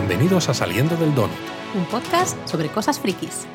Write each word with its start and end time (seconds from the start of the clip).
Bienvenidos 0.00 0.48
a 0.48 0.54
Saliendo 0.54 0.96
del 0.96 1.14
Donut, 1.14 1.36
un 1.74 1.84
podcast 1.84 2.48
sobre 2.48 2.70
cosas 2.70 2.98
frikis. 2.98 3.46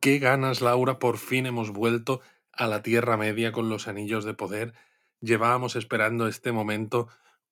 Qué 0.00 0.18
ganas, 0.18 0.60
Laura, 0.60 0.98
por 0.98 1.18
fin 1.18 1.46
hemos 1.46 1.70
vuelto 1.70 2.20
a 2.50 2.66
la 2.66 2.82
Tierra 2.82 3.16
Media 3.16 3.52
con 3.52 3.68
los 3.68 3.86
anillos 3.86 4.24
de 4.24 4.34
poder. 4.34 4.74
Llevábamos 5.20 5.76
esperando 5.76 6.26
este 6.26 6.50
momento 6.50 7.06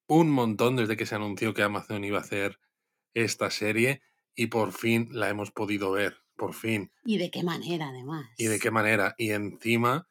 un 0.08 0.28
montón 0.28 0.74
desde 0.74 0.96
que 0.96 1.06
se 1.06 1.14
anunció 1.14 1.54
que 1.54 1.62
Amazon 1.62 2.02
iba 2.02 2.18
a 2.18 2.22
hacer 2.22 2.58
esta 3.14 3.48
serie 3.48 4.02
y 4.34 4.48
por 4.48 4.72
fin 4.72 5.08
la 5.12 5.28
hemos 5.28 5.52
podido 5.52 5.92
ver, 5.92 6.16
por 6.34 6.52
fin. 6.52 6.90
¿Y 7.04 7.18
de 7.18 7.30
qué 7.30 7.44
manera, 7.44 7.90
además? 7.90 8.26
¿Y 8.36 8.46
de 8.46 8.58
qué 8.58 8.72
manera? 8.72 9.14
Y 9.18 9.30
encima 9.30 10.08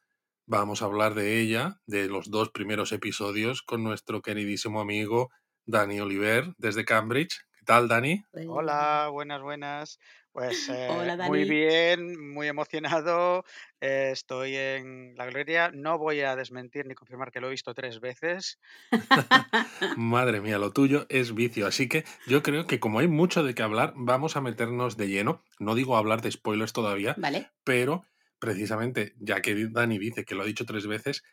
vamos 0.52 0.82
a 0.82 0.86
hablar 0.86 1.14
de 1.16 1.40
ella, 1.40 1.80
de 1.86 2.10
los 2.10 2.30
dos 2.30 2.50
primeros 2.50 2.92
episodios, 2.92 3.62
con 3.62 3.86
nuestro 3.86 4.22
queridísimo 4.22 4.82
amigo 4.82 5.30
Dani 5.66 6.02
Oliver 6.02 6.54
desde 6.58 6.84
Cambridge. 6.84 7.40
¿Qué 7.58 7.64
tal, 7.64 7.88
Dani? 7.88 8.26
Hola, 8.50 9.08
buenas, 9.14 9.42
buenas. 9.42 9.98
Pues 10.34 10.68
eh, 10.70 11.18
muy 11.28 11.46
bien, 11.46 12.34
muy 12.34 12.48
emocionado. 12.50 13.46
eh, 13.80 14.10
estoy 14.12 14.58
en 14.58 15.16
la 15.16 15.26
gloria. 15.28 15.72
No 15.74 15.98
voy 15.98 16.20
a 16.20 16.36
desmentir 16.36 16.86
ni 16.86 16.96
confirmar 16.96 17.32
que 17.32 17.40
lo 17.40 17.48
he 17.48 17.52
visto 17.52 17.74
tres 17.74 18.02
veces. 18.02 18.60
Madre 19.96 20.42
mía, 20.42 20.58
lo 20.58 20.72
tuyo 20.72 21.06
es 21.08 21.34
vicio. 21.34 21.66
Así 21.66 21.88
que 21.88 22.04
yo 22.28 22.44
creo 22.44 22.68
que 22.68 22.82
como 22.82 23.00
hay 23.00 23.08
mucho 23.08 23.42
de 23.44 23.56
qué 23.56 23.64
hablar, 23.64 23.94
vamos 23.96 24.36
a 24.36 24.42
meternos 24.42 24.98
de 24.98 25.08
lleno. 25.08 25.44
No 25.60 25.76
digo 25.76 25.96
hablar 25.96 26.22
de 26.22 26.32
spoilers 26.32 26.74
todavía, 26.74 27.16
Vale. 27.18 27.52
pero 27.64 28.04
precisamente, 28.42 29.14
ya 29.20 29.40
que 29.40 29.70
Dani 29.70 30.00
dice 30.00 30.26
que 30.26 30.34
lo 30.36 30.42
ha 30.42 30.46
dicho 30.46 30.66
tres 30.66 30.88
veces, 30.88 31.24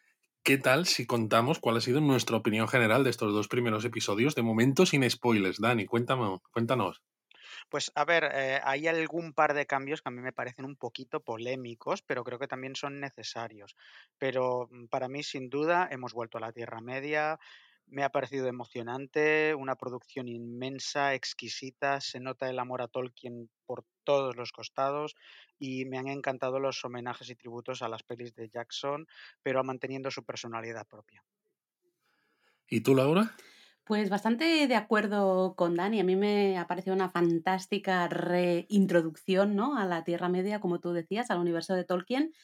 ¿qué 0.45 0.59
tal 0.59 0.87
si 0.87 1.07
contamos 1.07 1.59
cuál 1.59 1.79
ha 1.79 1.81
sido 1.81 2.01
nuestra 2.03 2.37
opinión 2.37 2.69
general 2.69 3.03
de 3.03 3.11
estos 3.11 3.33
dos 3.33 3.49
primeros 3.49 3.85
episodios? 3.87 4.35
De 4.35 4.43
momento 4.43 4.85
sin 4.85 5.09
spoilers. 5.11 5.59
Dani, 5.59 5.87
cuéntame, 5.87 6.39
cuéntanos. 6.53 7.03
Pues 7.71 7.91
a 7.95 8.05
ver, 8.05 8.31
eh, 8.35 8.61
hay 8.63 8.87
algún 8.89 9.33
par 9.33 9.55
de 9.55 9.67
cambios 9.67 10.03
que 10.03 10.09
a 10.11 10.13
mí 10.13 10.21
me 10.21 10.33
parecen 10.33 10.67
un 10.67 10.77
poquito 10.77 11.21
polémicos, 11.21 12.03
pero 12.03 12.25
creo 12.25 12.39
que 12.39 12.47
también 12.47 12.77
son 12.77 13.01
necesarios. 13.01 13.75
Pero 14.19 14.69
mm, 14.71 14.87
para 14.87 15.09
mí, 15.09 15.23
sin 15.23 15.49
duda, 15.49 15.89
hemos 15.91 16.13
vuelto 16.13 16.37
a 16.37 16.43
la 16.43 16.53
Tierra 16.53 16.81
Media. 16.83 17.39
Me 17.91 18.05
ha 18.05 18.11
parecido 18.11 18.47
emocionante, 18.47 19.55
una 19.55 19.77
producción 19.77 20.29
inmensa, 20.29 21.15
exquisita, 21.15 22.01
se 22.01 22.21
nota 22.21 22.49
el 22.49 22.59
amor 22.59 22.83
a 22.83 22.89
Tolkien 22.89 23.51
por 23.65 23.85
todos 24.05 24.37
los 24.37 24.53
costados 24.53 25.15
y 25.59 25.85
me 25.87 25.99
han 25.99 26.09
encantado 26.09 26.61
los 26.61 26.85
homenajes 26.85 27.31
y 27.31 27.35
tributos 27.35 27.83
a 27.83 27.89
las 27.89 28.03
pelis 28.03 28.35
de 28.35 28.49
Jackson, 28.49 29.07
pero 29.43 29.65
manteniendo 29.65 30.11
su 30.11 30.25
personalidad 30.25 30.87
propia. 30.87 31.25
¿Y 32.69 32.81
tú, 32.81 32.95
Laura? 32.95 33.35
Pues 33.85 34.11
bastante 34.11 34.67
de 34.67 34.77
acuerdo 34.77 35.55
con 35.57 35.75
Dani. 35.75 36.01
A 36.01 36.05
mí 36.05 36.15
me 36.15 36.59
ha 36.59 36.67
parecido 36.67 36.95
una 36.95 37.09
fantástica 37.09 38.07
reintroducción 38.07 39.57
¿no? 39.57 39.79
a 39.79 39.87
la 39.87 40.05
Tierra 40.05 40.29
Media, 40.29 40.61
como 40.61 40.79
tú 40.79 40.93
decías, 40.93 41.31
al 41.31 41.39
universo 41.39 41.75
de 41.75 41.85
Tolkien. 41.85 42.35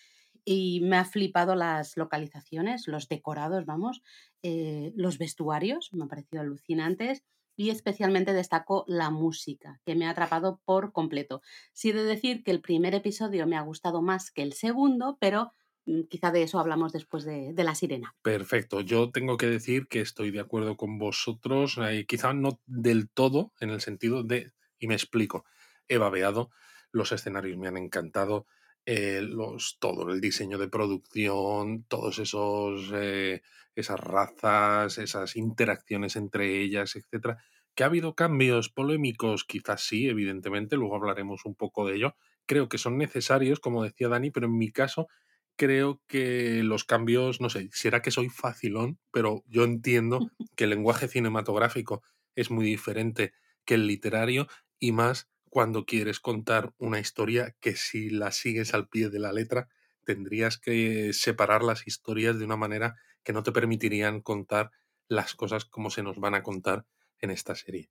Y 0.45 0.81
me 0.83 0.97
ha 0.97 1.05
flipado 1.05 1.55
las 1.55 1.97
localizaciones, 1.97 2.87
los 2.87 3.09
decorados, 3.09 3.65
vamos, 3.65 4.03
eh, 4.43 4.93
los 4.95 5.19
vestuarios, 5.19 5.91
me 5.93 6.03
han 6.03 6.09
parecido 6.09 6.43
alucinantes. 6.43 7.23
Y 7.57 7.71
especialmente 7.71 8.33
destaco 8.33 8.85
la 8.89 9.11
música, 9.11 9.81
que 9.87 9.95
me 9.95 10.07
ha 10.07 10.11
atrapado 10.11 10.61
por 10.65 10.93
completo. 10.93 11.41
Sí 11.73 11.93
de 11.93 12.03
decir 12.03 12.43
que 12.43 12.51
el 12.51 12.61
primer 12.61 12.97
episodio 12.97 13.47
me 13.47 13.57
ha 13.57 13.61
gustado 13.61 14.03
más 14.03 14.33
que 14.33 14.43
el 14.43 14.55
segundo, 14.55 15.19
pero 15.21 15.53
mm, 15.87 16.03
quizá 16.11 16.33
de 16.33 16.43
eso 16.43 16.59
hablamos 16.59 16.93
después 16.93 17.25
de, 17.25 17.53
de 17.53 17.65
La 17.65 17.77
Sirena. 17.77 18.17
Perfecto. 18.23 18.81
Yo 18.81 19.13
tengo 19.13 19.37
que 19.37 19.47
decir 19.47 19.87
que 19.87 20.01
estoy 20.01 20.33
de 20.33 20.41
acuerdo 20.41 20.77
con 20.77 20.99
vosotros, 20.99 21.79
eh, 21.79 22.07
quizá 22.09 22.35
no 22.35 22.61
del 22.67 23.09
todo, 23.09 23.53
en 23.61 23.71
el 23.71 23.81
sentido 23.81 24.25
de, 24.25 24.53
y 24.81 24.89
me 24.89 24.95
explico, 24.95 25.45
he 25.87 25.99
babeado, 25.99 26.51
los 26.91 27.13
escenarios 27.13 27.57
me 27.57 27.69
han 27.69 27.77
encantado, 27.77 28.47
eh, 28.87 29.21
los, 29.23 29.79
todo 29.81 30.11
el 30.11 30.21
diseño 30.21 30.59
de 30.59 30.69
producción, 30.69 31.85
todos 31.89 32.19
esos, 32.19 32.91
eh, 32.95 33.43
esas 33.75 34.01
razas, 34.01 34.99
esas 34.99 35.37
interacciones 35.37 36.17
entre 36.17 36.61
ellas, 36.63 36.97
etcétera. 36.97 37.39
Que 37.75 37.83
ha 37.83 37.87
habido 37.87 38.15
cambios 38.15 38.69
polémicos, 38.69 39.45
quizás 39.45 39.83
sí, 39.83 40.09
evidentemente, 40.09 40.77
luego 40.77 40.97
hablaremos 40.97 41.45
un 41.45 41.55
poco 41.55 41.87
de 41.87 41.97
ello. 41.97 42.17
Creo 42.47 42.69
que 42.69 42.79
son 42.79 42.99
necesarios, 42.99 43.59
como 43.61 43.83
decía 43.83 44.09
Dani, 44.09 44.31
pero 44.31 44.47
en 44.47 44.59
mi 44.59 44.71
caso 44.71 45.09
creo 45.57 46.03
que 46.07 46.63
los 46.63 46.85
cambios, 46.85 47.41
no 47.41 47.49
sé, 47.51 47.69
será 47.73 48.03
que 48.03 48.11
soy 48.11 48.29
facilón, 48.29 48.99
pero 49.13 49.45
yo 49.47 49.65
entiendo 49.65 50.19
que 50.57 50.65
el 50.65 50.71
lenguaje 50.71 51.09
cinematográfico 51.09 52.03
es 52.35 52.51
muy 52.51 52.67
diferente 52.67 53.33
que 53.65 53.75
el 53.75 53.87
literario 53.87 54.47
y 54.79 54.93
más 54.93 55.29
cuando 55.55 55.87
quieres 55.87 56.19
contar 56.19 56.73
una 56.79 56.99
historia 56.99 57.55
que 57.61 57.77
si 57.77 58.11
la 58.11 58.33
sigues 58.33 58.75
al 58.75 58.89
pie 58.89 59.09
de 59.09 59.21
la 59.21 59.33
letra 59.33 59.69
tendrías 60.03 60.59
que 60.59 61.13
separar 61.13 61.63
las 61.63 61.87
historias 61.87 62.41
de 62.41 62.45
una 62.45 62.57
manera 62.57 62.97
que 63.23 63.33
no 63.33 63.45
te 63.45 63.53
permitirían 63.53 64.21
contar 64.21 64.73
las 65.07 65.37
cosas 65.37 65.65
como 65.65 65.91
se 65.91 66.03
nos 66.03 66.19
van 66.19 66.35
a 66.35 66.43
contar 66.43 66.87
en 67.21 67.31
esta 67.31 67.55
serie. 67.55 67.89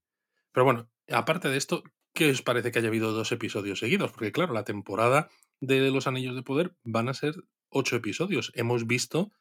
Pero 0.52 0.66
bueno, 0.66 0.90
aparte 1.10 1.48
de 1.48 1.56
esto, 1.56 1.84
¿qué 2.14 2.32
os 2.32 2.42
parece 2.42 2.70
que 2.70 2.80
haya 2.80 2.90
habido 2.90 3.14
dos 3.14 3.32
episodios 3.32 3.80
seguidos? 3.80 4.12
Porque 4.12 4.34
claro, 4.34 4.54
la 4.54 4.66
temporada 4.66 5.30
de 5.62 5.90
Los 5.90 6.06
Anillos 6.06 6.36
de 6.36 6.44
Poder 6.44 6.76
van 6.84 7.08
a 7.08 7.14
ser 7.14 7.46
ocho 7.70 7.96
episodios. 7.96 8.52
Hemos 8.56 8.88
visto 8.88 9.32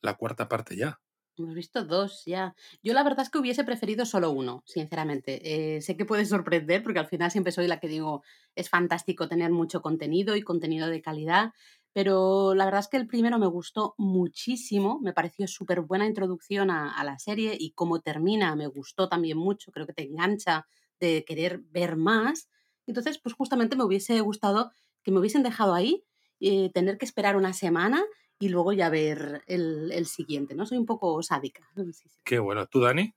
la 0.00 0.14
cuarta 0.14 0.48
parte 0.48 0.74
ya. 0.74 1.00
Hemos 1.40 1.54
visto 1.54 1.84
dos 1.84 2.24
ya. 2.26 2.54
Yo 2.82 2.92
la 2.92 3.02
verdad 3.02 3.22
es 3.22 3.30
que 3.30 3.38
hubiese 3.38 3.64
preferido 3.64 4.04
solo 4.04 4.30
uno, 4.30 4.62
sinceramente. 4.66 5.76
Eh, 5.76 5.80
sé 5.80 5.96
que 5.96 6.04
puede 6.04 6.26
sorprender 6.26 6.82
porque 6.82 6.98
al 6.98 7.06
final 7.06 7.30
siempre 7.30 7.50
soy 7.50 7.66
la 7.66 7.80
que 7.80 7.88
digo, 7.88 8.22
es 8.54 8.68
fantástico 8.68 9.26
tener 9.26 9.50
mucho 9.50 9.80
contenido 9.80 10.36
y 10.36 10.42
contenido 10.42 10.88
de 10.88 11.00
calidad, 11.00 11.52
pero 11.94 12.54
la 12.54 12.66
verdad 12.66 12.80
es 12.80 12.88
que 12.88 12.98
el 12.98 13.06
primero 13.06 13.38
me 13.38 13.46
gustó 13.46 13.94
muchísimo, 13.96 15.00
me 15.00 15.14
pareció 15.14 15.46
súper 15.48 15.80
buena 15.80 16.06
introducción 16.06 16.70
a, 16.70 17.02
la 17.04 17.18
serie 17.18 17.56
y 17.58 17.72
cómo 17.72 18.00
termina 18.00 18.54
me 18.54 18.66
gustó 18.66 19.08
también 19.08 19.38
mucho, 19.38 19.72
creo 19.72 19.86
que 19.86 19.94
te 19.94 20.02
engancha 20.02 20.66
de 21.00 21.24
querer 21.26 21.60
ver 21.70 21.96
más. 21.96 22.50
Entonces, 22.86 23.18
pues 23.18 23.34
justamente 23.34 23.76
me 23.76 23.84
hubiese 23.84 24.20
gustado 24.20 24.72
que 25.02 25.10
me 25.10 25.20
hubiesen 25.20 25.42
dejado 25.42 25.72
ahí, 25.72 26.04
eh, 26.40 26.70
tener 26.74 26.98
que 26.98 27.06
esperar 27.06 27.36
una 27.36 27.54
semana 27.54 28.04
y 28.40 28.48
luego 28.48 28.72
ya 28.72 28.88
ver 28.88 29.44
el, 29.46 29.92
el 29.92 30.06
siguiente, 30.06 30.54
¿no? 30.56 30.66
Soy 30.66 30.78
un 30.78 30.86
poco 30.86 31.22
sádica. 31.22 31.70
Sí, 31.76 31.92
sí. 31.92 32.10
Qué 32.24 32.38
bueno. 32.40 32.66
¿Tú, 32.66 32.80
Dani? 32.80 33.14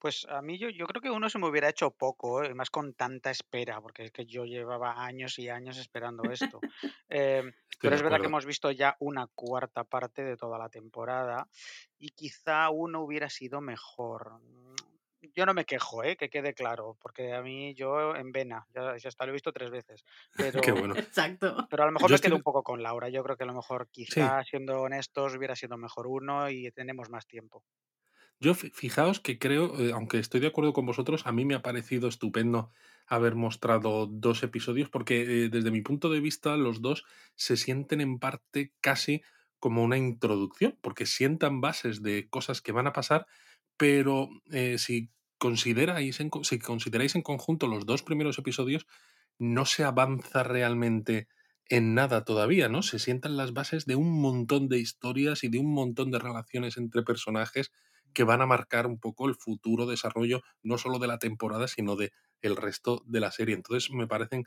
Pues 0.00 0.26
a 0.28 0.40
mí 0.40 0.58
yo, 0.58 0.70
yo 0.70 0.86
creo 0.86 1.02
que 1.02 1.10
uno 1.10 1.28
se 1.28 1.38
me 1.38 1.46
hubiera 1.46 1.68
hecho 1.68 1.90
poco, 1.90 2.42
¿eh? 2.42 2.54
más 2.54 2.70
con 2.70 2.94
tanta 2.94 3.30
espera, 3.30 3.80
porque 3.80 4.04
es 4.04 4.12
que 4.12 4.24
yo 4.24 4.44
llevaba 4.44 5.04
años 5.04 5.38
y 5.38 5.48
años 5.48 5.76
esperando 5.76 6.22
esto. 6.30 6.58
Estoy 7.08 7.54
pero 7.80 7.96
es 7.96 8.02
verdad 8.02 8.20
que 8.20 8.26
hemos 8.26 8.46
visto 8.46 8.70
ya 8.70 8.96
una 8.98 9.26
cuarta 9.26 9.84
parte 9.84 10.22
de 10.24 10.36
toda 10.36 10.58
la 10.58 10.68
temporada 10.68 11.48
y 11.98 12.10
quizá 12.10 12.70
uno 12.70 13.02
hubiera 13.02 13.28
sido 13.30 13.60
mejor. 13.60 14.40
Yo 15.34 15.44
no 15.46 15.54
me 15.54 15.64
quejo, 15.66 16.02
¿eh? 16.02 16.16
que 16.16 16.30
quede 16.30 16.54
claro, 16.54 16.96
porque 17.00 17.32
a 17.34 17.42
mí 17.42 17.74
yo 17.74 18.14
en 18.16 18.32
vena, 18.32 18.66
ya, 18.74 18.96
ya 18.96 19.08
hasta 19.08 19.24
lo 19.26 19.30
he 19.30 19.34
visto 19.34 19.52
tres 19.52 19.70
veces, 19.70 20.04
Qué 20.62 20.72
pero, 20.72 20.72
bueno. 20.72 20.96
Exacto. 20.96 21.68
pero 21.68 21.82
a 21.82 21.86
lo 21.86 21.92
mejor 21.92 22.10
Yo 22.10 22.14
me 22.14 22.18
estoy 22.18 22.20
quedo 22.20 22.36
un 22.36 22.42
poco 22.42 22.62
con 22.62 22.82
Laura. 22.82 23.08
Yo 23.10 23.22
creo 23.22 23.36
que 23.36 23.44
a 23.44 23.46
lo 23.46 23.54
mejor 23.54 23.88
Sí, 24.04 24.30
quizá, 24.30 24.42
siendo 24.44 24.80
honestos, 24.82 25.34
hubiera 25.36 25.56
sido 25.56 25.76
mejor 25.76 26.06
uno 26.06 26.48
y 26.50 26.70
tenemos 26.72 27.10
más 27.10 27.26
tiempo. 27.26 27.64
Yo 28.40 28.54
fi- 28.54 28.70
fijaos 28.70 29.20
que 29.20 29.38
creo, 29.38 29.78
eh, 29.78 29.92
aunque 29.92 30.18
estoy 30.18 30.40
de 30.40 30.46
acuerdo 30.48 30.72
con 30.72 30.86
vosotros, 30.86 31.26
a 31.26 31.32
mí 31.32 31.44
me 31.44 31.54
ha 31.54 31.62
parecido 31.62 32.08
estupendo 32.08 32.70
haber 33.06 33.34
mostrado 33.34 34.06
dos 34.06 34.42
episodios 34.42 34.88
porque 34.88 35.44
eh, 35.44 35.48
desde 35.50 35.70
mi 35.70 35.82
punto 35.82 36.08
de 36.10 36.20
vista 36.20 36.56
los 36.56 36.80
dos 36.80 37.04
se 37.34 37.56
sienten 37.56 38.00
en 38.00 38.18
parte 38.18 38.72
casi 38.80 39.22
como 39.58 39.82
una 39.84 39.98
introducción, 39.98 40.78
porque 40.80 41.04
sientan 41.04 41.60
bases 41.60 42.02
de 42.02 42.30
cosas 42.30 42.62
que 42.62 42.72
van 42.72 42.86
a 42.86 42.94
pasar, 42.94 43.26
pero 43.80 44.28
eh, 44.52 44.76
si 44.76 45.08
consideráis 45.38 46.20
en, 46.20 46.30
si 46.42 46.58
consideráis 46.58 47.14
en 47.14 47.22
conjunto 47.22 47.66
los 47.66 47.86
dos 47.86 48.02
primeros 48.02 48.38
episodios, 48.38 48.86
no 49.38 49.64
se 49.64 49.84
avanza 49.84 50.42
realmente 50.42 51.28
en 51.64 51.94
nada 51.94 52.26
todavía, 52.26 52.68
¿no? 52.68 52.82
Se 52.82 52.98
sientan 52.98 53.38
las 53.38 53.54
bases 53.54 53.86
de 53.86 53.94
un 53.96 54.20
montón 54.20 54.68
de 54.68 54.78
historias 54.78 55.44
y 55.44 55.48
de 55.48 55.60
un 55.60 55.72
montón 55.72 56.10
de 56.10 56.18
relaciones 56.18 56.76
entre 56.76 57.02
personajes 57.02 57.72
que 58.12 58.24
van 58.24 58.42
a 58.42 58.46
marcar 58.46 58.86
un 58.86 59.00
poco 59.00 59.26
el 59.26 59.34
futuro 59.34 59.86
desarrollo 59.86 60.42
no 60.62 60.76
solo 60.76 60.98
de 60.98 61.06
la 61.06 61.18
temporada, 61.18 61.66
sino 61.66 61.96
de 61.96 62.12
el 62.42 62.56
resto 62.56 63.02
de 63.06 63.20
la 63.20 63.30
serie. 63.30 63.54
Entonces 63.54 63.90
me 63.92 64.06
parecen 64.06 64.44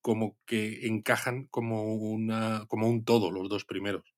como 0.00 0.36
que 0.44 0.88
encajan 0.88 1.46
como 1.52 1.94
una 1.94 2.66
como 2.66 2.88
un 2.88 3.04
todo 3.04 3.30
los 3.30 3.48
dos 3.48 3.64
primeros. 3.64 4.12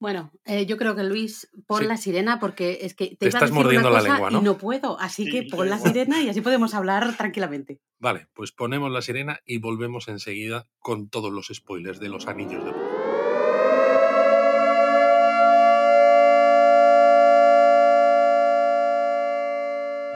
Bueno, 0.00 0.30
eh, 0.44 0.64
yo 0.66 0.76
creo 0.76 0.94
que 0.94 1.02
Luis, 1.02 1.50
pon 1.66 1.80
Sí, 1.80 1.86
la 1.86 1.96
sirena 1.96 2.38
porque 2.38 2.78
es 2.82 2.94
que 2.94 3.16
te 3.16 3.28
estás 3.28 3.50
mordiendo 3.50 3.90
la 3.90 4.00
lengua, 4.00 4.30
y 4.30 4.34
¿no? 4.34 4.42
no 4.42 4.58
puedo, 4.58 4.98
así 5.00 5.24
que 5.24 5.42
Sí, 5.42 5.48
pon 5.48 5.68
la 5.68 5.78
sirena 5.78 6.22
y 6.22 6.28
así 6.28 6.40
podemos 6.40 6.74
hablar 6.74 7.16
tranquilamente. 7.16 7.80
Vale, 7.98 8.28
pues 8.32 8.52
ponemos 8.52 8.92
la 8.92 9.02
sirena 9.02 9.40
y 9.44 9.58
volvemos 9.58 10.06
enseguida 10.06 10.66
con 10.78 11.08
todos 11.08 11.32
los 11.32 11.50
spoilers 11.52 11.98
de 11.98 12.08
los 12.08 12.28
anillos 12.28 12.64
de 12.64 12.72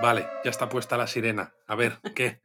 Vale, 0.03 0.27
ya 0.43 0.51
está 0.51 0.69
puesta 0.69 0.97
la 0.97 1.07
sirena. 1.07 1.55
A 1.69 1.77
ver, 1.77 2.01
¿qué? 2.17 2.41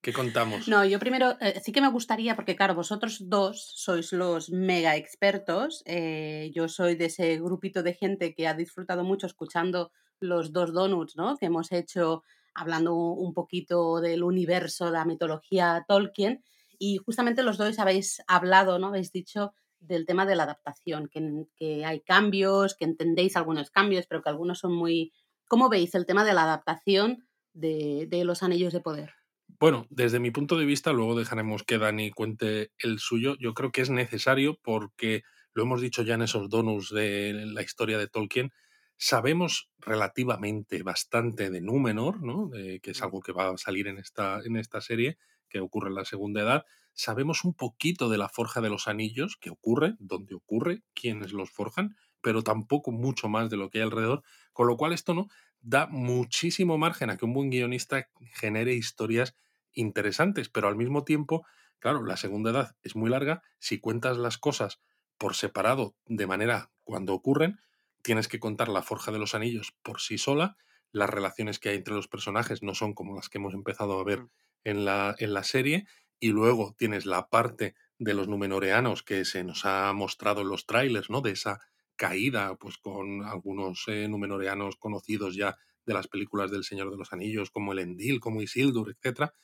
¿Qué 0.00 0.14
contamos? 0.14 0.68
No, 0.68 0.86
yo 0.86 0.98
primero 0.98 1.36
eh, 1.38 1.60
sí 1.62 1.70
que 1.70 1.82
me 1.82 1.90
gustaría, 1.90 2.34
porque 2.34 2.56
claro, 2.56 2.74
vosotros 2.74 3.28
dos 3.28 3.72
sois 3.76 4.10
los 4.14 4.48
mega 4.48 4.96
expertos. 4.96 5.82
eh, 5.84 6.50
yo 6.54 6.66
soy 6.66 6.94
de 6.94 7.04
ese 7.04 7.36
grupito 7.36 7.82
de 7.82 7.92
gente 7.92 8.34
que 8.34 8.48
ha 8.48 8.54
disfrutado 8.54 9.04
mucho 9.04 9.26
escuchando 9.26 9.92
los 10.18 10.50
dos 10.54 10.72
donuts, 10.72 11.14
¿no? 11.14 11.36
Que 11.36 11.46
hemos 11.46 11.72
hecho 11.72 12.22
hablando 12.54 12.94
un 12.94 13.34
poquito 13.34 14.00
del 14.00 14.22
universo, 14.22 14.90
la 14.90 15.04
mitología 15.04 15.84
Tolkien. 15.86 16.42
Y 16.78 16.96
justamente 16.96 17.42
los 17.42 17.58
dos 17.58 17.78
habéis 17.78 18.22
hablado, 18.26 18.78
¿no? 18.78 18.86
Habéis 18.86 19.12
dicho 19.12 19.52
del 19.78 20.06
tema 20.06 20.24
de 20.24 20.36
la 20.36 20.44
adaptación, 20.44 21.08
que, 21.08 21.20
que 21.54 21.84
hay 21.84 22.00
cambios, 22.00 22.74
que 22.74 22.86
entendéis 22.86 23.36
algunos 23.36 23.70
cambios, 23.70 24.06
pero 24.08 24.22
que 24.22 24.30
algunos 24.30 24.58
son 24.60 24.72
muy... 24.72 25.12
¿Cómo 25.48 25.68
veis 25.68 25.94
el 25.94 26.06
tema 26.06 26.24
de 26.24 26.34
la 26.34 26.44
adaptación 26.44 27.26
de, 27.54 28.06
de 28.08 28.24
los 28.24 28.42
anillos 28.42 28.72
de 28.72 28.80
poder? 28.80 29.14
Bueno, 29.58 29.86
desde 29.90 30.20
mi 30.20 30.30
punto 30.30 30.56
de 30.56 30.66
vista, 30.66 30.92
luego 30.92 31.18
dejaremos 31.18 31.64
que 31.64 31.78
Dani 31.78 32.10
cuente 32.10 32.70
el 32.78 32.98
suyo. 32.98 33.34
Yo 33.40 33.54
creo 33.54 33.72
que 33.72 33.80
es 33.80 33.90
necesario 33.90 34.58
porque 34.62 35.22
lo 35.54 35.64
hemos 35.64 35.80
dicho 35.80 36.02
ya 36.02 36.14
en 36.14 36.22
esos 36.22 36.48
donuts 36.48 36.90
de 36.90 37.32
la 37.46 37.62
historia 37.62 37.98
de 37.98 38.06
Tolkien. 38.06 38.52
Sabemos 38.96 39.70
relativamente 39.78 40.82
bastante 40.82 41.50
de 41.50 41.60
Númenor, 41.60 42.22
¿no? 42.22 42.50
Que 42.50 42.90
es 42.90 43.02
algo 43.02 43.20
que 43.20 43.32
va 43.32 43.50
a 43.50 43.56
salir 43.56 43.88
en 43.88 43.98
esta, 43.98 44.40
en 44.44 44.56
esta 44.56 44.80
serie, 44.80 45.18
que 45.48 45.60
ocurre 45.60 45.88
en 45.88 45.94
la 45.94 46.04
Segunda 46.04 46.42
Edad. 46.42 46.64
Sabemos 46.92 47.44
un 47.44 47.54
poquito 47.54 48.08
de 48.08 48.18
la 48.18 48.28
Forja 48.28 48.60
de 48.60 48.70
los 48.70 48.86
Anillos, 48.86 49.36
que 49.40 49.50
ocurre, 49.50 49.94
dónde 49.98 50.34
ocurre, 50.34 50.82
quiénes 50.94 51.32
los 51.32 51.50
forjan, 51.50 51.96
pero 52.20 52.42
tampoco 52.42 52.90
mucho 52.92 53.28
más 53.28 53.50
de 53.50 53.56
lo 53.56 53.70
que 53.70 53.78
hay 53.78 53.84
alrededor. 53.84 54.22
Con 54.52 54.66
lo 54.66 54.76
cual, 54.76 54.92
esto 54.92 55.14
no 55.14 55.28
da 55.60 55.86
muchísimo 55.88 56.78
margen 56.78 57.10
a 57.10 57.16
que 57.16 57.24
un 57.24 57.34
buen 57.34 57.50
guionista 57.50 58.08
genere 58.34 58.74
historias 58.74 59.34
interesantes, 59.72 60.48
pero 60.48 60.68
al 60.68 60.76
mismo 60.76 61.04
tiempo, 61.04 61.44
claro, 61.78 62.04
la 62.04 62.16
segunda 62.16 62.50
edad 62.50 62.76
es 62.82 62.96
muy 62.96 63.10
larga. 63.10 63.42
Si 63.58 63.80
cuentas 63.80 64.16
las 64.18 64.38
cosas 64.38 64.80
por 65.18 65.34
separado, 65.34 65.96
de 66.06 66.26
manera 66.26 66.70
cuando 66.84 67.14
ocurren, 67.14 67.60
tienes 68.02 68.28
que 68.28 68.38
contar 68.40 68.68
la 68.68 68.82
Forja 68.82 69.10
de 69.12 69.18
los 69.18 69.34
Anillos 69.34 69.74
por 69.82 70.00
sí 70.00 70.18
sola. 70.18 70.56
Las 70.92 71.10
relaciones 71.10 71.58
que 71.58 71.70
hay 71.70 71.76
entre 71.76 71.94
los 71.94 72.08
personajes 72.08 72.62
no 72.62 72.74
son 72.74 72.94
como 72.94 73.14
las 73.16 73.28
que 73.28 73.38
hemos 73.38 73.54
empezado 73.54 73.98
a 73.98 74.04
ver 74.04 74.20
Mm. 74.20 74.28
en 74.64 74.84
la, 74.84 75.14
en 75.18 75.34
la 75.34 75.44
serie. 75.44 75.86
Y 76.20 76.30
luego 76.30 76.74
tienes 76.76 77.06
la 77.06 77.28
parte 77.28 77.74
de 77.98 78.14
los 78.14 78.28
numenoreanos 78.28 79.02
que 79.02 79.24
se 79.24 79.44
nos 79.44 79.64
ha 79.64 79.92
mostrado 79.92 80.40
en 80.42 80.48
los 80.48 80.66
trailers, 80.66 81.10
¿no? 81.10 81.20
De 81.20 81.32
esa 81.32 81.60
caída, 81.98 82.56
pues 82.56 82.78
con 82.78 83.24
algunos 83.26 83.84
eh, 83.88 84.08
numenoreanos 84.08 84.76
conocidos 84.76 85.36
ya 85.36 85.58
de 85.84 85.94
las 85.94 86.08
películas 86.08 86.50
del 86.50 86.64
Señor 86.64 86.90
de 86.90 86.96
los 86.96 87.12
Anillos, 87.12 87.50
como 87.50 87.74
el 87.74 87.80
Endil, 87.80 88.20
como 88.20 88.40
Isildur, 88.42 88.90
etcétera, 88.90 89.34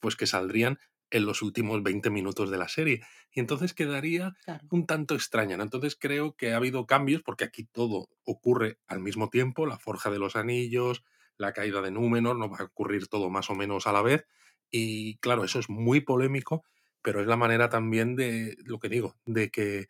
pues 0.00 0.16
que 0.16 0.26
saldrían 0.26 0.78
en 1.10 1.26
los 1.26 1.42
últimos 1.42 1.82
20 1.82 2.10
minutos 2.10 2.50
de 2.50 2.58
la 2.58 2.68
serie. 2.68 3.02
Y 3.32 3.40
entonces 3.40 3.74
quedaría 3.74 4.36
Claro. 4.44 4.66
un 4.70 4.86
tanto 4.86 5.14
extraña. 5.14 5.56
¿no? 5.56 5.62
Entonces 5.64 5.96
creo 5.98 6.36
que 6.36 6.52
ha 6.52 6.56
habido 6.56 6.86
cambios, 6.86 7.22
porque 7.22 7.44
aquí 7.44 7.64
todo 7.64 8.08
ocurre 8.24 8.78
al 8.88 9.00
mismo 9.00 9.30
tiempo, 9.30 9.66
la 9.66 9.78
forja 9.78 10.10
de 10.10 10.18
los 10.18 10.36
anillos, 10.36 11.04
la 11.38 11.52
caída 11.52 11.82
de 11.82 11.90
Númenor, 11.92 12.36
no 12.38 12.50
va 12.50 12.58
a 12.58 12.64
ocurrir 12.64 13.08
todo 13.08 13.30
más 13.30 13.50
o 13.50 13.54
menos 13.54 13.86
a 13.86 13.92
la 13.92 14.02
vez. 14.02 14.26
Y 14.70 15.18
claro, 15.18 15.44
eso 15.44 15.60
es 15.60 15.68
muy 15.70 16.00
polémico, 16.00 16.64
pero 17.02 17.20
es 17.20 17.26
la 17.28 17.36
manera 17.36 17.68
también 17.68 18.16
de, 18.16 18.56
lo 18.64 18.78
que 18.80 18.88
digo, 18.88 19.16
de 19.26 19.50
que 19.50 19.86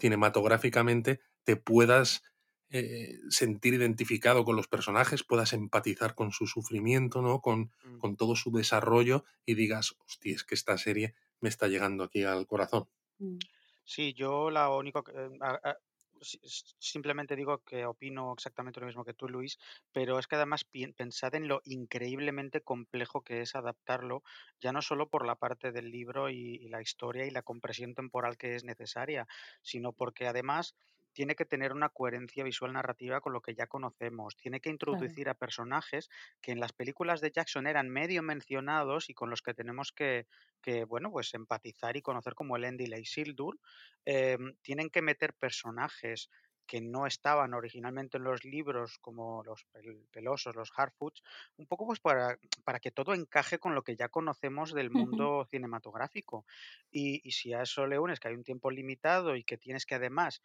cinematográficamente 0.00 1.20
te 1.46 1.56
puedas 1.56 2.24
eh, 2.70 3.18
sentir 3.30 3.74
identificado 3.74 4.44
con 4.44 4.56
los 4.56 4.68
personajes, 4.68 5.24
puedas 5.24 5.54
empatizar 5.54 6.14
con 6.16 6.32
su 6.32 6.46
sufrimiento, 6.48 7.22
¿no? 7.22 7.40
Con, 7.40 7.72
Mm. 7.84 8.02
con 8.02 8.16
todo 8.16 8.36
su 8.36 8.52
desarrollo 8.52 9.24
y 9.46 9.54
digas, 9.54 9.96
hostia, 10.06 10.34
es 10.36 10.44
que 10.44 10.56
esta 10.56 10.78
serie 10.78 11.14
me 11.40 11.48
está 11.50 11.68
llegando 11.68 12.04
aquí 12.04 12.24
al 12.24 12.46
corazón. 12.46 12.88
Mm. 13.18 13.38
Sí, 13.84 14.14
yo 14.14 14.50
la 14.50 14.68
único 14.70 15.02
que, 15.04 15.12
eh, 15.12 15.28
a- 15.40 15.60
a- 15.70 15.76
si- 16.20 16.38
s- 16.42 16.74
simplemente 16.78 17.36
digo 17.36 17.62
que 17.62 17.84
opino 17.86 18.32
exactamente 18.32 18.80
lo 18.80 18.86
mismo 18.86 19.04
que 19.04 19.14
tú, 19.14 19.28
Luis, 19.28 19.58
pero 19.92 20.18
es 20.18 20.26
que 20.26 20.36
además 20.36 20.64
pensad 20.96 21.34
en 21.34 21.46
lo 21.48 21.60
increíblemente 21.64 22.62
complejo 22.62 23.22
que 23.22 23.42
es 23.42 23.54
adaptarlo, 23.54 24.22
ya 24.60 24.72
no 24.72 24.82
solo 24.82 25.08
por 25.08 25.26
la 25.26 25.36
parte 25.36 25.72
del 25.72 25.90
libro 25.90 26.30
y, 26.30 26.56
y 26.56 26.68
la 26.68 26.80
historia 26.82 27.26
y 27.26 27.30
la 27.30 27.42
compresión 27.42 27.94
temporal 27.94 28.36
que 28.38 28.54
es 28.56 28.64
necesaria, 28.64 29.26
sino 29.62 29.92
porque 29.92 30.26
además 30.26 30.74
tiene 31.16 31.34
que 31.34 31.46
tener 31.46 31.72
una 31.72 31.88
coherencia 31.88 32.44
visual 32.44 32.72
narrativa 32.74 33.20
con 33.20 33.32
lo 33.32 33.40
que 33.40 33.54
ya 33.54 33.66
conocemos, 33.66 34.36
tiene 34.36 34.60
que 34.60 34.70
Claro. 34.86 35.12
introducir 35.16 35.28
a 35.30 35.34
personajes 35.34 36.08
que 36.42 36.52
en 36.52 36.60
las 36.60 36.72
películas 36.74 37.20
de 37.22 37.30
Jackson 37.32 37.66
eran 37.66 37.88
medio 37.88 38.22
mencionados 38.22 39.08
y 39.10 39.14
con 39.14 39.30
los 39.30 39.42
que 39.42 39.54
tenemos 39.54 39.92
que, 39.92 40.26
que 40.60 40.84
bueno, 40.84 41.10
pues 41.10 41.32
empatizar 41.34 41.96
y 41.96 42.02
conocer 42.02 42.34
como 42.34 42.56
el 42.56 42.64
Endil 42.64 42.92
e 42.92 43.00
Isildur, 43.00 43.58
em, 44.04 44.56
tienen 44.62 44.90
que 44.90 45.02
meter 45.02 45.34
personajes 45.34 46.30
que 46.66 46.80
no 46.80 47.06
estaban 47.06 47.54
originalmente 47.54 48.16
en 48.18 48.24
los 48.24 48.44
libros, 48.44 48.98
como 49.00 49.44
los 49.44 49.66
pel- 49.72 50.04
pelosos, 50.10 50.56
los 50.56 50.72
Harfoots, 50.76 51.22
un 51.56 51.66
poco 51.68 51.86
pues 51.86 52.00
para, 52.00 52.38
para 52.64 52.80
que 52.80 52.90
todo 52.90 53.14
encaje 53.14 53.58
con 53.60 53.74
lo 53.76 53.82
que 53.84 53.94
ya 53.96 54.08
conocemos 54.08 54.74
del 54.74 54.90
mundo 54.90 55.46
cinematográfico. 55.48 56.44
Y, 56.90 57.20
y 57.26 57.32
si 57.32 57.52
a 57.52 57.62
eso 57.62 57.86
le 57.86 57.98
unes 58.00 58.18
que 58.18 58.28
hay 58.28 58.34
un 58.34 58.42
tiempo 58.42 58.70
limitado 58.72 59.36
y 59.36 59.44
que 59.44 59.58
tienes 59.58 59.86
que 59.86 59.94
además 59.94 60.42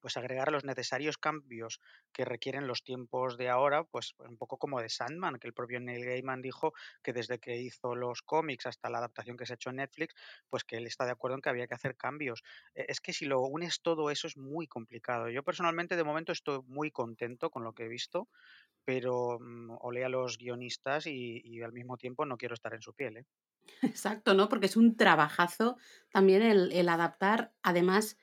pues 0.00 0.16
agregar 0.16 0.50
los 0.52 0.64
necesarios 0.64 1.18
cambios 1.18 1.80
que 2.12 2.24
requieren 2.24 2.66
los 2.66 2.82
tiempos 2.82 3.36
de 3.36 3.48
ahora, 3.48 3.84
pues 3.84 4.14
un 4.18 4.36
poco 4.36 4.58
como 4.58 4.80
de 4.80 4.88
Sandman, 4.88 5.38
que 5.38 5.46
el 5.48 5.54
propio 5.54 5.80
Neil 5.80 6.04
Gaiman 6.04 6.42
dijo 6.42 6.72
que 7.02 7.12
desde 7.12 7.38
que 7.38 7.56
hizo 7.58 7.94
los 7.94 8.22
cómics 8.22 8.66
hasta 8.66 8.90
la 8.90 8.98
adaptación 8.98 9.36
que 9.36 9.46
se 9.46 9.52
ha 9.52 9.54
hecho 9.54 9.70
en 9.70 9.76
Netflix, 9.76 10.14
pues 10.48 10.64
que 10.64 10.76
él 10.76 10.86
está 10.86 11.04
de 11.04 11.12
acuerdo 11.12 11.36
en 11.36 11.42
que 11.42 11.48
había 11.50 11.66
que 11.66 11.74
hacer 11.74 11.96
cambios. 11.96 12.42
Eh, 12.74 12.86
Es 12.88 13.00
que 13.00 13.12
si 13.12 13.26
lo 13.26 13.40
unes 13.42 13.80
todo 13.82 14.10
eso 14.10 14.26
es 14.26 14.36
muy 14.36 14.66
complicado. 14.66 15.28
Yo 15.28 15.42
personalmente 15.42 15.96
de 15.96 16.04
momento 16.04 16.32
estoy 16.32 16.60
muy 16.66 16.90
contento 16.90 17.50
con 17.50 17.64
lo 17.64 17.72
que 17.74 17.84
he 17.84 17.88
visto, 17.88 18.28
pero 18.84 19.38
mm, 19.40 19.76
olé 19.80 20.04
a 20.04 20.08
los 20.08 20.38
guionistas 20.38 21.06
y, 21.06 21.62
al 21.62 21.72
mismo 21.72 21.96
tiempo 21.96 22.26
no 22.26 22.36
quiero 22.36 22.54
estar 22.54 22.74
en 22.74 22.82
su 22.82 22.94
piel. 22.94 23.18
¿eh? 23.18 23.24
Exacto, 23.82 24.34
¿no? 24.34 24.48
Porque 24.48 24.66
es 24.66 24.76
un 24.76 24.96
trabajazo 24.96 25.76
también 26.10 26.42
el 26.42 26.88
adaptar, 26.88 27.54
además, 27.62 28.16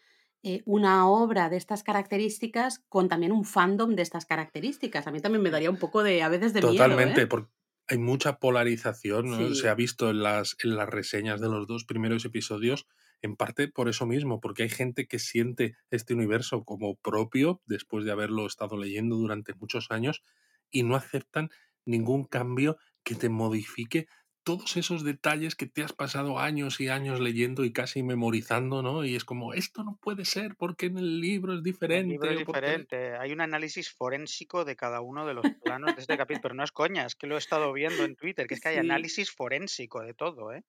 eh, 0.47 0.63
una 0.63 1.09
obra 1.09 1.49
de 1.49 1.57
estas 1.57 1.83
características 1.83 2.79
con 2.87 3.09
también 3.09 3.33
un 3.33 3.43
fandom 3.43 3.95
de 3.95 4.01
estas 4.01 4.25
características. 4.25 5.05
A 5.05 5.11
mí 5.11 5.19
también 5.19 5.41
me 5.41 5.49
daría 5.49 5.69
un 5.69 5.75
poco 5.75 6.03
de, 6.03 6.23
a 6.23 6.29
veces, 6.29 6.53
de 6.53 6.61
miedo, 6.61 6.71
Totalmente, 6.71 7.23
¿eh? 7.23 7.27
porque 7.27 7.51
hay 7.89 7.97
mucha 7.97 8.39
polarización, 8.39 9.29
¿no? 9.29 9.53
Se 9.53 9.67
ha 9.67 9.75
visto 9.75 10.09
en 10.09 10.23
las, 10.23 10.55
en 10.63 10.77
las 10.77 10.87
reseñas 10.87 11.41
de 11.41 11.49
los 11.49 11.67
dos 11.67 11.83
primeros 11.83 12.23
episodios, 12.23 12.87
en 13.21 13.35
parte 13.35 13.67
por 13.67 13.89
eso 13.89 14.05
mismo, 14.05 14.39
porque 14.39 14.63
hay 14.63 14.69
gente 14.69 15.05
que 15.05 15.19
siente 15.19 15.75
este 15.91 16.13
universo 16.13 16.63
como 16.63 16.95
propio 16.95 17.61
después 17.65 18.05
de 18.05 18.13
haberlo 18.13 18.45
estado 18.45 18.77
leyendo 18.77 19.17
durante 19.17 19.53
muchos 19.53 19.91
años 19.91 20.23
y 20.71 20.83
no 20.83 20.95
aceptan 20.95 21.49
ningún 21.83 22.23
cambio 22.23 22.77
que 23.03 23.15
te 23.15 23.27
modifique 23.27 24.07
todos 24.47 24.77
esos 24.77 25.03
detalles 25.03 25.55
que 25.55 25.65
te 25.65 25.83
has 25.83 25.91
pasado 25.91 26.39
años 26.39 26.79
y 26.79 26.87
años 26.87 27.19
leyendo 27.19 27.65
y 27.65 27.73
casi 27.73 28.01
memorizando, 28.01 28.81
¿no? 28.81 29.03
Y 29.03 29.13
es 29.13 29.25
como, 29.25 29.53
esto 29.53 29.83
no 29.83 29.99
puede 30.01 30.23
ser 30.23 30.55
porque 30.55 30.85
en 30.85 30.97
el 30.97 31.19
libro 31.19 31.51
es 31.53 31.59
En 31.59 31.91
el 31.91 32.07
libro 32.07 32.29
diferente 32.29 32.39
es 32.39 32.45
porque... 32.45 32.61
diferente. 32.61 33.17
Hay 33.17 33.33
un 33.33 33.41
análisis 33.41 33.91
forénsico 33.91 34.63
de 34.63 34.77
cada 34.77 35.01
uno 35.01 35.25
de 35.25 35.33
los 35.33 35.43
planos 35.61 35.93
de 35.97 36.01
este 36.01 36.15
capítulo, 36.15 36.43
pero 36.43 36.55
no 36.55 36.63
es 36.63 36.71
coña, 36.71 37.05
es 37.05 37.15
que 37.15 37.27
lo 37.27 37.35
he 37.35 37.39
estado 37.39 37.73
viendo 37.73 38.05
en 38.05 38.15
Twitter, 38.15 38.47
que 38.47 38.53
es 38.53 38.61
que 38.61 38.69
hay 38.69 38.75
sí. 38.75 38.79
análisis 38.79 39.31
forénsico 39.31 40.01
de 40.01 40.13
todo, 40.13 40.53
¿eh? 40.53 40.63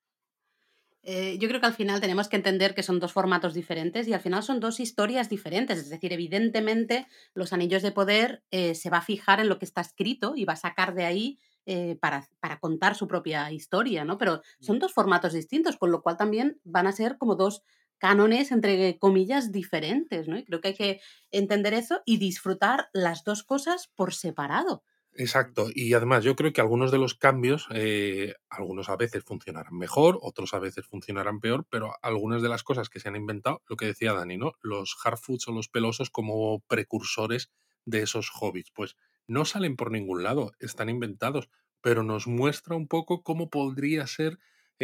Eh, 1.04 1.38
yo 1.38 1.46
creo 1.46 1.60
que 1.60 1.66
al 1.66 1.74
final 1.74 2.00
tenemos 2.00 2.28
que 2.28 2.34
entender 2.34 2.74
que 2.74 2.82
son 2.82 2.98
dos 2.98 3.12
formatos 3.12 3.54
diferentes 3.54 4.08
y 4.08 4.12
al 4.12 4.20
final 4.20 4.42
son 4.42 4.58
dos 4.58 4.80
historias 4.80 5.28
diferentes. 5.28 5.78
Es 5.78 5.88
decir, 5.88 6.12
evidentemente 6.12 7.06
los 7.32 7.52
anillos 7.52 7.82
de 7.82 7.92
poder 7.92 8.42
eh, 8.50 8.74
se 8.74 8.90
va 8.90 8.98
a 8.98 9.02
fijar 9.02 9.38
en 9.38 9.48
lo 9.48 9.60
que 9.60 9.66
está 9.66 9.82
escrito 9.82 10.34
y 10.34 10.44
va 10.44 10.54
a 10.54 10.56
sacar 10.56 10.94
de 10.94 11.04
ahí 11.04 11.38
eh, 11.68 11.96
para, 12.00 12.28
para 12.40 12.58
contar 12.60 12.94
su 12.96 13.06
propia 13.08 13.52
historia, 13.52 14.04
¿no? 14.04 14.18
Pero 14.18 14.42
Mm. 14.60 14.68
son 14.68 14.78
dos 14.78 14.92
formatos 14.92 15.32
distintos, 15.34 15.76
con 15.76 15.90
lo 15.92 16.02
cual 16.02 16.16
también 16.16 16.60
van 16.64 16.86
a 16.86 16.92
ser 16.92 17.18
como 17.18 17.36
dos 17.36 17.62
cánones, 17.98 18.52
entre 18.52 18.98
comillas, 18.98 19.52
diferentes, 19.52 20.28
¿no? 20.28 20.38
Y 20.38 20.44
creo 20.44 20.60
que 20.60 20.68
hay 20.68 20.74
que 20.74 21.00
entender 21.30 21.74
eso 21.74 22.00
y 22.04 22.18
disfrutar 22.18 22.88
las 22.92 23.24
dos 23.24 23.42
cosas 23.42 23.88
por 23.94 24.14
separado. 24.14 24.84
Mm. 25.12 25.22
Exacto, 25.22 25.66
y 25.74 25.94
además 25.94 26.22
yo 26.22 26.36
creo 26.36 26.52
que 26.52 26.60
algunos 26.60 26.92
de 26.92 26.98
los 26.98 27.14
cambios, 27.14 27.66
eh, 27.72 28.34
algunos 28.48 28.88
a 28.88 28.96
veces 28.96 29.24
funcionarán 29.24 29.76
mejor, 29.76 30.18
otros 30.22 30.54
a 30.54 30.60
veces 30.60 30.86
funcionarán 30.86 31.40
peor, 31.40 31.66
pero 31.70 31.92
algunas 32.02 32.40
de 32.42 32.48
las 32.48 32.62
cosas 32.62 32.88
que 32.88 33.00
se 33.00 33.08
han 33.08 33.16
inventado, 33.16 33.62
lo 33.68 33.76
que 33.76 33.86
decía 33.86 34.12
Dani, 34.12 34.36
¿no? 34.36 34.52
Los 34.62 34.94
hardfoods 34.94 35.48
o 35.48 35.52
los 35.52 35.68
pelosos 35.68 36.10
como 36.10 36.60
precursores 36.68 37.50
de 37.84 38.02
esos 38.02 38.30
hobbies, 38.30 38.70
pues 38.72 38.96
no 39.28 39.44
salen 39.44 39.76
por 39.76 39.92
ningún 39.92 40.22
lado, 40.24 40.52
están 40.60 40.88
inventados, 40.88 41.50
pero 41.80 42.02
nos 42.02 42.26
muestra 42.26 42.76
un 42.76 42.88
poco 42.88 43.22
cómo 43.22 43.50
podría 43.50 44.06
ser 44.08 44.38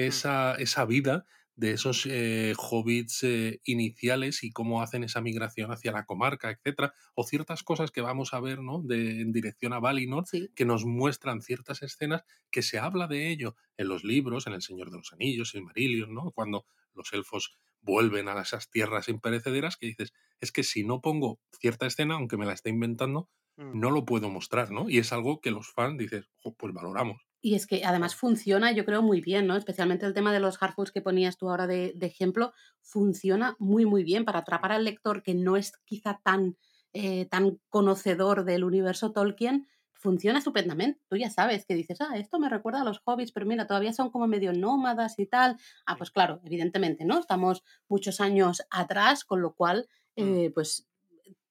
Mm. 0.06 0.20
esa, 0.20 0.54
esa 0.56 0.84
vida 0.84 1.26
de 1.56 1.70
esos 1.72 2.04
eh, 2.06 2.52
hobbits 2.58 3.22
eh, 3.22 3.60
iniciales 3.64 4.42
y 4.42 4.50
cómo 4.52 4.82
hacen 4.82 5.04
esa 5.04 5.20
migración 5.20 5.70
hacia 5.70 5.92
la 5.92 6.04
comarca, 6.04 6.50
etcétera, 6.50 6.94
o 7.14 7.22
ciertas 7.24 7.62
cosas 7.62 7.92
que 7.92 8.00
vamos 8.00 8.34
a 8.34 8.40
ver, 8.40 8.60
¿no? 8.60 8.82
De, 8.82 9.20
en 9.20 9.32
dirección 9.32 9.72
a 9.72 9.78
Valinor, 9.78 10.28
Sí. 10.30 10.48
que 10.54 10.64
nos 10.64 10.84
muestran 10.84 11.42
ciertas 11.42 11.82
escenas 11.82 12.24
que 12.50 12.62
se 12.62 12.78
habla 12.78 13.06
de 13.06 13.30
ello 13.30 13.56
en 13.76 13.88
los 13.88 14.02
libros, 14.04 14.46
en 14.48 14.54
El 14.54 14.62
Señor 14.62 14.90
de 14.90 14.98
los 14.98 15.12
Anillos, 15.12 15.54
en 15.54 15.64
Marillion, 15.64 16.12
¿no? 16.12 16.32
Cuando 16.32 16.66
los 16.92 17.12
elfos 17.12 17.56
vuelven 17.84 18.28
a 18.28 18.40
esas 18.40 18.70
tierras 18.70 19.08
imperecederas, 19.08 19.76
que 19.76 19.86
dices, 19.86 20.12
es 20.40 20.52
que 20.52 20.64
si 20.64 20.84
no 20.84 21.00
pongo 21.00 21.40
cierta 21.60 21.86
escena, 21.86 22.14
aunque 22.14 22.36
me 22.36 22.46
la 22.46 22.52
esté 22.54 22.70
inventando, 22.70 23.30
Mm, 23.58 23.74
no 23.74 23.90
lo 23.90 24.04
puedo 24.04 24.30
mostrar, 24.30 24.70
¿no? 24.70 24.88
Y 24.88 24.98
es 24.98 25.12
algo 25.12 25.40
que 25.40 25.50
los 25.50 25.72
fans 25.72 25.98
dices, 25.98 26.30
"Jo, 26.42 26.54
pues 26.54 26.72
valoramos. 26.74 27.22
Y 27.42 27.54
es 27.56 27.66
que 27.66 27.84
además 27.84 28.14
funciona, 28.16 28.72
yo 28.72 28.86
creo, 28.86 29.02
muy 29.02 29.20
bien, 29.20 29.46
¿no? 29.46 29.56
Especialmente 29.56 30.06
el 30.06 30.14
tema 30.14 30.32
de 30.32 30.40
los 30.40 30.56
hardfoods 30.56 30.92
que 30.92 31.02
ponías 31.02 31.36
tú 31.36 31.50
ahora 31.50 31.66
de, 31.66 31.92
de 31.94 32.06
ejemplo, 32.06 32.52
funciona 32.80 33.54
muy, 33.58 33.84
muy 33.84 34.02
bien 34.02 34.24
para 34.24 34.38
atrapar 34.40 34.72
al 34.72 34.84
lector 34.84 35.22
que 35.22 35.34
no 35.34 35.56
es 35.58 35.72
quizá 35.84 36.20
tan, 36.24 36.56
eh, 36.94 37.26
tan 37.26 37.60
conocedor 37.68 38.44
del 38.44 38.64
universo 38.64 39.12
Tolkien. 39.12 39.68
Funciona 40.04 40.38
estupendamente. 40.38 41.00
Tú 41.08 41.16
ya 41.16 41.30
sabes 41.30 41.64
que 41.64 41.74
dices, 41.74 41.98
ah, 42.02 42.18
esto 42.18 42.38
me 42.38 42.50
recuerda 42.50 42.82
a 42.82 42.84
los 42.84 43.00
hobbits, 43.06 43.32
pero 43.32 43.46
mira, 43.46 43.66
todavía 43.66 43.92
son 43.94 44.10
como 44.10 44.26
medio 44.26 44.52
nómadas 44.52 45.18
y 45.18 45.24
tal. 45.26 45.56
Ah, 45.86 45.96
pues 45.96 46.10
claro, 46.10 46.40
evidentemente, 46.44 47.06
¿no? 47.06 47.18
Estamos 47.18 47.64
muchos 47.88 48.20
años 48.20 48.62
atrás, 48.70 49.24
con 49.24 49.40
lo 49.40 49.54
cual, 49.54 49.88
Mm. 50.18 50.34
eh, 50.44 50.50
pues 50.54 50.86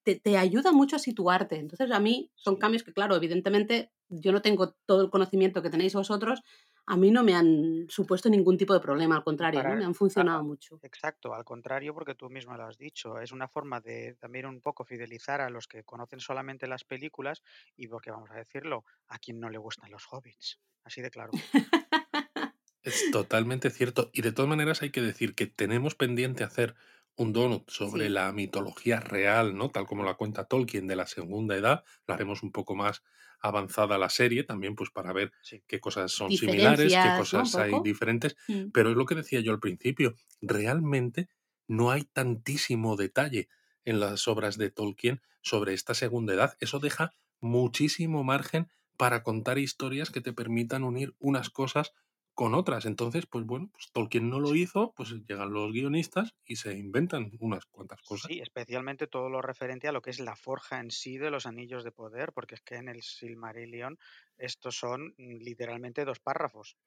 te, 0.03 0.15
te 0.19 0.37
ayuda 0.37 0.71
mucho 0.71 0.97
a 0.97 0.99
situarte. 0.99 1.57
Entonces, 1.57 1.91
a 1.91 1.99
mí 1.99 2.31
son 2.35 2.57
cambios 2.57 2.83
que, 2.83 2.93
claro, 2.93 3.15
evidentemente 3.15 3.91
yo 4.09 4.31
no 4.31 4.41
tengo 4.41 4.71
todo 4.85 5.01
el 5.03 5.09
conocimiento 5.09 5.61
que 5.63 5.71
tenéis 5.71 5.95
vosotros, 5.95 6.41
a 6.85 6.97
mí 6.97 7.11
no 7.11 7.23
me 7.23 7.33
han 7.33 7.85
supuesto 7.89 8.29
ningún 8.29 8.57
tipo 8.57 8.73
de 8.73 8.79
problema, 8.79 9.15
al 9.15 9.23
contrario, 9.23 9.63
¿no? 9.63 9.75
me 9.75 9.85
han 9.85 9.95
funcionado 9.95 10.43
mucho. 10.43 10.79
Exacto, 10.83 11.33
al 11.33 11.43
contrario, 11.45 11.93
porque 11.93 12.15
tú 12.15 12.29
misma 12.29 12.57
lo 12.57 12.65
has 12.65 12.77
dicho, 12.77 13.19
es 13.19 13.31
una 13.31 13.47
forma 13.47 13.79
de 13.79 14.15
también 14.19 14.45
un 14.45 14.59
poco 14.61 14.83
fidelizar 14.83 15.41
a 15.41 15.49
los 15.49 15.67
que 15.67 15.83
conocen 15.83 16.19
solamente 16.19 16.67
las 16.67 16.83
películas 16.83 17.41
y 17.75 17.87
porque 17.87 18.11
vamos 18.11 18.31
a 18.31 18.35
decirlo, 18.35 18.83
a 19.07 19.17
quien 19.19 19.39
no 19.39 19.49
le 19.49 19.57
gustan 19.57 19.91
los 19.91 20.05
hobbits, 20.11 20.59
así 20.83 21.01
de 21.01 21.09
claro. 21.09 21.31
Es 22.83 23.09
totalmente 23.11 23.69
cierto. 23.69 24.09
Y 24.13 24.21
de 24.21 24.31
todas 24.31 24.49
maneras 24.49 24.81
hay 24.81 24.91
que 24.91 25.01
decir 25.01 25.35
que 25.35 25.47
tenemos 25.47 25.95
pendiente 25.95 26.43
hacer 26.43 26.75
un 27.15 27.31
donut 27.31 27.69
sobre 27.69 28.07
Sí. 28.07 28.09
la 28.09 28.31
mitología 28.33 28.99
real, 28.99 29.55
¿no? 29.55 29.69
Tal 29.71 29.85
como 29.85 30.03
la 30.03 30.15
cuenta 30.15 30.45
Tolkien 30.45 30.87
de 30.87 30.95
la 30.97 31.05
segunda 31.07 31.55
edad. 31.55 31.83
Lo 32.07 32.13
haremos 32.13 32.43
un 32.43 32.51
poco 32.51 32.75
más 32.75 33.03
avanzada 33.43 33.99
la 33.99 34.09
serie, 34.09 34.43
también 34.43 34.75
pues 34.75 34.89
para 34.89 35.13
ver 35.13 35.31
Sí. 35.41 35.63
qué 35.67 35.79
cosas 35.79 36.11
son 36.11 36.33
similares, 36.33 36.97
qué 36.97 37.13
cosas 37.13 37.57
hay 37.57 37.79
diferentes. 37.81 38.35
Mm. 38.47 38.71
Pero 38.71 38.89
es 38.91 38.95
lo 38.97 39.05
que 39.05 39.15
decía 39.15 39.41
yo 39.41 39.51
al 39.51 39.59
principio, 39.59 40.15
realmente 40.41 41.29
no 41.67 41.91
hay 41.91 42.03
tantísimo 42.05 42.95
detalle 42.95 43.49
en 43.85 43.99
las 43.99 44.27
obras 44.27 44.57
de 44.57 44.71
Tolkien 44.71 45.21
sobre 45.41 45.73
esta 45.73 45.93
segunda 45.93 46.33
edad. 46.33 46.55
Eso 46.59 46.79
deja 46.79 47.13
muchísimo 47.41 48.23
margen 48.23 48.69
para 48.97 49.23
contar 49.23 49.57
historias 49.57 50.09
que 50.11 50.21
te 50.21 50.33
permitan 50.33 50.83
unir 50.83 51.15
unas 51.19 51.49
cosas 51.49 51.93
con 52.33 52.53
otras. 52.55 52.85
Entonces, 52.85 53.25
pues 53.27 53.45
bueno, 53.45 53.69
pues 53.71 53.91
Tolkien 53.91 54.29
no 54.29 54.39
lo 54.39 54.55
hizo, 54.55 54.93
pues 54.95 55.11
llegan 55.27 55.53
los 55.53 55.71
guionistas 55.71 56.35
y 56.45 56.57
se 56.57 56.77
inventan 56.77 57.31
unas 57.39 57.65
cuantas 57.65 58.01
cosas. 58.03 58.31
Sí, 58.31 58.39
especialmente 58.39 59.07
todo 59.07 59.29
lo 59.29 59.41
referente 59.41 59.87
a 59.87 59.91
lo 59.91 60.01
que 60.01 60.09
es 60.11 60.19
la 60.19 60.35
forja 60.37 60.79
en 60.79 60.89
sí 60.91 61.17
de 61.17 61.31
los 61.31 61.45
anillos 61.45 61.83
de 61.83 61.91
poder, 61.91 62.31
porque 62.33 62.55
es 62.55 62.61
que 62.61 62.75
en 62.75 62.87
el 62.87 63.01
Silmarillion 63.01 63.97
estos 64.37 64.77
son 64.77 65.13
mm, 65.17 65.37
literalmente 65.39 66.05
dos 66.05 66.19
párrafos. 66.21 66.77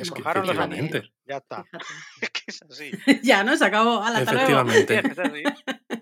Es 0.00 0.10
que 0.10 0.22
ya 1.26 1.36
está. 1.36 1.64
Fíjate. 1.64 1.72
Es 2.20 2.30
que 2.30 2.42
es 2.46 2.62
así. 2.62 2.90
ya, 3.22 3.44
¿no? 3.44 3.56
Se 3.56 3.64
acabó. 3.64 4.04
Efectivamente. 4.16 5.02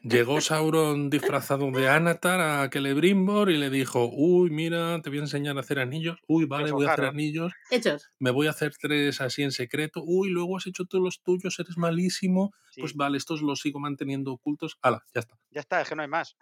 Llegó 0.02 0.40
Sauron 0.40 1.10
disfrazado 1.10 1.70
de 1.70 1.88
Anatar 1.88 2.40
a 2.40 2.68
Celebrimbor 2.70 3.50
y 3.50 3.58
le 3.58 3.70
dijo, 3.70 4.10
uy, 4.12 4.50
mira, 4.50 5.00
te 5.02 5.10
voy 5.10 5.18
a 5.18 5.22
enseñar 5.22 5.56
a 5.56 5.60
hacer 5.60 5.78
anillos. 5.78 6.18
Uy, 6.26 6.46
vale, 6.46 6.72
voy 6.72 6.86
a 6.86 6.92
hacer 6.92 7.04
anillos. 7.04 7.52
Hechos. 7.70 8.10
Me 8.18 8.30
voy 8.30 8.48
a 8.48 8.50
hacer 8.50 8.72
tres 8.80 9.20
así 9.20 9.42
en 9.42 9.52
secreto. 9.52 10.02
Uy, 10.04 10.30
luego 10.30 10.56
has 10.56 10.66
hecho 10.66 10.84
todos 10.84 11.04
los 11.04 11.22
tuyos, 11.22 11.58
eres 11.58 11.76
malísimo. 11.76 12.52
Pues 12.76 12.94
vale, 12.94 13.18
estos 13.18 13.42
los 13.42 13.60
sigo 13.60 13.78
manteniendo 13.78 14.32
ocultos. 14.32 14.78
Hala, 14.82 15.04
ya 15.14 15.20
está. 15.20 15.36
ya 15.50 15.60
está, 15.60 15.80
es 15.82 15.88
que 15.88 15.94
no 15.94 16.02
hay 16.02 16.08
más. 16.08 16.36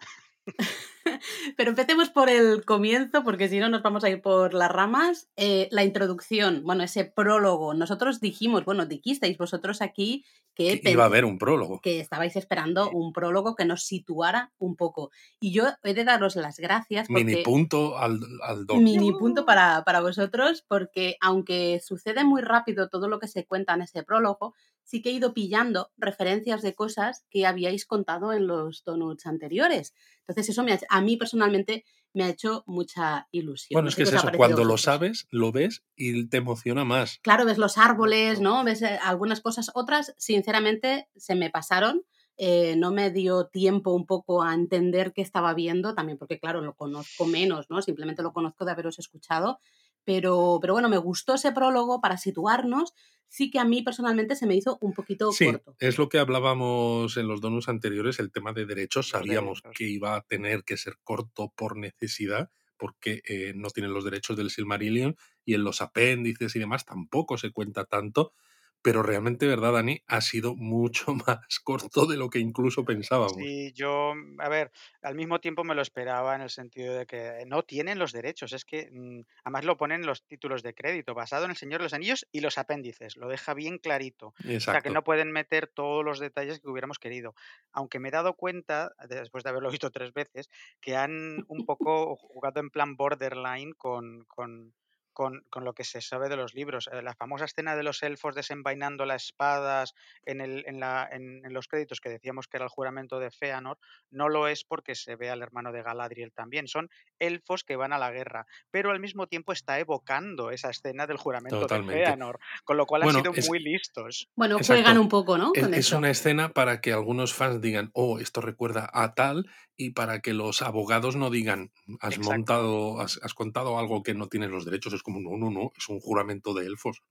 Pero 1.57 1.69
empecemos 1.69 2.09
por 2.09 2.29
el 2.29 2.63
comienzo, 2.65 3.23
porque 3.23 3.49
si 3.49 3.59
no 3.59 3.69
nos 3.69 3.81
vamos 3.81 4.03
a 4.03 4.09
ir 4.09 4.21
por 4.21 4.53
las 4.53 4.71
ramas. 4.71 5.29
Eh, 5.35 5.67
la 5.71 5.83
introducción, 5.83 6.63
bueno, 6.63 6.83
ese 6.83 7.05
prólogo. 7.05 7.73
Nosotros 7.73 8.19
dijimos, 8.19 8.65
bueno, 8.65 8.85
dijisteis 8.85 9.37
vosotros 9.37 9.81
aquí 9.81 10.23
que, 10.53 10.81
Que 10.81 10.91
iba 10.91 11.03
a 11.03 11.07
haber 11.07 11.25
un 11.25 11.37
prólogo. 11.37 11.79
que 11.79 11.99
estabais 11.99 12.35
esperando 12.35 12.89
un 12.91 13.13
prólogo 13.13 13.55
que 13.55 13.65
nos 13.65 13.85
situara 13.85 14.51
un 14.57 14.75
poco. 14.75 15.11
Y 15.39 15.51
yo 15.51 15.65
he 15.83 15.93
de 15.93 16.03
daros 16.03 16.35
las 16.35 16.59
gracias 16.59 17.09
Mini 17.09 17.37
punto 17.37 17.97
al, 17.97 18.19
al 18.43 18.65
mini 18.79 19.11
punto 19.13 19.45
para, 19.45 19.83
para 19.85 20.01
vosotros, 20.01 20.63
porque 20.67 21.15
aunque 21.21 21.81
sucede 21.83 22.23
muy 22.23 22.41
rápido 22.41 22.89
todo 22.89 23.07
lo 23.07 23.19
que 23.19 23.27
se 23.27 23.45
cuenta 23.45 23.73
en 23.73 23.83
ese 23.83 24.03
prólogo, 24.03 24.53
sí 24.91 25.01
que 25.01 25.09
he 25.09 25.13
ido 25.13 25.33
pillando 25.33 25.89
referencias 25.97 26.61
de 26.61 26.75
cosas 26.75 27.25
que 27.29 27.45
habíais 27.45 27.85
contado 27.85 28.33
en 28.33 28.45
los 28.45 28.83
donuts 28.83 29.25
anteriores. 29.25 29.93
Entonces 30.27 30.49
eso 30.49 30.63
me 30.63 30.73
ha- 30.73 30.79
a 30.89 30.99
mí 31.01 31.15
personalmente 31.15 31.85
me 32.13 32.25
ha 32.25 32.29
hecho 32.29 32.63
mucha 32.67 33.27
ilusión. 33.31 33.77
Bueno, 33.77 33.85
No 33.85 33.89
es 33.89 33.95
que 33.95 34.03
es 34.03 34.11
eso, 34.13 34.27
cuando 34.35 34.65
lo 34.65 34.77
sabes, 34.77 35.27
lo 35.29 35.53
ves 35.53 35.83
y 35.95 36.27
te 36.27 36.37
emociona 36.37 36.83
más. 36.83 37.19
Claro, 37.23 37.45
ves 37.45 37.57
los 37.57 37.77
árboles. 37.77 38.41
¿no? 38.41 38.63
Ves 38.65 38.81
eh, 38.81 38.99
algunas 39.01 39.39
cosas, 39.39 39.71
otras, 39.75 40.13
sinceramente, 40.17 41.07
se 41.15 41.35
me 41.35 41.49
pasaron. 41.49 42.03
eh, 42.43 42.75
no 42.75 42.91
me 42.91 43.11
dio 43.11 43.47
tiempo 43.47 43.91
un 43.93 44.05
poco 44.07 44.41
a 44.41 44.53
entender 44.55 45.13
qué 45.13 45.21
estaba 45.21 45.53
viendo, 45.53 45.93
también 45.93 46.17
porque, 46.17 46.39
claro, 46.39 46.61
lo 46.61 46.73
conozco 46.75 47.25
menos, 47.27 47.69
¿no? 47.69 47.81
Simplemente 47.83 48.23
lo 48.23 48.33
conozco 48.33 48.65
de 48.65 48.71
haberos 48.71 48.97
escuchado. 48.99 49.59
Pero, 50.05 50.59
pero 50.61 50.73
bueno, 50.73 50.89
me 50.89 50.97
gustó 50.97 51.35
ese 51.35 51.51
prólogo 51.51 52.01
para 52.01 52.17
situarnos. 52.17 52.93
Sí 53.27 53.49
que 53.51 53.59
a 53.59 53.65
mí 53.65 53.81
personalmente 53.83 54.35
se 54.35 54.45
me 54.47 54.55
hizo 54.55 54.77
un 54.81 54.93
poquito 54.93 55.33
Sí, 55.33 55.45
corto. 55.45 55.77
es 55.79 55.97
lo 55.97 56.09
que 56.09 56.19
hablábamos 56.19 57.15
en 57.17 57.27
los 57.27 57.39
donos 57.41 57.69
anteriores, 57.69 58.19
el 58.19 58.31
tema 58.31 58.53
de 58.53 58.65
derechos. 58.65 59.09
Sabíamos 59.09 59.63
que 59.73 59.85
iba 59.87 60.15
a 60.15 60.21
tener 60.23 60.63
que 60.63 60.77
ser 60.77 60.95
corto 61.03 61.53
por 61.55 61.77
necesidad, 61.77 62.51
porque 62.77 63.21
eh, 63.27 63.53
no 63.55 63.69
tienen 63.69 63.93
los 63.93 64.03
derechos 64.03 64.35
del 64.35 64.49
Silmarillion 64.49 65.15
y 65.45 65.53
en 65.53 65.63
los 65.63 65.81
apéndices 65.81 66.55
y 66.55 66.59
demás 66.59 66.85
tampoco 66.85 67.37
se 67.37 67.51
cuenta 67.51 67.85
tanto. 67.85 68.33
Pero 68.81 69.03
realmente, 69.03 69.47
¿verdad, 69.47 69.73
Dani? 69.73 70.01
Ha 70.07 70.21
sido 70.21 70.55
mucho 70.55 71.13
más 71.27 71.59
corto 71.63 72.05
de 72.05 72.17
lo 72.17 72.29
que 72.29 72.39
incluso 72.39 72.83
pensábamos. 72.83 73.33
Sí, 73.33 73.71
yo, 73.73 74.13
a 74.39 74.49
ver, 74.49 74.71
al 75.01 75.15
mismo 75.15 75.39
tiempo 75.39 75.63
me 75.63 75.75
lo 75.75 75.81
esperaba 75.81 76.35
en 76.35 76.41
el 76.41 76.49
sentido 76.49 76.95
de 76.95 77.05
que 77.05 77.43
no 77.47 77.63
tienen 77.63 77.99
los 77.99 78.11
derechos, 78.11 78.53
es 78.53 78.65
que 78.65 78.89
mm, 78.91 79.21
además 79.43 79.65
lo 79.65 79.77
ponen 79.77 80.01
en 80.01 80.07
los 80.07 80.25
títulos 80.25 80.63
de 80.63 80.73
crédito, 80.73 81.13
basado 81.13 81.45
en 81.45 81.51
El 81.51 81.57
Señor 81.57 81.79
de 81.79 81.85
los 81.85 81.93
Anillos 81.93 82.27
y 82.31 82.41
los 82.41 82.57
apéndices, 82.57 83.17
lo 83.17 83.27
deja 83.27 83.53
bien 83.53 83.77
clarito. 83.77 84.27
O 84.27 84.33
sea 84.37 84.47
que 84.47 84.55
Exacto. 84.55 84.89
no 84.91 85.03
pueden 85.03 85.31
meter 85.31 85.67
todos 85.67 86.03
los 86.03 86.19
detalles 86.19 86.59
que 86.59 86.69
hubiéramos 86.69 86.99
querido. 86.99 87.35
Aunque 87.71 87.99
me 87.99 88.09
he 88.09 88.11
dado 88.11 88.35
cuenta, 88.35 88.93
después 89.07 89.43
de 89.43 89.49
haberlo 89.49 89.69
visto 89.81 89.91
tres 89.91 90.13
veces, 90.13 90.49
que 90.79 90.95
han 90.95 91.45
un 91.47 91.65
poco 91.65 92.15
jugado 92.15 92.59
en 92.59 92.69
plan 92.69 92.95
borderline 92.95 93.73
con, 93.73 94.25
con, 94.25 94.73
con, 95.13 95.43
con 95.49 95.63
lo 95.65 95.73
que 95.73 95.83
se 95.83 96.01
sabe 96.01 96.29
de 96.29 96.37
los 96.37 96.53
libros. 96.53 96.89
Eh, 96.91 97.01
La 97.01 97.15
famosa 97.15 97.45
escena 97.45 97.75
de 97.75 97.83
los 97.83 98.01
elfos 98.03 98.35
desenvainando 98.35 99.05
las 99.05 99.25
espadas 99.25 99.93
en, 100.25 100.41
el, 100.41 100.63
en, 100.67 100.79
la, 100.79 101.07
en, 101.11 101.45
en 101.45 101.53
los 101.53 101.67
créditos 101.67 102.01
que 102.01 102.09
decíamos 102.09 102.47
que 102.47 102.57
era 102.57 102.65
el 102.65 102.69
juramento 102.69 103.19
de 103.19 103.31
Feanor, 103.31 103.77
no 104.09 104.29
lo 104.29 104.47
es 104.47 104.63
porque 104.63 104.95
se 104.95 105.15
ve 105.15 105.29
al 105.29 105.41
hermano 105.41 105.71
de 105.71 105.83
Galadriel 105.83 106.31
también. 106.31 106.67
Son 106.67 106.89
elfos 107.19 107.63
que 107.63 107.75
van 107.75 107.93
a 107.93 107.97
la 107.97 108.11
guerra, 108.11 108.45
pero 108.71 108.91
al 108.91 108.99
mismo 108.99 109.27
tiempo 109.27 109.51
está 109.53 109.79
evocando 109.79 110.51
esa 110.51 110.69
escena 110.69 111.07
del 111.07 111.17
juramento 111.17 111.67
de. 111.67 111.81
Feanor, 111.81 112.39
con 112.63 112.77
lo 112.77 112.85
cual 112.85 113.03
han 113.03 113.11
sido 113.11 113.31
es, 113.35 113.47
muy 113.47 113.59
listos. 113.59 114.29
Bueno, 114.35 114.57
juegan 114.57 114.79
exacto. 114.79 115.01
un 115.01 115.09
poco, 115.09 115.37
¿no? 115.37 115.51
Es, 115.53 115.63
Con 115.63 115.73
es 115.73 115.79
eso. 115.87 115.97
una 115.97 116.09
escena 116.09 116.53
para 116.53 116.81
que 116.81 116.91
algunos 116.93 117.33
fans 117.33 117.61
digan, 117.61 117.91
oh, 117.93 118.19
esto 118.19 118.41
recuerda 118.41 118.89
a 118.93 119.13
tal, 119.13 119.49
y 119.77 119.91
para 119.91 120.19
que 120.19 120.33
los 120.33 120.61
abogados 120.61 121.15
no 121.15 121.29
digan, 121.29 121.71
has 121.99 122.17
Exacto. 122.17 122.29
montado, 122.31 123.01
has, 123.01 123.19
has 123.23 123.33
contado 123.33 123.79
algo 123.79 124.03
que 124.03 124.13
no 124.13 124.27
tienes 124.27 124.51
los 124.51 124.65
derechos. 124.65 124.93
Es 125.01 125.03
como, 125.03 125.19
no, 125.19 125.37
no, 125.37 125.51
no, 125.51 125.71
es 125.77 125.89
un 125.89 125.99
juramento 125.99 126.53
de 126.53 126.65
elfos. 126.65 127.01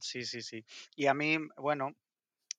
Sí, 0.00 0.24
sí, 0.24 0.42
sí. 0.42 0.64
Y 0.96 1.06
a 1.06 1.14
mí, 1.14 1.36
bueno, 1.56 1.92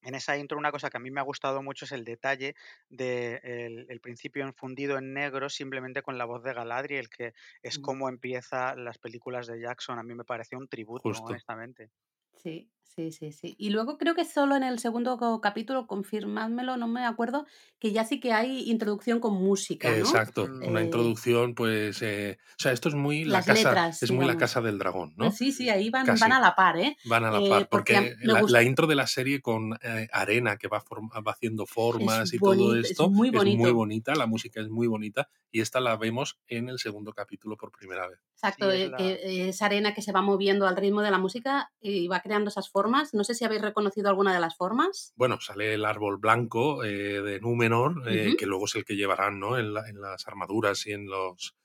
en 0.03 0.15
esa 0.15 0.37
intro 0.37 0.57
una 0.59 0.71
cosa 0.71 0.89
que 0.89 0.97
a 0.97 0.99
mí 1.01 1.11
me 1.11 1.21
ha 1.21 1.23
gustado 1.23 1.63
mucho 1.63 1.85
es 1.85 1.91
el 1.93 2.05
detalle 2.05 2.55
de 2.89 3.41
el, 3.43 3.87
el 3.89 4.01
principio 4.01 4.43
enfundido 4.45 4.97
en 4.99 5.13
negro 5.13 5.49
simplemente 5.49 6.03
con 6.03 6.17
la 6.17 6.25
voz 6.25 6.43
de 6.43 6.53
Galadriel, 6.53 7.09
que 7.09 7.33
es 7.63 7.77
Mm, 7.77 7.79
como 7.79 8.09
empieza 8.09 8.75
las 8.75 8.99
películas 8.99 9.47
de 9.47 9.61
Jackson. 9.61 9.99
A 9.99 10.03
mí 10.03 10.15
me 10.15 10.25
pareció 10.25 10.57
un 10.59 10.69
tributo, 10.69 11.13
Justo. 11.13 11.23
honestamente. 11.23 11.91
Sí. 12.35 12.72
Sí, 12.83 13.11
sí, 13.11 13.31
sí. 13.31 13.55
Y 13.57 13.71
luego 13.71 13.97
creo 13.97 14.13
que 14.13 14.23
solo 14.25 14.55
en 14.55 14.61
el 14.63 14.77
segundo 14.77 15.17
co 15.17 15.41
capítulo, 15.41 15.87
confirmádmelo, 15.87 16.77
no 16.77 16.87
me 16.87 17.05
acuerdo, 17.05 17.45
que 17.79 17.91
ya 17.91 18.03
sí 18.05 18.19
que 18.19 18.33
hay 18.33 18.69
introducción 18.69 19.19
con 19.19 19.33
música, 19.33 19.95
¿no? 19.97 20.21
Exacto, 20.21 20.53
una 20.61 20.81
Eh, 20.81 20.81
introducción, 20.81 21.55
pues, 21.55 22.01
eh, 22.01 22.37
o 22.51 22.53
sea, 22.57 22.71
esto 22.71 22.87
es 22.87 22.95
muy 22.95 23.25
la 23.25 23.43
las 23.43 23.43
casa, 23.43 23.75
letras, 23.75 23.99
es 23.99 24.11
muy 24.11 24.25
la 24.25 24.37
casa 24.37 24.61
del 24.61 24.79
dragón, 24.79 25.13
¿no? 25.17 25.37
Sí, 25.37 25.51
sí, 25.53 25.69
ahí 25.69 25.89
van, 25.89 26.07
Casi. 26.07 26.19
van 26.19 26.33
a 26.33 26.39
la 26.39 26.53
par, 26.55 26.77
¿eh? 26.77 26.97
Van 27.03 27.25
a 27.25 27.31
la 27.31 27.41
Eh, 27.41 27.45
par, 27.45 27.69
porque 27.69 27.95
porque 27.95 28.15
la, 28.21 28.43
la 28.47 28.63
intro 28.63 28.87
de 28.87 28.95
la 28.95 29.07
serie 29.07 29.41
con 29.41 29.73
eh, 29.83 30.07
arena 30.13 30.57
que 30.57 30.67
va, 30.69 30.81
form- 30.83 31.11
va 31.27 31.31
haciendo 31.33 31.65
formas 31.67 32.33
es 32.33 32.35
y 32.35 32.41
todo 32.41 32.75
bonito, 32.75 32.87
es 32.87 32.99
esto 32.99 33.11
muy 33.11 33.29
es 33.31 33.45
muy 33.45 33.71
bonita, 33.71 34.15
la 34.15 34.27
música 34.27 34.61
es 34.61 34.69
muy 34.69 34.87
bonita 34.87 35.29
y 35.51 35.61
esta 35.61 35.81
la 35.81 35.97
vemos 35.97 36.39
en 36.47 36.69
el 36.69 36.79
segundo 36.79 37.13
capítulo 37.13 37.57
por 37.57 37.71
primera 37.71 38.07
vez. 38.09 38.19
Exacto, 38.35 38.71
Sí, 38.71 38.71
es 38.71 38.85
la... 38.87 38.97
que 38.97 39.47
esa 39.49 39.65
arena 39.67 39.93
que 39.93 40.01
se 40.01 40.11
va 40.11 40.21
moviendo 40.21 40.67
al 40.67 40.75
ritmo 40.75 41.01
de 41.01 41.11
la 41.11 41.17
música 41.17 41.71
y 41.79 42.07
va 42.09 42.19
creando 42.21 42.49
esas 42.49 42.69
formas. 42.69 42.82
No 43.13 43.23
sé 43.23 43.33
si 43.35 43.45
habéis 43.45 43.61
reconocido 43.61 44.09
alguna 44.09 44.33
de 44.33 44.39
las 44.39 44.55
formas. 44.57 45.15
Bueno, 45.15 45.39
sale 45.39 45.73
el 45.75 45.85
árbol 45.85 46.17
blanco 46.17 46.83
eh, 46.83 47.21
de 47.21 47.39
Númenor, 47.39 48.03
eh, 48.09 48.33
que 48.35 48.47
luego 48.47 48.65
es 48.65 48.75
el 48.75 48.85
que 48.85 48.95
llevarán 48.95 49.39
¿no? 49.39 49.57
en, 49.59 49.73
la- 49.73 49.87
en 49.87 50.01
las 50.01 50.27
armaduras 50.27 50.85
y 50.87 50.93
en 50.93 51.05
los, 51.07 51.55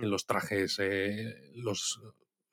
en 0.00 0.10
Mm. 0.10 0.10
los 0.10 0.26
trajes 0.26 0.78
eh, 0.80 1.52
los, 1.56 2.00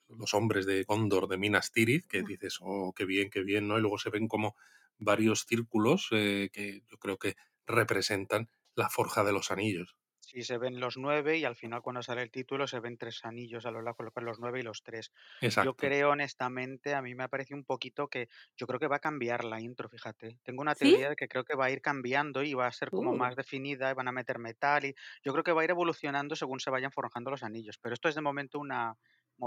los 0.08 0.34
hombres 0.34 0.66
de 0.66 0.84
Gondor, 0.84 1.28
de 1.28 1.38
Minas 1.38 1.72
Tirith, 1.72 2.06
que 2.06 2.22
Ah, 2.22 2.24
dices, 2.24 2.58
oh, 2.60 2.92
qué 2.94 3.06
bien, 3.06 3.30
qué 3.30 3.42
bien, 3.42 3.68
¿no? 3.68 3.78
Y 3.78 3.80
luego 3.82 3.98
se 3.98 4.10
ven 4.10 4.28
como 4.28 4.54
varios 4.98 5.46
círculos 5.46 6.08
eh, 6.12 6.50
que 6.52 6.82
yo 6.90 6.98
creo 6.98 7.18
que 7.18 7.36
representan 7.66 8.50
la 8.74 8.90
forja 8.90 9.24
de 9.24 9.32
los 9.32 9.50
anillos. 9.50 9.96
Sí, 10.26 10.42
se 10.42 10.58
ven 10.58 10.80
los 10.80 10.96
nueve 10.96 11.36
y 11.38 11.44
al 11.44 11.54
final 11.54 11.82
cuando 11.82 12.02
sale 12.02 12.22
el 12.22 12.30
título 12.30 12.66
se 12.66 12.80
ven 12.80 12.96
tres 12.96 13.24
anillos 13.24 13.66
a 13.66 13.70
lo 13.70 13.82
largo, 13.82 14.04
los 14.22 14.38
nueve 14.40 14.60
y 14.60 14.62
los 14.62 14.82
tres. 14.82 15.12
Yo 15.58 15.74
Exacto. 15.74 15.76
creo 15.76 16.10
honestamente, 16.10 16.94
a 16.94 17.02
mí 17.02 17.14
me 17.14 17.24
ha 17.24 17.28
parecido 17.28 17.58
un 17.58 17.64
poquito 17.64 18.08
que 18.08 18.28
yo 18.56 18.66
creo 18.66 18.80
que 18.80 18.86
va 18.88 18.96
a 18.96 18.98
cambiar 19.00 19.44
la 19.44 19.60
intro, 19.60 19.88
fíjate. 19.88 20.38
Tengo 20.42 20.62
una 20.62 20.74
¿Sí? 20.74 20.94
teoría 20.94 21.10
de 21.10 21.16
que 21.16 21.28
creo 21.28 21.44
que 21.44 21.54
va 21.56 21.66
a 21.66 21.70
ir 21.70 21.80
cambiando 21.82 22.42
y 22.42 22.54
va 22.54 22.66
a 22.66 22.72
ser 22.72 22.92
como 22.92 23.12
Uh, 23.12 23.14
más 23.14 23.36
definida, 23.36 23.90
y 23.90 23.94
van 23.94 24.08
a 24.08 24.12
meter 24.12 24.38
metal 24.38 24.84
y 24.86 24.94
yo 25.22 25.32
creo 25.32 25.44
que 25.44 25.52
va 25.52 25.60
a 25.60 25.64
ir 25.64 25.70
evolucionando 25.70 26.36
según 26.36 26.60
se 26.60 26.70
vayan 26.70 26.90
forjando 26.92 27.30
los 27.30 27.42
anillos, 27.42 27.78
pero 27.78 27.94
esto 27.94 28.08
es 28.08 28.14
de 28.14 28.22
momento 28.22 28.58
una 28.58 28.94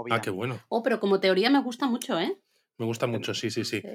Ah, 0.08 0.20
movida 0.20 0.20
qué 0.20 0.30
mía. 0.30 0.30
bueno. 0.30 0.68
Oh, 0.68 0.82
pero 0.82 1.00
como 1.00 1.20
teoría 1.20 1.50
me 1.50 1.60
gusta 1.62 1.86
mucho, 1.86 2.18
¿eh? 2.20 2.38
Me 2.78 2.86
gusta 2.86 3.06
mucho, 3.06 3.34
sí, 3.34 3.50
sí, 3.50 3.64
sí. 3.64 3.82
Sí. 3.82 3.88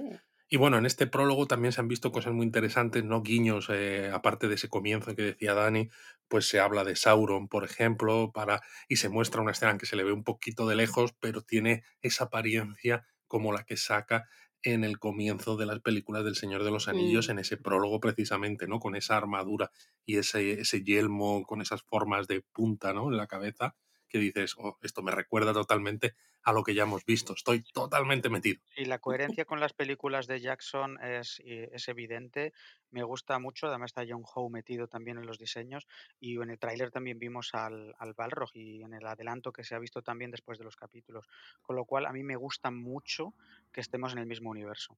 Y 0.53 0.57
bueno, 0.57 0.77
en 0.77 0.85
este 0.85 1.07
prólogo 1.07 1.47
también 1.47 1.71
se 1.71 1.81
han 1.81 1.87
visto 1.87 2.11
cosas 2.11 2.31
muy 2.31 2.45
interesantes, 2.45 3.03
¿no? 3.03 3.23
Guiños, 3.23 3.69
eh, 3.71 4.11
aparte 4.13 4.47
de 4.47 4.53
ese 4.53 4.69
comienzo 4.69 5.15
que 5.15 5.23
decía 5.23 5.55
Dani, 5.55 5.89
pues 6.27 6.47
se 6.47 6.59
habla 6.59 6.83
de 6.83 6.95
Sauron, 6.95 7.47
por 7.47 7.63
ejemplo, 7.63 8.31
para, 8.31 8.61
y 8.87 8.97
se 8.97 9.09
muestra 9.09 9.41
una 9.41 9.53
escena 9.53 9.71
en 9.71 9.79
que 9.79 9.87
se 9.87 9.95
le 9.95 10.03
ve 10.03 10.11
un 10.11 10.23
poquito 10.23 10.67
de 10.67 10.75
lejos, 10.75 11.15
pero 11.19 11.41
tiene 11.41 11.81
esa 12.03 12.25
apariencia 12.25 13.07
como 13.25 13.51
la 13.51 13.63
que 13.63 13.77
saca 13.77 14.29
en 14.61 14.83
el 14.83 14.99
comienzo 14.99 15.57
de 15.57 15.65
las 15.65 15.79
películas 15.79 16.23
del 16.23 16.35
Señor 16.35 16.63
de 16.63 16.69
los 16.69 16.87
Anillos, 16.87 17.29
Mm. 17.29 17.31
en 17.31 17.39
ese 17.39 17.57
prólogo 17.57 17.99
precisamente, 17.99 18.67
¿no? 18.67 18.79
Con 18.79 18.95
esa 18.95 19.17
armadura 19.17 19.71
y 20.05 20.17
ese, 20.17 20.61
ese 20.61 20.83
yelmo 20.83 21.47
con 21.47 21.61
esas 21.63 21.81
formas 21.81 22.27
de 22.27 22.41
punta, 22.53 22.93
¿no? 22.93 23.09
En 23.09 23.17
la 23.17 23.25
cabeza, 23.25 23.75
que 24.13 24.19
dices, 24.19 24.53
oh, 24.59 24.77
esto 24.83 25.01
me 25.01 25.11
recuerda 25.11 25.53
totalmente 25.53 26.13
a 26.43 26.53
lo 26.53 26.63
que 26.63 26.75
ya 26.75 26.83
hemos 26.83 27.03
visto. 27.03 27.33
Estoy 27.33 27.63
totalmente 27.63 28.29
metido. 28.29 28.61
Y 28.77 28.85
la 28.85 28.99
coherencia 28.99 29.45
con 29.45 29.59
las 29.59 29.73
películas 29.73 30.27
de 30.27 30.39
Jackson 30.39 31.03
es, 31.03 31.41
eh, 31.43 31.71
es 31.73 31.87
evidente. 31.87 32.53
Me 32.91 33.01
gusta 33.01 33.39
mucho. 33.39 33.65
Además 33.65 33.89
está 33.89 34.05
John 34.07 34.21
Howe 34.23 34.51
metido 34.51 34.87
también 34.87 35.17
en 35.17 35.25
los 35.25 35.39
diseños. 35.39 35.87
Y 36.19 36.39
en 36.39 36.51
el 36.51 36.59
tráiler 36.59 36.91
también 36.91 37.17
vimos 37.17 37.55
al, 37.55 37.95
al 37.97 38.13
Balrog 38.13 38.51
y 38.53 38.83
en 38.83 38.93
el 38.93 39.07
adelanto 39.07 39.51
que 39.51 39.63
se 39.63 39.73
ha 39.73 39.79
visto 39.79 40.03
también 40.03 40.29
después 40.29 40.59
de 40.59 40.65
los 40.65 40.75
capítulos. 40.75 41.25
Con 41.63 41.75
lo 41.75 41.85
cual 41.85 42.05
a 42.05 42.13
mí 42.13 42.21
me 42.21 42.35
gusta 42.35 42.69
mucho 42.69 43.33
que 43.71 43.81
estemos 43.81 44.13
en 44.13 44.19
el 44.19 44.27
mismo 44.27 44.51
universo. 44.51 44.95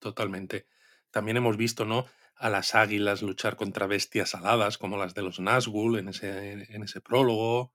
Totalmente. 0.00 0.66
También 1.12 1.36
hemos 1.36 1.56
visto, 1.56 1.84
¿no? 1.84 2.06
A 2.34 2.50
las 2.50 2.74
águilas 2.74 3.22
luchar 3.22 3.54
contra 3.54 3.86
bestias 3.86 4.34
aladas, 4.34 4.78
como 4.78 4.96
las 4.96 5.14
de 5.14 5.22
los 5.22 5.38
Nazgûl 5.38 6.00
en 6.00 6.08
ese, 6.08 6.74
en 6.74 6.82
ese 6.82 7.00
prólogo. 7.00 7.72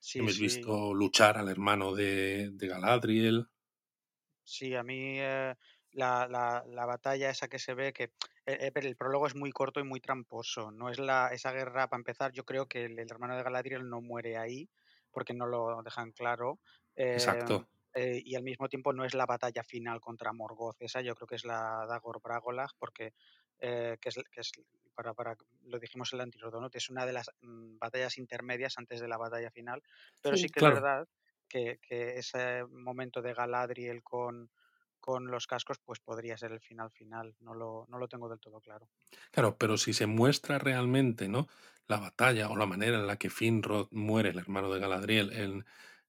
Sí, 0.00 0.20
Hemos 0.20 0.38
sí. 0.38 0.48
visto 0.48 0.92
luchar 0.94 1.38
al 1.38 1.48
hermano 1.48 1.94
de, 1.94 2.50
de 2.52 2.68
Galadriel. 2.68 3.48
Sí, 4.44 4.74
a 4.74 4.82
mí 4.82 5.18
eh, 5.20 5.54
la, 5.92 6.28
la- 6.28 6.64
la 6.66 6.86
batalla 6.86 7.30
esa 7.30 7.48
que 7.48 7.58
se 7.58 7.74
ve, 7.74 7.92
que 7.92 8.04
eh, 8.04 8.12
eh, 8.46 8.70
pero 8.72 8.86
el 8.86 8.96
prólogo 8.96 9.26
es 9.26 9.34
muy 9.34 9.50
corto 9.50 9.80
y 9.80 9.84
muy 9.84 10.00
tramposo. 10.00 10.70
No 10.70 10.88
es 10.88 10.98
la, 10.98 11.28
esa 11.32 11.52
guerra, 11.52 11.88
para 11.88 11.98
empezar, 12.00 12.32
yo 12.32 12.44
creo 12.44 12.66
que 12.68 12.84
el, 12.84 12.98
el 12.98 13.10
hermano 13.10 13.36
de 13.36 13.42
Galadriel 13.42 13.88
no 13.88 14.00
muere 14.00 14.36
ahí, 14.36 14.70
porque 15.10 15.34
no 15.34 15.46
lo 15.46 15.82
dejan 15.82 16.12
claro. 16.12 16.60
eh, 16.94 17.42
Exacto. 17.42 17.66
eh, 17.94 18.22
y 18.24 18.34
al 18.36 18.42
mismo 18.44 18.68
tiempo 18.68 18.92
no 18.92 19.04
es 19.04 19.14
la 19.14 19.26
batalla 19.26 19.64
final 19.64 20.00
contra 20.00 20.32
Morgoth. 20.32 20.76
Esa 20.80 21.00
yo 21.00 21.14
creo 21.16 21.26
que 21.26 21.36
es 21.36 21.44
la 21.44 21.84
Dagor 21.88 22.20
Bragolag, 22.22 22.70
porque 22.78 23.14
eh, 23.58 23.96
que 24.00 24.08
es, 24.10 24.16
que 24.30 24.40
es 24.42 24.52
para, 24.96 25.14
para, 25.14 25.36
lo 25.64 25.78
dijimos 25.78 26.12
en 26.12 26.18
el 26.18 26.22
anterior, 26.24 26.60
¿no? 26.60 26.70
que 26.70 26.78
es 26.78 26.90
una 26.90 27.06
de 27.06 27.12
las 27.12 27.30
mm, 27.42 27.78
batallas 27.78 28.18
intermedias 28.18 28.78
antes 28.78 29.00
de 29.00 29.08
la 29.08 29.18
batalla 29.18 29.50
final. 29.52 29.82
Pero 30.22 30.36
sí 30.36 30.48
Sí. 30.48 30.50
que 30.50 30.60
es 30.60 30.66
verdad 30.66 31.08
que, 31.48 31.78
que 31.80 32.18
ese 32.18 32.64
momento 32.64 33.22
de 33.22 33.34
Galadriel 33.34 34.02
con, 34.02 34.50
con 35.00 35.28
los 35.30 35.46
cascos, 35.46 35.78
pues 35.78 36.00
podría 36.00 36.36
ser 36.38 36.52
el 36.52 36.60
final 36.60 36.90
final. 36.90 37.36
No 37.40 37.54
lo, 37.54 37.86
no 37.88 37.98
lo 37.98 38.08
tengo 38.08 38.28
del 38.28 38.40
todo 38.40 38.60
claro. 38.60 38.90
claro, 39.30 39.56
pero 39.58 39.78
si 39.78 39.92
se 39.92 40.06
muestra 40.06 40.58
realmente, 40.58 41.28
¿no? 41.28 41.48
La 41.88 41.98
batalla 42.00 42.48
o 42.50 42.56
la 42.56 42.66
manera 42.66 42.98
en 42.98 43.06
la 43.06 43.16
que 43.16 43.30
Finrod 43.30 43.88
muere, 43.92 44.30
el 44.30 44.38
hermano 44.38 44.72
de 44.72 44.80
Galadriel, 44.80 45.32
en, 45.32 45.64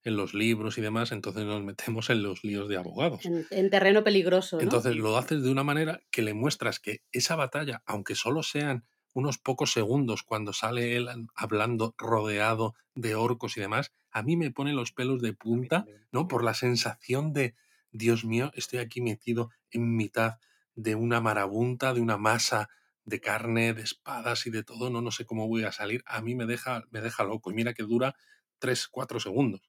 en 0.08 0.16
los 0.16 0.34
libros 0.34 0.78
y 0.78 0.80
demás, 0.80 1.12
entonces 1.12 1.44
nos 1.44 1.62
metemos 1.62 2.10
en 2.10 2.22
los 2.22 2.44
líos 2.44 2.68
de 2.68 2.76
abogados. 2.76 3.24
En, 3.24 3.46
en 3.50 3.70
terreno 3.70 4.02
peligroso, 4.04 4.56
¿no? 4.62 4.64
Entonces 4.64 4.96
lo 4.96 5.16
haces 5.16 5.42
de 5.42 5.50
una 5.50 5.62
manera 5.64 6.00
que 6.10 6.22
le 6.22 6.34
muestras 6.34 6.80
que 6.80 7.02
esa 7.12 7.36
batalla, 7.36 7.82
aunque 7.86 8.14
solo 8.14 8.42
sean 8.42 8.84
unos 9.14 9.38
pocos 9.38 9.72
segundos 9.72 10.22
cuando 10.22 10.52
sale 10.52 10.96
él 10.96 11.08
an- 11.08 11.28
hablando 11.34 11.94
rodeado 11.98 12.74
de 12.94 13.14
orcos 13.14 13.56
y 13.56 13.60
demás, 13.60 13.92
a 14.10 14.22
mí 14.22 14.36
me 14.36 14.50
pone 14.50 14.72
los 14.72 14.92
pelos 14.92 15.22
de 15.22 15.32
punta. 15.32 15.86
¿no? 16.12 16.26
Por 16.28 16.42
la 16.44 16.54
sensación 16.54 17.32
de, 17.32 17.54
Dios 17.92 18.24
mío, 18.24 18.50
estoy 18.54 18.80
aquí 18.80 19.00
metido 19.00 19.50
en 19.70 19.96
mitad 19.96 20.38
de 20.74 20.94
una 20.94 21.20
marabunta, 21.20 21.94
de 21.94 22.00
una 22.00 22.16
masa 22.18 22.68
de 23.04 23.20
carne, 23.20 23.72
de 23.74 23.82
espadas 23.82 24.46
y 24.46 24.50
de 24.50 24.62
todo, 24.64 24.90
no, 24.90 25.00
no 25.00 25.10
sé 25.10 25.24
cómo 25.24 25.48
voy 25.48 25.64
a 25.64 25.72
salir. 25.72 26.02
A 26.06 26.20
mí 26.20 26.34
me 26.34 26.46
deja, 26.46 26.84
me 26.90 27.00
deja 27.00 27.24
loco. 27.24 27.50
Y 27.50 27.54
mira 27.54 27.72
que 27.74 27.82
dura 27.84 28.14
3, 28.58 28.88
4 28.88 29.20
segundos. 29.20 29.60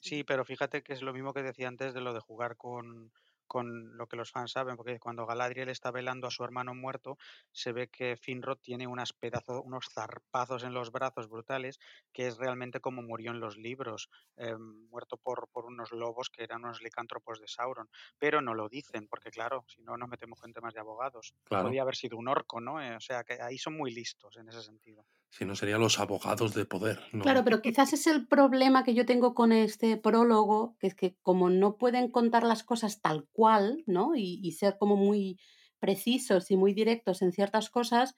Sí. 0.00 0.24
Pero 0.24 0.44
fíjate 0.44 0.82
que 0.82 0.92
es 0.92 1.02
lo 1.02 1.12
mismo 1.12 1.32
que 1.32 1.42
decía 1.42 1.68
antes 1.68 1.94
de 1.94 2.00
lo 2.00 2.12
de 2.12 2.20
jugar 2.20 2.56
con, 2.56 3.12
con 3.46 3.96
lo 3.96 4.06
que 4.08 4.16
los 4.16 4.30
fans 4.30 4.52
saben, 4.52 4.76
porque 4.76 4.98
cuando 4.98 5.26
Galadriel 5.26 5.68
está 5.68 5.90
velando 5.90 6.26
a 6.26 6.30
su 6.30 6.44
hermano 6.44 6.74
muerto, 6.74 7.18
se 7.52 7.72
ve 7.72 7.88
que 7.88 8.16
Finrod 8.16 8.58
tiene 8.58 8.86
unas 8.86 9.12
pedazos, 9.12 9.62
unos 9.64 9.88
zarpazos 9.92 10.64
en 10.64 10.74
los 10.74 10.90
brazos 10.90 11.28
brutales, 11.28 11.78
que 12.12 12.26
es 12.26 12.36
realmente 12.36 12.80
como 12.80 13.02
murió 13.02 13.30
en 13.30 13.40
los 13.40 13.56
libros, 13.56 14.08
eh, 14.36 14.56
muerto 14.56 15.16
por, 15.16 15.48
por 15.48 15.66
unos 15.66 15.92
lobos 15.92 16.30
que 16.30 16.42
eran 16.42 16.64
unos 16.64 16.82
licántropos 16.82 17.40
de 17.40 17.48
Sauron. 17.48 17.88
Pero 18.18 18.40
no 18.40 18.54
lo 18.54 18.68
dicen, 18.68 19.08
porque 19.08 19.30
claro, 19.30 19.64
si 19.68 19.82
no 19.82 19.96
nos 19.96 20.08
metemos 20.08 20.42
en 20.44 20.52
temas 20.52 20.74
de 20.74 20.80
abogados. 20.80 21.34
Claro. 21.44 21.66
Podía 21.66 21.82
haber 21.82 21.96
sido 21.96 22.16
un 22.16 22.28
orco, 22.28 22.60
¿no? 22.60 22.82
Eh, 22.82 22.96
o 22.96 23.00
sea, 23.00 23.24
que 23.24 23.40
ahí 23.40 23.58
son 23.58 23.76
muy 23.76 23.92
listos 23.92 24.36
en 24.36 24.48
ese 24.48 24.62
sentido. 24.62 25.06
Si 25.34 25.44
no 25.44 25.54
serían 25.54 25.80
los 25.80 25.98
abogados 25.98 26.54
de 26.54 26.64
poder, 26.64 26.98
Claro, 27.22 27.42
pero 27.44 27.62
quizás 27.62 27.92
es 27.94 28.06
el 28.06 28.26
problema 28.28 28.84
que 28.84 28.94
yo 28.94 29.06
tengo 29.06 29.34
con 29.34 29.50
este 29.52 29.96
prólogo, 29.96 30.76
que 30.78 30.86
es 30.88 30.94
que 30.94 31.16
como 31.22 31.48
no 31.48 31.78
pueden 31.78 32.10
contar 32.10 32.42
las 32.44 32.62
cosas 32.64 33.00
tal 33.00 33.26
cual, 33.32 33.82
¿no? 33.86 34.14
Y, 34.14 34.40
y 34.42 34.52
ser 34.52 34.76
como 34.78 34.96
muy 34.96 35.38
precisos 35.78 36.50
y 36.50 36.56
muy 36.56 36.74
directos 36.74 37.22
en 37.22 37.32
ciertas 37.32 37.70
cosas, 37.70 38.14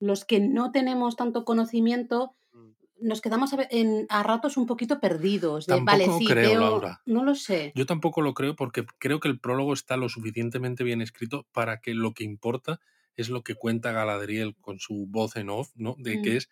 los 0.00 0.24
que 0.24 0.40
no 0.40 0.72
tenemos 0.72 1.16
tanto 1.16 1.44
conocimiento 1.44 2.36
Mm. 2.54 2.72
nos 3.00 3.20
quedamos 3.22 3.52
a, 3.54 3.66
en- 3.70 4.06
a 4.10 4.22
ratos 4.22 4.56
un 4.56 4.66
poquito 4.66 5.00
perdidos. 5.00 5.66
De, 5.66 5.80
vale, 5.80 6.06
Tampoco 6.06 6.18
sí, 6.18 6.26
creo, 6.26 6.54
veo, 6.54 6.60
Laura. 6.60 7.00
no 7.06 7.24
lo 7.24 7.34
sé. 7.34 7.74
Yo 7.74 7.86
tampoco 7.86 8.22
lo 8.22 8.34
creo 8.34 8.56
porque 8.56 8.86
creo 8.98 9.20
que 9.20 9.28
el 9.28 9.40
prólogo 9.40 9.74
está 9.74 9.96
lo 9.96 10.08
suficientemente 10.08 10.84
bien 10.84 11.02
escrito 11.02 11.46
para 11.52 11.80
que 11.80 11.94
lo 11.94 12.14
que 12.14 12.24
importa 12.24 12.80
es 13.16 13.28
lo 13.30 13.42
que 13.42 13.54
cuenta 13.54 13.92
Galadriel 13.92 14.56
con 14.60 14.78
su 14.80 15.06
voz 15.08 15.36
en 15.36 15.50
off, 15.50 15.70
¿no? 15.76 15.96
De 15.98 16.20
que 16.20 16.36
Mm, 16.36 16.38
es 16.38 16.48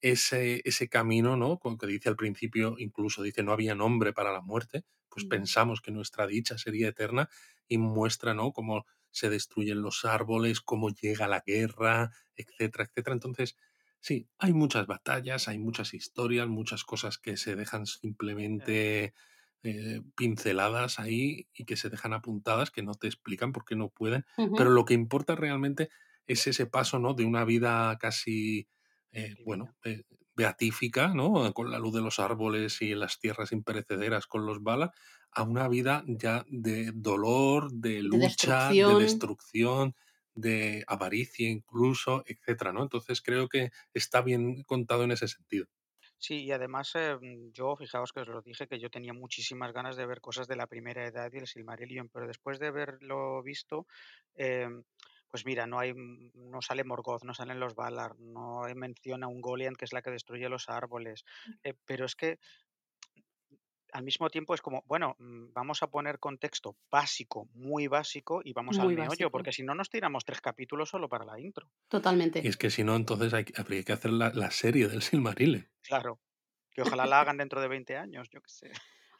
ese, 0.00 0.62
ese 0.64 0.88
camino, 0.88 1.36
¿no? 1.36 1.58
Con 1.58 1.78
que 1.78 1.86
dice 1.86 2.08
al 2.08 2.16
principio, 2.16 2.76
incluso 2.78 3.22
dice 3.22 3.42
no 3.42 3.52
había 3.52 3.74
nombre 3.74 4.12
para 4.12 4.32
la 4.32 4.40
muerte, 4.42 4.84
pues 5.08 5.24
mm, 5.24 5.26
pensamos 5.26 5.80
que 5.80 5.90
nuestra 5.90 6.26
dicha 6.26 6.58
sería 6.58 6.88
eterna 6.88 7.28
y 7.66 7.78
muestra, 7.78 8.34
¿no? 8.34 8.52
Cómo 8.52 8.84
se 9.10 9.30
destruyen 9.30 9.82
los 9.82 10.04
árboles, 10.04 10.60
cómo 10.60 10.90
llega 10.90 11.26
la 11.28 11.42
guerra, 11.44 12.10
etcétera, 12.36 12.84
etcétera. 12.84 13.14
Entonces, 13.14 13.56
sí, 14.00 14.28
hay 14.38 14.52
muchas 14.52 14.86
batallas, 14.86 15.48
hay 15.48 15.58
muchas 15.58 15.94
historias, 15.94 16.46
muchas 16.48 16.84
cosas 16.84 17.18
que 17.18 17.36
se 17.36 17.56
dejan 17.56 17.86
simplemente 17.86 19.14
eh, 19.64 20.02
pinceladas 20.16 21.00
ahí 21.00 21.48
y 21.52 21.64
que 21.64 21.76
se 21.76 21.90
dejan 21.90 22.12
apuntadas, 22.12 22.70
que 22.70 22.82
no 22.82 22.94
te 22.94 23.08
explican 23.08 23.52
por 23.52 23.64
qué 23.64 23.74
no 23.76 23.88
pueden, 23.90 24.24
pero 24.54 24.70
lo 24.70 24.84
que 24.84 24.94
importa 24.94 25.34
realmente 25.34 25.90
es 26.28 26.46
ese 26.46 26.66
paso, 26.66 26.98
¿no? 27.00 27.14
De 27.14 27.24
una 27.24 27.44
vida 27.44 27.96
casi, 28.00 28.68
eh, 29.12 29.34
bueno, 29.44 29.76
eh, 29.84 30.04
beatífica, 30.36 31.08
¿no? 31.14 31.52
Con 31.54 31.70
la 31.70 31.78
luz 31.80 31.94
de 31.94 32.02
los 32.02 32.20
árboles 32.20 32.80
y 32.82 32.94
las 32.94 33.18
tierras 33.18 33.52
imperecederas 33.52 34.26
con 34.26 34.46
los 34.46 34.62
balas, 34.62 34.90
a 35.32 35.42
una 35.42 35.68
vida 35.68 36.04
ya 36.06 36.44
de 36.48 36.92
dolor, 36.94 37.72
de 37.72 38.02
lucha, 38.02 38.74
de 38.74 38.94
destrucción. 38.94 38.96
destrucción, 38.96 39.94
de 40.34 40.84
avaricia 40.86 41.48
incluso, 41.50 42.22
etcétera, 42.26 42.72
¿no? 42.72 42.82
Entonces 42.84 43.20
creo 43.22 43.48
que 43.48 43.70
está 43.94 44.22
bien 44.22 44.62
contado 44.64 45.04
en 45.04 45.12
ese 45.12 45.28
sentido. 45.28 45.66
Sí, 46.16 46.44
y 46.44 46.52
además 46.52 46.94
em, 46.96 47.52
yo, 47.52 47.76
fijaos 47.76 48.12
que 48.12 48.20
os 48.20 48.28
lo 48.28 48.42
dije, 48.42 48.66
que 48.66 48.78
yo 48.80 48.90
tenía 48.90 49.12
muchísimas 49.12 49.72
ganas 49.72 49.96
de 49.96 50.06
ver 50.06 50.20
cosas 50.20 50.48
de 50.48 50.56
la 50.56 50.66
primera 50.66 51.06
edad 51.06 51.30
y 51.32 51.38
el 51.38 51.46
Silmarillion, 51.46 52.08
pero 52.08 52.26
después 52.26 52.58
de 52.58 52.66
haberlo 52.68 53.42
visto, 53.42 53.86
em, 54.34 54.84
pues 55.30 55.44
mira, 55.46 55.66
no 55.66 55.78
hay, 55.78 55.94
mm, 55.94 56.30
no 56.34 56.62
sale 56.62 56.84
Morgoth, 56.84 57.24
no 57.24 57.34
salen 57.34 57.60
los 57.60 57.74
Valar, 57.74 58.18
no 58.18 58.64
hay 58.64 58.74
mención 58.74 59.24
a 59.24 59.28
un 59.28 59.40
Goliath 59.40 59.76
que 59.76 59.84
es 59.84 59.92
la 59.92 60.02
que 60.02 60.10
destruye 60.10 60.48
los 60.48 60.68
árboles, 60.68 61.24
eh, 61.64 61.74
pero 61.86 62.06
es 62.06 62.14
que 62.16 62.38
al 63.92 64.04
mismo 64.04 64.28
tiempo 64.28 64.54
es 64.54 64.60
como, 64.60 64.82
bueno, 64.86 65.16
mm, 65.18 65.52
vamos 65.52 65.82
a 65.82 65.90
poner 65.90 66.18
contexto 66.18 66.76
básico, 66.90 67.48
muy 67.54 67.86
básico, 67.86 68.40
y 68.44 68.52
vamos 68.52 68.80
al 68.80 68.86
Muy 68.86 68.94
meollo, 68.94 69.30
básico. 69.30 69.30
porque 69.30 69.52
si 69.52 69.62
no 69.62 69.74
nos 69.74 69.88
tiramos 69.88 70.24
tres 70.24 70.40
capítulos 70.42 70.90
solo 70.90 71.08
para 71.08 71.24
la 71.24 71.40
intro. 71.40 71.70
Y 72.40 72.48
Totalmente. 72.48 72.48
es 72.48 72.56
que 72.56 72.70
si 72.70 72.84
no, 72.84 72.96
entonces 72.96 73.32
hay, 73.34 73.44
que- 73.44 73.60
habría 73.60 73.82
que 73.84 73.92
hacer 73.92 74.12
la, 74.12 74.30
la 74.34 74.50
serie 74.50 74.88
del 74.88 75.02
Silmarillion. 75.02 75.68
Claro, 75.82 76.20
que 76.72 76.82
ojalá 76.82 77.06
la 77.06 77.20
hagan 77.20 77.38
dentro 77.38 77.60
de 77.60 77.68
20 77.68 77.96
años, 77.96 78.28
yo 78.30 78.40
qué 78.42 78.50
sé. 78.50 78.72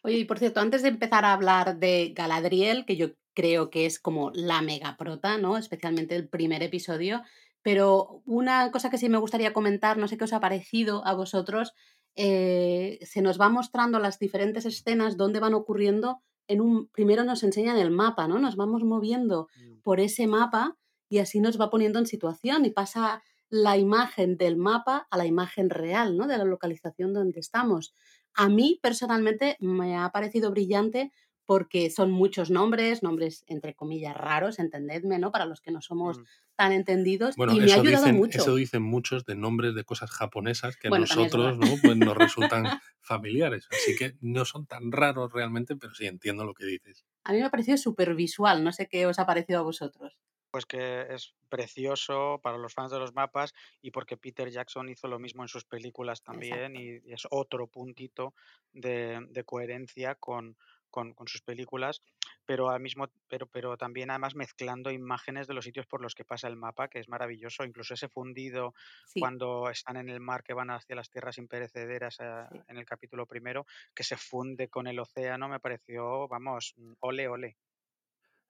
Oye, 0.03 0.19
y 0.19 0.25
por 0.25 0.39
cierto, 0.39 0.61
antes 0.61 0.83
de 0.83 0.89
empezar 0.89 1.25
a 1.25 1.33
hablar 1.33 1.79
de 1.79 2.13
Galadriel, 2.15 2.85
que 2.87 2.97
yo 2.97 3.09
creo 3.39 3.63
que 3.73 3.87
es 3.87 3.99
como 4.07 4.31
la 4.35 4.61
megaprota, 4.63 5.39
¿no? 5.39 5.57
Especialmente 5.57 6.17
el 6.17 6.29
primer 6.29 6.63
episodio, 6.63 7.23
pero 7.63 8.23
una 8.27 8.71
cosa 8.75 8.91
que 8.91 8.99
sí 8.99 9.09
me 9.09 9.19
gustaría 9.25 9.53
comentar, 9.59 9.95
no 9.99 10.09
sé 10.09 10.17
qué 10.17 10.25
os 10.25 10.33
ha 10.33 10.41
parecido 10.47 10.95
a 11.07 11.13
vosotros, 11.15 11.73
eh, 12.17 12.99
se 13.03 13.23
nos 13.23 13.37
va 13.41 13.49
mostrando 13.49 13.99
las 14.01 14.19
diferentes 14.19 14.65
escenas 14.67 15.17
donde 15.17 15.41
van 15.41 15.55
ocurriendo. 15.55 16.21
En 16.49 16.61
un, 16.61 16.89
primero 16.89 17.23
nos 17.25 17.43
enseñan 17.43 17.79
el 17.79 17.91
mapa, 17.91 18.27
¿no? 18.27 18.39
Nos 18.39 18.57
vamos 18.57 18.83
moviendo 18.85 19.49
Mm. 19.57 19.83
por 19.83 20.01
ese 20.01 20.27
mapa 20.27 20.77
y 21.09 21.19
así 21.19 21.41
nos 21.41 21.57
va 21.61 21.71
poniendo 21.71 21.99
en 21.99 22.07
situación 22.07 22.65
y 22.65 22.71
pasa 22.71 23.23
la 23.51 23.77
imagen 23.77 24.37
del 24.37 24.57
mapa 24.57 25.07
a 25.11 25.17
la 25.17 25.27
imagen 25.27 25.71
real, 25.71 26.17
¿no? 26.17 26.27
De 26.27 26.39
la 26.39 26.45
localización 26.45 27.13
donde 27.15 27.41
estamos. 27.41 27.95
A 28.35 28.49
mí 28.49 28.79
personalmente 28.83 29.57
me 29.61 29.97
ha 29.97 30.11
parecido 30.11 30.51
brillante 30.51 31.13
porque 31.49 31.91
son 31.91 32.11
muchos 32.13 32.51
nombres, 32.51 33.03
nombres 33.03 33.45
entre 33.49 33.75
comillas 33.75 34.17
raros, 34.17 34.59
entendedme, 34.61 35.19
¿no? 35.19 35.33
Para 35.33 35.47
los 35.47 35.61
que 35.63 35.73
no 35.73 35.81
somos 35.83 36.19
Mm. 36.19 36.25
tan 36.57 36.73
entendidos 36.73 37.35
Bueno, 37.37 37.55
y 37.55 37.61
me 37.61 37.73
ha 37.73 37.77
eso 37.77 37.81
ayudado 37.81 38.05
dicen, 38.07 38.17
mucho. 38.19 38.39
eso 38.43 38.55
dicen 38.57 38.83
muchos 38.83 39.25
de 39.25 39.35
nombres 39.37 39.75
de 39.75 39.85
cosas 39.85 40.11
japonesas 40.11 40.77
que 40.77 40.89
a 40.89 40.91
Bueno, 40.91 41.07
nosotros. 41.07 41.57
¿no? 41.59 41.67
pues 41.81 41.97
nos 41.97 42.17
resultan 42.17 42.75
familiares. 43.01 43.67
Así 43.71 43.95
que 43.95 44.17
no 44.21 44.45
son 44.45 44.67
tan 44.67 44.91
raros 44.93 45.33
realmente, 45.33 45.77
pero 45.77 45.95
sí 45.95 46.07
entiendo 46.07 46.45
lo 46.45 46.55
que 46.55 46.67
dices. 46.67 47.05
A 47.25 47.33
mí 47.33 47.39
me 47.39 47.45
ha 47.45 47.51
parecido 47.51 47.77
súper 47.77 48.15
visual, 48.17 48.65
no 48.65 48.73
sé 48.73 48.89
qué 48.89 49.07
os 49.07 49.21
ha 49.21 49.27
parecido 49.27 49.61
a 49.61 49.63
vosotros. 49.63 50.19
Pues 50.51 50.65
que 50.65 51.03
es 51.15 51.35
precioso 51.51 52.41
para 52.43 52.57
los 52.57 52.73
fans 52.73 52.91
de 52.91 52.99
los 52.99 53.15
mapas 53.15 53.53
y 53.83 53.91
porque 53.91 54.17
Peter 54.17 54.51
Jackson 54.51 54.89
hizo 54.89 55.07
lo 55.07 55.19
mismo 55.19 55.43
en 55.43 55.49
sus 55.49 55.65
películas 55.67 56.23
también 56.23 56.75
Exacto. 56.75 56.81
y, 56.81 57.01
y 57.05 57.13
es 57.13 57.27
otro 57.31 57.67
puntito 57.67 58.35
de, 58.73 59.27
de 59.31 59.45
coherencia 59.45 60.15
con, 60.15 60.57
con- 60.91 61.15
con 61.15 61.29
sus 61.29 61.43
películas, 61.43 62.01
pero 62.47 62.71
al 62.71 62.81
mismo, 62.81 63.09
pero, 63.29 63.47
pero 63.47 63.77
también 63.77 64.11
además 64.11 64.35
mezclando 64.35 64.91
imágenes 64.91 65.47
de 65.47 65.55
los 65.55 65.65
sitios 65.65 65.87
por 65.87 66.01
los 66.03 66.15
que 66.15 66.25
pasa 66.25 66.49
el 66.49 66.57
mapa, 66.57 66.89
que 66.89 66.99
es 67.01 67.09
maravilloso, 67.09 67.65
incluso 67.65 67.95
ese 67.95 68.09
fundido 68.09 68.75
Sí, 69.05 69.33
cuando 69.33 69.69
están 69.71 69.97
en 69.97 70.09
el 70.09 70.21
mar 70.21 70.43
que 70.43 70.55
van 70.55 70.71
hacia 70.71 70.97
las 70.97 71.11
tierras 71.11 71.39
imperecederas 71.39 72.19
eh, 72.21 72.25
sí. 72.51 72.63
en 72.69 72.77
el 72.79 72.85
capítulo 72.87 73.27
primero, 73.27 73.67
que 73.95 74.05
se 74.05 74.17
funde 74.17 74.69
con 74.69 74.87
el 74.87 74.99
océano, 74.99 75.49
me 75.49 75.61
pareció, 75.61 76.29
vamos, 76.29 76.75
mm, 76.77 76.93
ole, 77.01 77.29
ole. 77.29 77.59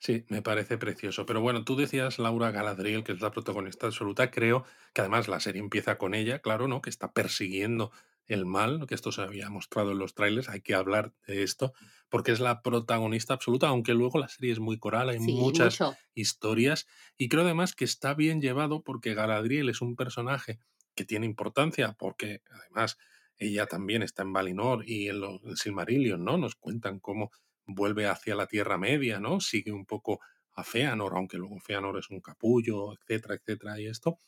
Sí, 0.01 0.25
me 0.29 0.43
parece 0.43 0.79
precioso. 0.79 1.27
Pero 1.27 1.41
bueno, 1.41 1.65
tú 1.65 1.77
decías 1.77 2.19
Laura 2.19 2.51
Galadriel, 2.53 3.03
que 3.05 3.13
es 3.13 3.21
la 3.21 3.33
protagonista 3.33 3.87
absoluta. 3.87 4.31
Creo 4.31 4.65
que 4.95 5.01
además 5.01 5.27
la 5.29 5.41
serie 5.41 5.61
empieza 5.61 5.99
con 5.99 6.15
ella, 6.15 6.39
claro, 6.41 6.69
¿no? 6.69 6.81
Que 6.83 6.91
está 6.91 7.13
persiguiendo 7.13 7.91
el 8.29 8.47
mal, 8.47 8.87
que 8.87 8.95
esto 8.95 9.11
se 9.13 9.23
había 9.23 9.51
mostrado 9.51 9.93
en 9.93 9.99
los 9.99 10.15
trailers. 10.15 10.49
Hay 10.49 10.61
que 10.61 10.75
hablar 10.75 11.15
de 11.27 11.43
esto, 11.43 11.73
porque 12.09 12.33
es 12.33 12.41
la 12.41 12.63
protagonista 12.63 13.35
absoluta, 13.35 13.69
aunque 13.69 13.95
luego 13.95 14.19
la 14.19 14.29
serie 14.29 14.53
es 14.53 14.61
muy 14.61 14.79
coral, 14.79 15.09
hay 15.09 15.19
Sí, 15.25 15.35
muchas 15.35 15.79
mucho. 15.79 15.99
historias. 16.15 16.87
Y 17.17 17.29
creo 17.29 17.43
además 17.45 17.75
que 17.75 17.85
está 17.85 18.15
bien 18.15 18.41
llevado 18.41 18.83
porque 18.83 19.15
Galadriel 19.15 19.69
es 19.69 19.81
un 19.81 19.97
personaje 19.97 20.59
que 20.95 21.05
tiene 21.05 21.27
importancia, 21.27 21.95
porque 21.99 22.43
además 22.51 22.99
ella 23.37 23.67
también 23.67 24.03
está 24.03 24.23
en 24.23 24.33
Valinor 24.33 24.89
y 24.89 25.09
en 25.09 25.21
los 25.21 25.43
en 25.45 25.57
Silmarillion, 25.57 26.25
¿no? 26.25 26.39
Nos 26.39 26.57
cuentan 26.57 26.99
cómo 27.01 27.31
vuelve 27.67 28.07
hacia 28.07 28.35
la 28.35 28.47
Tierra 28.47 28.79
Media, 28.79 29.21
¿no? 29.21 29.41
Sigue 29.41 29.73
un 29.73 29.87
poco 29.87 30.21
a 30.55 30.65
Feanor, 30.65 31.13
aunque 31.15 31.37
luego 31.39 31.59
Feanor 31.61 31.99
es 31.99 32.11
un 32.11 32.21
capullo, 32.21 32.93
etcétera, 32.95 33.37
etcétera, 33.37 33.81
y 33.81 33.87
esto. 33.87 34.19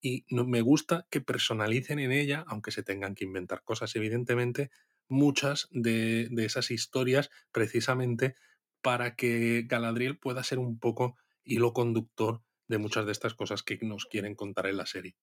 Y 0.00 0.24
no, 0.30 0.44
me 0.46 0.60
gusta 0.60 1.06
que 1.10 1.20
personalicen 1.20 1.98
en 1.98 2.12
ella, 2.12 2.44
aunque 2.46 2.70
se 2.70 2.82
tengan 2.82 3.14
que 3.14 3.24
inventar 3.24 3.62
cosas, 3.64 3.94
evidentemente, 3.96 4.70
muchas 5.08 5.68
de, 5.70 6.28
de 6.30 6.44
esas 6.44 6.70
historias 6.70 7.30
precisamente 7.52 8.36
para 8.82 9.16
que 9.16 9.64
Galadriel 9.66 10.18
pueda 10.18 10.44
ser 10.44 10.58
un 10.58 10.78
poco 10.78 11.16
hilo 11.44 11.72
conductor 11.72 12.42
de 12.68 12.78
muchas 12.78 13.06
de 13.06 13.12
estas 13.12 13.34
cosas 13.34 13.62
que 13.62 13.78
nos 13.82 14.06
quieren 14.06 14.34
contar 14.34 14.66
en 14.66 14.76
la 14.76 14.86
serie. 14.86 15.16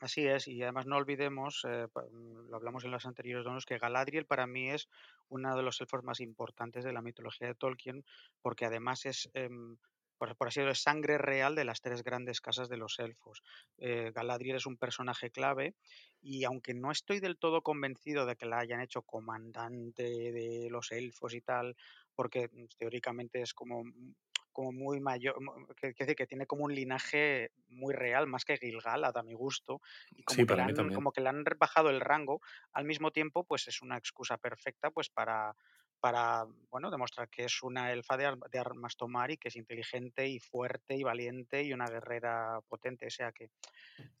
Así 0.00 0.26
es, 0.26 0.46
y 0.46 0.62
además 0.62 0.86
no 0.86 0.96
olvidemos, 0.96 1.64
eh, 1.68 1.88
mm, 1.88 2.48
lo 2.50 2.56
hablamos 2.56 2.84
en 2.84 2.92
los 2.92 3.04
anteriores 3.04 3.44
donos, 3.44 3.66
que 3.66 3.78
Galadriel 3.78 4.26
para 4.26 4.46
mí 4.46 4.70
es 4.70 4.88
uno 5.28 5.56
de 5.56 5.62
los 5.62 5.80
elfos 5.80 6.04
más 6.04 6.20
importantes 6.20 6.84
de 6.84 6.92
la 6.92 7.02
mitología 7.02 7.48
de 7.48 7.56
Tolkien, 7.56 8.04
porque 8.40 8.64
además 8.64 9.06
es, 9.06 9.28
em, 9.34 9.76
por, 10.18 10.36
por 10.36 10.48
así 10.48 10.60
decirlo, 10.60 10.72
es 10.72 10.82
sangre 10.82 11.18
real 11.18 11.54
de 11.54 11.64
las 11.64 11.80
tres 11.80 12.02
grandes 12.02 12.40
casas 12.40 12.68
de 12.68 12.76
los 12.76 12.98
elfos. 12.98 13.42
Eh, 13.78 14.12
Galadriel 14.14 14.56
es 14.56 14.66
un 14.66 14.76
personaje 14.76 15.30
clave 15.30 15.74
y 16.20 16.44
aunque 16.44 16.74
no 16.74 16.90
estoy 16.90 17.20
del 17.20 17.38
todo 17.38 17.62
convencido 17.62 18.26
de 18.26 18.36
que 18.36 18.46
la 18.46 18.58
hayan 18.58 18.80
hecho 18.80 19.02
comandante 19.02 20.02
de 20.02 20.68
los 20.70 20.90
elfos 20.92 21.34
y 21.34 21.40
tal, 21.40 21.76
porque 22.14 22.48
mm, 22.52 22.66
teóricamente 22.76 23.40
es 23.42 23.54
como 23.54 23.84
mm, 23.84 24.14
como 24.52 24.72
muy 24.72 24.98
mayor, 25.00 25.40
mu- 25.40 25.66
que, 25.76 25.94
que 25.94 26.04
decir, 26.04 26.16
que 26.16 26.26
tiene 26.26 26.46
como 26.46 26.64
un 26.64 26.74
linaje 26.74 27.50
muy 27.68 27.94
real, 27.94 28.26
más 28.26 28.44
que 28.44 28.56
Gilgalad 28.56 29.16
a 29.16 29.22
mi 29.22 29.32
gusto, 29.34 29.80
y 30.10 30.24
como 30.24 30.42
Sí, 30.42 30.46
que 30.46 30.60
han, 30.60 30.90
como 30.90 31.12
que 31.12 31.20
le 31.20 31.28
han 31.28 31.44
bajado 31.58 31.90
el 31.90 32.00
rango, 32.00 32.40
al 32.72 32.84
mismo 32.84 33.12
tiempo, 33.12 33.44
pues 33.44 33.68
es 33.68 33.82
una 33.82 33.96
excusa 33.96 34.36
perfecta 34.38 34.90
pues 34.90 35.10
para, 35.10 35.54
para 36.00 36.46
bueno, 36.70 36.90
demostrar 36.90 37.28
que 37.30 37.44
es 37.44 37.62
una 37.62 37.92
elfa 37.92 38.16
de, 38.16 38.26
ar- 38.26 38.38
de 38.50 38.58
armas 38.58 38.96
tomar 38.96 39.30
y 39.30 39.38
que 39.38 39.48
es 39.48 39.56
inteligente 39.56 40.28
y 40.28 40.38
fuerte 40.40 40.96
y 40.96 41.02
valiente 41.02 41.62
y 41.64 41.72
una 41.72 41.86
guerrera 41.88 42.60
potente. 42.68 43.06
O 43.06 43.10
sea 43.10 43.32
que, 43.32 43.50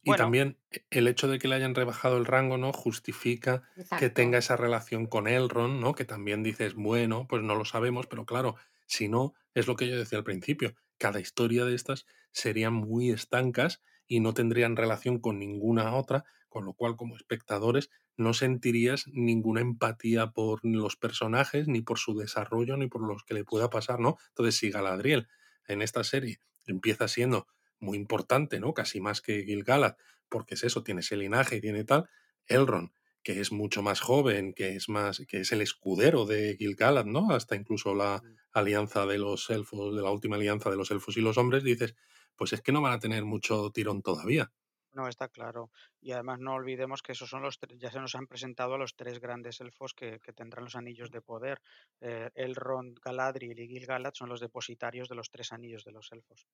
Y 0.02 0.14
también 0.14 0.58
e- 0.70 0.84
el 0.90 1.08
hecho 1.08 1.28
de 1.28 1.38
que 1.38 1.48
le 1.48 1.54
hayan 1.56 1.74
rebajado 1.74 2.16
el 2.18 2.24
rango, 2.26 2.56
¿no? 2.58 2.72
Justifica 2.72 3.68
que 3.96 4.10
tenga 4.10 4.38
esa 4.38 4.56
relación 4.56 5.06
con 5.06 5.28
Elrond, 5.28 5.80
¿no? 5.80 5.94
Que 5.94 6.04
también 6.04 6.42
dices, 6.42 6.74
bueno, 6.74 7.26
pues 7.28 7.42
no 7.42 7.54
lo 7.54 7.64
sabemos, 7.64 8.06
pero 8.06 8.24
claro, 8.26 8.56
si 8.86 9.08
no, 9.08 9.34
es 9.54 9.66
lo 9.66 9.76
que 9.76 9.88
yo 9.88 9.96
decía 9.98 10.18
al 10.18 10.24
principio, 10.24 10.74
cada 10.98 11.20
historia 11.20 11.64
de 11.64 11.74
estas 11.74 12.06
serían 12.32 12.74
muy 12.74 13.10
estancas 13.10 13.82
y 14.06 14.20
no 14.20 14.34
tendrían 14.34 14.76
relación 14.76 15.18
con 15.18 15.38
ninguna 15.38 15.94
otra, 15.94 16.24
con 16.48 16.64
lo 16.64 16.72
cual 16.74 16.96
como 16.96 17.16
espectadores 17.16 17.90
no 18.16 18.34
sentirías 18.34 19.06
ninguna 19.08 19.60
empatía 19.60 20.30
por 20.30 20.60
los 20.64 20.96
personajes, 20.96 21.68
ni 21.68 21.82
por 21.82 21.98
su 21.98 22.16
desarrollo, 22.16 22.76
ni 22.76 22.88
por 22.88 23.06
los 23.06 23.22
que 23.22 23.34
le 23.34 23.44
pueda 23.44 23.70
pasar, 23.70 24.00
¿no? 24.00 24.16
Entonces, 24.30 24.56
si 24.56 24.70
Galadriel 24.70 25.28
en 25.66 25.82
esta 25.82 26.04
serie 26.04 26.40
empieza 26.66 27.08
siendo 27.08 27.46
muy 27.80 27.96
importante, 27.96 28.60
¿no? 28.60 28.74
Casi 28.74 29.00
más 29.00 29.20
que 29.20 29.44
Gil-galad, 29.44 29.96
porque 30.28 30.54
es 30.54 30.64
eso, 30.64 30.82
tiene 30.82 31.00
ese 31.00 31.16
linaje 31.16 31.56
y 31.56 31.60
tiene 31.60 31.84
tal. 31.84 32.08
Elrond, 32.46 32.90
que 33.22 33.40
es 33.40 33.52
mucho 33.52 33.82
más 33.82 34.00
joven, 34.00 34.54
que 34.54 34.74
es 34.74 34.88
más, 34.88 35.22
que 35.28 35.40
es 35.40 35.52
el 35.52 35.60
escudero 35.60 36.24
de 36.24 36.56
Gil-galad, 36.58 37.04
¿no? 37.04 37.30
Hasta 37.30 37.56
incluso 37.56 37.94
la 37.94 38.22
alianza 38.52 39.06
de 39.06 39.18
los 39.18 39.48
elfos, 39.50 39.94
de 39.94 40.02
la 40.02 40.10
última 40.10 40.36
alianza 40.36 40.70
de 40.70 40.76
los 40.76 40.90
elfos 40.90 41.16
y 41.16 41.20
los 41.20 41.38
hombres, 41.38 41.62
dices, 41.62 41.94
pues 42.36 42.52
es 42.52 42.62
que 42.62 42.72
no 42.72 42.80
van 42.80 42.94
a 42.94 42.98
tener 42.98 43.24
mucho 43.24 43.70
tirón 43.70 44.02
todavía. 44.02 44.50
No 44.98 45.08
está 45.08 45.28
claro. 45.28 45.70
Y 46.00 46.12
además 46.12 46.40
no 46.40 46.54
olvidemos 46.54 47.02
que 47.02 47.12
esos 47.12 47.30
son 47.30 47.42
los 47.42 47.58
tres, 47.58 47.78
ya 47.78 47.90
se 47.90 48.00
nos 48.00 48.14
han 48.14 48.26
presentado 48.26 48.74
a 48.74 48.78
los 48.78 48.96
tres 48.96 49.20
grandes 49.20 49.60
elfos 49.60 49.94
que, 49.94 50.20
que 50.20 50.32
tendrán 50.32 50.64
los 50.64 50.76
anillos 50.76 51.10
de 51.10 51.22
poder. 51.22 51.62
Eh, 52.00 52.30
Elrond, 52.34 52.98
Galadriel 53.00 53.60
y 53.60 53.68
Gil-galad 53.68 54.12
son 54.14 54.28
los 54.28 54.40
depositarios 54.40 55.08
de 55.08 55.14
los 55.14 55.30
tres 55.30 55.52
anillos 55.52 55.84
de 55.84 55.92
los 55.92 56.10
elfos. 56.12 56.46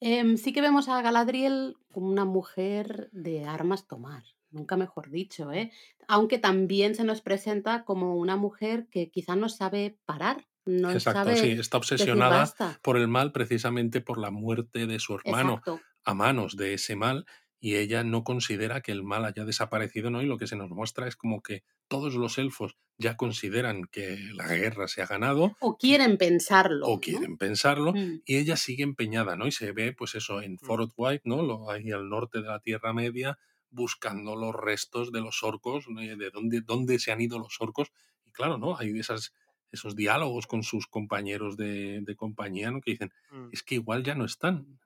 Em, 0.00 0.36
sí 0.36 0.52
que 0.52 0.60
vemos 0.60 0.88
a 0.88 1.00
Galadriel 1.02 1.76
como 1.92 2.08
una 2.08 2.24
mujer 2.24 3.08
de 3.12 3.44
armas 3.44 3.86
tomar, 3.86 4.24
nunca 4.50 4.76
mejor 4.76 5.10
dicho, 5.10 5.52
¿eh? 5.52 5.70
Aunque 6.08 6.38
también 6.38 6.94
se 6.94 7.04
nos 7.04 7.20
presenta 7.20 7.84
como 7.84 8.16
una 8.16 8.36
mujer 8.36 8.88
que 8.90 9.10
quizá 9.10 9.36
no 9.36 9.48
sabe 9.48 9.98
parar, 10.06 10.48
no 10.64 10.90
Exacto, 10.90 11.34
sí, 11.36 11.50
está 11.50 11.78
obsesionada 11.78 12.52
por 12.82 12.96
el 12.96 13.08
mal 13.08 13.32
precisamente 13.32 14.00
por 14.00 14.18
la 14.18 14.30
muerte 14.30 14.86
de 14.86 14.98
su 14.98 15.14
hermano 15.14 15.54
Exacto. 15.54 15.80
A 16.04 16.14
manos 16.14 16.56
de 16.56 16.74
ese 16.74 16.96
mal 16.96 17.26
y 17.60 17.76
ella 17.76 18.02
no 18.04 18.24
considera 18.24 18.80
que 18.80 18.90
el 18.90 19.02
mal 19.02 19.26
haya 19.26 19.44
desaparecido, 19.44 20.10
¿no? 20.10 20.22
Y 20.22 20.26
lo 20.26 20.38
que 20.38 20.46
se 20.46 20.56
nos 20.56 20.70
muestra 20.70 21.06
es 21.06 21.14
como 21.14 21.42
que 21.42 21.62
todos 21.88 22.14
los 22.14 22.38
elfos 22.38 22.76
ya 22.96 23.16
consideran 23.16 23.84
que 23.84 24.16
la 24.32 24.48
guerra 24.48 24.88
se 24.88 25.02
ha 25.02 25.06
ganado. 25.06 25.56
O 25.60 25.76
quieren 25.76 26.16
pensarlo. 26.16 26.86
O 26.86 27.00
quieren 27.00 27.36
pensarlo, 27.36 27.92
mm. 27.92 28.22
y 28.24 28.36
ella 28.36 28.56
sigue 28.56 28.82
empeñada, 28.82 29.36
¿no? 29.36 29.46
Y 29.46 29.52
se 29.52 29.72
ve, 29.72 29.92
pues 29.92 30.14
eso, 30.14 30.40
en 30.40 30.54
mm. 30.54 30.58
Fort 30.58 30.92
White, 30.96 31.22
¿no? 31.26 31.42
Lo, 31.42 31.70
ahí 31.70 31.90
al 31.90 32.08
norte 32.08 32.40
de 32.40 32.48
la 32.48 32.60
Tierra 32.60 32.94
Media, 32.94 33.38
buscando 33.68 34.36
los 34.36 34.54
restos 34.54 35.12
de 35.12 35.20
los 35.20 35.42
orcos, 35.42 35.84
de 35.86 36.30
dónde, 36.30 36.62
dónde 36.62 36.98
se 36.98 37.12
han 37.12 37.20
ido 37.20 37.38
los 37.38 37.60
orcos. 37.60 37.92
Y 38.24 38.32
claro, 38.32 38.56
¿no? 38.56 38.78
Hay 38.78 38.98
esas, 38.98 39.34
esos 39.70 39.94
diálogos 39.94 40.46
con 40.46 40.62
sus 40.62 40.86
compañeros 40.86 41.58
de, 41.58 42.00
de 42.00 42.16
compañía, 42.16 42.70
¿no? 42.70 42.80
Que 42.80 42.92
dicen, 42.92 43.12
mm. 43.30 43.48
es 43.52 43.62
que 43.62 43.74
igual 43.74 44.02
ya 44.02 44.14
no 44.14 44.24
están, 44.24 44.80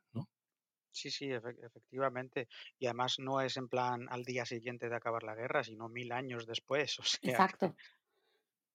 ¿no? 0.94 0.98
Sí, 1.00 1.10
sí, 1.10 1.30
efectivamente. 1.30 2.48
Y 2.78 2.86
además 2.86 3.18
no 3.18 3.40
es 3.40 3.56
en 3.56 3.68
plan 3.68 4.06
al 4.10 4.24
día 4.24 4.44
siguiente 4.44 4.88
de 4.88 4.96
acabar 4.96 5.22
la 5.22 5.34
guerra, 5.34 5.64
sino 5.64 5.88
mil 5.88 6.12
años 6.12 6.46
después. 6.46 6.98
O 7.04 7.04
sea, 7.04 7.30
Exacto. 7.30 7.74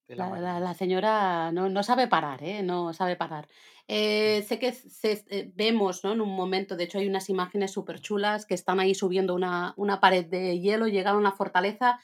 La, 0.07 0.73
señora 0.73 1.51
no, 1.51 1.83
sabe 1.83 2.07
parar, 2.07 2.43
¿eh? 2.43 2.63
No 2.63 2.93
sabe 2.93 3.15
parar. 3.15 3.47
Eh, 3.87 4.43
sé 4.47 4.57
que 4.57 4.73
eh, 5.03 5.51
vemos, 5.53 6.03
¿no? 6.03 6.13
En 6.13 6.21
un 6.21 6.35
momento, 6.35 6.75
de 6.75 6.85
hecho 6.85 6.97
hay 6.97 7.07
unas 7.07 7.29
imágenes 7.29 7.71
súper 7.71 7.99
chulas 8.01 8.47
que 8.47 8.55
están 8.55 8.79
ahí 8.79 8.95
subiendo 8.95 9.35
una, 9.35 9.75
una 9.77 9.99
pared 9.99 10.25
de 10.25 10.59
hielo, 10.59 10.87
llegan 10.87 11.15
a 11.15 11.19
una 11.19 11.31
fortaleza, 11.31 11.99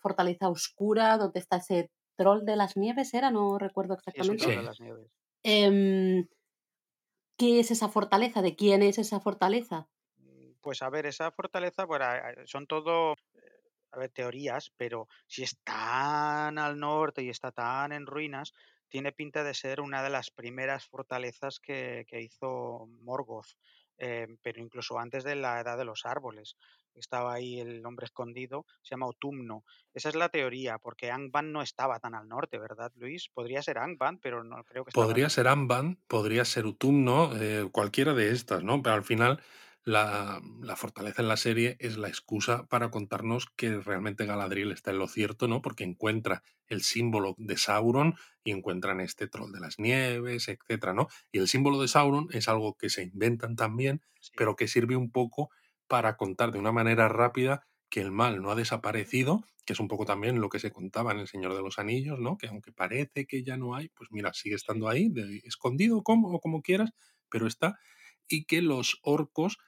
fortaleza 0.00 0.50
oscura, 0.50 1.16
donde 1.16 1.40
está 1.40 1.56
ese 1.56 1.90
troll 2.16 2.44
de 2.44 2.56
las 2.56 2.76
nieves, 2.76 3.14
¿era? 3.14 3.30
No 3.30 3.58
recuerdo 3.58 3.94
exactamente. 3.94 4.44
Sí, 4.44 4.50
de 4.50 4.62
las 4.62 4.80
nieves. 4.80 5.10
Em, 5.42 6.26
¿Qué 7.40 7.58
es 7.58 7.70
esa 7.70 7.88
fortaleza? 7.88 8.42
¿De 8.42 8.54
quién 8.54 8.82
es 8.82 8.98
esa 8.98 9.18
fortaleza? 9.18 9.88
Mm, 10.18 10.50
pues 10.60 10.82
a 10.82 10.90
ver, 10.90 11.06
esa 11.06 11.30
fortaleza, 11.30 11.86
bueno, 11.86 12.04
son 12.44 12.66
todo 12.66 13.14
a 13.92 13.98
ver, 13.98 14.10
teorías, 14.10 14.70
pero 14.76 15.08
si 15.26 15.42
es 15.44 15.58
tan 15.64 16.58
al 16.58 16.78
norte 16.78 17.22
y 17.22 17.30
está 17.30 17.50
tan 17.50 17.92
en 17.92 18.04
ruinas, 18.04 18.52
tiene 18.90 19.12
pinta 19.12 19.42
de 19.42 19.54
ser 19.54 19.80
una 19.80 20.02
de 20.02 20.10
las 20.10 20.30
primeras 20.30 20.84
fortalezas 20.86 21.60
que, 21.60 22.04
hizo 22.10 22.86
Morgoth, 23.00 23.56
eh, 23.96 24.26
pero 24.42 24.60
incluso 24.60 24.98
antes 24.98 25.24
de 25.24 25.36
la 25.36 25.60
edad 25.60 25.78
de 25.78 25.86
los 25.86 26.04
árboles. 26.04 26.58
Estaba 26.94 27.34
ahí 27.34 27.60
el 27.60 27.84
hombre 27.86 28.04
escondido, 28.04 28.66
se 28.82 28.90
llama 28.90 29.06
Otumno. 29.06 29.64
Esa 29.94 30.08
es 30.08 30.14
la 30.14 30.28
teoría, 30.28 30.78
porque 30.78 31.10
Angband 31.10 31.50
no 31.50 31.62
estaba 31.62 31.98
tan 32.00 32.14
al 32.14 32.28
norte, 32.28 32.58
¿verdad, 32.58 32.92
Luis? 32.96 33.28
Podría 33.32 33.62
ser 33.62 33.78
Angband, 33.78 34.20
pero 34.20 34.44
no 34.44 34.62
creo 34.64 34.84
que 34.84 34.92
Podría 34.92 35.30
ser 35.30 35.48
Angband, 35.48 35.98
podría 36.06 36.44
ser 36.44 36.66
Utumno, 36.66 37.30
eh, 37.36 37.68
cualquiera 37.72 38.14
de 38.14 38.30
estas, 38.30 38.62
¿no? 38.62 38.82
Pero 38.82 38.94
al 38.94 39.04
final 39.04 39.40
la, 39.84 40.42
fortaleza 40.76 41.22
en 41.22 41.28
la 41.28 41.36
serie 41.36 41.76
es 41.80 41.96
la 41.96 42.08
excusa 42.08 42.66
para 42.66 42.90
contarnos 42.90 43.46
que 43.56 43.80
realmente 43.80 44.26
Galadriel 44.26 44.72
está 44.72 44.90
en 44.90 44.98
lo 44.98 45.08
cierto, 45.08 45.48
¿no? 45.48 45.62
Porque 45.62 45.84
encuentra 45.84 46.42
el 46.66 46.82
símbolo 46.82 47.34
de 47.38 47.56
Sauron 47.56 48.14
y 48.44 48.52
encuentran 48.52 49.00
este 49.00 49.26
troll 49.26 49.52
de 49.52 49.60
las 49.60 49.78
nieves, 49.78 50.48
etcétera, 50.48 50.92
¿no? 50.92 51.08
Y 51.32 51.38
el 51.38 51.48
símbolo 51.48 51.80
de 51.80 51.88
Sauron 51.88 52.28
es 52.32 52.48
algo 52.48 52.76
que 52.76 52.90
se 52.90 53.02
inventan 53.02 53.56
también, 53.56 54.02
pero 54.36 54.54
que 54.54 54.68
sirve 54.68 54.96
un 54.96 55.10
poco 55.10 55.50
para 55.90 56.16
contar 56.16 56.52
de 56.52 56.60
una 56.60 56.70
manera 56.70 57.08
rápida 57.08 57.66
que 57.90 58.00
el 58.00 58.12
mal 58.12 58.40
no 58.40 58.52
ha 58.52 58.54
desaparecido, 58.54 59.44
que 59.66 59.72
es 59.72 59.80
un 59.80 59.88
poco 59.88 60.04
también 60.04 60.40
lo 60.40 60.48
que 60.48 60.60
se 60.60 60.70
contaba 60.70 61.10
en 61.10 61.18
El 61.18 61.26
Señor 61.26 61.52
de 61.52 61.62
los 61.62 61.80
Anillos, 61.80 62.20
¿no? 62.20 62.38
Que 62.38 62.46
aunque 62.46 62.70
parece 62.70 63.26
que 63.26 63.42
ya 63.42 63.56
no 63.56 63.74
hay, 63.74 63.88
pues 63.88 64.08
mira, 64.12 64.32
sigue 64.32 64.54
estando 64.54 64.88
ahí, 64.88 65.12
escondido 65.42 66.04
como, 66.04 66.28
o 66.28 66.38
como 66.38 66.62
quieras, 66.62 66.90
pero 67.28 67.48
está, 67.48 67.80
y 68.28 68.44
que 68.44 68.62
los 68.62 69.00
orcos 69.02 69.58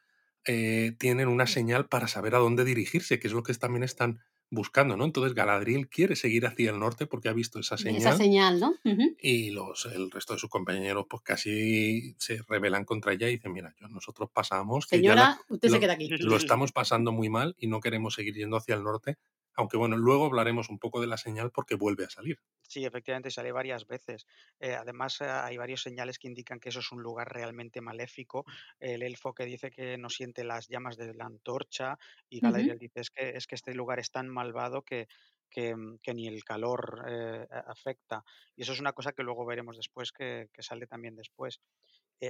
eh, 0.46 0.94
tienen 0.96 1.26
una 1.26 1.48
señal 1.48 1.88
para 1.88 2.06
saber 2.06 2.36
a 2.36 2.38
dónde 2.38 2.64
dirigirse, 2.64 3.18
que 3.18 3.26
es 3.26 3.32
lo 3.32 3.42
que 3.42 3.54
también 3.54 3.82
están 3.82 4.20
buscando, 4.52 4.98
¿no? 4.98 5.06
Entonces 5.06 5.34
Galadriel 5.34 5.88
quiere 5.88 6.14
seguir 6.14 6.46
hacia 6.46 6.70
el 6.70 6.78
norte 6.78 7.06
porque 7.06 7.30
ha 7.30 7.32
visto 7.32 7.58
esa 7.58 7.78
señal. 7.78 8.00
Esa 8.00 8.16
señal, 8.16 8.60
¿no? 8.60 8.74
Y 9.18 9.50
los, 9.50 9.86
el 9.86 10.10
resto 10.10 10.34
de 10.34 10.38
sus 10.38 10.50
compañeros 10.50 11.06
pues 11.08 11.22
casi 11.22 12.14
se 12.18 12.42
rebelan 12.46 12.84
contra 12.84 13.14
ella 13.14 13.28
y 13.28 13.32
dicen, 13.32 13.52
mira, 13.52 13.74
nosotros 13.90 14.28
pasamos... 14.30 14.84
Señora, 14.86 15.40
usted 15.48 15.70
se 15.70 15.80
queda 15.80 15.94
aquí. 15.94 16.08
Lo 16.08 16.36
estamos 16.36 16.70
pasando 16.70 17.12
muy 17.12 17.30
mal 17.30 17.56
y 17.58 17.66
no 17.66 17.80
queremos 17.80 18.14
seguir 18.14 18.34
yendo 18.34 18.58
hacia 18.58 18.74
el 18.74 18.84
norte 18.84 19.16
aunque 19.54 19.76
bueno, 19.76 19.96
luego 19.96 20.26
hablaremos 20.26 20.70
un 20.70 20.78
poco 20.78 21.00
de 21.00 21.06
la 21.06 21.16
señal 21.16 21.50
porque 21.50 21.74
vuelve 21.74 22.04
a 22.04 22.10
salir. 22.10 22.38
Sí, 22.62 22.84
efectivamente, 22.84 23.30
sale 23.30 23.52
varias 23.52 23.86
veces. 23.86 24.26
Eh, 24.58 24.74
además, 24.74 25.20
eh, 25.20 25.24
hay 25.24 25.56
varios 25.56 25.82
señales 25.82 26.18
que 26.18 26.28
indican 26.28 26.58
que 26.58 26.70
eso 26.70 26.80
es 26.80 26.90
un 26.90 27.02
lugar 27.02 27.32
realmente 27.32 27.80
maléfico. 27.80 28.44
El 28.80 29.02
elfo 29.02 29.34
que 29.34 29.44
dice 29.44 29.70
que 29.70 29.98
no 29.98 30.08
siente 30.08 30.44
las 30.44 30.68
llamas 30.68 30.96
de 30.96 31.12
la 31.14 31.26
antorcha 31.26 31.98
y 32.30 32.40
Galadriel 32.40 32.78
dice 32.78 33.00
es 33.00 33.10
que, 33.10 33.30
es 33.30 33.46
que 33.46 33.56
este 33.56 33.74
lugar 33.74 33.98
es 33.98 34.10
tan 34.10 34.28
malvado 34.28 34.82
que, 34.82 35.06
que, 35.50 35.76
mm, 35.76 35.98
ni 36.14 36.28
el 36.28 36.44
calor 36.44 37.04
eh, 37.06 37.46
afecta. 37.66 38.24
Y 38.56 38.62
eso 38.62 38.72
es 38.72 38.80
una 38.80 38.94
cosa 38.94 39.12
que 39.12 39.22
luego 39.22 39.44
veremos 39.44 39.76
después, 39.76 40.10
que, 40.12 40.48
sale 40.58 40.86
también 40.86 41.14
después. 41.14 41.60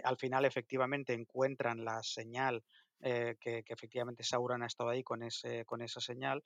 al 0.02 0.16
final, 0.16 0.44
efectivamente, 0.44 1.12
encuentran 1.12 1.84
la 1.84 2.02
señal 2.02 2.64
que, 3.00 3.36
que, 3.38 3.64
efectivamente 3.66 4.22
Sauron 4.22 4.62
ha 4.62 4.66
estado 4.66 4.90
ahí 4.90 5.02
con, 5.02 5.22
ese, 5.22 5.64
con 5.64 5.82
esa 5.82 6.00
señal 6.00 6.42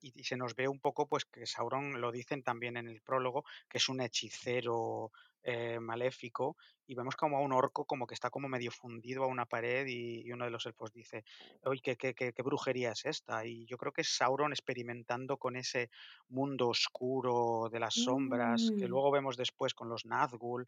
y, 0.00 0.24
se 0.24 0.36
nos 0.36 0.54
ve 0.54 0.68
un 0.68 0.80
poco, 0.80 1.06
pues 1.06 1.24
que 1.24 1.46
Sauron 1.46 2.00
lo 2.00 2.10
dicen 2.10 2.42
también 2.42 2.76
en 2.76 2.88
el 2.88 3.00
prólogo, 3.00 3.44
que 3.68 3.78
es 3.78 3.88
un 3.88 4.00
hechicero 4.00 5.12
eh, 5.42 5.78
maléfico, 5.80 6.56
y 6.86 6.94
vemos 6.94 7.16
como 7.16 7.36
a 7.36 7.40
un 7.40 7.52
orco 7.52 7.84
como 7.84 8.06
que 8.06 8.14
está 8.14 8.30
como 8.30 8.48
medio 8.48 8.70
fundido 8.70 9.24
a 9.24 9.28
una 9.28 9.46
pared 9.46 9.86
y, 9.86 10.30
uno 10.32 10.44
de 10.44 10.50
los 10.50 10.66
elfos 10.66 10.92
dice, 10.92 11.24
oye, 11.62 11.80
¿qué, 11.82 11.96
qué, 11.96 12.14
qué, 12.14 12.42
brujería 12.42 12.92
es 12.92 13.06
esta? 13.06 13.46
Y 13.46 13.64
yo 13.66 13.78
creo 13.78 13.92
que 13.92 14.02
es 14.02 14.08
Sauron 14.08 14.52
experimentando 14.52 15.36
con 15.36 15.56
ese 15.56 15.90
mundo 16.28 16.68
oscuro 16.68 17.68
de 17.70 17.80
las 17.80 17.94
sombras, 17.94 18.70
que 18.76 18.86
mm. 18.86 18.90
luego 18.90 19.10
vemos 19.10 19.36
después 19.36 19.72
con 19.72 19.88
los 19.88 20.04
Nazgûl. 20.04 20.66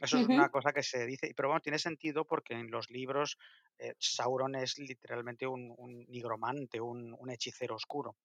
Eso 0.00 0.18
es 0.18 0.28
una 0.28 0.48
cosa 0.48 0.72
que 0.72 0.82
se 0.82 1.04
dice, 1.04 1.32
pero 1.36 1.48
bueno, 1.48 1.60
tiene 1.60 1.78
sentido 1.78 2.24
porque 2.24 2.54
en 2.54 2.70
los 2.70 2.90
libros 2.90 3.38
eh, 3.78 3.94
Sauron 3.98 4.54
es 4.54 4.78
literalmente 4.78 5.46
un, 5.46 5.74
nigromante, 6.08 6.80
un, 6.80 7.14
un 7.18 7.30
hechicero 7.30 7.74
oscuro. 7.74 8.16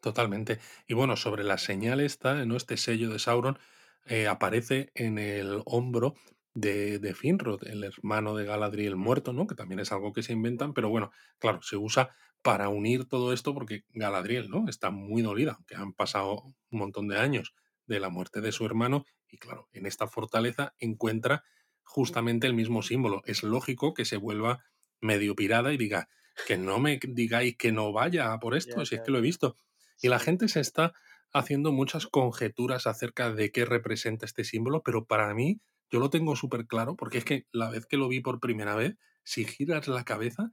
Totalmente. 0.00 0.60
Y 0.86 0.94
bueno, 0.94 1.16
sobre 1.16 1.44
la 1.44 1.58
señal 1.58 2.00
esta, 2.00 2.44
¿no? 2.44 2.56
Este 2.56 2.76
sello 2.76 3.10
de 3.10 3.18
Sauron 3.18 3.58
eh, 4.06 4.28
aparece 4.28 4.90
en 4.94 5.18
el 5.18 5.62
hombro 5.64 6.14
de, 6.54 6.98
de 6.98 7.14
Finrod, 7.14 7.66
el 7.66 7.84
hermano 7.84 8.34
de 8.34 8.44
Galadriel 8.44 8.96
muerto, 8.96 9.32
¿no? 9.32 9.46
Que 9.46 9.54
también 9.54 9.80
es 9.80 9.92
algo 9.92 10.12
que 10.12 10.22
se 10.22 10.32
inventan, 10.32 10.72
pero 10.72 10.88
bueno, 10.88 11.10
claro, 11.38 11.62
se 11.62 11.76
usa 11.76 12.14
para 12.42 12.68
unir 12.68 13.06
todo 13.06 13.32
esto 13.32 13.54
porque 13.54 13.84
Galadriel, 13.90 14.48
¿no? 14.50 14.68
Está 14.68 14.90
muy 14.90 15.22
dolida, 15.22 15.54
aunque 15.56 15.74
han 15.74 15.92
pasado 15.92 16.42
un 16.70 16.78
montón 16.78 17.08
de 17.08 17.18
años 17.18 17.54
de 17.86 18.00
la 18.00 18.08
muerte 18.08 18.40
de 18.40 18.52
su 18.52 18.64
hermano 18.64 19.04
y 19.28 19.38
claro, 19.38 19.68
en 19.72 19.86
esta 19.86 20.06
fortaleza 20.06 20.74
encuentra 20.78 21.44
justamente 21.82 22.46
el 22.46 22.54
mismo 22.54 22.82
símbolo. 22.82 23.22
Es 23.24 23.42
lógico 23.42 23.94
que 23.94 24.04
se 24.04 24.16
vuelva 24.16 24.64
medio 25.00 25.34
pirada 25.34 25.72
y 25.72 25.76
diga 25.76 26.08
que 26.46 26.56
no 26.56 26.78
me 26.78 27.00
digáis 27.02 27.56
que 27.56 27.72
no 27.72 27.92
vaya 27.92 28.38
por 28.38 28.56
esto, 28.56 28.84
si 28.86 28.94
es 28.96 29.00
que 29.02 29.10
lo 29.10 29.18
he 29.18 29.22
visto. 29.22 29.58
Y 30.00 30.08
la 30.08 30.18
gente 30.18 30.48
se 30.48 30.60
está 30.60 30.92
haciendo 31.32 31.72
muchas 31.72 32.06
conjeturas 32.06 32.86
acerca 32.86 33.32
de 33.32 33.50
qué 33.50 33.64
representa 33.64 34.26
este 34.26 34.44
símbolo, 34.44 34.82
pero 34.82 35.04
para 35.04 35.32
mí 35.34 35.60
yo 35.90 36.00
lo 36.00 36.10
tengo 36.10 36.36
súper 36.36 36.66
claro, 36.66 36.96
porque 36.96 37.18
es 37.18 37.24
que 37.24 37.46
la 37.52 37.70
vez 37.70 37.86
que 37.86 37.96
lo 37.96 38.08
vi 38.08 38.20
por 38.20 38.40
primera 38.40 38.74
vez, 38.74 38.96
si 39.24 39.44
giras 39.44 39.88
la 39.88 40.04
cabeza, 40.04 40.52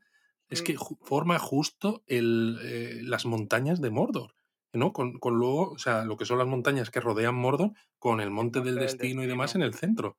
es 0.50 0.62
que 0.62 0.76
forma 1.02 1.40
justo 1.40 2.04
el, 2.08 2.60
eh, 2.62 3.00
las 3.04 3.26
montañas 3.26 3.82
de 3.82 3.90
Mordor. 3.90 4.36
¿no? 4.74 4.92
Con, 4.94 5.20
con, 5.20 5.36
luego, 5.36 5.72
o 5.72 5.78
sea, 5.78 6.04
lo 6.04 6.18
que 6.18 6.26
son 6.26 6.38
las 6.38 6.48
montañas 6.48 6.92
que 6.92 7.00
rodean 7.00 7.36
Mordor, 7.36 7.72
con 7.98 8.20
el 8.20 8.30
monte, 8.30 8.62
del, 8.62 8.76
destino 8.76 9.24
y 9.24 9.28
demás 9.28 9.56
en 9.56 9.62
el 9.62 9.74
centro. 9.74 10.18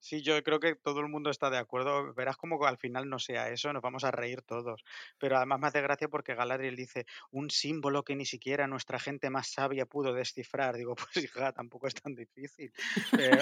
Sí, 0.00 0.22
yo 0.22 0.42
creo 0.42 0.60
que 0.60 0.74
todo 0.74 1.00
el 1.00 1.08
mundo 1.08 1.28
está 1.28 1.50
de 1.50 1.58
acuerdo. 1.58 2.14
Verás 2.14 2.38
como 2.38 2.64
al 2.66 2.78
final 2.78 3.08
no 3.08 3.18
sea 3.18 3.50
eso, 3.50 3.70
nos 3.72 3.82
vamos 3.82 4.02
a 4.02 4.10
reír 4.10 4.40
todos. 4.40 4.82
Pero 5.18 5.36
además 5.36 5.60
me 5.60 5.66
hace 5.66 5.82
gracia 5.82 6.08
porque 6.08 6.34
Galadriel 6.34 6.74
dice 6.74 7.06
un 7.30 7.50
símbolo 7.50 8.02
que 8.02 8.16
ni 8.16 8.24
siquiera 8.24 8.66
nuestra 8.66 8.98
gente 8.98 9.28
más 9.28 9.48
sabia 9.48 9.84
pudo 9.84 10.14
descifrar. 10.14 10.76
Digo, 10.76 10.94
pues 11.14 11.22
hija, 11.22 11.52
tampoco 11.52 11.86
es 11.86 11.94
tan 11.94 12.14
difícil. 12.14 12.72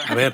A 0.08 0.14
ver, 0.16 0.32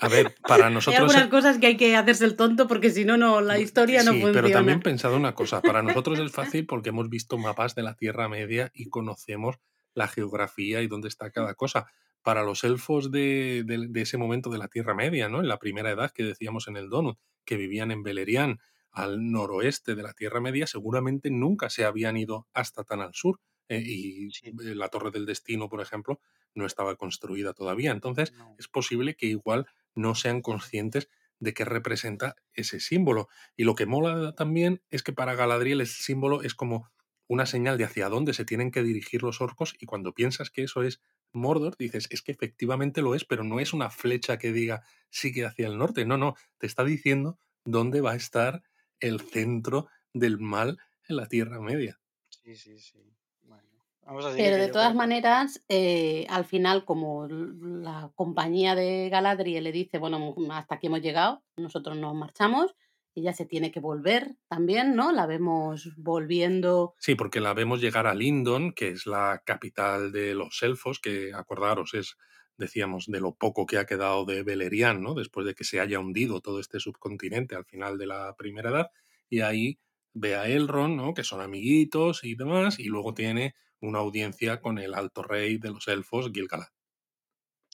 a 0.00 0.08
ver, 0.08 0.34
para 0.48 0.70
nosotros. 0.70 0.98
Hay 0.98 1.04
algunas 1.04 1.28
cosas 1.28 1.58
que 1.58 1.66
hay 1.66 1.76
que 1.76 1.94
hacerse 1.94 2.24
el 2.24 2.36
tonto 2.36 2.66
porque 2.66 2.88
si 2.88 3.04
no, 3.04 3.18
no 3.18 3.42
la 3.42 3.58
historia 3.58 4.02
no 4.02 4.12
funciona. 4.12 4.32
Pero 4.32 4.50
también 4.50 4.80
pensado 4.80 5.14
una 5.14 5.34
cosa. 5.34 5.60
Para 5.60 5.82
nosotros 5.82 6.18
es 6.20 6.32
fácil 6.32 6.66
porque 6.66 6.88
hemos 6.88 7.10
visto 7.10 7.36
mapas 7.36 7.74
de 7.74 7.82
la 7.82 7.94
Tierra 7.94 8.30
Media 8.30 8.70
y 8.74 8.88
conocemos 8.88 9.56
la 9.92 10.08
geografía 10.08 10.80
y 10.80 10.88
dónde 10.88 11.08
está 11.08 11.30
cada 11.30 11.54
cosa 11.54 11.86
para 12.24 12.42
los 12.42 12.64
elfos 12.64 13.10
de, 13.12 13.66
ese 13.94 14.16
momento 14.16 14.48
de 14.48 14.56
la 14.56 14.68
Tierra 14.68 14.94
Media, 14.94 15.28
¿no? 15.28 15.40
En 15.40 15.46
la 15.46 15.58
primera 15.58 15.90
edad 15.90 16.10
que 16.10 16.24
decíamos 16.24 16.68
en 16.68 16.78
el 16.78 16.88
Donut, 16.88 17.18
que 17.44 17.58
vivían 17.58 17.90
en 17.90 18.02
Beleriand, 18.02 18.58
al 18.90 19.30
noroeste 19.30 19.94
de 19.94 20.02
la 20.02 20.14
Tierra 20.14 20.40
Media, 20.40 20.66
seguramente 20.66 21.30
nunca 21.30 21.68
se 21.68 21.84
habían 21.84 22.16
ido 22.16 22.48
hasta 22.54 22.82
tan 22.82 23.02
al 23.02 23.12
sur. 23.12 23.40
Eh, 23.68 23.82
y 23.84 24.28
eh, 24.28 24.74
la 24.74 24.88
Torre 24.88 25.10
del 25.10 25.26
Destino, 25.26 25.68
por 25.68 25.82
ejemplo, 25.82 26.18
no 26.54 26.64
estaba 26.64 26.96
construida 26.96 27.52
todavía. 27.52 27.90
Entonces, 27.90 28.32
es 28.58 28.68
posible 28.68 29.16
que 29.16 29.26
igual 29.26 29.66
no 29.94 30.14
sean 30.14 30.40
conscientes 30.40 31.10
de 31.40 31.52
qué 31.52 31.66
representa 31.66 32.36
ese 32.54 32.80
símbolo. 32.80 33.28
Y 33.54 33.64
lo 33.64 33.74
que 33.74 33.84
mola 33.84 34.34
también 34.34 34.80
es 34.90 35.02
que 35.02 35.12
para 35.12 35.34
Galadriel 35.34 35.82
el 35.82 35.86
símbolo 35.86 36.42
es 36.42 36.54
como 36.54 36.90
una 37.26 37.44
señal 37.44 37.76
de 37.76 37.84
hacia 37.84 38.08
dónde 38.08 38.32
se 38.32 38.44
tienen 38.44 38.70
que 38.70 38.82
dirigir 38.82 39.22
los 39.22 39.40
orcos 39.40 39.74
y 39.78 39.86
cuando 39.86 40.12
piensas 40.12 40.50
que 40.50 40.62
eso 40.62 40.82
es 40.82 41.00
Mordor, 41.34 41.76
dices, 41.76 42.06
es 42.10 42.22
que 42.22 42.32
efectivamente 42.32 43.02
lo 43.02 43.14
es, 43.14 43.24
pero 43.24 43.44
no 43.44 43.60
es 43.60 43.72
una 43.72 43.90
flecha 43.90 44.38
que 44.38 44.52
diga 44.52 44.82
sigue 45.10 45.44
hacia 45.44 45.66
el 45.66 45.78
norte, 45.78 46.04
no, 46.04 46.16
no, 46.16 46.34
te 46.58 46.66
está 46.66 46.84
diciendo 46.84 47.38
dónde 47.64 48.00
va 48.00 48.12
a 48.12 48.16
estar 48.16 48.62
el 49.00 49.20
centro 49.20 49.88
del 50.12 50.38
mal 50.38 50.78
en 51.08 51.16
la 51.16 51.26
Tierra 51.26 51.60
Media. 51.60 52.00
Sí, 52.28 52.54
sí, 52.56 52.78
sí. 52.78 52.98
Bueno, 53.42 53.64
vamos 54.02 54.24
a 54.24 54.34
Pero 54.34 54.56
de 54.56 54.68
todas 54.68 54.88
creo 54.88 54.98
maneras, 54.98 55.62
eh, 55.68 56.26
al 56.28 56.44
final, 56.44 56.84
como 56.84 57.26
la 57.28 58.10
compañía 58.14 58.74
de 58.74 59.08
Galadriel 59.08 59.64
le 59.64 59.72
dice, 59.72 59.98
bueno, 59.98 60.34
hasta 60.50 60.76
aquí 60.76 60.88
hemos 60.88 61.00
llegado, 61.00 61.42
nosotros 61.56 61.96
nos 61.96 62.14
marchamos, 62.14 62.74
ella 63.14 63.32
se 63.32 63.46
tiene 63.46 63.70
que 63.70 63.80
volver 63.80 64.36
también, 64.48 64.94
¿no? 64.96 65.12
La 65.12 65.26
vemos 65.26 65.90
volviendo. 65.96 66.94
Sí, 66.98 67.14
porque 67.14 67.40
la 67.40 67.54
vemos 67.54 67.80
llegar 67.80 68.06
a 68.06 68.14
Lindon, 68.14 68.72
que 68.72 68.88
es 68.88 69.06
la 69.06 69.42
capital 69.44 70.12
de 70.12 70.34
los 70.34 70.62
elfos, 70.62 70.98
que 70.98 71.32
acordaros 71.32 71.94
es, 71.94 72.16
decíamos, 72.56 73.06
de 73.06 73.20
lo 73.20 73.34
poco 73.34 73.66
que 73.66 73.78
ha 73.78 73.86
quedado 73.86 74.24
de 74.24 74.42
Beleriand, 74.42 75.00
¿no? 75.00 75.14
Después 75.14 75.46
de 75.46 75.54
que 75.54 75.64
se 75.64 75.80
haya 75.80 76.00
hundido 76.00 76.40
todo 76.40 76.60
este 76.60 76.80
subcontinente 76.80 77.54
al 77.54 77.64
final 77.64 77.98
de 77.98 78.06
la 78.06 78.34
primera 78.36 78.70
edad, 78.70 78.90
y 79.28 79.40
ahí 79.40 79.78
ve 80.12 80.36
a 80.36 80.48
Elrond, 80.48 80.96
¿no? 80.96 81.14
Que 81.14 81.24
son 81.24 81.40
amiguitos 81.40 82.24
y 82.24 82.34
demás, 82.34 82.78
y 82.78 82.84
luego 82.84 83.14
tiene 83.14 83.54
una 83.80 83.98
audiencia 84.00 84.60
con 84.60 84.78
el 84.78 84.94
alto 84.94 85.22
rey 85.22 85.58
de 85.58 85.70
los 85.70 85.88
elfos, 85.88 86.30
Gil-galad. 86.32 86.68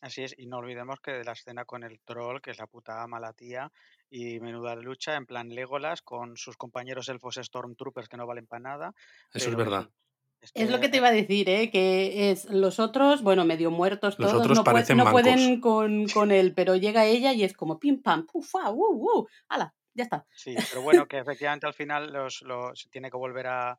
Así 0.01 0.23
es, 0.23 0.35
y 0.39 0.47
no 0.47 0.59
olvidemos 0.59 0.99
que 1.01 1.13
de 1.13 1.25
la 1.25 1.33
escena 1.33 1.67
con 1.67 1.85
el 1.85 2.01
troll, 2.01 2.41
que 2.41 2.51
es 2.51 2.59
la 2.59 2.67
puta 2.67 3.03
ama 3.03 3.21
la 3.21 3.35
tía, 3.35 3.71
y 4.09 4.41
menuda 4.41 4.75
lucha 4.77 5.15
en 5.15 5.27
plan 5.27 5.51
Legolas 5.51 6.01
con 6.01 6.37
sus 6.39 6.57
compañeros 6.57 7.09
elfos 7.11 7.35
Stormtroopers 7.37 8.09
que 8.09 8.17
no 8.17 8.27
valen 8.27 8.47
para 8.47 8.61
nada. 8.61 8.95
Eso 9.35 9.51
es 9.51 9.57
verdad. 9.57 9.91
es 10.41 10.53
Es 10.55 10.71
lo 10.71 10.81
que, 10.81 10.89
te 10.89 10.97
iba 10.97 11.09
a 11.09 11.13
decir, 11.13 11.51
¿eh? 11.51 11.71
Que 11.71 12.31
es 12.31 12.47
los 12.47 12.81
otros, 12.81 13.23
bueno, 13.23 13.45
medio 13.45 13.71
muertos 13.71 14.19
Los 14.19 14.31
todos, 14.31 14.43
otros 14.43 14.59
no, 14.97 15.11
pueden 15.11 15.61
con, 15.61 16.09
con 16.09 16.31
él, 16.31 16.55
pero 16.55 16.77
llega 16.77 17.05
ella 17.05 17.35
y 17.35 17.45
es 17.45 17.53
como 17.53 17.79
pim 17.79 18.01
pam, 18.03 18.25
pufa, 18.27 18.71
uh, 18.71 19.21
uh, 19.21 19.29
ala, 19.49 19.75
ya 19.93 20.05
está. 20.05 20.27
Sí, 20.33 20.55
pero 20.75 20.81
bueno, 20.83 21.07
que 21.07 21.19
efectivamente 21.19 21.67
al 21.67 21.75
final 21.75 22.11
los, 22.11 22.41
los- 22.41 22.81
se 22.81 22.89
tiene 22.89 23.11
que 23.11 23.19
volver 23.19 23.49
a, 23.49 23.79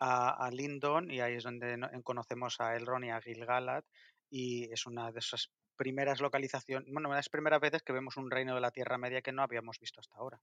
a, 0.00 0.46
a 0.46 0.50
Lindon 0.50 1.10
y 1.10 1.20
ahí 1.20 1.36
es 1.36 1.44
donde 1.44 1.78
no- 1.78 1.88
conocemos 2.02 2.60
a 2.60 2.76
Elrond 2.76 3.06
y 3.06 3.10
a 3.10 3.22
Gil-galad 3.22 3.84
y 4.28 4.70
es 4.72 4.86
una 4.86 5.12
de 5.12 5.18
esas 5.18 5.50
primeras 5.82 6.20
localizaciones, 6.20 6.92
bueno, 6.92 7.08
una 7.08 7.16
de 7.16 7.18
las 7.18 7.28
primeras 7.28 7.60
veces 7.60 7.82
que 7.82 7.92
vemos 7.92 8.16
un 8.16 8.30
reino 8.30 8.54
de 8.54 8.60
la 8.60 8.70
Tierra 8.70 8.98
Media 8.98 9.20
que 9.20 9.32
no 9.32 9.42
habíamos 9.42 9.80
visto 9.80 9.98
hasta 9.98 10.16
ahora. 10.16 10.40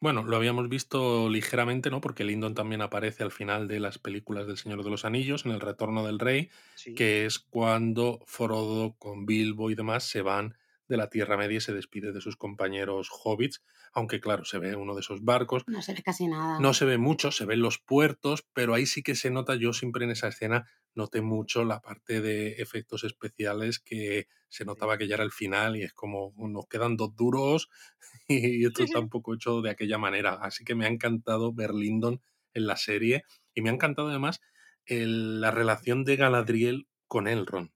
Bueno, 0.00 0.24
lo 0.24 0.36
habíamos 0.36 0.68
visto 0.68 1.28
ligeramente, 1.28 1.90
¿no? 1.90 2.00
Porque 2.00 2.24
Lindon 2.24 2.54
también 2.54 2.80
aparece 2.82 3.22
al 3.22 3.30
final 3.30 3.68
de 3.68 3.78
las 3.78 3.98
películas 3.98 4.46
del 4.48 4.56
Señor 4.56 4.82
de 4.82 4.90
los 4.90 5.04
Anillos, 5.04 5.44
en 5.44 5.52
el 5.52 5.60
Retorno 5.60 6.04
del 6.04 6.18
Rey, 6.18 6.50
Sí, 6.74 6.94
que 6.94 7.24
es 7.26 7.38
cuando 7.38 8.18
Frodo 8.26 8.96
con 8.98 9.26
Bilbo 9.26 9.70
y 9.70 9.76
demás 9.76 10.04
se 10.04 10.22
van 10.22 10.56
de 10.90 10.98
la 10.98 11.08
Tierra 11.08 11.38
Media 11.38 11.56
y 11.56 11.60
se 11.62 11.72
despide 11.72 12.12
de 12.12 12.20
sus 12.20 12.36
compañeros 12.36 13.08
hobbits, 13.10 13.62
aunque 13.94 14.20
claro, 14.20 14.44
se 14.44 14.58
ve 14.58 14.76
uno 14.76 14.94
de 14.94 15.00
esos 15.00 15.24
barcos, 15.24 15.62
No 15.66 15.80
se 15.80 15.94
ve 15.94 16.02
casi 16.02 16.26
nada. 16.26 16.60
no 16.60 16.74
se 16.74 16.84
ve 16.84 16.98
mucho, 16.98 17.30
se 17.32 17.46
ven 17.46 17.62
los 17.62 17.78
puertos, 17.78 18.46
pero 18.52 18.74
ahí 18.74 18.84
sí 18.86 19.02
que 19.02 19.14
se 19.14 19.30
nota, 19.30 19.54
yo 19.54 19.72
siempre 19.72 20.04
en 20.04 20.10
esa 20.10 20.28
escena 20.28 20.66
noté 20.94 21.22
mucho 21.22 21.64
la 21.64 21.80
parte 21.80 22.20
de 22.20 22.54
efectos 22.60 23.04
especiales 23.04 23.78
que 23.78 24.26
se 24.48 24.64
notaba 24.64 24.98
que 24.98 25.06
ya 25.08 25.14
era 25.14 25.24
el 25.24 25.30
final 25.32 25.76
y 25.76 25.82
es 25.84 25.92
como 25.94 26.34
nos 26.36 26.66
quedan 26.66 26.96
dos 26.96 27.14
duros 27.16 27.68
y 28.28 28.66
esto 28.66 28.82
está 28.84 28.98
un 29.00 29.08
poco 29.08 29.34
hecho 29.34 29.62
de 29.62 29.70
aquella 29.70 29.98
manera. 29.98 30.34
Así 30.34 30.64
que 30.64 30.74
me 30.74 30.86
ha 30.86 30.88
encantado 30.88 31.52
ver 31.54 31.72
Lindon 31.74 32.20
en 32.52 32.66
la 32.66 32.76
serie 32.76 33.22
y 33.54 33.62
me 33.62 33.70
ha 33.70 33.72
encantado 33.72 34.08
además 34.08 34.40
el- 34.84 35.40
la 35.40 35.50
relación 35.50 36.04
de 36.04 36.16
Galadriel 36.16 36.88
con 37.06 37.28
Elrond. 37.28 37.70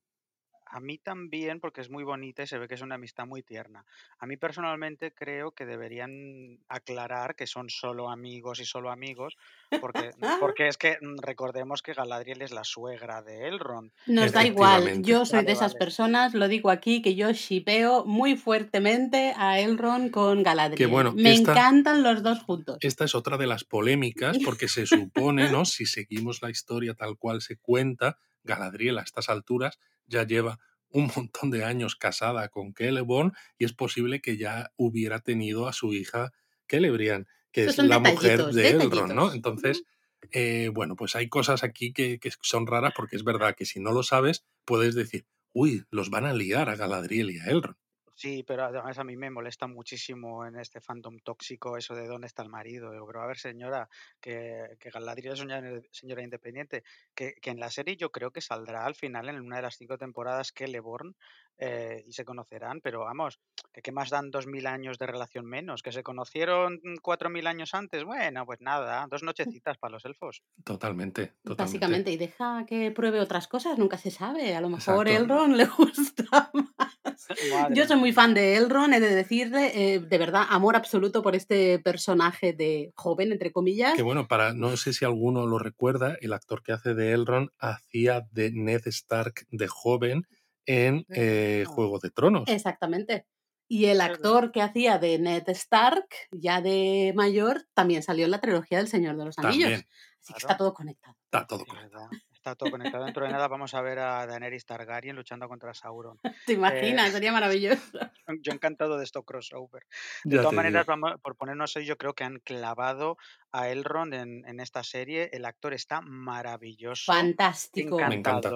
A 0.76 0.80
mí 0.80 0.98
también, 0.98 1.60
porque 1.60 1.80
es 1.82 1.88
muy 1.88 2.02
bonita 2.02 2.42
y 2.42 2.46
se 2.48 2.58
ve 2.58 2.66
que 2.66 2.74
es 2.74 2.82
una 2.82 2.96
amistad 2.96 3.26
muy 3.26 3.42
tierna. 3.44 3.84
A 4.18 4.26
mí 4.26 4.36
personalmente 4.36 5.12
creo 5.14 5.52
que 5.52 5.66
deberían 5.66 6.58
aclarar 6.68 7.36
que 7.36 7.46
son 7.46 7.70
solo 7.70 8.10
amigos 8.10 8.58
y 8.58 8.64
solo 8.64 8.90
amigos, 8.90 9.36
porque, 9.80 10.10
porque 10.40 10.66
es 10.66 10.76
que 10.76 10.98
mm, 11.00 11.18
recordemos 11.22 11.80
que 11.80 11.92
Galadriel 11.92 12.42
es 12.42 12.50
la 12.50 12.64
suegra 12.64 13.22
de 13.22 13.46
Elrond. 13.46 13.92
Nos 14.08 14.32
da 14.32 14.44
igual, 14.44 15.02
yo 15.04 15.24
soy 15.24 15.36
Vale, 15.38 15.46
de 15.46 15.52
esas 15.52 15.74
vale. 15.74 15.78
personas, 15.78 16.34
lo 16.34 16.48
digo 16.48 16.70
aquí, 16.70 17.02
que 17.02 17.14
yo 17.14 17.30
shipeo 17.30 18.04
muy 18.04 18.36
fuertemente 18.36 19.32
a 19.36 19.60
Elrond 19.60 20.10
con 20.10 20.42
Galadriel. 20.42 20.90
bueno, 20.90 21.12
Me 21.12 21.32
esta- 21.34 21.52
encantan 21.52 22.02
los 22.02 22.22
dos 22.24 22.42
juntos. 22.42 22.78
Esta 22.80 23.04
es 23.04 23.14
otra 23.14 23.36
de 23.36 23.46
las 23.46 23.62
polémicas 23.62 24.38
porque 24.44 24.66
se 24.66 24.86
supone, 24.86 25.50
¿no? 25.52 25.64
Si 25.64 25.86
seguimos 25.86 26.42
la 26.42 26.50
historia 26.50 26.94
tal 26.94 27.16
cual 27.16 27.42
se 27.42 27.56
cuenta, 27.58 28.18
Galadriel 28.42 28.98
a 28.98 29.02
estas 29.02 29.28
alturas 29.28 29.78
ya 30.06 30.26
lleva 30.26 30.58
un 30.88 31.10
montón 31.14 31.50
de 31.50 31.64
años 31.64 31.96
casada 31.96 32.48
con 32.48 32.72
Celeborn 32.72 33.32
y 33.58 33.64
es 33.64 33.72
posible 33.72 34.20
que 34.20 34.36
ya 34.36 34.72
hubiera 34.76 35.20
tenido 35.20 35.66
a 35.66 35.72
su 35.72 35.92
hija 35.92 36.32
Celebrian, 36.68 37.26
que 37.50 37.64
es 37.64 37.78
la 37.78 37.98
mujer 37.98 38.46
de 38.46 38.70
Elrond, 38.70 39.12
¿no? 39.12 39.32
Entonces, 39.32 39.84
eh, 40.30 40.70
bueno, 40.72 40.96
pues 40.96 41.16
hay 41.16 41.28
cosas 41.28 41.64
aquí 41.64 41.92
que, 41.92 42.18
que 42.18 42.30
son 42.40 42.66
raras 42.66 42.92
porque 42.96 43.16
es 43.16 43.24
verdad 43.24 43.54
que 43.56 43.66
si 43.66 43.80
no 43.80 43.92
lo 43.92 44.02
sabes, 44.02 44.44
puedes 44.64 44.94
decir, 44.94 45.26
uy, 45.52 45.84
los 45.90 46.10
van 46.10 46.26
a 46.26 46.32
liar 46.32 46.68
a 46.68 46.76
Galadriel 46.76 47.30
y 47.30 47.38
a 47.38 47.46
Elrond. 47.46 47.76
Sí, 48.16 48.44
pero 48.44 48.64
además 48.64 48.98
a 48.98 49.04
mí 49.04 49.16
me 49.16 49.30
molesta 49.30 49.66
muchísimo 49.66 50.46
en 50.46 50.56
este 50.56 50.80
fandom 50.80 51.18
tóxico 51.18 51.76
eso 51.76 51.94
de 51.96 52.06
dónde 52.06 52.28
está 52.28 52.42
el 52.44 52.48
marido. 52.48 52.92
Digo, 52.92 53.06
pero 53.08 53.22
a 53.22 53.26
ver, 53.26 53.38
señora, 53.38 53.88
que, 54.20 54.76
que 54.78 54.90
Galadriel 54.90 55.32
es 55.34 55.40
una 55.40 55.60
señora 55.90 56.22
independiente, 56.22 56.84
que, 57.14 57.34
que 57.42 57.50
en 57.50 57.58
la 57.58 57.70
serie 57.70 57.96
yo 57.96 58.12
creo 58.12 58.30
que 58.30 58.40
saldrá 58.40 58.86
al 58.86 58.94
final 58.94 59.28
en 59.28 59.40
una 59.40 59.56
de 59.56 59.62
las 59.62 59.76
cinco 59.76 59.98
temporadas 59.98 60.52
Celeborn 60.56 61.16
eh, 61.58 62.02
y 62.06 62.12
se 62.12 62.24
conocerán, 62.24 62.80
pero 62.80 63.00
vamos, 63.00 63.38
que 63.72 63.82
qué 63.82 63.92
más 63.92 64.10
dan 64.10 64.30
dos 64.30 64.46
mil 64.46 64.66
años 64.66 64.98
de 64.98 65.06
relación 65.06 65.46
menos, 65.46 65.82
que 65.82 65.92
se 65.92 66.02
conocieron 66.02 66.80
mm, 66.82 66.96
cuatro 67.02 67.30
mil 67.30 67.46
años 67.46 67.74
antes, 67.74 68.04
bueno, 68.04 68.44
pues 68.44 68.60
nada, 68.60 69.06
dos 69.08 69.22
nochecitas 69.22 69.78
para 69.78 69.92
los 69.92 70.04
elfos. 70.04 70.42
Totalmente, 70.64 71.34
totalmente. 71.42 71.62
Básicamente, 71.62 72.10
y 72.10 72.16
deja 72.16 72.64
que 72.66 72.90
pruebe 72.90 73.20
otras 73.20 73.48
cosas, 73.48 73.78
nunca 73.78 73.98
se 73.98 74.10
sabe. 74.10 74.54
A 74.54 74.60
lo 74.60 74.68
mejor 74.68 75.08
Exacto. 75.08 75.24
Elrond 75.24 75.56
le 75.56 75.66
gusta 75.78 76.50
más. 76.52 76.94
Madre 77.52 77.74
Yo 77.74 77.86
soy 77.86 77.96
muy 77.96 78.12
fan 78.12 78.34
de 78.34 78.56
Elrond, 78.56 78.94
he 78.94 79.00
de 79.00 79.14
decirle, 79.14 79.94
eh, 79.94 80.00
de 80.00 80.18
verdad, 80.18 80.46
amor 80.48 80.76
absoluto 80.76 81.22
por 81.22 81.34
este 81.34 81.78
personaje 81.78 82.52
de 82.52 82.92
joven, 82.96 83.32
entre 83.32 83.52
comillas. 83.52 83.94
Que 83.94 84.02
bueno, 84.02 84.26
para 84.26 84.52
no 84.52 84.76
sé 84.76 84.92
si 84.92 85.04
alguno 85.04 85.46
lo 85.46 85.58
recuerda, 85.58 86.16
el 86.20 86.32
actor 86.32 86.62
que 86.62 86.72
hace 86.72 86.94
de 86.94 87.12
Elrond 87.12 87.50
hacía 87.58 88.26
de 88.32 88.50
Ned 88.52 88.82
Stark 88.86 89.46
de 89.50 89.68
joven 89.68 90.26
en 90.66 91.04
eh, 91.10 91.64
Ah. 91.66 91.70
Juego 91.70 91.98
de 91.98 92.10
Tronos. 92.10 92.44
Exactamente. 92.48 93.26
Y 93.66 93.86
el 93.86 94.02
actor 94.02 94.52
que 94.52 94.60
hacía 94.60 94.98
de 94.98 95.18
Ned 95.18 95.48
Stark, 95.48 96.06
ya 96.32 96.60
de 96.60 97.12
mayor, 97.16 97.62
también 97.74 98.02
salió 98.02 98.26
en 98.26 98.30
la 98.30 98.40
trilogía 98.40 98.76
del 98.78 98.88
Señor 98.88 99.16
de 99.16 99.24
los 99.24 99.38
Anillos. 99.38 99.70
También. 99.70 99.88
Así 100.20 100.32
que 100.34 100.40
Claro. 100.40 100.52
está 100.52 100.56
todo 100.58 100.74
conectado. 100.74 101.16
Está 101.24 101.46
todo 101.46 101.64
conectado. 101.66 102.08
Está 102.32 102.54
todo 102.56 102.70
conectado. 102.70 103.04
Dentro 103.06 103.24
de 103.24 103.32
nada 103.32 103.48
vamos 103.48 103.72
a 103.72 103.80
ver 103.80 103.98
a 103.98 104.26
Daenerys 104.26 104.66
Targaryen 104.66 105.16
luchando 105.16 105.48
contra 105.48 105.72
Sauron. 105.72 106.18
¿Te 106.46 106.52
imaginas? 106.52 107.08
Eh, 107.08 107.12
Sería 107.12 107.32
maravilloso. 107.32 107.80
Yo 108.42 108.52
encantado 108.52 108.98
de 108.98 109.04
esto 109.04 109.22
crossover. 109.22 109.84
De 110.24 110.36
Ya 110.36 110.42
todas 110.42 110.54
maneras, 110.54 110.84
vamos, 110.86 111.12
por 111.22 111.36
ponernos 111.36 111.74
hoy, 111.76 111.86
yo 111.86 111.96
creo 111.96 112.14
que 112.14 112.24
han 112.24 112.40
clavado 112.40 113.16
a 113.50 113.70
Elrond 113.70 114.12
en, 114.14 114.44
en 114.46 114.60
esta 114.60 114.82
serie. 114.84 115.30
El 115.32 115.46
actor 115.46 115.72
está 115.72 116.00
maravilloso, 116.02 117.10
Fantástico. 117.12 117.96
Me 117.98 118.14
encanta. 118.16 118.50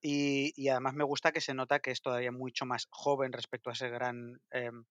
Y, 0.00 0.52
y 0.56 0.68
además 0.68 0.94
me 0.94 1.04
gusta 1.04 1.32
que 1.32 1.40
se 1.40 1.54
nota 1.54 1.80
que 1.80 1.90
es 1.90 2.00
todavía 2.02 2.32
mucho 2.32 2.66
más 2.66 2.86
joven 2.90 3.32
respecto 3.32 3.70
a 3.70 3.72
ese 3.72 3.88
gran 3.88 4.40
em, 4.50 4.84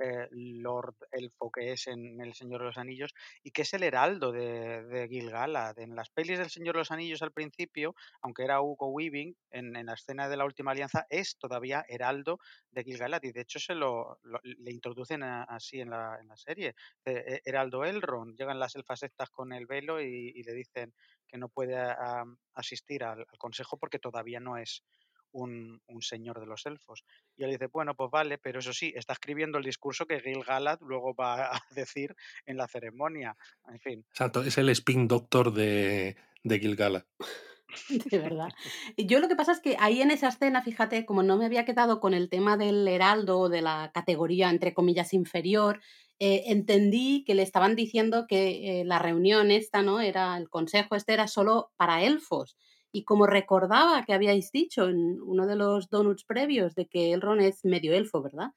eh, 0.00 0.28
Lord 0.30 0.94
Elfo 1.10 1.50
que 1.50 1.72
es 1.72 1.88
en 1.88 2.20
El 2.20 2.32
Señor 2.34 2.60
de 2.60 2.66
los 2.66 2.78
Anillos 2.78 3.12
y 3.42 3.50
que 3.50 3.62
es 3.62 3.74
el 3.74 3.82
heraldo 3.82 4.30
de, 4.30 4.84
de 4.84 5.08
Gil-galad. 5.08 5.76
En 5.80 5.96
las 5.96 6.10
pelis 6.10 6.38
del 6.38 6.50
Señor 6.50 6.74
de 6.74 6.80
los 6.80 6.90
Anillos 6.92 7.22
al 7.22 7.32
principio, 7.32 7.94
aunque 8.22 8.44
era 8.44 8.60
Hugo 8.60 8.88
Weaving, 8.88 9.36
en, 9.50 9.72
la 9.86 9.94
escena 9.94 10.28
de 10.28 10.36
la 10.36 10.44
última 10.44 10.70
alianza 10.70 11.06
es 11.10 11.36
todavía 11.38 11.84
heraldo 11.88 12.38
de 12.70 12.84
Gil-galad 12.84 13.22
y 13.24 13.32
de 13.32 13.40
hecho 13.40 13.58
se 13.58 13.74
lo, 13.74 14.18
lo- 14.22 14.40
le 14.42 14.70
introducen 14.72 15.22
así 15.24 15.80
en 15.80 15.90
la, 15.90 16.18
en 16.20 16.28
la 16.28 16.36
serie. 16.36 16.74
Eh, 17.04 17.24
eh, 17.26 17.40
heraldo 17.44 17.84
Elrond, 17.84 18.36
llegan 18.38 18.60
las 18.60 18.76
elfas 18.76 19.02
estas 19.02 19.30
con 19.30 19.52
el 19.52 19.66
velo 19.66 20.00
y 20.00 20.42
le 20.44 20.52
dicen 20.52 20.94
que 21.28 21.38
no 21.38 21.48
puede 21.48 21.76
asistir 22.54 23.04
al, 23.04 23.26
consejo 23.38 23.78
porque 23.78 23.98
todavía 23.98 24.40
no 24.40 24.56
es 24.56 24.82
un, 25.32 25.80
señor 26.00 26.40
de 26.40 26.46
los 26.46 26.64
elfos. 26.66 27.04
Y 27.36 27.44
él 27.44 27.50
dice, 27.50 27.66
bueno, 27.66 27.94
pues 27.94 28.10
vale, 28.10 28.38
pero 28.38 28.60
eso 28.60 28.72
sí, 28.72 28.92
está 28.96 29.12
escribiendo 29.12 29.58
el 29.58 29.64
discurso 29.64 30.06
que 30.06 30.20
Gil 30.20 30.42
Galad 30.44 30.78
luego 30.80 31.14
va 31.14 31.54
a 31.54 31.60
decir 31.70 32.16
en 32.46 32.56
la 32.56 32.66
ceremonia. 32.66 33.36
En 33.68 33.80
fin, 33.80 34.06
Exacto, 34.10 34.42
es 34.42 34.58
el 34.58 34.70
spin 34.70 35.06
doctor 35.06 35.52
de, 35.52 36.16
de 36.42 36.58
Gil-galad. 36.58 37.04
De 38.10 38.18
verdad. 38.18 38.48
Yo 38.96 39.20
lo 39.20 39.28
que 39.28 39.36
pasa 39.36 39.52
es 39.52 39.60
que 39.60 39.76
ahí 39.78 40.00
en 40.00 40.10
esa 40.10 40.28
escena, 40.28 40.62
fíjate, 40.62 41.04
como 41.04 41.22
no 41.22 41.36
me 41.36 41.44
había 41.44 41.64
quedado 41.64 42.00
con 42.00 42.14
el 42.14 42.28
tema 42.30 42.56
del 42.56 42.86
heraldo, 42.88 43.48
de 43.48 43.62
la 43.62 43.90
categoría, 43.92 44.50
entre 44.50 44.74
comillas, 44.74 45.12
inferior, 45.12 45.80
eh, 46.18 46.44
entendí 46.46 47.24
que 47.24 47.34
le 47.34 47.42
estaban 47.42 47.76
diciendo 47.76 48.26
que 48.26 48.80
eh, 48.80 48.84
la 48.84 48.98
reunión 48.98 49.50
esta, 49.50 49.82
¿no? 49.82 50.00
Era, 50.00 50.36
el 50.36 50.48
consejo 50.48 50.96
este 50.96 51.12
era 51.12 51.28
solo 51.28 51.70
para 51.76 52.02
elfos. 52.02 52.56
Y 52.90 53.04
como 53.04 53.26
recordaba 53.26 54.04
que 54.04 54.14
habíais 54.14 54.50
dicho 54.50 54.88
en 54.88 55.20
uno 55.20 55.46
de 55.46 55.56
los 55.56 55.90
donuts 55.90 56.24
previos 56.24 56.74
de 56.74 56.86
que 56.86 57.12
Elrond 57.12 57.42
es 57.42 57.64
medio 57.64 57.94
elfo, 57.94 58.22
¿verdad? 58.22 58.48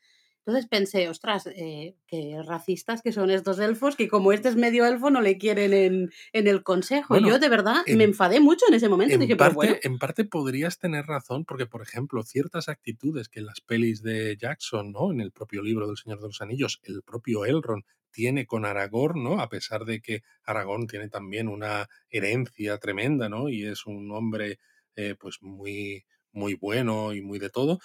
Entonces 0.46 0.68
pensé, 0.68 1.08
ostras, 1.08 1.48
eh, 1.48 1.96
qué 2.08 2.42
racistas 2.44 3.02
que 3.04 3.12
son 3.12 3.30
estos 3.30 3.60
elfos, 3.60 3.96
que 3.96 4.08
como 4.08 4.32
este 4.32 4.50
es 4.50 4.56
medio 4.56 4.86
elfo 4.86 5.12
no 5.12 5.22
le 5.22 5.38
quieren 5.38 5.74
en, 5.74 6.12
en 6.34 6.48
el 6.48 6.64
consejo. 6.64 7.14
Bueno, 7.14 7.28
Yo 7.30 7.38
de 7.38 7.50
verdad 7.50 7.84
me 7.88 7.94
en, 7.94 8.02
enfadé 8.06 8.40
mucho 8.40 8.66
en 8.68 8.74
ese 8.74 8.90
momento. 8.90 9.14
en 9.16 9.22
Dije, 9.22 9.36
pero 9.36 9.54
parte, 9.54 9.56
bueno, 9.56 9.76
en 9.84 10.00
parte 10.00 10.26
podrías 10.26 10.80
tener 10.80 11.06
razón, 11.06 11.46
porque, 11.46 11.68
por 11.68 11.84
ejemplo, 11.84 12.24
ciertas 12.24 12.70
actitudes 12.70 13.30
que 13.30 13.40
en 13.40 13.46
las 13.46 13.62
pelis 13.62 14.02
de 14.02 14.36
Jackson, 14.36 14.92
¿no? 14.92 15.12
En 15.12 15.22
el 15.22 15.32
propio 15.32 15.62
libro 15.62 15.88
del 15.88 15.98
Señor 15.98 16.20
de 16.20 16.28
los 16.28 16.42
Anillos, 16.42 16.80
el 16.84 17.04
propio 17.04 17.46
Elrond 17.46 17.84
tiene 18.10 18.46
con 18.46 18.66
Aragorn, 18.66 19.24
¿no? 19.24 19.42
A 19.42 19.50
pesar 19.50 19.86
de 19.86 20.02
que 20.02 20.24
Aragorn 20.44 20.88
tiene 20.88 21.08
también 21.10 21.48
una 21.48 21.88
herencia 22.10 22.78
tremenda, 22.78 23.30
¿no? 23.30 23.48
Y 23.50 23.66
es 23.66 23.86
un 23.86 24.12
hombre, 24.12 24.60
eh, 24.96 25.16
pues, 25.20 25.38
muy, 25.42 26.06
muy 26.32 26.56
bueno 26.56 27.14
y 27.14 27.22
muy 27.22 27.40
de 27.40 27.50
todo. 27.50 27.80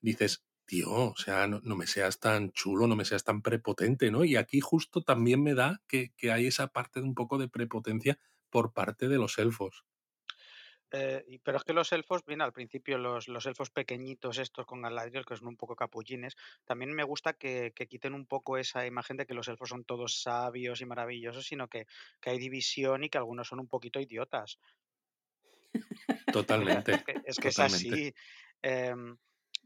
Dices, 0.00 0.44
tío, 0.66 0.90
o 0.90 1.16
sea, 1.16 1.46
no, 1.46 1.60
no 1.64 1.76
me 1.76 1.86
seas 1.86 2.20
tan 2.20 2.52
chulo, 2.52 2.86
no 2.86 2.96
me 2.96 3.04
seas 3.04 3.24
tan 3.24 3.42
prepotente, 3.42 4.10
¿no? 4.10 4.24
Y 4.24 4.36
aquí 4.36 4.60
justo 4.60 5.02
también 5.02 5.42
me 5.42 5.54
da 5.54 5.82
que, 5.88 6.12
que 6.16 6.32
hay 6.32 6.46
esa 6.46 6.68
parte 6.68 7.00
de 7.00 7.06
un 7.06 7.14
poco 7.14 7.38
de 7.38 7.48
prepotencia 7.48 8.18
por 8.50 8.72
parte 8.72 9.08
de 9.08 9.18
los 9.18 9.38
elfos. 9.38 9.84
Eh, 10.96 11.40
pero 11.42 11.58
es 11.58 11.64
que 11.64 11.72
los 11.72 11.90
elfos, 11.92 12.24
bien, 12.24 12.40
al 12.40 12.52
principio 12.52 12.98
los, 12.98 13.26
los 13.26 13.46
elfos 13.46 13.70
pequeñitos 13.70 14.38
estos 14.38 14.64
con 14.64 14.82
Galadriel, 14.82 15.24
que 15.24 15.36
son 15.36 15.48
un 15.48 15.56
poco 15.56 15.74
capullines, 15.74 16.36
también 16.64 16.92
me 16.92 17.02
gusta 17.02 17.32
que, 17.32 17.72
que 17.74 17.88
quiten 17.88 18.14
un 18.14 18.26
poco 18.26 18.58
esa 18.58 18.86
imagen 18.86 19.16
de 19.16 19.26
que 19.26 19.34
los 19.34 19.48
elfos 19.48 19.70
son 19.70 19.84
todos 19.84 20.22
sabios 20.22 20.80
y 20.80 20.86
maravillosos, 20.86 21.46
sino 21.46 21.68
que, 21.68 21.86
que 22.20 22.30
hay 22.30 22.38
división 22.38 23.02
y 23.02 23.08
que 23.10 23.18
algunos 23.18 23.48
son 23.48 23.58
un 23.60 23.68
poquito 23.68 23.98
idiotas. 24.00 24.58
Es 26.24 26.24
Totalmente, 26.30 27.04
que 27.04 27.20
es, 27.24 27.38
que 27.38 27.48
es 27.48 27.58
así. 27.58 28.14
Em, 28.62 29.16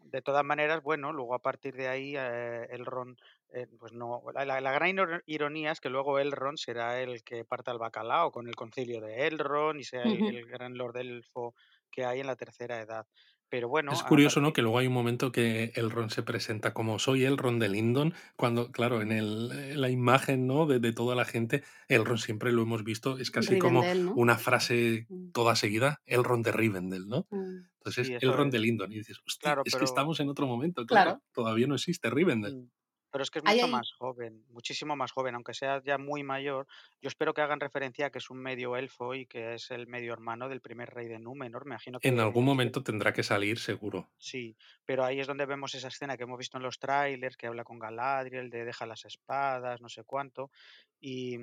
de 0.04 0.22
todas 0.22 0.44
maneras, 0.44 0.82
bueno, 0.82 1.12
luego 1.12 1.34
a 1.34 1.38
partir 1.42 1.74
de 1.74 1.88
ahí, 1.88 2.14
eh, 2.16 2.66
Elrond, 2.70 3.18
eh, 3.52 3.66
pues 3.78 3.92
no. 3.92 4.22
La, 4.34 4.60
la- 4.60 4.72
gran 4.72 4.88
iro- 4.90 5.22
ironía 5.26 5.72
es 5.72 5.80
que 5.80 5.90
luego 5.90 6.18
Elrond 6.18 6.58
será 6.58 7.00
el 7.00 7.22
que 7.24 7.44
parta 7.44 7.72
el 7.72 7.78
bacalao 7.78 8.30
con 8.32 8.48
el 8.48 8.56
concilio 8.56 9.00
de 9.00 9.26
Elrond 9.26 9.80
y 9.80 9.84
sea 9.84 10.04
el, 10.08 10.26
el 10.34 10.46
gran 10.46 10.76
lord 10.76 10.96
elfo 10.98 11.54
que 11.98 12.04
hay 12.04 12.20
en 12.20 12.28
la 12.28 12.36
tercera 12.36 12.80
edad. 12.80 13.06
Pero 13.48 13.68
bueno, 13.68 13.92
Es 13.92 14.02
curioso, 14.02 14.40
¿no? 14.42 14.52
Que 14.52 14.60
luego 14.62 14.78
hay 14.78 14.86
un 14.86 14.92
momento 14.92 15.32
que 15.32 15.72
Elrond 15.74 16.10
se 16.10 16.22
presenta 16.22 16.74
como 16.74 16.98
soy 16.98 17.24
Elrond 17.24 17.60
de 17.60 17.68
Lindon, 17.70 18.14
cuando, 18.36 18.70
claro, 18.70 19.00
en, 19.00 19.08
mm, 19.08 19.12
el, 19.12 19.50
en 19.52 19.80
la 19.80 19.88
imagen, 19.90 20.46
¿no? 20.46 20.66
De, 20.66 20.78
de 20.78 20.92
toda 20.92 21.14
la 21.16 21.24
gente, 21.24 21.64
Elrond 21.88 22.18
siempre 22.20 22.52
lo 22.52 22.62
hemos 22.62 22.84
visto, 22.84 23.18
es 23.18 23.30
casi 23.30 23.56
como 23.58 23.80
una 24.14 24.36
frase 24.36 25.08
Mm, 25.08 25.30
toda 25.32 25.56
seguida, 25.56 26.02
Elrond 26.04 26.44
de 26.44 26.52
Rivendell, 26.52 27.08
¿no? 27.08 27.26
mm, 27.30 27.68
Entonces 27.78 28.08
Sí, 28.08 28.14
Elrond 28.20 28.48
es. 28.48 28.52
de 28.52 28.58
Lindon 28.58 28.92
y 28.92 28.96
dices, 28.98 29.18
hostia, 29.26 29.48
Claro, 29.48 29.62
es 29.64 29.72
que 29.76 29.78
pero. 29.78 29.84
estamos 29.86 30.20
en 30.20 30.28
otro 30.28 30.46
momento, 30.46 30.84
claro, 30.84 31.16
Claro. 31.16 31.22
todavía 31.32 31.66
no 31.66 31.74
existe 31.74 32.10
Rivendell. 32.10 32.70
Pero 33.10 33.22
es 33.22 33.30
que 33.30 33.38
es 33.40 33.44
mucho 33.44 33.66
hay, 33.66 33.68
más 33.68 33.92
joven, 33.92 34.44
muchísimo 34.48 34.96
más 34.96 35.12
joven, 35.12 35.34
aunque 35.34 35.54
sea 35.54 35.82
ya 35.84 35.98
muy 35.98 36.22
mayor. 36.22 36.66
Yo 37.00 37.08
espero 37.08 37.34
que 37.34 37.40
hagan 37.42 37.60
referencia 37.60 38.06
a 38.06 38.10
que 38.10 38.18
es 38.18 38.30
un 38.30 38.38
medio 38.38 38.76
elfo 38.76 39.14
y 39.14 39.26
que 39.26 39.54
es 39.54 39.70
el 39.70 39.86
medio 39.86 40.12
hermano 40.12 40.48
del 40.48 40.60
primer 40.60 40.90
rey 40.90 41.08
de 41.08 41.18
Númenor. 41.18 41.64
Me 41.66 41.72
imagino 41.74 42.00
En 42.02 42.18
que 42.18 42.18
algún 42.18 42.44
sí, 42.44 42.44
momento 42.44 42.82
tendrá 42.82 43.12
que 43.12 43.22
salir, 43.22 43.60
seguro. 43.60 44.10
sí, 44.16 44.56
pero 44.84 45.04
ahí 45.04 45.20
es 45.20 45.26
donde 45.26 45.46
vemos 45.46 45.74
esa 45.74 45.88
escena 45.88 46.16
que 46.16 46.24
hemos 46.24 46.38
visto 46.38 46.56
en 46.56 46.62
los 46.64 46.78
trailers, 46.78 47.36
que 47.36 47.46
habla 47.46 47.64
con 47.64 47.78
Galadriel, 47.78 48.50
de 48.50 48.64
deja 48.64 48.86
las 48.86 49.04
espadas, 49.04 49.80
no 49.80 49.88
sé 49.88 50.04
cuánto, 50.04 50.50
y, 51.00 51.38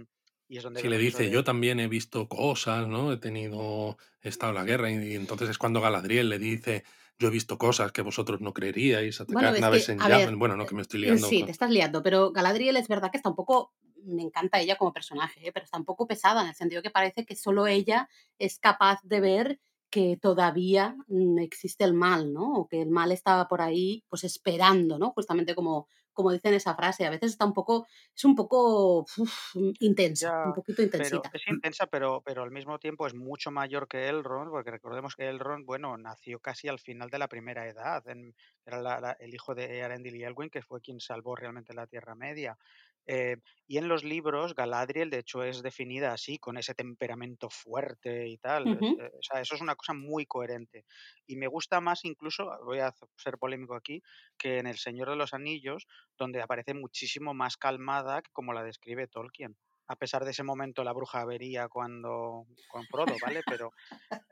y 0.48 0.58
es 0.58 0.64
donde 0.64 0.82
Si 0.82 0.90
le 0.90 0.98
dice, 0.98 1.30
de, 1.30 1.32
yo 1.32 1.44
también 1.44 1.80
he 1.80 1.88
visto 1.88 2.28
cosas, 2.28 2.88
¿no? 2.88 3.12
He 3.14 3.18
tenido, 3.18 3.98
he 4.22 4.28
estado 4.30 4.52
en 4.52 4.56
la 4.56 4.64
guerra, 4.66 4.92
y 4.92 5.16
entonces 5.16 5.50
es 5.50 5.58
cuando 5.58 5.80
Galadriel 5.82 6.30
le 6.30 6.38
dice, 6.38 6.84
yo 7.20 7.28
he 7.28 7.32
visto 7.32 7.58
cosas 7.58 7.92
que 7.92 8.02
vosotros 8.02 8.42
no 8.42 8.54
creeríais, 8.54 9.22
atacar 9.22 9.56
es 9.56 9.62
naves 9.62 9.86
que, 9.86 9.94
en 9.94 10.00
llamas. 10.00 10.36
Bueno, 10.36 10.56
no, 10.56 10.66
que 10.66 10.76
me 10.76 10.82
estoy 10.82 11.02
eh, 11.02 11.06
liando 11.06 11.28
sí, 11.28 11.44
te 11.44 11.52
estás 11.52 11.70
liando, 11.70 12.04
pero 12.04 12.32
Galadriel 12.32 12.78
es 12.78 12.88
verdad 12.88 13.12
que 13.12 13.18
está 13.18 13.30
un 13.30 13.36
poco, 13.36 13.74
me 14.04 14.22
encanta 14.22 14.60
ella 14.60 14.78
como 14.78 14.94
personaje, 14.94 15.48
¿eh? 15.48 15.52
pero 15.52 15.64
está 15.64 15.78
un 15.78 15.86
poco 15.86 16.08
pesada 16.08 16.42
en 16.42 16.50
el 16.50 16.56
sentido 16.56 16.82
que 16.82 16.90
parece 16.90 17.26
que 17.26 17.36
solo 17.36 17.68
ella 17.68 18.10
es 18.38 18.60
capaz 18.60 19.02
de 19.04 19.22
ver 19.22 19.60
que 19.90 20.18
todavía 20.18 20.98
mm, 21.08 21.40
existe 21.40 21.86
el 21.86 21.94
mal, 21.94 22.34
¿no? 22.34 22.54
O 22.54 22.68
que 22.68 22.82
el 22.82 22.90
mal 22.90 23.12
estaba 23.12 23.48
por 23.48 23.62
ahí, 23.62 24.04
pues 24.10 24.24
esperando, 24.26 25.00
¿no? 25.00 25.12
Justamente 25.12 25.56
como, 25.56 25.88
como 26.16 26.32
dice 26.32 26.48
en 26.50 26.56
esa 26.56 26.76
frase. 26.76 27.06
A 27.06 27.12
veces 27.12 27.34
está 27.34 27.46
un 27.46 27.54
poco, 27.54 27.88
es 28.16 28.26
un 28.26 28.36
poco 28.36 29.02
uf, 29.18 29.56
intensa, 29.80 30.46
un 30.46 30.54
poquito 30.54 30.82
pero 30.98 31.28
intensita. 31.28 31.30
es 31.34 31.46
intensa, 31.48 31.88
pero, 31.88 32.22
pero 32.26 32.44
al 32.44 32.52
mismo 32.52 32.80
tiempo 32.80 33.06
es 33.06 33.14
mucho 33.14 33.52
mayor 33.52 33.88
que 33.88 34.08
Elrond, 34.08 34.50
porque 34.50 34.72
recordemos 34.72 35.16
que 35.16 35.28
Elrond, 35.28 35.66
bueno, 35.66 35.98
nació 35.98 36.40
casi 36.40 36.70
al 36.70 36.80
final 36.80 37.10
de 37.10 37.20
la 37.20 37.28
primera 37.28 37.68
edad, 37.68 38.08
en- 38.08 38.34
era 38.66 38.82
la- 38.82 39.00
la- 39.02 39.12
el 39.20 39.34
hijo 39.34 39.54
de 39.56 39.78
Earendil 39.80 40.16
y 40.16 40.24
Elwin, 40.24 40.50
que 40.50 40.62
fue 40.62 40.80
quien 40.82 41.00
salvó 41.02 41.36
realmente 41.36 41.74
la 41.74 41.88
Tierra 41.88 42.16
Media. 42.16 42.58
Eh, 43.06 43.38
y 43.68 43.78
en 43.78 43.88
los 43.88 44.04
libros, 44.04 44.56
Galadriel, 44.56 45.10
de 45.10 45.20
hecho, 45.20 45.44
es 45.44 45.62
definida 45.62 46.14
así, 46.14 46.38
con 46.38 46.58
ese 46.58 46.74
temperamento 46.74 47.50
fuerte 47.50 48.28
y 48.28 48.38
tal. 48.38 48.68
eh, 48.68 49.12
o 49.18 49.24
sea, 49.24 49.42
eso 49.42 49.56
es 49.56 49.62
una 49.62 49.76
cosa 49.76 49.94
muy 49.94 50.26
coherente. 50.26 50.86
Y 51.26 51.36
me 51.36 51.48
gusta 51.48 51.82
más 51.82 52.06
incluso, 52.06 52.50
voy 52.64 52.80
a 52.80 52.94
ser 53.18 53.38
polémico 53.38 53.76
aquí, 53.76 54.02
que 54.38 54.60
en 54.60 54.68
El 54.68 54.78
Señor 54.78 55.10
de 55.10 55.16
los 55.16 55.34
Anillos, 55.34 55.88
donde 56.18 56.42
aparece 56.42 56.74
muchísimo 56.74 57.34
más 57.34 57.58
calmada 57.58 58.22
que 58.22 58.32
como 58.32 58.54
la 58.54 58.64
describe 58.64 59.08
Tolkien 59.08 59.58
a 59.88 59.96
pesar 59.96 60.26
de 60.26 60.32
ese 60.32 60.44
momento 60.44 60.84
la 60.84 60.94
bruja 60.94 61.24
vería 61.26 61.68
cuando 61.68 62.48
con 62.70 62.86
Frodo, 62.86 63.16
¿vale? 63.22 63.42
Pero, 63.46 63.72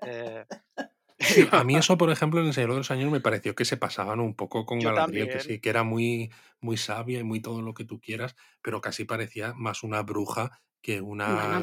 eh, 0.05 0.45
Sí, 1.25 1.47
a 1.51 1.63
mí 1.63 1.75
eso, 1.77 1.97
por 1.97 2.09
ejemplo, 2.11 2.39
en 2.41 2.47
El 2.47 2.53
Señor 2.53 2.71
de 2.71 2.77
los 2.77 2.91
Anillos 2.91 3.11
me 3.11 3.21
pareció 3.21 3.55
que 3.55 3.65
se 3.65 3.77
pasaban 3.77 4.19
un 4.19 4.35
poco 4.35 4.65
con 4.65 4.79
yo 4.79 4.89
Galadriel, 4.89 5.29
que 5.29 5.39
sí, 5.39 5.59
que 5.59 5.69
era 5.69 5.83
muy, 5.83 6.31
muy 6.59 6.77
sabia 6.77 7.19
y 7.19 7.23
muy 7.23 7.41
todo 7.41 7.61
lo 7.61 7.73
que 7.73 7.85
tú 7.85 7.99
quieras, 7.99 8.35
pero 8.61 8.81
casi 8.81 9.05
parecía 9.05 9.53
más 9.53 9.83
una 9.83 10.01
bruja 10.03 10.61
que 10.81 11.01
una, 11.01 11.57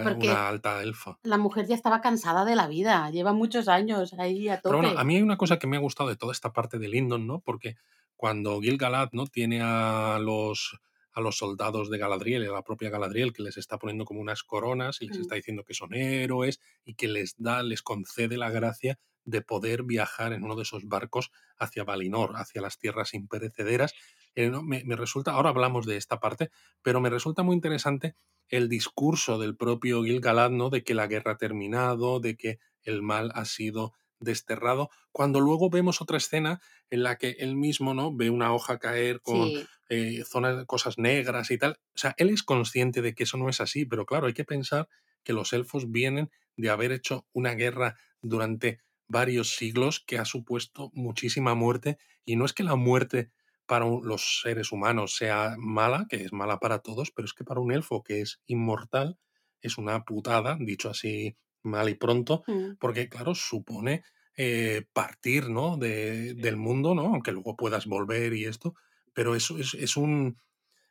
alta 0.48 0.82
elfa. 0.82 1.18
la 1.22 1.36
mujer 1.36 1.66
ya 1.66 1.74
estaba 1.74 2.00
cansada 2.00 2.44
de 2.44 2.56
la 2.56 2.66
vida, 2.68 3.10
lleva 3.10 3.32
muchos 3.32 3.68
años 3.68 4.14
ahí 4.18 4.48
a 4.48 4.60
Pero 4.62 4.78
bueno, 4.78 4.88
a 4.90 4.92
tope. 4.94 5.04
mí 5.04 5.16
hay 5.16 5.22
una 5.22 5.36
cosa 5.36 5.58
que 5.58 5.66
me 5.66 5.76
ha 5.76 5.80
gustado 5.80 6.08
de 6.08 6.16
toda 6.16 6.32
esta 6.32 6.52
parte 6.52 6.78
de 6.78 6.88
Lindon, 6.88 7.26
¿no? 7.26 7.40
Porque 7.40 7.76
cuando 8.16 8.60
Gil-galad, 8.60 9.10
¿no? 9.12 9.26
Tiene 9.26 9.60
a 9.62 10.18
los, 10.20 10.78
a 11.12 11.20
los 11.20 11.36
soldados 11.36 11.90
de 11.90 11.98
Galadriel, 11.98 12.48
a 12.48 12.52
la 12.52 12.62
propia 12.62 12.90
Galadriel, 12.90 13.32
que 13.32 13.42
les 13.42 13.56
está 13.56 13.78
poniendo 13.78 14.04
como 14.04 14.20
unas 14.20 14.42
coronas 14.42 15.00
y 15.02 15.08
les 15.08 15.18
Mm, 15.18 15.22
está 15.22 15.34
diciendo 15.34 15.64
que 15.64 15.74
son 15.74 15.94
héroes 15.94 16.60
y 16.84 16.94
que 16.94 17.08
les 17.08 17.34
da, 17.36 17.62
les 17.62 17.82
concede 17.82 18.36
la 18.36 18.50
gracia 18.50 18.98
de 19.24 19.42
poder 19.42 19.82
viajar 19.82 20.32
en 20.32 20.44
uno 20.44 20.56
de 20.56 20.62
esos 20.62 20.86
barcos 20.86 21.30
hacia 21.58 21.84
Valinor, 21.84 22.32
hacia 22.36 22.62
las 22.62 22.78
tierras 22.78 23.14
imperecederas. 23.14 23.94
Eh, 24.34 24.48
¿no? 24.48 24.62
me, 24.62 24.84
me 24.84 24.96
resulta, 24.96 25.32
ahora 25.32 25.50
hablamos 25.50 25.86
de 25.86 25.96
esta 25.96 26.20
parte, 26.20 26.50
pero 26.82 27.00
me 27.00 27.10
resulta 27.10 27.42
muy 27.42 27.54
interesante 27.54 28.14
el 28.48 28.68
discurso 28.68 29.38
del 29.38 29.56
propio 29.56 30.02
Gil-galad, 30.02 30.50
¿no? 30.50 30.70
De 30.70 30.82
que 30.82 30.94
la 30.94 31.06
guerra 31.06 31.32
ha 31.32 31.38
terminado, 31.38 32.20
de 32.20 32.36
que 32.36 32.58
el 32.82 33.02
mal 33.02 33.30
ha 33.34 33.44
sido 33.44 33.94
desterrado, 34.18 34.90
cuando 35.12 35.40
luego 35.40 35.70
vemos 35.70 36.00
otra 36.00 36.18
escena 36.18 36.60
en 36.90 37.02
la 37.02 37.16
que 37.16 37.36
él 37.38 37.56
mismo 37.56 37.94
no 37.94 38.14
ve 38.14 38.28
una 38.30 38.52
hoja 38.52 38.78
caer 38.78 39.20
con 39.22 39.48
Sí, 39.48 39.66
eh, 39.92 40.22
zonas, 40.24 40.66
cosas 40.66 40.98
negras 40.98 41.50
y 41.50 41.58
tal. 41.58 41.80
O 41.94 41.98
sea, 41.98 42.14
él 42.16 42.30
es 42.30 42.44
consciente 42.44 43.02
de 43.02 43.12
que 43.12 43.24
eso 43.24 43.36
no 43.36 43.48
es 43.48 43.60
así, 43.60 43.86
pero 43.86 44.06
claro, 44.06 44.28
hay 44.28 44.34
que 44.34 44.44
pensar 44.44 44.88
que 45.24 45.32
los 45.32 45.52
elfos 45.52 45.90
vienen 45.90 46.30
de 46.56 46.70
haber 46.70 46.92
hecho 46.92 47.26
una 47.32 47.54
guerra 47.54 47.96
durante 48.22 48.80
varios 49.10 49.56
siglos 49.56 50.00
que 50.06 50.18
ha 50.18 50.24
supuesto 50.24 50.90
muchísima 50.94 51.54
muerte 51.54 51.98
y 52.24 52.36
no 52.36 52.44
es 52.44 52.52
que 52.52 52.62
la 52.62 52.76
muerte 52.76 53.30
para 53.66 53.84
los 53.86 54.40
seres 54.42 54.72
humanos 54.72 55.16
sea 55.16 55.56
mala, 55.58 56.06
que 56.08 56.24
es 56.24 56.32
mala 56.32 56.58
para 56.58 56.78
todos, 56.78 57.10
pero 57.10 57.26
es 57.26 57.34
que 57.34 57.44
para 57.44 57.60
un 57.60 57.72
elfo 57.72 58.02
que 58.02 58.20
es 58.20 58.40
inmortal 58.46 59.18
es 59.62 59.78
una 59.78 60.04
putada, 60.04 60.56
dicho 60.60 60.90
así 60.90 61.36
mal 61.62 61.88
y 61.88 61.94
pronto, 61.94 62.44
mm, 62.46 62.76
porque 62.78 63.08
claro, 63.08 63.34
supone 63.34 64.04
eh, 64.36 64.86
partir 64.92 65.50
¿no? 65.50 65.76
de, 65.76 66.34
del 66.34 66.56
mundo, 66.56 66.94
¿no? 66.94 67.06
aunque 67.06 67.32
luego 67.32 67.56
puedas 67.56 67.86
volver 67.86 68.32
y 68.32 68.44
esto, 68.44 68.74
pero 69.12 69.34
eso 69.34 69.58
es, 69.58 69.74
es, 69.74 69.96
un, 69.96 70.38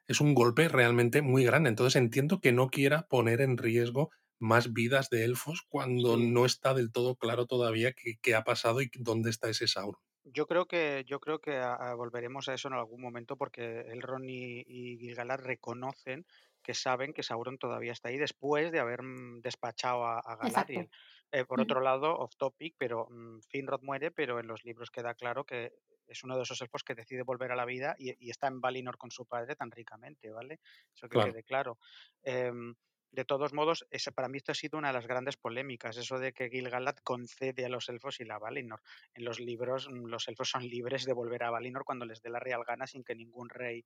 es 0.08 0.22
un 0.22 0.34
golpe 0.34 0.68
realmente 0.68 1.22
muy 1.22 1.46
grande. 1.46 1.70
Entonces 1.70 1.96
entiendo 1.96 2.42
que 2.42 2.52
no 2.52 2.70
quiera 2.70 3.08
poner 3.08 3.42
en 3.42 3.58
riesgo 3.58 4.12
más 4.40 4.74
vidas 4.74 5.10
de 5.10 5.26
elfos 5.26 5.64
cuando 5.70 6.18
Sí. 6.18 6.18
no 6.18 6.46
está 6.46 6.74
del 6.74 6.92
todo 6.92 7.16
claro 7.18 7.46
todavía 7.48 7.94
qué, 7.94 8.20
qué 8.22 8.36
ha 8.36 8.44
pasado 8.44 8.82
y 8.82 8.90
dónde 8.96 9.30
está 9.32 9.50
ese 9.50 9.68
Sauron. 9.68 10.02
Yo 10.26 10.48
creo 10.48 10.68
que 10.68 11.04
yo 11.08 11.20
creo 11.20 11.40
que 11.40 11.58
a 11.58 11.74
a 11.76 11.94
volveremos 11.96 12.50
a 12.50 12.54
eso 12.54 12.68
en 12.68 12.74
algún 12.74 13.02
momento 13.02 13.38
porque 13.38 13.82
Elrond 13.92 14.30
y 14.30 14.64
y 14.68 14.98
Gil-galad 14.98 15.40
reconocen 15.40 16.26
que 16.62 16.74
saben 16.74 17.14
que 17.14 17.24
Sauron 17.24 17.58
todavía 17.58 17.94
está 17.94 18.10
ahí 18.10 18.18
después 18.18 18.72
de 18.72 18.80
haber, 18.80 19.02
mm, 19.02 19.40
despachado 19.42 20.04
a 20.06 20.20
a 20.20 20.36
Galadriel. 20.36 20.90
Eh, 21.32 21.46
por 21.46 21.62
otro 21.62 21.80
lado, 21.82 22.18
off 22.18 22.36
topic, 22.38 22.76
pero 22.78 23.08
mm, 23.10 23.40
Finrod 23.50 23.82
muere, 23.84 24.12
pero 24.12 24.40
en 24.40 24.48
los 24.48 24.66
libros 24.66 24.92
queda 24.92 25.14
claro 25.16 25.46
que 25.46 25.72
es 26.08 26.24
uno 26.24 26.36
de 26.36 26.44
esos 26.44 26.60
elfos 26.62 26.84
que 26.84 26.96
decide 26.96 27.22
volver 27.24 27.52
a 27.52 27.56
la 27.56 27.66
vida 27.66 27.96
y, 27.98 28.14
y 28.26 28.30
está 28.32 28.48
en 28.48 28.60
Valinor 28.62 28.98
con 28.98 29.12
su 29.12 29.26
padre 29.28 29.56
tan 29.56 29.72
ricamente, 29.72 30.32
¿vale? 30.32 30.60
Eso 30.96 31.08
que 31.08 31.18
Claro, 31.18 31.34
quede 31.34 31.44
claro. 31.44 31.78
Em, 32.24 32.76
de 33.12 33.26
todos 33.26 33.54
modos, 33.54 33.88
ese, 33.90 34.12
para 34.12 34.28
mí 34.28 34.38
esto 34.38 34.52
ha 34.52 34.56
sido 34.56 34.78
una 34.78 34.90
de 34.90 34.94
las 34.94 35.08
grandes 35.08 35.38
polémicas, 35.38 35.98
eso 35.98 36.20
de 36.20 36.34
que 36.34 36.50
Gil-galad 36.50 36.98
concede 37.04 37.66
a 37.66 37.70
los 37.70 37.90
elfos 37.90 38.20
y 38.20 38.26
la 38.26 38.38
Valinor. 38.38 38.82
En 39.14 39.26
los 39.26 39.40
libros, 39.40 39.90
mm, 39.90 40.06
los 40.06 40.28
elfos 40.28 40.50
son 40.50 40.68
libres 40.68 41.06
de 41.06 41.14
volver 41.14 41.44
a 41.44 41.50
Valinor 41.52 41.86
cuando 41.86 42.06
les 42.06 42.22
dé 42.22 42.30
la 42.30 42.40
real 42.40 42.64
gana 42.66 42.88
sin 42.88 43.04
que 43.04 43.16
ningún 43.16 43.50
rey 43.50 43.86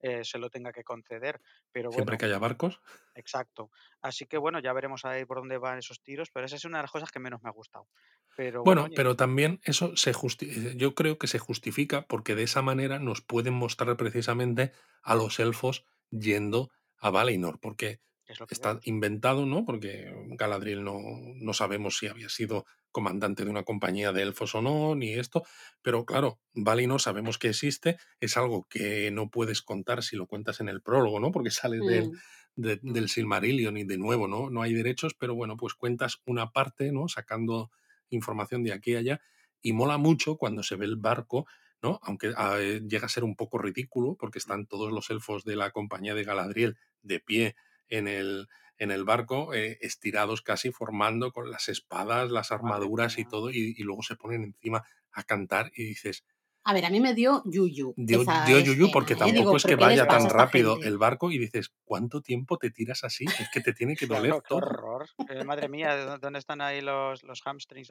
eh, 0.00 0.24
se 0.24 0.38
lo 0.38 0.50
tenga 0.50 0.72
que 0.72 0.82
conceder. 0.82 1.40
Pero 1.70 1.92
siempre 1.92 2.18
que 2.18 2.24
haya 2.24 2.38
barcos. 2.38 2.80
exacto. 3.14 3.70
Así 4.00 4.26
que 4.26 4.36
bueno, 4.36 4.58
ya 4.58 4.72
veremos 4.72 5.04
ahí 5.04 5.24
por 5.24 5.38
dónde 5.38 5.58
van 5.58 5.78
esos 5.78 6.02
tiros, 6.02 6.30
pero 6.32 6.46
esa 6.46 6.56
es 6.56 6.64
una 6.64 6.78
de 6.78 6.82
las 6.82 6.90
cosas 6.90 7.10
que 7.12 7.20
menos 7.20 7.42
me 7.42 7.48
ha 7.48 7.52
gustado. 7.52 7.88
Pero 8.36 8.64
bueno, 8.64 8.82
Bueno, 8.82 8.94
pero 8.96 9.16
también 9.16 9.60
eso 9.64 9.96
se 9.96 10.12
justi 10.12 10.46
eh, 10.46 10.74
yo 10.76 10.94
creo 10.94 11.18
que 11.18 11.28
se 11.28 11.38
justifica 11.38 12.06
porque 12.08 12.34
de 12.34 12.42
esa 12.44 12.62
manera 12.62 12.98
nos 12.98 13.20
pueden 13.20 13.54
mostrar 13.54 13.96
precisamente 13.96 14.72
a 15.02 15.14
los 15.14 15.38
elfos 15.38 15.84
yendo 16.10 16.70
a 16.98 17.10
Valinor, 17.10 17.60
porque 17.60 18.00
es 18.26 18.40
lo 18.40 18.46
que 18.46 18.54
está 18.54 18.78
vemos. 18.78 18.82
inventado, 18.84 19.46
¿no? 19.46 19.64
Porque 19.64 20.12
Galadriel 20.38 20.84
no, 20.84 20.98
no 21.36 21.52
sabemos 21.54 21.98
si 21.98 22.06
había 22.08 22.28
sido 22.28 22.66
comandante 22.90 23.44
de 23.44 23.50
una 23.50 23.62
compañía 23.64 24.12
de 24.12 24.22
elfos 24.22 24.54
o 24.54 24.60
no, 24.62 24.94
ni 24.94 25.14
esto, 25.14 25.44
pero 25.80 26.04
claro, 26.04 26.40
Valinor 26.52 27.00
sabemos 27.00 27.38
que 27.38 27.48
existe, 27.48 27.96
es 28.20 28.36
algo 28.36 28.66
que 28.68 29.10
no 29.10 29.30
puedes 29.30 29.62
contar 29.62 30.02
si 30.02 30.16
lo 30.16 30.26
cuentas 30.26 30.60
en 30.60 30.68
el 30.68 30.82
prólogo, 30.82 31.18
¿no? 31.18 31.30
Porque 31.32 31.50
sale 31.50 31.82
del, 31.82 32.10
Mm. 32.10 32.20
de- 32.54 32.80
Mm, 32.86 32.92
del 32.92 33.08
Silmarillion 33.08 33.76
y 33.78 33.84
de 33.84 33.96
nuevo, 33.98 34.28
¿no? 34.28 34.50
No 34.50 34.62
hay 34.62 34.74
derechos, 34.74 35.14
pero 35.14 35.34
bueno, 35.34 35.56
pues 35.56 35.74
cuentas 35.74 36.18
una 36.26 36.50
parte, 36.50 36.92
¿no? 36.92 37.08
Sacando 37.08 37.70
información 38.10 38.62
de 38.62 38.72
aquí 38.74 38.92
y 38.92 38.96
allá, 38.96 39.20
y 39.62 39.72
mola 39.72 39.96
mucho 39.98 40.36
cuando 40.36 40.62
se 40.62 40.76
ve 40.76 40.84
el 40.86 40.96
barco, 40.96 41.46
¿no? 41.82 41.98
Aunque 42.02 42.32
ah, 42.36 42.56
eh, 42.60 42.82
llega 42.86 43.06
a 43.06 43.08
ser 43.08 43.24
un 43.24 43.36
poco 43.36 43.58
ridículo, 43.58 44.16
porque 44.18 44.38
están 44.38 44.66
todos 44.66 44.92
los 44.92 45.10
elfos 45.10 45.44
de 45.44 45.56
la 45.56 45.70
compañía 45.70 46.14
de 46.14 46.24
Galadriel 46.24 46.76
de 47.02 47.20
pie 47.20 47.56
en 47.88 48.08
el, 48.08 48.48
en 48.78 48.90
el 48.90 49.04
barco, 49.04 49.54
eh, 49.54 49.78
estirados 49.80 50.42
casi, 50.42 50.72
formando 50.72 51.32
con 51.32 51.50
las 51.50 51.68
espadas, 51.68 52.30
las 52.30 52.52
armaduras 52.52 53.18
y 53.18 53.24
todo, 53.24 53.50
y, 53.50 53.74
y 53.76 53.82
luego 53.82 54.02
se 54.02 54.16
ponen 54.16 54.44
encima 54.44 54.84
a 55.12 55.22
cantar 55.24 55.70
y 55.74 55.84
dices, 55.84 56.24
A 56.64 56.72
ver, 56.74 56.84
a 56.84 56.90
mí 56.90 57.00
me 57.00 57.12
dio 57.14 57.42
yuyu 57.44 57.92
dio, 57.96 58.22
yuyu 58.60 58.90
porque 58.92 59.14
escena, 59.14 59.30
¿eh? 59.30 59.32
tampoco 59.32 59.48
Digo, 59.50 59.56
es 59.56 59.62
que 59.64 59.68
¿pero 59.70 59.78
qué 59.78 59.94
les 59.96 60.06
vaya 60.06 60.08
tan 60.18 60.30
rápido 60.30 60.72
gente? 60.74 60.88
el 60.88 60.98
barco 60.98 61.30
y 61.32 61.38
dices, 61.38 61.72
¿cuánto 61.84 62.20
tiempo 62.22 62.56
te 62.58 62.70
tiras 62.70 63.02
así? 63.04 63.24
Es 63.24 63.48
que 63.52 63.60
te 63.60 63.72
tiene 63.72 63.96
que 63.96 64.06
doler 64.06 64.40
todo. 64.48 64.58
horror. 64.58 65.06
Eh, 65.28 65.44
madre 65.44 65.68
mía, 65.68 65.96
¿dó- 65.96 66.18
¿dónde 66.18 66.38
están 66.38 66.60
ahí 66.60 66.80
los, 66.80 67.22
los 67.24 67.40
hamstrings, 67.44 67.88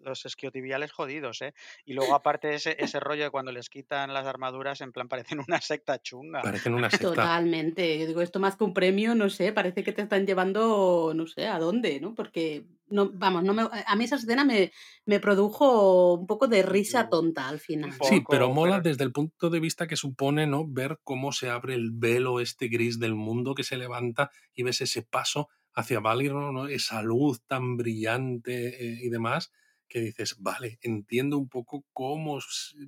los 0.00 0.24
isquiotibiales 0.24 0.92
jodidos, 0.92 1.42
eh? 1.42 1.52
Y 1.84 1.94
luego 1.94 2.14
aparte 2.14 2.54
ese, 2.54 2.76
ese 2.78 3.00
rollo 3.00 3.24
de 3.24 3.30
cuando 3.30 3.52
les 3.52 3.68
quitan 3.68 4.12
las 4.14 4.26
armaduras, 4.26 4.80
en 4.80 4.92
plan 4.92 5.08
parecen 5.08 5.40
una 5.46 5.60
secta 5.60 6.00
chunga. 6.00 6.42
Parecen 6.42 6.74
una 6.74 6.90
secta. 6.90 7.08
Totalmente. 7.08 7.98
Yo 7.98 8.06
digo, 8.06 8.22
esto 8.22 8.40
más 8.40 8.56
que 8.56 8.64
un 8.64 8.74
premio, 8.74 9.14
no 9.14 9.28
sé, 9.30 9.52
parece 9.52 9.82
que 9.82 9.92
te 9.92 10.02
están 10.02 10.26
llevando, 10.26 11.12
no 11.14 11.26
sé, 11.26 11.46
a 11.48 11.58
dónde, 11.58 12.00
¿no? 12.00 12.14
Porque, 12.14 12.64
no, 12.90 13.10
vamos, 13.14 13.44
no 13.44 13.54
me, 13.54 13.62
a 13.86 13.96
mí 13.96 14.04
esa 14.04 14.16
escena 14.16 14.44
me, 14.44 14.72
me 15.06 15.20
produjo 15.20 16.14
un 16.14 16.26
poco 16.26 16.48
de 16.48 16.62
risa 16.62 17.08
tonta 17.08 17.48
al 17.48 17.60
final. 17.60 17.98
Sí, 17.98 18.20
pero 18.28 18.50
mola 18.50 18.80
pero 18.80 18.80
desde 18.80 19.04
el 19.04 19.12
punto 19.12 19.48
de 19.50 19.58
vista 19.60 19.86
que 19.86 19.96
supone, 19.96 20.46
¿no? 20.46 20.66
Ver 20.68 21.00
cómo 21.02 21.32
se 21.32 21.48
abre 21.50 21.74
el 21.74 21.90
velo 21.92 22.40
este 22.40 22.68
gris 22.68 22.98
del 22.98 23.14
mundo 23.14 23.54
que 23.54 23.64
se 23.64 23.76
levanta 23.78 24.30
y 24.54 24.62
ves 24.62 24.80
ese 24.82 25.02
paso 25.02 25.48
hacia 25.72 26.00
Valinor, 26.00 26.52
¿no? 26.52 26.68
Esa 26.68 27.02
luz 27.02 27.42
tan 27.46 27.76
brillante 27.76 28.68
eh, 28.86 28.98
y 29.02 29.08
demás, 29.08 29.50
que 29.88 30.00
dices, 30.00 30.36
vale, 30.40 30.78
entiendo 30.82 31.38
un 31.38 31.48
poco 31.48 31.84
cómo 31.92 32.38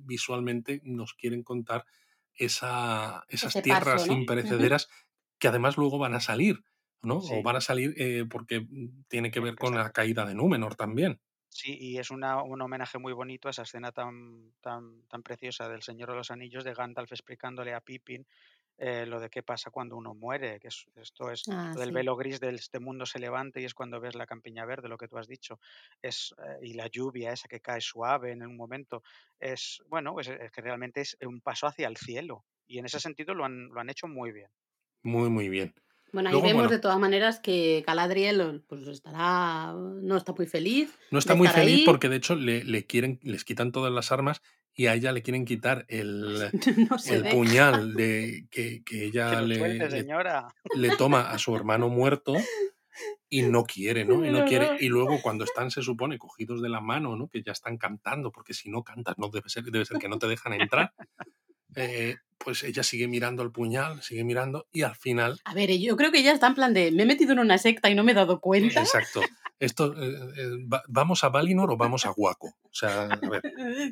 visualmente 0.01 0.79
nos 0.83 1.13
quieren 1.15 1.43
contar 1.43 1.85
esa, 2.35 3.23
esas 3.29 3.47
Ese 3.47 3.61
paso, 3.61 4.07
tierras. 4.07 4.09
Ujú. 4.09 4.11
imperecederas 4.11 4.87
que 5.39 5.47
además 5.47 5.77
luego 5.77 5.97
van 5.97 6.13
a 6.13 6.19
salir, 6.19 6.63
¿no? 7.03 7.17
O 7.19 7.43
van 7.43 7.57
a 7.57 7.61
salir 7.61 7.93
eh, 7.97 8.25
porque 8.29 8.61
mm, 8.61 9.03
tiene 9.09 9.31
que 9.31 9.39
ver 9.39 9.57
con 9.57 9.75
la 9.75 9.91
caída 9.91 10.25
de 10.25 10.35
Númenor 10.35 10.75
también. 10.75 11.19
Sí, 11.49 11.77
y 11.79 11.99
es 11.99 12.09
una, 12.09 12.41
un 12.41 12.61
homenaje 12.63 12.97
muy 12.97 13.13
bonito 13.13 13.47
a 13.47 13.51
esa 13.51 13.61
escena 13.61 13.91
tan, 13.91 14.53
tan, 14.59 15.03
tan 15.07 15.21
preciosa 15.21 15.69
del 15.69 15.83
Señor 15.83 16.09
de 16.09 16.15
los 16.15 16.31
Anillos 16.31 16.63
de 16.63 16.73
Gandalf 16.73 17.11
explicándole 17.11 17.75
a 17.75 17.81
Pippin 17.81 18.25
eh, 18.77 19.05
lo 19.05 19.19
de 19.19 19.29
qué 19.29 19.43
pasa 19.43 19.69
cuando 19.69 19.95
uno 19.95 20.15
muere, 20.15 20.59
que 20.59 20.69
es- 20.69 20.85
esto 20.95 21.29
es 21.31 21.45
Ah, 21.47 21.77
sí. 21.79 21.93
velo 21.93 22.15
gris 22.15 22.39
de 22.39 22.49
este 22.55 22.79
mundo 22.79 23.05
se 23.05 23.19
levanta 23.19 23.59
y 23.59 23.65
es 23.65 23.73
cuando 23.75 23.99
ves 24.01 24.15
la 24.15 24.25
campiña 24.25 24.65
verde, 24.65 24.89
lo 24.89 24.97
que 24.97 25.07
tú 25.07 25.17
has 25.17 25.27
dicho, 25.27 25.59
es, 26.01 26.33
eh, 26.39 26.57
y 26.63 26.73
la 26.73 26.87
lluvia 26.87 27.31
esa 27.33 27.47
que 27.47 27.61
cae 27.61 27.81
suave 27.81 28.31
en 28.31 28.41
un 28.43 28.57
momento, 28.57 29.03
es, 29.39 29.83
bueno, 29.87 30.13
pues 30.13 30.27
es 30.29 30.51
que 30.51 30.61
realmente 30.61 31.01
es 31.01 31.15
un 31.21 31.41
paso 31.41 31.67
hacia 31.67 31.87
el 31.87 31.97
cielo 31.97 32.45
y 32.65 32.79
en 32.79 32.85
ese 32.85 32.99
sentido 32.99 33.35
lo 33.35 33.45
han, 33.45 33.67
lo 33.69 33.79
han 33.79 33.89
hecho 33.91 34.07
muy 34.07 34.31
bien. 34.31 34.49
Muy, 35.01 35.29
muy 35.29 35.47
bien. 35.49 35.73
Bueno, 36.13 36.29
ahí 36.29 36.33
Luego, 36.33 36.47
vemos 36.47 36.61
bueno, 36.61 36.69
de 36.69 36.79
todas 36.79 36.99
maneras 36.99 37.39
que 37.39 37.83
Galadriel 37.85 38.63
pues 38.67 38.87
estará, 38.87 39.73
no 39.73 40.15
está 40.15 40.31
muy 40.31 40.45
feliz 40.45 40.97
No 41.11 41.19
está 41.19 41.33
muy 41.35 41.47
feliz 41.47 41.79
ahí. 41.79 41.85
porque 41.85 42.07
de 42.07 42.17
hecho 42.17 42.35
le, 42.35 42.63
le 42.63 42.85
quieren, 42.85 43.19
les 43.23 43.43
quitan 43.43 43.71
todas 43.71 43.91
las 43.91 44.11
armas 44.11 44.41
y 44.75 44.87
a 44.87 44.93
ella 44.93 45.11
le 45.11 45.21
quieren 45.23 45.45
quitar 45.45 45.85
el, 45.89 46.49
No 46.89 46.97
el 47.09 47.23
puñal 47.29 47.93
de, 47.95 48.47
que, 48.51 48.83
que 48.83 48.95
Que 48.99 49.05
ella 49.05 49.41
lo 49.41 49.47
le, 49.47 49.57
suelte, 49.57 49.89
le, 49.89 49.91
señora. 49.91 50.47
le 50.75 50.95
toma 50.95 51.31
a 51.31 51.37
su 51.39 51.55
hermano 51.55 51.89
muerto 51.89 52.35
y 53.27 53.41
no 53.41 53.63
quiere, 53.63 54.05
¿no? 54.05 54.23
Y 54.23 54.29
no 54.29 54.45
quiere. 54.45 54.77
Y 54.79 54.89
luego 54.89 55.19
cuando 55.21 55.43
están, 55.43 55.71
se 55.71 55.81
supone, 55.81 56.19
cogidos 56.19 56.61
de 56.61 56.69
la 56.69 56.79
mano, 56.81 57.15
¿no? 57.15 57.27
Que 57.27 57.41
ya 57.41 57.51
están 57.51 57.77
cantando, 57.77 58.31
porque 58.31 58.53
si 58.53 58.69
no 58.69 58.83
cantas, 58.83 59.17
no 59.17 59.29
debe 59.29 59.49
ser, 59.49 59.63
debe 59.63 59.85
ser 59.85 59.97
que 59.97 60.07
no 60.07 60.19
te 60.19 60.27
dejan 60.27 60.53
entrar. 60.53 60.93
Eh, 61.75 62.17
pues 62.37 62.63
ella 62.63 62.83
sigue 62.83 63.07
mirando 63.07 63.41
el 63.43 63.51
puñal, 63.51 64.01
sigue 64.01 64.23
mirando 64.23 64.67
y 64.71 64.81
al 64.81 64.95
final 64.95 65.39
A 65.45 65.53
ver, 65.53 65.71
yo 65.79 65.95
creo 65.95 66.11
que 66.11 66.19
ella 66.19 66.33
está 66.33 66.47
en 66.47 66.55
plan 66.55 66.73
de, 66.73 66.91
me 66.91 67.03
he 67.03 67.05
metido 67.05 67.31
en 67.31 67.39
una 67.39 67.57
secta 67.57 67.89
y 67.89 67.95
no 67.95 68.03
me 68.03 68.11
he 68.11 68.15
dado 68.15 68.39
cuenta. 68.41 68.81
Exacto. 68.81 69.21
Esto, 69.59 69.93
eh, 69.93 70.13
eh, 70.37 70.49
va- 70.71 70.83
¿Vamos 70.89 71.23
a 71.23 71.29
Valinor 71.29 71.71
o 71.71 71.77
vamos 71.77 72.05
a 72.05 72.09
Guaco? 72.09 72.47
O 72.63 72.73
sea, 72.73 73.03
a 73.03 73.29
ver, 73.29 73.41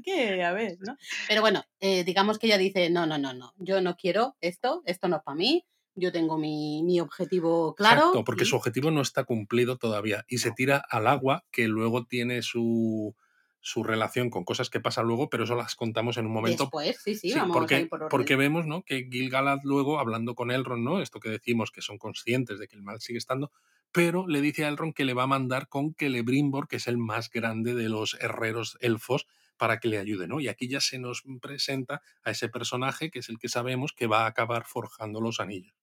que, 0.03 0.43
a 0.43 0.51
ver, 0.51 0.77
¿no? 0.81 0.97
Pero 1.29 1.39
bueno, 1.41 1.63
eh, 1.79 2.03
digamos 2.03 2.39
que 2.39 2.47
ella 2.47 2.57
dice, 2.57 2.89
no, 2.89 3.05
no, 3.05 3.17
no, 3.17 3.33
no, 3.33 3.53
yo 3.57 3.79
no 3.79 3.95
quiero 3.95 4.35
esto, 4.41 4.81
esto 4.85 5.07
no 5.07 5.17
es 5.17 5.23
para 5.23 5.35
mí, 5.35 5.65
yo 5.95 6.11
tengo 6.11 6.37
mi, 6.37 6.83
mi 6.83 6.99
objetivo 6.99 7.73
claro 7.75 7.99
exacto, 7.99 8.23
porque 8.25 8.43
su 8.45 8.55
objetivo 8.57 8.91
no 8.91 9.01
está 9.01 9.23
cumplido 9.23 9.77
todavía 9.77 10.25
y 10.27 10.39
se 10.39 10.51
tira 10.51 10.83
al 10.89 11.07
agua, 11.07 11.45
que 11.51 11.67
luego 11.69 12.05
tiene 12.05 12.41
su, 12.41 13.15
su 13.61 13.83
relación 13.83 14.29
con 14.29 14.43
cosas 14.43 14.69
que 14.69 14.79
pasan 14.79 15.05
luego, 15.07 15.29
pero 15.29 15.43
eso 15.45 15.55
las 15.55 15.75
contamos 15.75 16.17
en 16.17 16.25
un 16.25 16.33
momento. 16.33 16.63
después, 16.63 16.97
sí, 17.01 17.15
sí, 17.15 17.29
Sí, 17.29 17.39
vamos 17.39 17.55
a 17.55 17.59
porque, 17.59 17.79
ir 17.81 17.89
por 17.89 17.99
orden. 17.99 18.09
porque 18.09 18.35
vemos 18.35 18.65
¿no? 18.65 18.83
que 18.83 19.07
Gil-galad 19.09 19.59
luego, 19.63 19.99
hablando 19.99 20.35
con 20.35 20.51
Elrond, 20.51 20.83
¿no? 20.83 21.01
esto 21.01 21.19
que 21.19 21.29
decimos 21.29 21.71
que 21.71 21.81
son 21.81 21.97
conscientes 21.97 22.59
de 22.59 22.67
que 22.67 22.75
el 22.75 22.81
mal 22.81 22.99
sigue 23.01 23.17
estando, 23.19 23.51
pero 23.91 24.27
le 24.27 24.41
dice 24.41 24.65
a 24.65 24.67
Elrond 24.69 24.93
que 24.93 25.05
le 25.05 25.13
va 25.13 25.23
a 25.23 25.27
mandar 25.27 25.67
con 25.67 25.93
Celebrimbor, 25.95 26.67
que 26.67 26.77
es 26.77 26.87
el 26.87 26.97
más 26.97 27.29
grande 27.29 27.75
de 27.75 27.87
los 27.89 28.15
herreros 28.19 28.77
elfos, 28.81 29.27
para 29.57 29.79
que 29.79 29.89
le 29.89 29.99
ayude, 29.99 30.27
¿no? 30.27 30.39
Y 30.39 30.47
aquí 30.47 30.67
ya 30.67 30.81
se 30.81 30.97
nos 30.97 31.23
presenta 31.39 32.01
a 32.23 32.31
ese 32.31 32.49
personaje 32.49 33.11
que 33.11 33.19
es 33.19 33.29
el 33.29 33.37
que 33.37 33.47
sabemos 33.47 33.93
que 33.93 34.07
va 34.07 34.23
a 34.23 34.27
acabar 34.27 34.65
forjando 34.65 35.21
los 35.21 35.39
anillos. 35.39 35.75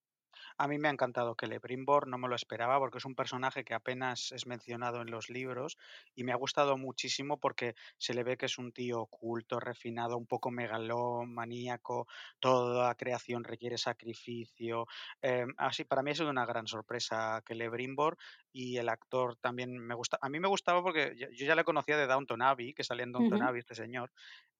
A 0.61 0.67
mí 0.67 0.77
me 0.79 0.89
ha 0.89 0.91
encantado 0.91 1.37
Celebrimbor, 1.41 2.09
no 2.09 2.19
me 2.19 2.27
lo 2.29 2.35
esperaba 2.35 2.79
porque 2.81 2.99
es 2.99 3.05
un 3.05 3.15
personaje 3.15 3.65
que 3.65 3.75
apenas 3.75 4.33
es 4.33 4.47
mencionado 4.47 5.01
en 5.03 5.11
los 5.11 5.31
libros 5.31 5.79
y 6.17 6.25
me 6.25 6.33
ha 6.33 6.37
gustado 6.37 6.77
muchísimo 6.77 7.39
porque 7.39 7.75
se 7.97 8.13
le 8.13 8.25
ve 8.25 8.37
que 8.37 8.47
es 8.47 8.59
un 8.59 8.73
tío 8.73 9.07
culto, 9.07 9.61
refinado, 9.61 10.17
un 10.19 10.27
poco 10.27 10.51
megalomaníaco, 10.51 12.09
toda 12.41 12.93
creación 12.97 13.45
requiere 13.45 13.79
sacrificio. 13.79 14.87
eh, 15.23 15.47
así, 15.59 15.85
para 15.85 16.03
mí 16.03 16.11
ha 16.11 16.15
sido 16.17 16.31
una 16.31 16.45
gran 16.47 16.67
sorpresa 16.67 17.41
Celebrimbor 17.47 18.17
y 18.53 18.79
el 18.79 18.89
actor 18.89 19.37
también 19.37 19.79
me 19.79 19.95
gusta. 19.95 20.19
A 20.21 20.29
mí 20.29 20.41
me 20.41 20.49
gustaba 20.49 20.83
porque 20.83 21.15
yo 21.17 21.29
ya 21.47 21.55
le 21.55 21.63
conocía 21.65 21.97
de 21.97 22.07
Downton 22.09 22.43
Abbey, 22.43 22.75
que 22.75 22.83
salía 22.85 23.05
en 23.05 23.13
Downton 23.13 23.43
Ujú. 23.43 23.43
Abbey 23.43 23.61
este 23.61 23.77
señor. 23.77 24.11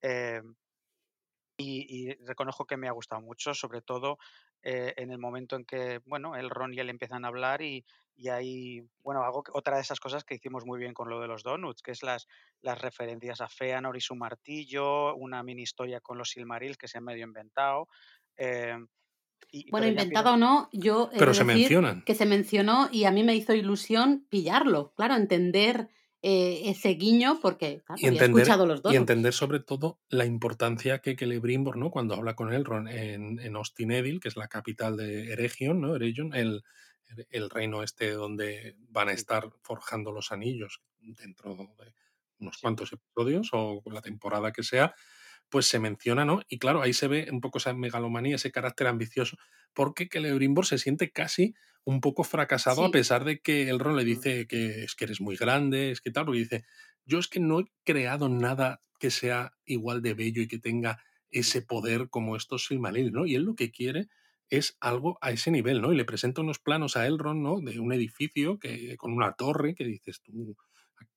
eh, 0.03 0.43
y, 1.59 2.09
y 2.11 2.15
reconozco 2.25 2.67
que 2.67 2.77
me 2.79 2.89
ha 2.89 2.93
gustado 2.93 3.21
mucho, 3.21 3.53
sobre 3.55 3.83
todo 3.83 4.19
eh, 4.63 4.95
en 4.97 5.11
el 5.11 5.19
momento 5.19 5.57
en 5.57 5.65
que, 5.65 6.01
bueno, 6.07 6.37
el 6.37 6.51
Ron 6.51 6.73
y 6.75 6.79
él 6.81 6.89
empiezan 6.91 7.25
a 7.25 7.29
hablar 7.29 7.63
y, 7.63 7.85
y 8.17 8.29
hay, 8.29 8.83
bueno, 9.03 9.23
algo 9.25 9.43
que- 9.43 9.53
otra 9.55 9.77
de 9.77 9.83
esas 9.83 10.01
cosas 10.01 10.25
que 10.25 10.35
hicimos 10.37 10.65
muy 10.65 10.79
bien 10.79 10.95
con 10.95 11.09
lo 11.11 11.21
de 11.21 11.29
los 11.29 11.43
donuts, 11.43 11.83
que 11.83 11.93
es 11.93 12.03
las, 12.03 12.27
las 12.63 12.81
referencias 12.81 13.41
a 13.41 13.49
Feanor 13.49 13.97
y 13.97 14.01
su 14.01 14.15
martillo, 14.17 15.15
una 15.17 15.43
mini 15.43 15.63
historia 15.63 16.01
con 16.01 16.19
los 16.19 16.31
Silmarils 16.31 16.79
que 16.79 16.89
se 16.89 16.99
han 16.99 17.05
medio 17.05 17.25
inventado, 17.27 17.89
eh, 18.37 18.77
y, 19.51 19.71
Bueno, 19.71 19.87
inventado 19.87 20.35
o 20.35 20.37
no, 20.37 20.69
yo 20.73 21.11
Pero 21.17 21.33
de 21.33 21.35
se 21.35 21.45
decir 21.45 21.45
mencionan. 21.45 21.99
que 22.05 22.15
se 22.15 22.27
mencionó 22.27 22.89
y 22.91 23.05
a 23.05 23.11
mí 23.11 23.23
me 23.23 23.35
hizo 23.37 23.53
ilusión 23.55 24.27
pillarlo, 24.31 24.93
claro, 24.95 25.15
entender 25.15 25.91
eh, 26.23 26.63
ese 26.65 26.91
guiño 26.91 27.39
porque, 27.41 27.83
claro, 27.85 28.01
Y 28.01 28.07
había 28.07 28.21
entender, 28.21 28.43
escuchado 28.43 28.67
los 28.67 28.81
y 28.85 28.97
entender 28.97 29.33
sobre 29.33 29.61
todo 29.61 30.01
la 30.09 30.25
importancia 30.25 30.99
que 30.99 31.17
Celebrimbor, 31.17 31.77
¿no? 31.77 31.91
Cuando 31.91 32.15
habla 32.15 32.35
con 32.35 32.53
Elrond 32.53 32.89
en, 32.89 33.39
en 33.39 33.57
Ostinedil, 33.57 34.21
que 34.21 34.29
es 34.29 34.37
la 34.37 34.49
capital 34.49 34.97
de 34.97 35.33
Eregion, 35.33 35.81
¿no? 35.81 35.95
Eregion, 35.95 36.35
el, 36.35 36.65
el 37.31 37.51
reino 37.51 37.83
este 37.83 38.11
donde 38.13 38.77
van 38.89 39.09
a 39.09 39.13
estar 39.13 39.49
forjando 39.63 40.13
los 40.13 40.33
anillos 40.33 40.83
dentro 41.01 41.55
de 41.55 41.95
unos 42.41 42.59
cuantos 42.59 42.93
episodios 42.93 43.51
o 43.53 43.83
la 43.87 44.03
temporada 44.03 44.53
que 44.53 44.63
sea, 44.63 44.95
pues 45.49 45.67
se 45.67 45.79
menciona, 45.79 46.25
¿no? 46.25 46.43
Y 46.49 46.59
claro, 46.59 46.83
ahí 46.83 46.93
se 46.93 47.09
ve 47.09 47.29
un 47.31 47.41
poco 47.41 47.59
esa 47.59 47.73
megalomanía, 47.73 48.37
ese 48.37 48.53
carácter 48.53 48.87
ambicioso, 48.87 49.37
porque 49.73 50.09
Celebrimbor 50.11 50.67
se 50.67 50.79
siente 50.79 51.11
casi 51.11 51.55
un 51.85 52.01
poco 52.01 52.25
fracasado 52.25 52.85
a 52.85 52.91
pesar 52.91 53.25
de 53.25 53.41
que 53.41 53.69
Elrond 53.69 53.97
le 53.97 54.05
dice 54.05 54.47
que 54.47 54.85
es 54.85 54.95
que 54.95 55.05
eres 55.05 55.21
muy 55.21 55.37
grande, 55.37 55.91
es 55.91 56.01
que 56.01 56.11
tal, 56.11 56.27
porque 56.27 56.41
dice, 56.41 56.65
yo 57.05 57.19
es 57.19 57.29
que 57.29 57.41
no 57.41 57.61
he 57.61 57.65
creado 57.85 58.29
nada 58.29 58.83
que 58.99 59.11
sea 59.11 59.55
igual 59.65 60.03
de 60.03 60.15
bello 60.15 60.43
y 60.43 60.49
que 60.49 60.59
tenga 60.59 61.03
ese 61.31 61.63
poder 61.63 62.09
como 62.11 62.37
estos 62.37 62.67
Silmarils, 62.67 63.13
¿no? 63.13 63.27
Y 63.27 63.35
él 63.35 63.43
lo 63.43 63.55
que 63.55 63.71
quiere 63.71 64.09
es 64.51 64.77
algo 64.81 65.19
a 65.21 65.31
ese 65.31 65.51
nivel, 65.51 65.81
¿no? 65.81 65.93
Y 65.93 65.97
le 65.97 66.05
presenta 66.05 66.41
unos 66.41 66.59
planos 66.59 66.97
a 66.97 67.07
Elrond, 67.07 67.43
¿no? 67.43 67.61
De 67.61 67.79
un 67.81 67.93
edificio 67.93 68.59
que, 68.59 68.97
con 68.97 69.13
una 69.13 69.33
torre 69.33 69.75
que 69.75 69.85
dices 69.85 70.23
tú, 70.23 70.57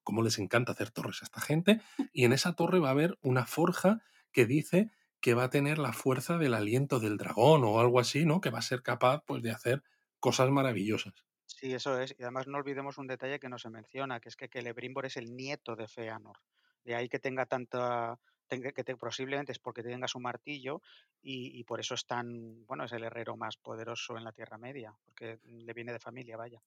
¿cómo 0.03 0.21
les 0.21 0.37
encanta 0.39 0.73
hacer 0.73 0.91
torres 0.91 1.21
a 1.21 1.25
esta 1.25 1.41
gente? 1.41 1.81
Y 2.13 2.25
en 2.25 2.33
esa 2.33 2.53
torre 2.53 2.79
va 2.79 2.89
a 2.89 2.91
haber 2.91 3.17
una 3.21 3.45
forja 3.45 4.01
que 4.31 4.45
dice 4.45 4.91
que 5.21 5.33
va 5.33 5.45
a 5.45 5.49
tener 5.49 5.77
la 5.77 5.93
fuerza 5.93 6.37
del 6.37 6.53
aliento 6.53 6.99
del 6.99 7.17
dragón 7.17 7.63
o 7.63 7.79
algo 7.79 7.99
así, 7.99 8.25
¿no? 8.25 8.41
Que 8.41 8.49
va 8.49 8.59
a 8.59 8.63
ser 8.63 8.81
capaz, 8.81 9.23
pues, 9.25 9.43
de 9.43 9.51
hacer 9.51 9.83
cosas 10.21 10.49
maravillosas. 10.49 11.25
Sí, 11.45 11.73
eso 11.73 11.99
es. 11.99 12.15
Y 12.17 12.23
además 12.23 12.47
no 12.47 12.57
olvidemos 12.57 12.97
un 12.97 13.07
detalle 13.07 13.39
que 13.39 13.49
no 13.49 13.57
se 13.57 13.69
menciona, 13.69 14.21
que 14.21 14.29
es 14.29 14.37
que 14.37 14.47
Celebrimbor 14.47 15.05
es 15.05 15.17
el 15.17 15.35
nieto 15.35 15.75
de 15.75 15.87
Feanor. 15.87 16.37
De 16.85 16.95
ahí 16.95 17.09
que 17.09 17.19
tenga 17.19 17.45
tanta, 17.45 18.17
que 18.47 18.95
posiblemente 18.95 19.51
es 19.51 19.59
porque 19.59 19.83
tenga 19.83 20.07
su 20.07 20.19
martillo 20.19 20.81
y, 21.21 21.63
por 21.65 21.79
eso 21.79 21.93
es 21.95 22.05
tan, 22.05 22.65
bueno, 22.65 22.85
es 22.85 22.91
el 22.93 23.03
herrero 23.03 23.35
más 23.37 23.57
poderoso 23.57 24.17
en 24.17 24.23
la 24.23 24.31
Tierra 24.31 24.57
Media, 24.57 24.95
porque 25.05 25.39
le 25.43 25.73
viene 25.73 25.91
de 25.91 25.99
familia, 25.99 26.37
vaya. 26.37 26.61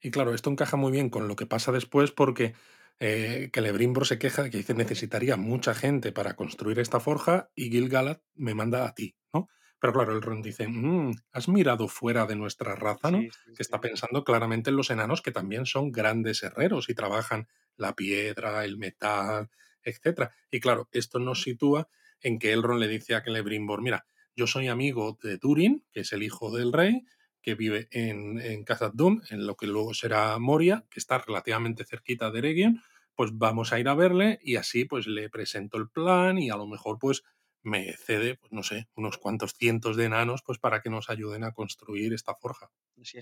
Y 0.00 0.10
claro, 0.10 0.32
esto 0.34 0.50
encaja 0.50 0.76
muy 0.76 0.92
bien 0.92 1.10
con 1.10 1.26
lo 1.26 1.34
que 1.34 1.46
pasa 1.46 1.72
después 1.72 2.12
porque 2.12 2.54
eh, 3.00 3.50
Celebrimbor 3.52 4.06
se 4.06 4.18
queja 4.18 4.42
de 4.42 4.50
que 4.50 4.58
dice 4.58 4.74
necesitaría 4.74 5.36
mucha 5.36 5.74
gente 5.74 6.12
para 6.12 6.34
construir 6.34 6.78
esta 6.78 7.00
forja 7.00 7.50
y 7.54 7.70
Gil-galad 7.70 8.20
me 8.34 8.54
manda 8.54 8.86
a 8.86 8.94
ti, 8.94 9.16
¿no? 9.32 9.48
Pero 9.80 9.92
claro, 9.92 10.12
el 10.12 10.22
Ron 10.22 10.42
dice, 10.42 10.66
mm, 10.66 11.12
has 11.32 11.48
mirado 11.48 11.88
fuera 11.88 12.26
de 12.26 12.36
nuestra 12.36 12.74
raza, 12.74 13.10
¿no? 13.10 13.20
que 13.20 13.62
está 13.62 13.80
pensando 13.80 14.24
claramente 14.24 14.70
en 14.70 14.76
los 14.76 14.90
enanos 14.90 15.22
que 15.22 15.30
también 15.30 15.66
son 15.66 15.92
grandes 15.92 16.42
herreros 16.42 16.88
y 16.88 16.94
trabajan 16.94 17.48
la 17.76 17.94
piedra, 17.94 18.64
el 18.64 18.76
metal, 18.76 19.50
etc. 19.82 20.30
Y 20.50 20.60
claro, 20.60 20.88
esto 20.92 21.18
nos 21.18 21.42
sitúa 21.42 21.88
en 22.20 22.38
que 22.38 22.52
Elrond 22.52 22.80
le 22.80 22.88
dice 22.88 23.14
a 23.14 23.22
Celebrimbor, 23.22 23.82
mira, 23.82 24.04
yo 24.34 24.46
soy 24.46 24.68
amigo 24.68 25.18
de 25.22 25.38
Durin, 25.38 25.84
que 25.92 26.00
es 26.00 26.12
el 26.12 26.22
hijo 26.22 26.56
del 26.56 26.72
rey, 26.72 27.04
que 27.40 27.54
vive 27.54 27.88
en, 27.92 28.40
en 28.40 28.64
Khazad-dûm, 28.64 29.22
en 29.30 29.46
lo 29.46 29.56
que 29.56 29.66
luego 29.66 29.94
será 29.94 30.38
Moria, 30.38 30.84
que 30.90 30.98
está 30.98 31.18
relativamente 31.18 31.84
cerquita 31.84 32.30
de 32.30 32.40
Eregion, 32.40 32.82
pues 33.14 33.30
vamos 33.34 33.72
a 33.72 33.80
ir 33.80 33.88
a 33.88 33.94
verle 33.94 34.38
y 34.42 34.56
así 34.56 34.84
pues 34.84 35.06
le 35.06 35.28
presento 35.28 35.76
el 35.76 35.88
plan 35.88 36.38
y 36.38 36.50
a 36.50 36.56
lo 36.56 36.66
mejor 36.66 36.98
pues 37.00 37.24
me 37.62 37.92
cede, 37.94 38.36
pues 38.36 38.52
no 38.52 38.62
sé, 38.62 38.88
unos 38.94 39.18
cuantos 39.18 39.54
cientos 39.54 39.96
de 39.96 40.04
enanos 40.04 40.42
pues 40.42 40.58
para 40.58 40.80
que 40.80 40.90
nos 40.90 41.10
ayuden 41.10 41.44
a 41.44 41.52
construir 41.52 42.12
esta 42.12 42.34
forja. 42.34 42.70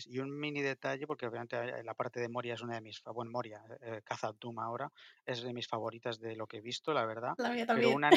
Y 0.06 0.18
un 0.20 0.38
mini 0.38 0.62
detalle, 0.62 1.06
porque 1.06 1.26
obviamente 1.26 1.56
eh, 1.56 1.84
la 1.84 1.94
parte 1.94 2.20
de 2.20 2.28
Moria 2.28 2.54
es 2.54 2.62
una 2.62 2.76
de 2.76 2.80
mis, 2.80 3.02
bueno, 3.04 3.30
Moria, 3.30 3.62
eh, 3.82 4.00
ahora, 4.58 4.90
es 5.24 5.42
de 5.42 5.52
mis 5.52 5.68
favoritas 5.68 6.18
de 6.18 6.34
lo 6.34 6.46
que 6.46 6.58
he 6.58 6.60
visto, 6.60 6.94
la 6.94 7.04
verdad. 7.04 7.34
La 7.38 7.50
mía 7.50 7.66
también. 7.66 7.88
Pero 7.88 7.96
una, 7.96 8.10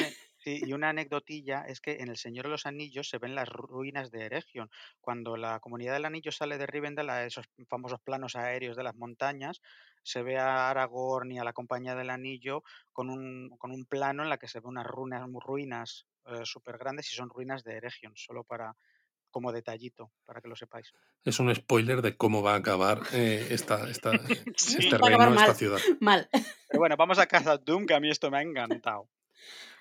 y 0.44 0.72
una 0.72 0.88
anecdotilla 0.88 1.64
es 1.66 1.80
que 1.80 1.98
en 1.98 2.08
El 2.08 2.16
Señor 2.16 2.46
de 2.46 2.52
los 2.52 2.66
Anillos 2.66 3.08
se 3.08 3.18
ven 3.18 3.34
las 3.34 3.48
ruinas 3.48 4.10
de 4.10 4.24
Eregion. 4.24 4.70
Cuando 5.00 5.36
la 5.36 5.60
comunidad 5.60 5.94
del 5.94 6.06
anillo 6.06 6.32
sale 6.32 6.56
de 6.56 6.66
Rivendell, 6.66 7.10
a 7.10 7.26
esos 7.26 7.46
famosos 7.68 8.00
planos 8.00 8.36
aéreos 8.36 8.76
de 8.76 8.84
las 8.84 8.96
montañas, 8.96 9.60
se 10.02 10.22
ve 10.22 10.38
a 10.38 10.70
Aragorn 10.70 11.32
y 11.32 11.38
a 11.38 11.44
la 11.44 11.52
compañía 11.52 11.94
del 11.94 12.10
anillo 12.10 12.62
con 12.92 13.10
un, 13.10 13.50
con 13.58 13.70
un 13.70 13.84
plano 13.84 14.22
en 14.22 14.28
la 14.28 14.38
que 14.38 14.48
se 14.48 14.60
ve 14.60 14.68
unas 14.68 14.86
ruinas, 14.86 15.28
ruinas 15.32 16.06
eh, 16.26 16.40
súper 16.44 16.78
grandes 16.78 17.10
y 17.12 17.16
son 17.16 17.30
ruinas 17.30 17.64
de 17.64 17.76
Eregion, 17.76 18.12
solo 18.16 18.44
para 18.44 18.76
como 19.30 19.52
detallito, 19.52 20.10
para 20.24 20.40
que 20.40 20.48
lo 20.48 20.56
sepáis. 20.56 20.92
Es 21.24 21.38
un 21.38 21.54
spoiler 21.54 22.02
de 22.02 22.16
cómo 22.16 22.42
va 22.42 22.54
a 22.54 22.56
acabar 22.56 23.00
eh, 23.12 23.46
esta, 23.50 23.88
esta, 23.88 24.12
este 24.56 24.98
reino, 24.98 25.34
esta 25.34 25.54
ciudad. 25.54 25.78
Mal. 26.00 26.28
Pero 26.32 26.80
bueno, 26.80 26.96
vamos 26.96 27.18
a 27.18 27.26
Casa 27.26 27.56
Doom, 27.56 27.86
que 27.86 27.94
a 27.94 28.00
mí 28.00 28.10
esto 28.10 28.30
me 28.30 28.38
ha 28.38 28.42
encantado. 28.42 29.08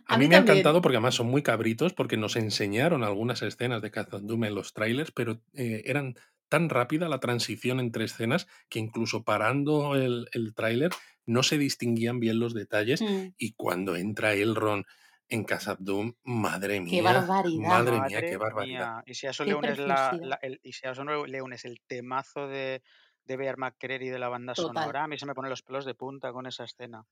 A, 0.05 0.17
mí, 0.17 0.27
me 0.27 0.35
ha 0.35 0.39
encantado 0.39 0.81
porque 0.81 0.97
además 0.97 1.15
son 1.15 1.27
muy 1.27 1.43
cabritos, 1.43 1.93
porque 1.93 2.17
nos 2.17 2.35
enseñaron 2.35 3.03
algunas 3.03 3.41
escenas 3.41 3.81
de 3.81 3.89
Doom 3.89 4.45
en 4.45 4.55
los 4.55 4.73
trailers, 4.73 5.11
pero 5.11 5.41
eh, 5.53 5.83
eran 5.85 6.15
tan 6.49 6.69
rápida 6.69 7.07
la 7.07 7.19
transición 7.19 7.79
entre 7.79 8.05
escenas 8.05 8.47
que 8.69 8.79
incluso 8.79 9.23
parando 9.23 9.95
el, 9.95 10.27
el 10.33 10.53
tráiler 10.53 10.91
no 11.25 11.43
se 11.43 11.57
distinguían 11.57 12.19
bien 12.19 12.39
los 12.39 12.53
detalles 12.53 13.01
mm. 13.01 13.33
y 13.37 13.53
cuando 13.53 13.95
entra 13.95 14.33
Elrond 14.33 14.85
en 15.29 15.43
Casa 15.43 15.77
Doom, 15.79 16.13
madre 16.23 16.81
mía. 16.81 16.91
Qué 16.91 17.01
barbaridad. 17.03 17.67
Madre, 17.67 18.01
mía, 18.01 18.21
qué 18.21 18.37
barbaridad. 18.37 19.03
Y 19.05 19.13
si 19.13 19.27
a 19.27 19.29
eso 19.29 19.45
le 19.45 19.53
unes, 19.53 19.77
el, 19.77 20.59
y 20.63 20.73
si 20.73 20.87
a 20.87 20.91
eso 20.91 21.03
le 21.03 21.41
unes 21.41 21.65
el 21.65 21.81
temazo 21.85 22.47
de, 22.47 22.81
de 23.25 23.37
Bear 23.37 23.57
McCreary 23.57 24.09
de 24.09 24.17
la 24.17 24.27
banda 24.27 24.55
sonora, 24.55 25.03
a 25.03 25.07
mí 25.07 25.17
se 25.19 25.27
me 25.27 25.35
ponen 25.35 25.51
los 25.51 25.61
pelos 25.61 25.85
de 25.85 25.93
punta 25.93 26.33
con 26.33 26.47
esa 26.47 26.63
escena. 26.63 27.05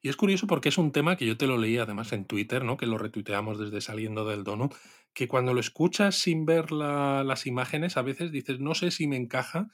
Y 0.00 0.08
es 0.08 0.16
curioso 0.16 0.46
porque 0.46 0.68
es 0.68 0.78
un 0.78 0.92
tema 0.92 1.16
que 1.16 1.26
yo 1.26 1.36
te 1.36 1.46
lo 1.46 1.58
leí 1.58 1.78
además 1.78 2.12
en 2.12 2.26
Twitter, 2.26 2.64
¿no? 2.64 2.76
que 2.76 2.86
lo 2.86 2.98
retuiteamos 2.98 3.58
desde 3.58 3.80
saliendo 3.80 4.24
del 4.24 4.44
donut, 4.44 4.74
que 5.14 5.28
cuando 5.28 5.54
lo 5.54 5.60
escuchas 5.60 6.16
sin 6.16 6.44
ver 6.44 6.72
las 6.72 7.46
imágenes, 7.46 7.96
a 7.96 8.02
veces 8.02 8.32
dices, 8.32 8.58
no 8.60 8.74
sé 8.74 8.90
si 8.90 9.06
me 9.06 9.16
encaja 9.16 9.68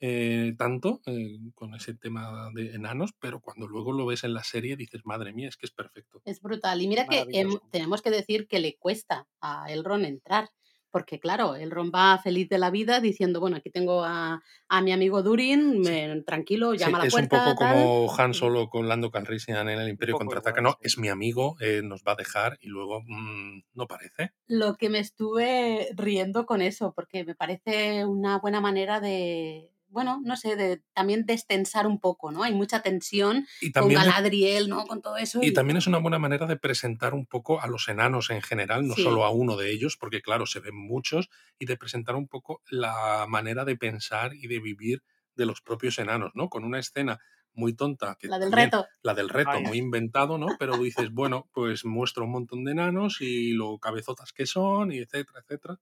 eh, 0.00 0.54
tanto 0.56 1.00
eh, 1.06 1.38
con 1.54 1.74
ese 1.74 1.94
tema 1.94 2.50
de 2.54 2.74
enanos, 2.74 3.10
pero 3.18 3.40
cuando 3.40 3.66
luego 3.66 3.92
lo 3.92 4.06
ves 4.06 4.24
en 4.24 4.34
la 4.34 4.44
serie 4.44 4.76
dices, 4.76 5.02
madre 5.04 5.32
mía, 5.32 5.48
es 5.48 5.56
que 5.56 5.66
es 5.66 5.72
perfecto. 5.72 6.22
Es 6.24 6.40
brutal. 6.40 6.80
Y 6.80 6.88
mira 6.88 7.06
que 7.06 7.26
tenemos 7.70 8.02
que 8.02 8.10
decir 8.10 8.46
que 8.46 8.60
le 8.60 8.76
cuesta 8.76 9.26
a 9.40 9.70
Elrond 9.70 10.04
entrar 10.04 10.48
porque 10.94 11.18
claro, 11.18 11.56
el 11.56 11.72
Ron 11.72 11.90
va 11.92 12.20
feliz 12.22 12.48
de 12.48 12.56
la 12.56 12.70
vida 12.70 13.00
diciendo, 13.00 13.40
bueno, 13.40 13.56
aquí 13.56 13.68
tengo 13.68 14.04
a, 14.04 14.40
mi 14.80 14.92
amigo 14.92 15.24
Durin, 15.24 15.82
tranquilo, 16.24 16.74
llama 16.74 17.00
a 17.00 17.04
la 17.06 17.10
puerta. 17.10 17.36
Es 17.36 17.42
un 17.42 17.56
poco 17.56 17.66
como 17.66 18.16
Han 18.16 18.32
Solo 18.32 18.70
con 18.70 18.86
Lando 18.86 19.10
Calrissian 19.10 19.68
en 19.68 19.80
el 19.80 19.88
Imperio 19.88 20.16
Contraataca, 20.16 20.60
no, 20.60 20.78
es 20.80 20.96
mi 20.96 21.08
amigo, 21.08 21.56
eh, 21.58 21.80
nos 21.82 22.04
va 22.04 22.12
a 22.12 22.14
dejar 22.14 22.58
y 22.60 22.68
luego 22.68 23.02
mm, 23.04 23.62
no 23.74 23.88
parece. 23.88 24.34
Lo 24.46 24.76
que 24.76 24.88
me 24.88 25.00
estuve 25.00 25.88
riendo 25.96 26.46
con 26.46 26.62
eso, 26.62 26.92
porque 26.94 27.24
me 27.24 27.34
parece 27.34 28.04
una 28.04 28.38
buena 28.38 28.60
manera 28.60 29.00
de, 29.00 29.73
bueno, 29.94 30.20
no 30.24 30.36
sé, 30.36 30.56
de 30.56 30.82
también 30.92 31.24
destensar 31.24 31.86
un 31.86 32.00
poco, 32.00 32.32
¿no? 32.32 32.42
Hay 32.42 32.52
mucha 32.52 32.82
tensión 32.82 33.46
con 33.72 33.88
Galadriel, 33.88 34.68
¿no? 34.68 34.84
Con 34.86 35.00
todo 35.00 35.16
eso. 35.16 35.38
Y, 35.40 35.52
también 35.52 35.76
es 35.76 35.86
una 35.86 35.98
buena 35.98 36.18
manera 36.18 36.46
de 36.46 36.56
presentar 36.56 37.14
un 37.14 37.26
poco 37.26 37.62
a 37.62 37.68
los 37.68 37.88
enanos 37.88 38.28
en 38.30 38.42
general, 38.42 38.86
no 38.86 38.94
solo 38.94 39.24
a 39.24 39.30
uno 39.30 39.56
de 39.56 39.70
ellos, 39.70 39.96
porque 39.96 40.20
claro, 40.20 40.46
se 40.46 40.58
ven 40.60 40.76
muchos, 40.76 41.30
y 41.58 41.66
de 41.66 41.76
presentar 41.76 42.16
un 42.16 42.26
poco 42.26 42.60
la 42.68 43.24
manera 43.28 43.64
de 43.64 43.76
pensar 43.76 44.34
y 44.34 44.48
de 44.48 44.58
vivir 44.58 45.02
de 45.36 45.46
los 45.46 45.62
propios 45.62 45.98
enanos, 46.00 46.32
¿no? 46.34 46.48
Con 46.48 46.64
una 46.64 46.80
escena 46.80 47.20
muy 47.52 47.74
tonta. 47.74 48.16
Que 48.18 48.26
la 48.26 48.40
del 48.40 48.50
reto. 48.50 48.86
La 49.02 49.14
del 49.14 49.28
reto, 49.28 49.60
muy 49.60 49.78
inventado, 49.78 50.38
¿no? 50.38 50.48
Pero 50.58 50.76
dices, 50.76 51.10
bueno, 51.12 51.48
pues 51.52 51.84
muestro 51.84 52.24
un 52.24 52.32
montón 52.32 52.64
de 52.64 52.72
enanos 52.72 53.20
y 53.20 53.52
lo 53.52 53.78
cabezotas 53.78 54.32
que 54.32 54.46
son, 54.46 54.90
y 54.90 54.98
etcétera, 54.98 55.40
etcétera. 55.40 55.78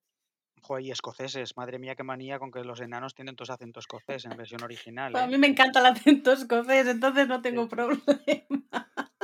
Joder, 0.62 0.84
y 0.84 0.90
escoceses, 0.92 1.56
madre 1.56 1.80
mía, 1.80 1.96
qué 1.96 2.04
manía 2.04 2.38
con 2.38 2.52
que 2.52 2.62
los 2.62 2.80
enanos 2.80 3.14
tienen 3.14 3.34
todos 3.34 3.50
acentos 3.50 3.82
escocés 3.82 4.24
en 4.26 4.36
versión 4.36 4.62
original. 4.62 5.14
A 5.16 5.24
¿eh? 5.24 5.28
mí 5.28 5.36
me 5.36 5.48
encanta 5.48 5.80
el 5.80 5.86
acento 5.86 6.32
escocés, 6.32 6.86
entonces 6.86 7.26
no 7.26 7.42
tengo 7.42 7.68
problema. 7.68 8.00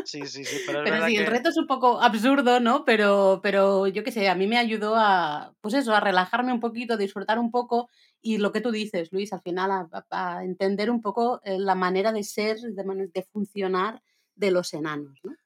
Sí, 0.05 0.27
sí, 0.27 0.45
sí, 0.45 0.59
pero, 0.67 0.83
pero 0.85 1.07
sí, 1.07 1.17
el 1.17 1.27
reto 1.27 1.51
es 1.51 1.57
un 1.57 1.67
poco 1.67 2.01
absurdo, 2.01 2.61
¿no? 2.61 2.85
Pero, 2.85 3.41
pero 3.43 3.87
yo 3.87 4.03
qué 4.03 4.11
sé, 4.11 4.29
a 4.29 4.35
mí 4.35 4.47
me 4.47 4.59
ayudó 4.59 4.97
a, 4.97 5.55
pues 5.61 5.75
eso, 5.75 5.95
a 5.95 6.01
relajarme 6.01 6.53
un 6.53 6.61
poquito, 6.61 6.95
a 6.95 6.97
disfrutar 6.97 7.39
un 7.39 7.51
poco 7.51 7.89
y 8.21 8.39
lo 8.39 8.51
que 8.51 8.61
tú 8.61 8.73
dices, 8.73 9.13
Luis, 9.13 9.33
al 9.33 9.43
final 9.43 9.89
a, 10.11 10.43
entender 10.43 10.91
un 10.91 11.03
poco 11.03 11.41
eh, 11.45 11.59
la 11.59 11.75
manera 11.75 12.13
de 12.13 12.25
ser, 12.25 12.59
de, 12.59 13.11
de 13.13 13.23
funcionar 13.23 14.03
de 14.35 14.51
los 14.51 14.75
enanos, 14.75 15.21
¿no? 15.23 15.37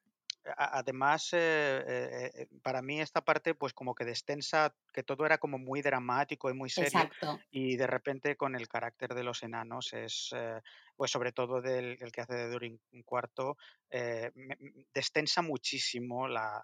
Además, 0.57 1.29
eh, 1.33 1.83
eh, 1.87 2.31
eh, 2.35 2.47
para 2.61 2.81
mí 2.81 2.99
esta 2.99 3.21
parte, 3.21 3.55
pues 3.55 3.73
como 3.73 3.95
que 3.95 4.05
destensa, 4.05 4.75
que 4.91 5.03
todo 5.03 5.25
era 5.25 5.37
como 5.37 5.57
muy 5.57 5.81
dramático 5.81 6.49
y 6.49 6.53
muy 6.53 6.69
serio. 6.69 7.09
Y 7.51 7.75
de 7.75 7.87
repente 7.87 8.35
con 8.35 8.55
el 8.55 8.67
carácter 8.67 9.13
de 9.13 9.23
los 9.23 9.43
enanos 9.43 9.93
es, 9.93 10.31
pues 10.95 11.11
sobre 11.11 11.31
todo 11.31 11.61
del 11.61 11.97
el 11.99 12.11
que 12.11 12.21
hace 12.21 12.35
de 12.35 12.49
Durin 12.49 12.79
cuarto, 13.05 13.57
destensa 14.93 15.41
muchísimo 15.41 16.27
la, 16.27 16.63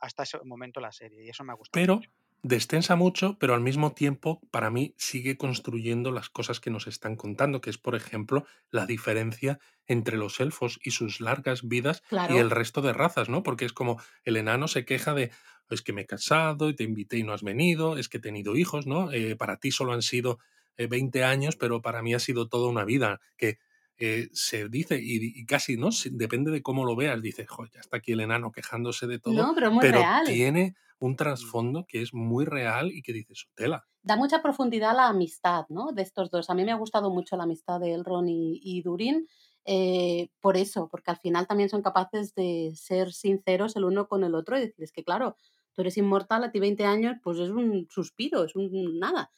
hasta 0.00 0.22
ese 0.22 0.38
momento 0.44 0.80
la 0.80 0.92
serie. 0.92 1.24
Y 1.24 1.28
eso 1.28 1.44
me 1.44 1.52
ha 1.52 1.56
gustado. 1.56 1.80
Pero 1.80 2.00
destensa 2.42 2.96
mucho, 2.96 3.36
pero 3.38 3.54
al 3.54 3.60
mismo 3.60 3.92
tiempo, 3.92 4.40
para 4.50 4.70
mí, 4.70 4.94
sigue 4.96 5.36
construyendo 5.36 6.10
las 6.10 6.30
cosas 6.30 6.60
que 6.60 6.70
nos 6.70 6.86
están 6.86 7.16
contando, 7.16 7.60
que 7.60 7.70
es, 7.70 7.78
por 7.78 7.94
ejemplo, 7.94 8.44
la 8.70 8.86
diferencia 8.86 9.58
entre 9.86 10.16
los 10.16 10.40
elfos 10.40 10.78
y 10.82 10.92
sus 10.92 11.20
largas 11.20 11.66
vidas 11.68 12.02
y 12.30 12.36
el 12.36 12.50
resto 12.50 12.82
de 12.82 12.92
razas, 12.92 13.28
¿no? 13.28 13.42
Porque 13.42 13.64
es 13.64 13.72
como 13.72 14.00
el 14.24 14.36
enano 14.36 14.68
se 14.68 14.84
queja 14.84 15.14
de, 15.14 15.30
es 15.68 15.82
que 15.82 15.92
me 15.92 16.02
he 16.02 16.06
casado 16.06 16.68
y 16.68 16.74
te 16.74 16.84
invité 16.84 17.18
y 17.18 17.22
no 17.22 17.32
has 17.32 17.42
venido, 17.42 17.98
es 17.98 18.08
que 18.08 18.18
he 18.18 18.20
tenido 18.20 18.56
hijos, 18.56 18.86
¿no? 18.86 19.12
Eh, 19.12 19.36
para 19.36 19.58
ti 19.58 19.70
solo 19.70 19.92
han 19.92 20.02
sido 20.02 20.38
20 20.78 21.24
años, 21.24 21.56
pero 21.56 21.82
para 21.82 22.00
mí 22.02 22.14
ha 22.14 22.18
sido 22.18 22.48
toda 22.48 22.70
una 22.70 22.84
vida, 22.84 23.20
que 23.36 23.58
eh, 23.98 24.30
se 24.32 24.68
dice, 24.70 24.98
y, 24.98 25.44
casi, 25.44 25.76
¿no? 25.76 25.90
Depende 26.12 26.50
de 26.50 26.62
cómo 26.62 26.86
lo 26.86 26.96
veas, 26.96 27.20
dices, 27.20 27.46
joder, 27.46 27.70
ya 27.70 27.80
está 27.80 27.98
aquí 27.98 28.12
el 28.12 28.20
enano 28.20 28.50
quejándose 28.50 29.06
de 29.06 29.18
todo. 29.18 29.34
No, 29.34 29.54
pero 29.54 29.70
muy 29.70 29.86
real. 29.86 30.24
tiene 30.24 30.74
un 31.00 31.16
trasfondo 31.16 31.86
que 31.88 32.02
es 32.02 32.14
muy 32.14 32.44
real 32.44 32.92
y 32.92 33.02
que 33.02 33.12
dices, 33.12 33.48
tela. 33.54 33.86
Da 34.02 34.16
mucha 34.16 34.42
profundidad 34.42 34.90
a 34.90 34.94
la 34.94 35.08
amistad, 35.08 35.66
¿no? 35.68 35.92
De 35.92 36.02
estos 36.02 36.30
dos. 36.30 36.48
A 36.50 36.54
mí 36.54 36.64
me 36.64 36.72
ha 36.72 36.76
gustado 36.76 37.10
mucho 37.10 37.36
la 37.36 37.44
amistad 37.44 37.80
de 37.80 37.94
Elrond 37.94 38.28
y, 38.28 38.60
y 38.62 38.82
Durin. 38.82 39.26
Eh, 39.64 40.30
por 40.40 40.56
eso, 40.56 40.88
porque 40.88 41.10
al 41.10 41.18
final 41.18 41.46
también 41.46 41.68
son 41.68 41.82
capaces 41.82 42.34
de 42.34 42.72
ser 42.74 43.12
sinceros 43.12 43.76
el 43.76 43.84
uno 43.84 44.08
con 44.08 44.24
el 44.24 44.34
otro 44.34 44.56
y 44.56 44.60
decir, 44.60 44.84
es 44.84 44.92
que 44.92 45.04
claro, 45.04 45.36
tú 45.74 45.82
eres 45.82 45.96
inmortal, 45.98 46.44
a 46.44 46.50
ti 46.50 46.60
20 46.60 46.84
años, 46.84 47.16
pues 47.22 47.38
es 47.38 47.50
un 47.50 47.86
suspiro, 47.90 48.44
es 48.44 48.56
un 48.56 48.98
nada 48.98 49.30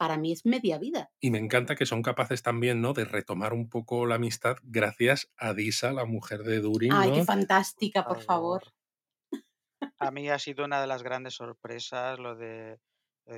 para 0.00 0.16
mí 0.16 0.32
es 0.32 0.46
media 0.46 0.78
vida. 0.78 1.10
Y 1.20 1.30
me 1.30 1.36
encanta 1.36 1.76
que 1.76 1.84
son 1.84 2.00
capaces 2.00 2.42
también, 2.42 2.80
¿no? 2.80 2.94
De 2.94 3.04
retomar 3.04 3.52
un 3.52 3.68
poco 3.68 4.06
la 4.06 4.14
amistad 4.14 4.56
gracias 4.62 5.30
a 5.36 5.52
Disa, 5.52 5.92
la 5.92 6.06
mujer 6.06 6.42
de 6.42 6.60
Durin. 6.60 6.90
Ay, 6.94 7.12
qué 7.12 7.22
fantástica, 7.22 8.06
por 8.06 8.22
favor. 8.22 8.62
A 10.00 10.10
mí 10.10 10.28
ha 10.30 10.38
sido 10.38 10.64
una 10.64 10.80
de 10.80 10.86
las 10.86 11.02
grandes 11.02 11.34
sorpresas 11.34 12.18
lo 12.18 12.34
de, 12.34 12.78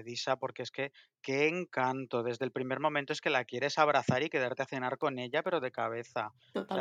Disa, 0.05 0.37
porque 0.37 0.63
es 0.63 0.71
que 0.71 0.93
qué 1.21 1.49
encanto. 1.49 2.23
Desde 2.23 2.45
el 2.45 2.53
primer 2.53 2.81
momento 2.81 3.13
es 3.13 3.21
que 3.21 3.31
la 3.31 3.45
quieres 3.45 3.79
abrazar 3.79 4.23
y 4.23 4.31
quedarte 4.31 4.63
a 4.63 4.67
cenar 4.67 4.97
con 4.97 5.19
ella, 5.19 5.43
pero 5.43 5.61
de 5.61 5.71
cabeza. 5.71 6.33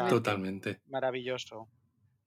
Totalmente. 0.10 0.80
Maravilloso. 0.88 1.68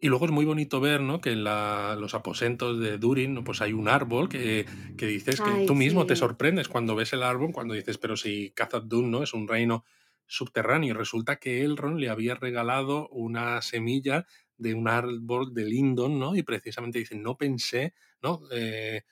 Y 0.01 0.09
luego 0.09 0.27
es 0.27 0.33
muy 0.33 0.45
bonito 0.45 0.81
ver 0.81 1.01
¿no? 1.01 1.21
que 1.21 1.33
en 1.33 1.45
los 1.45 2.13
aposentos 2.13 2.79
de 2.81 2.99
Durin 2.99 3.43
pues 3.45 3.63
hay 3.63 3.73
un 3.73 3.89
árbol 3.89 4.29
que, 4.29 4.67
dices 4.99 5.41
que 5.41 5.65
tú 5.67 5.75
mismo 5.75 6.05
te 6.05 6.17
sorprendes 6.17 6.69
cuando 6.69 6.95
ves 6.95 7.15
el 7.15 7.23
árbol, 7.23 7.53
cuando 7.53 7.73
dices, 7.73 7.97
pero 7.97 8.17
si 8.17 8.51
Khazad 8.51 8.83
Dûm 8.83 9.11
¿no? 9.11 9.23
es 9.23 9.33
un 9.33 9.49
reino 9.49 9.85
subterráneo. 10.27 10.95
Resulta 10.95 11.37
que 11.37 11.63
Elrond 11.63 11.99
le 11.99 12.11
había 12.11 12.35
regalado 12.35 13.09
una 13.09 13.63
semilla 13.63 14.27
de 14.57 14.75
un 14.75 14.89
árbol 14.89 15.53
de 15.53 15.65
Lindon, 15.65 16.19
¿no? 16.19 16.37
Y 16.37 16.43
precisamente 16.43 16.99
dice, 16.99 17.17
no 17.17 17.37
pensé, 17.37 17.95
¿no? 18.23 18.41
Eh, 18.53 19.03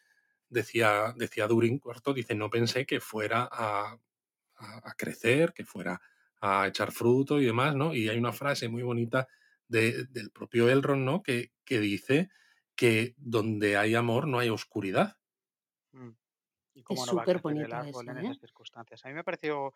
decía, 0.49 1.15
decía 1.17 1.47
Durin 1.47 1.79
cuarto 1.79 2.13
dice, 2.13 2.35
no 2.35 2.51
pensé 2.51 2.87
que 2.87 3.01
fuera 3.01 3.49
a, 3.51 3.99
a, 4.57 4.95
crecer, 4.95 5.53
que 5.53 5.65
fuera 5.65 6.01
a 6.41 6.67
echar 6.69 6.93
fruto 6.93 7.41
y 7.41 7.47
demás, 7.47 7.75
¿no? 7.75 7.95
Y 7.95 8.09
hay 8.09 8.19
una 8.19 8.33
frase 8.33 8.69
muy 8.69 8.83
bonita 8.83 9.29
del 9.69 10.31
propio 10.33 10.69
Elrond, 10.69 11.05
¿no? 11.05 11.23
Que, 11.23 11.53
que, 11.65 11.81
dice 11.81 12.29
que 12.77 13.15
donde 13.17 13.77
hay 13.77 13.95
amor 13.95 14.29
no 14.29 14.39
hay 14.39 14.51
oscuridad. 14.51 15.17
Mm. 15.93 16.11
¿Y 16.75 16.83
cómo 16.83 17.05
es 17.05 17.13
no 17.13 17.17
va 17.17 17.23
a 17.23 17.53
el 17.53 17.73
árbol 17.73 18.09
en 18.09 18.19
esas 18.19 18.37
¿eh? 18.37 18.41
circunstancias? 18.41 19.05
A 19.05 19.09
mí 19.09 19.15
me 19.15 19.25
pareció 19.25 19.73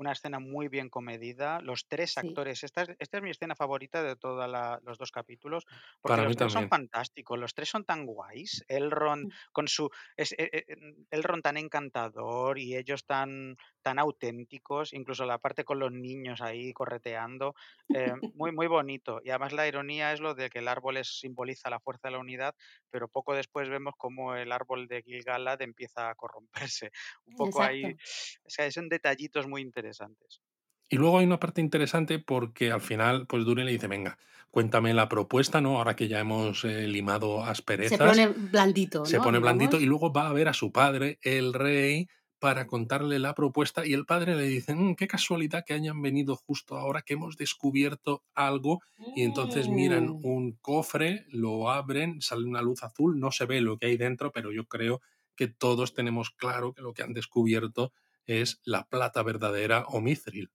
una 0.00 0.12
escena 0.12 0.38
muy 0.40 0.68
bien 0.68 0.88
comedida. 0.88 1.60
Los 1.60 1.86
tres 1.86 2.16
actores, 2.16 2.64
esta 2.64 2.82
es, 2.82 2.96
esta 2.98 3.18
es 3.18 3.22
mi 3.22 3.30
escena 3.30 3.54
favorita 3.54 4.02
de 4.02 4.16
todos 4.16 4.50
los 4.82 4.96
dos 4.96 5.12
capítulos, 5.12 5.66
porque 6.00 6.22
los 6.22 6.36
tres 6.36 6.52
son 6.54 6.70
fantásticos, 6.70 7.38
los 7.38 7.54
tres 7.54 7.68
son 7.68 7.84
tan 7.84 8.06
guays. 8.06 8.64
Elrond 8.66 9.26
mm. 9.26 9.30
con 9.52 9.68
su 9.68 9.90
es, 10.16 10.34
eh, 10.38 10.64
Elrond 11.10 11.42
tan 11.42 11.58
encantador 11.58 12.58
y 12.58 12.76
ellos 12.76 13.04
tan 13.04 13.58
tan 13.82 13.98
auténticos, 13.98 14.94
incluso 14.94 15.26
la 15.26 15.38
parte 15.38 15.64
con 15.64 15.78
los 15.78 15.92
niños 15.92 16.40
ahí 16.40 16.72
correteando, 16.72 17.54
eh, 17.94 18.12
muy 18.34 18.52
muy 18.52 18.68
bonito. 18.68 19.20
Y 19.22 19.28
además 19.28 19.52
la 19.52 19.68
ironía 19.68 20.14
es 20.14 20.20
lo 20.20 20.34
de 20.34 20.48
que 20.48 20.60
el 20.60 20.68
árbol 20.68 20.98
simboliza 21.04 21.68
la 21.68 21.80
fuerza 21.80 22.08
de 22.08 22.12
la 22.12 22.20
unidad, 22.20 22.54
pero 22.90 23.06
poco 23.06 23.34
después 23.34 23.68
vemos 23.68 23.94
cómo 23.98 24.34
el 24.34 24.50
árbol 24.50 24.88
de 24.88 25.02
Gilgalad 25.02 25.60
empieza 25.60 26.08
a 26.08 26.14
corromperse. 26.14 26.90
Un 27.26 27.36
poco 27.36 27.62
ahí, 27.62 27.84
o 27.84 28.48
sea, 28.50 28.70
son 28.70 28.88
detallitos 28.88 29.46
muy 29.46 29.60
interesantes 29.60 29.89
interesantes. 29.90 30.40
Y 30.88 30.96
luego 30.96 31.18
hay 31.18 31.26
una 31.26 31.38
parte 31.38 31.60
interesante 31.60 32.18
porque 32.18 32.72
al 32.72 32.80
final, 32.80 33.26
pues 33.26 33.44
Durin 33.44 33.66
le 33.66 33.72
dice, 33.72 33.86
venga, 33.86 34.18
cuéntame 34.50 34.92
la 34.92 35.08
propuesta, 35.08 35.60
¿no? 35.60 35.78
Ahora 35.78 35.94
que 35.94 36.08
ya 36.08 36.18
hemos 36.18 36.64
eh, 36.64 36.88
limado 36.88 37.44
asperezas. 37.44 37.98
Se 37.98 38.04
pone 38.04 38.26
blandito, 38.28 39.04
Se 39.06 39.18
pone 39.18 39.38
blandito 39.38 39.78
y 39.80 39.86
luego 39.86 40.12
va 40.12 40.28
a 40.28 40.32
ver 40.32 40.48
a 40.48 40.52
su 40.52 40.72
padre, 40.72 41.18
el 41.22 41.52
rey, 41.52 42.08
para 42.40 42.66
contarle 42.66 43.18
la 43.18 43.34
propuesta 43.34 43.86
y 43.86 43.92
el 43.92 44.06
padre 44.06 44.34
le 44.34 44.44
dice, 44.44 44.74
mm, 44.74 44.94
qué 44.96 45.06
casualidad 45.06 45.62
que 45.64 45.74
hayan 45.74 46.00
venido 46.00 46.34
justo 46.36 46.76
ahora 46.76 47.02
que 47.02 47.12
hemos 47.12 47.36
descubierto 47.36 48.24
algo 48.34 48.80
y 49.14 49.24
entonces 49.24 49.68
miran 49.68 50.08
Mm. 50.08 50.24
un 50.24 50.52
cofre, 50.52 51.26
lo 51.28 51.70
abren, 51.70 52.22
sale 52.22 52.46
una 52.46 52.62
luz 52.62 52.82
azul, 52.82 53.20
no 53.20 53.30
se 53.30 53.44
ve 53.44 53.60
lo 53.60 53.76
que 53.76 53.86
hay 53.86 53.96
dentro, 53.98 54.32
pero 54.32 54.52
yo 54.52 54.64
creo 54.66 55.02
que 55.36 55.48
todos 55.48 55.92
tenemos 55.92 56.30
claro 56.30 56.72
que 56.72 56.80
lo 56.82 56.94
que 56.94 57.02
han 57.02 57.12
descubierto 57.12 57.92
es 58.30 58.60
la 58.64 58.86
plata 58.88 59.22
verdadera 59.22 59.84
o 59.88 60.00
mithril. 60.00 60.50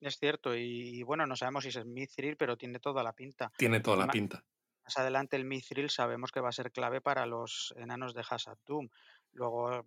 Es 0.00 0.18
cierto, 0.18 0.54
y, 0.54 1.02
bueno, 1.02 1.26
no 1.26 1.34
sabemos 1.34 1.64
si 1.64 1.70
es 1.70 1.86
mithril, 1.86 2.36
pero 2.36 2.58
tiene 2.58 2.78
toda 2.78 3.02
la 3.02 3.14
pinta. 3.14 3.50
Tiene 3.56 3.80
toda 3.80 4.06
la 4.06 4.12
pinta. 4.12 4.44
Más 4.84 4.98
adelante 4.98 5.36
el 5.36 5.46
mithril 5.46 5.88
sabemos 5.88 6.30
que 6.30 6.40
va 6.40 6.50
a 6.50 6.52
ser 6.52 6.70
clave 6.72 7.00
para 7.00 7.24
los 7.24 7.72
enanos 7.78 8.12
de 8.12 8.22
Hasad 8.28 8.58
Luego, 9.32 9.84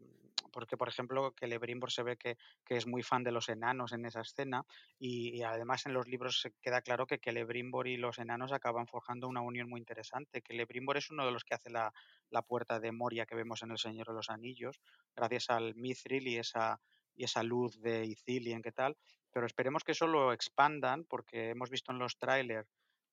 porque 0.52 0.78
por 0.78 0.88
ejemplo, 0.88 1.34
que 1.34 1.48
Lebrimbor 1.48 1.92
se 1.92 2.04
ve 2.04 2.18
que, 2.18 2.38
es 2.70 2.88
muy 2.88 3.04
fan 3.04 3.24
de 3.24 3.32
los 3.32 3.50
enanos 3.50 3.94
en 3.94 4.06
esa 4.06 4.22
escena, 4.22 4.66
y, 5.00 5.42
además 5.44 5.86
en 5.86 5.94
los 5.94 6.08
libros 6.08 6.42
se 6.42 6.52
queda 6.62 6.82
claro 6.82 7.08
que 7.08 7.18
Celebrimbor 7.18 7.88
y 7.88 7.98
los 7.98 8.20
enanos 8.20 8.52
acaban 8.52 8.88
forjando 8.88 9.28
una 9.28 9.42
unión 9.42 9.70
muy 9.70 9.80
interesante. 9.80 10.42
Que 10.42 10.54
Celebrimbor 10.54 10.98
es 10.98 11.10
uno 11.10 11.26
de 11.26 11.32
los 11.32 11.44
que 11.44 11.56
hace 11.56 11.70
la, 11.70 11.94
la 12.30 12.42
puerta 12.42 12.80
de 12.80 12.92
Moria 12.92 13.26
que 13.26 13.36
vemos 13.36 13.64
en 13.64 13.72
El 13.72 13.78
Señor 13.78 14.08
de 14.08 14.14
los 14.14 14.30
Anillos, 14.30 14.80
gracias 15.16 15.50
al 15.50 15.76
mithril 15.76 16.28
y 16.28 16.38
esa, 16.38 16.80
y 17.16 17.24
esa 17.24 17.44
luz 17.44 17.80
de 17.80 18.06
Ithilien, 18.06 18.62
¿qué 18.62 18.72
tal? 18.72 18.98
Pero 19.32 19.46
esperemos 19.46 19.84
que 19.84 19.92
eso 19.92 20.08
lo 20.08 20.34
expandan, 20.34 21.06
porque 21.06 21.50
hemos 21.50 21.70
visto 21.70 21.92
en 21.92 22.00
los 22.00 22.18
trailers 22.18 22.68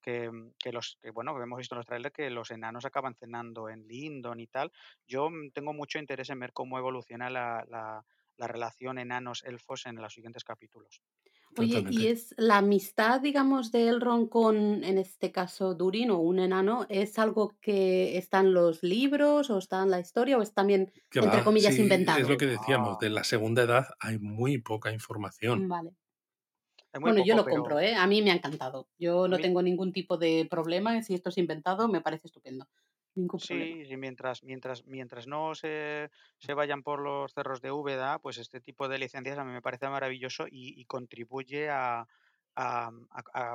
que, 0.04 0.30
mm, 0.30 0.52
que, 0.58 0.72
los 0.72 0.98
que, 1.00 1.10
bueno, 1.10 1.40
hemos 1.42 1.58
visto 1.58 1.74
en 1.74 1.78
los 1.78 1.86
trailers 1.86 2.14
que 2.14 2.30
los 2.30 2.50
enanos 2.50 2.84
acaban 2.84 3.14
cenando 3.14 3.68
en 3.68 3.86
Lindon 3.86 4.40
y 4.40 4.46
tal. 4.46 4.70
Yo 5.06 5.30
mm, 5.30 5.50
tengo 5.52 5.72
mucho 5.72 5.98
interés 5.98 6.30
en 6.30 6.40
ver 6.40 6.52
cómo 6.52 6.78
evoluciona 6.78 7.30
la, 7.30 7.64
la, 7.68 8.04
la 8.36 8.46
relación 8.46 8.98
enanos-elfos 8.98 9.86
en 9.86 9.96
los 9.96 10.12
siguientes 10.12 10.44
capítulos. 10.44 11.02
Oye, 11.56 11.84
¿y 11.88 12.08
es 12.08 12.34
la 12.36 12.58
amistad, 12.58 13.20
digamos, 13.20 13.70
de 13.70 13.88
Elrond 13.88 14.28
con, 14.28 14.82
en 14.82 14.98
este 14.98 15.30
caso, 15.30 15.74
Durin 15.74 16.10
o 16.10 16.18
un 16.18 16.40
enano, 16.40 16.84
es 16.88 17.16
algo 17.18 17.56
que 17.60 18.18
está 18.18 18.40
en 18.40 18.52
los 18.54 18.82
libros 18.82 19.50
o 19.50 19.58
está 19.58 19.82
en 19.84 19.90
la 19.90 20.00
historia 20.00 20.36
o 20.36 20.42
es 20.42 20.52
también, 20.52 20.92
entre 21.12 21.44
comillas, 21.44 21.78
inventado? 21.78 22.18
Es 22.18 22.28
lo 22.28 22.36
que 22.36 22.46
decíamos, 22.46 22.98
de 22.98 23.10
la 23.10 23.22
segunda 23.22 23.62
edad 23.62 23.86
hay 24.00 24.18
muy 24.18 24.58
poca 24.58 24.90
información. 24.90 25.68
Vale. 25.68 25.92
Bueno, 27.00 27.24
yo 27.24 27.34
lo 27.34 27.44
compro, 27.44 27.80
¿eh? 27.80 27.94
A 27.94 28.06
mí 28.06 28.22
me 28.22 28.30
ha 28.30 28.34
encantado. 28.34 28.88
Yo 28.98 29.28
no 29.28 29.38
tengo 29.38 29.62
ningún 29.62 29.92
tipo 29.92 30.16
de 30.16 30.46
problema. 30.50 31.02
Si 31.02 31.14
esto 31.14 31.28
es 31.28 31.38
inventado, 31.38 31.88
me 31.88 32.00
parece 32.00 32.28
estupendo. 32.28 32.66
Ningún 33.16 33.38
sí, 33.38 33.84
sí, 33.86 33.96
mientras, 33.96 34.42
mientras, 34.42 34.84
mientras 34.86 35.26
no 35.26 35.54
se, 35.54 36.10
se, 36.38 36.54
vayan 36.54 36.82
por 36.82 37.00
los 37.00 37.32
cerros 37.32 37.60
de 37.60 37.70
Úbeda, 37.70 38.18
pues 38.18 38.38
este 38.38 38.60
tipo 38.60 38.88
de 38.88 38.98
licencias 38.98 39.38
a 39.38 39.44
mí 39.44 39.52
me 39.52 39.62
parece 39.62 39.88
maravilloso 39.88 40.46
y 40.50 40.84
contribuye 40.86 41.70
a, 41.70 42.08
a, 42.56 42.90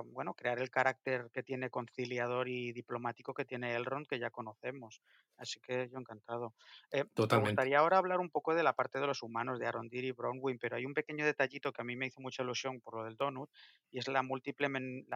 bueno, 0.06 0.34
crear 0.34 0.60
el 0.60 0.70
carácter 0.70 1.30
que 1.32 1.44
tiene 1.44 1.70
conciliador 1.70 2.48
y 2.50 2.72
diplomático 2.74 3.34
que 3.34 3.46
tiene 3.46 3.76
Elrond, 3.76 4.08
que 4.08 4.20
ya 4.20 4.30
conocemos. 4.30 5.02
Así 5.38 5.60
que 5.62 5.90
yo 5.90 6.00
encantado. 6.00 6.54
Eh, 6.92 7.06
me 7.16 7.38
gustaría 7.38 7.80
ahora 7.80 7.98
hablar 7.98 8.20
un 8.20 8.30
poco 8.30 8.54
de 8.54 8.64
la 8.64 8.74
parte 8.74 9.00
de 9.00 9.08
los 9.08 9.24
humanos, 9.24 9.60
de 9.60 9.68
Arondir 9.68 10.04
y 10.04 10.12
Bronwyn, 10.12 10.60
pero 10.60 10.76
hay 10.76 10.86
un 10.86 10.94
pequeño 10.94 11.26
detallito 11.26 11.72
que 11.72 11.82
a 11.82 11.86
mí 11.86 11.96
me 11.96 12.08
hizo 12.08 12.20
mucha 12.20 12.44
ilusión 12.44 12.82
por 12.82 12.96
lo 12.96 13.04
del 13.06 13.16
Donut, 13.16 13.50
y 13.90 14.00
es 14.00 14.08
la 14.08 14.22
múltiple 14.22 14.68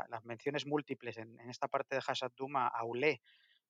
las 0.09 0.23
menciones 0.23 0.65
múltiples 0.65 1.17
en, 1.17 1.39
esta 1.49 1.67
parte 1.67 1.95
de 1.95 2.01
Hasad 2.05 2.31
Duma 2.35 2.67
a 2.67 2.79
Aulé. 2.79 3.21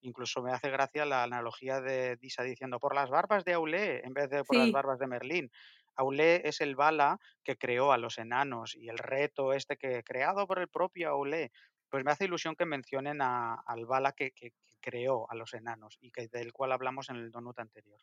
Incluso 0.01 0.43
me 0.43 0.51
hace 0.51 0.69
gracia 0.69 1.05
la 1.05 1.23
analogía 1.23 1.79
de 1.79 2.17
Disa 2.17 2.43
diciendo 2.43 2.77
por 2.77 2.93
las 2.93 3.09
barbas 3.09 3.45
de 3.45 3.53
Aulé 3.53 4.05
en 4.05 4.13
vez 4.13 4.29
de 4.29 4.43
por 4.43 4.57
las 4.57 4.71
barbas 4.71 4.99
de 4.99 5.07
Merlín. 5.07 5.51
Aulé 5.95 6.41
es 6.47 6.61
el 6.61 6.75
bala 6.75 7.19
que 7.43 7.57
creó 7.57 7.91
a 7.91 7.97
los 7.97 8.17
enanos 8.17 8.75
y 8.75 8.89
el 8.89 8.97
reto 8.97 9.53
este 9.53 9.77
que 9.77 10.03
creado 10.03 10.47
por 10.47 10.59
el 10.59 10.67
propio 10.67 11.09
Aulé. 11.09 11.51
Pues 11.89 12.03
me 12.03 12.11
hace 12.11 12.25
ilusión 12.25 12.55
que 12.55 12.65
mencionen 12.65 13.21
al 13.21 13.85
bala 13.85 14.13
que, 14.13 14.33
creó 14.81 15.31
a 15.31 15.35
los 15.35 15.53
enanos 15.53 15.97
y 16.01 16.11
que 16.11 16.27
del 16.27 16.51
cual 16.51 16.73
hablamos 16.73 17.09
en 17.09 17.15
el 17.15 17.31
donut 17.31 17.57
anterior. 17.57 18.01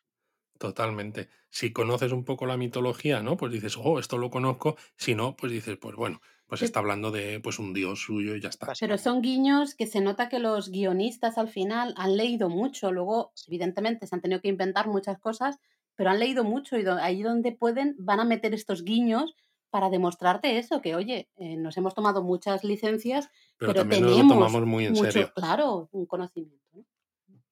Totalmente. 0.57 1.29
Si 1.49 1.71
conoces 1.73 2.11
un 2.11 2.23
poco 2.23 2.45
la 2.45 2.57
mitología, 2.57 3.21
¿no? 3.21 3.37
Pues 3.37 3.51
dices, 3.51 3.77
oh, 3.77 3.99
esto 3.99 4.17
lo 4.17 4.29
conozco. 4.29 4.77
Si 4.95 5.13
no, 5.13 5.35
pues 5.35 5.51
dices, 5.51 5.77
pues 5.77 5.95
bueno, 5.95 6.21
pues 6.51 6.63
está 6.63 6.79
hablando 6.79 7.11
de 7.11 7.39
pues 7.39 7.59
un 7.59 7.73
dios 7.73 8.01
suyo 8.01 8.35
y 8.35 8.41
ya 8.41 8.49
está. 8.49 8.73
Pero 8.79 8.97
son 8.97 9.21
guiños 9.21 9.73
que 9.73 9.87
se 9.87 10.01
nota 10.01 10.27
que 10.27 10.37
los 10.37 10.69
guionistas 10.69 11.37
al 11.37 11.47
final 11.47 11.93
han 11.95 12.17
leído 12.17 12.49
mucho. 12.49 12.91
Luego, 12.91 13.31
evidentemente, 13.47 14.05
se 14.05 14.15
han 14.15 14.21
tenido 14.21 14.41
que 14.41 14.49
inventar 14.49 14.87
muchas 14.87 15.17
cosas, 15.17 15.59
pero 16.01 16.09
han 16.09 16.19
leído 16.19 16.43
mucho 16.43 16.79
y 16.79 16.85
ahí 16.99 17.21
donde 17.21 17.51
pueden 17.51 17.95
van 17.99 18.19
a 18.19 18.25
meter 18.25 18.55
estos 18.55 18.83
guiños 18.83 19.35
para 19.69 19.91
demostrarte 19.91 20.57
eso, 20.57 20.81
que 20.81 20.95
oye, 20.95 21.29
eh, 21.37 21.57
nos 21.57 21.77
hemos 21.77 21.93
tomado 21.93 22.23
muchas 22.23 22.63
licencias, 22.63 23.29
pero, 23.59 23.87
tenemos 23.87 24.17
tomamos 24.27 24.65
muy 24.65 24.87
en 24.87 24.93
mucho, 24.93 25.11
serio. 25.11 25.31
claro, 25.35 25.89
un 25.91 26.07
conocimiento. 26.07 26.87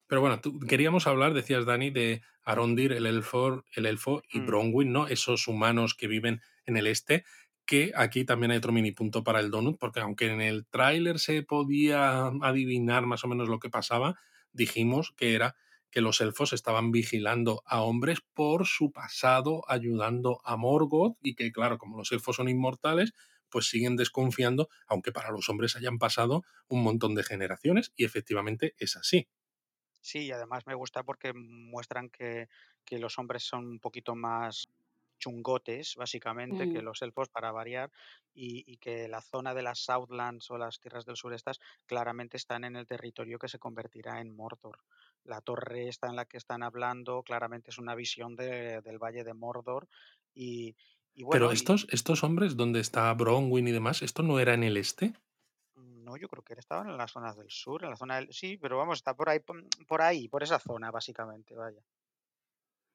Pero 0.07 0.21
bueno, 0.21 0.41
tú, 0.41 0.59
queríamos 0.61 1.05
hablar, 1.05 1.35
decías 1.35 1.67
Dani, 1.67 1.91
de 1.91 2.23
Arondir, 2.41 2.91
el 2.93 3.05
elfo, 3.05 3.63
el 3.75 3.85
elfo 3.85 4.23
y 4.33 4.39
Mm. 4.39 4.45
Bronwyn, 4.47 4.91
¿no? 4.91 5.05
Esos 5.05 5.47
humanos 5.47 5.93
que 5.93 6.07
viven 6.07 6.41
en 6.65 6.75
el 6.75 6.87
este, 6.87 7.25
que 7.67 7.91
aquí 7.95 8.25
también 8.25 8.49
hay 8.49 8.57
otro 8.57 8.71
mini 8.71 8.93
punto 8.93 9.23
para 9.23 9.41
el 9.41 9.51
donut, 9.51 9.77
porque 9.77 9.99
aunque 9.99 10.25
en 10.25 10.41
el 10.41 10.65
tráiler 10.65 11.19
se 11.19 11.43
podía 11.43 12.31
adivinar 12.41 13.05
más 13.05 13.23
o 13.23 13.27
menos 13.27 13.47
lo 13.47 13.59
que 13.59 13.69
pasaba, 13.69 14.15
dijimos 14.53 15.13
que 15.15 15.35
era 15.35 15.55
que 15.91 16.01
los 16.01 16.21
elfos 16.21 16.53
estaban 16.53 16.91
vigilando 16.91 17.61
a 17.65 17.81
hombres 17.81 18.19
por 18.33 18.65
su 18.67 18.91
pasado 18.91 19.63
ayudando 19.67 20.39
a 20.43 20.57
Morgoth 20.57 21.17
y 21.21 21.35
que 21.35 21.51
claro, 21.51 21.77
como 21.77 21.97
los 21.97 22.11
elfos 22.11 22.35
son 22.37 22.49
inmortales, 22.49 23.13
pues 23.49 23.67
siguen 23.69 23.95
desconfiando, 23.95 24.69
aunque 24.87 25.11
para 25.11 25.31
los 25.31 25.49
hombres 25.49 25.75
hayan 25.75 25.97
pasado 25.97 26.43
un 26.67 26.83
montón 26.83 27.15
de 27.15 27.23
generaciones 27.23 27.91
y 27.95 28.05
efectivamente 28.05 28.75
es 28.77 28.95
así. 28.95 29.27
Sí, 30.01 30.19
y 30.27 30.31
además 30.31 30.65
me 30.65 30.75
gusta 30.75 31.03
porque 31.03 31.33
muestran 31.33 32.09
que, 32.09 32.47
que 32.85 32.99
los 32.99 33.17
hombres 33.19 33.43
son 33.43 33.65
un 33.67 33.79
poquito 33.79 34.15
más 34.15 34.69
chungotes, 35.19 35.95
básicamente, 35.97 36.69
que 36.69 36.81
Mm. 36.81 36.83
los 36.83 37.01
elfos 37.01 37.27
para 37.29 37.51
variar, 37.51 37.91
y, 38.33 38.63
y 38.71 38.77
que 38.77 39.09
la 39.09 39.21
zona 39.21 39.53
de 39.53 39.61
las 39.63 39.79
Southlands 39.79 40.49
o 40.51 40.57
las 40.57 40.79
tierras 40.79 41.05
del 41.05 41.17
sur 41.17 41.33
estas 41.33 41.59
claramente 41.85 42.37
están 42.37 42.63
en 42.63 42.77
el 42.77 42.87
territorio 42.87 43.37
que 43.39 43.49
se 43.49 43.59
convertirá 43.59 44.21
en 44.21 44.33
Mordor. 44.35 44.79
La 45.23 45.41
torre 45.41 45.87
esta 45.89 46.07
en 46.07 46.15
la 46.15 46.25
que 46.25 46.37
están 46.37 46.63
hablando 46.63 47.23
claramente 47.23 47.71
es 47.71 47.77
una 47.77 47.95
visión 47.95 48.35
de- 48.35 48.81
del 48.81 48.99
Valle 48.99 49.23
de 49.23 49.33
Mordor 49.33 49.87
y, 50.33 50.75
y 51.13 51.23
Pero 51.27 51.47
bueno, 51.47 51.53
y, 51.53 51.57
estos, 51.57 51.87
estos 51.89 52.23
hombres, 52.23 52.55
donde 52.55 52.79
está 52.81 53.11
Bronwyn 53.15 53.67
y 53.67 53.71
demás, 53.71 54.03
¿esto 54.03 54.21
no 54.21 54.39
era 54.39 54.53
en 54.53 54.63
el 54.63 54.77
este? 54.77 55.13
no, 55.75 56.15
yo 56.17 56.27
creo 56.27 56.43
que 56.43 56.53
estaban 56.53 56.89
en 56.89 56.97
las 56.97 57.11
zonas 57.11 57.35
del 57.37 57.49
sur, 57.49 57.83
en 57.83 57.89
la 57.91 57.95
zona 57.95 58.17
del... 58.17 58.31
Sí, 58.33 58.57
pero 58.57 58.77
vamos, 58.77 58.99
está 58.99 59.15
por 59.15 59.29
ahí, 59.29 59.39
por 59.87 60.01
ahí, 60.01 60.27
por 60.27 60.43
esa 60.43 60.59
zona, 60.59 60.91
básicamente, 60.91 61.55
vaya. 61.55 61.81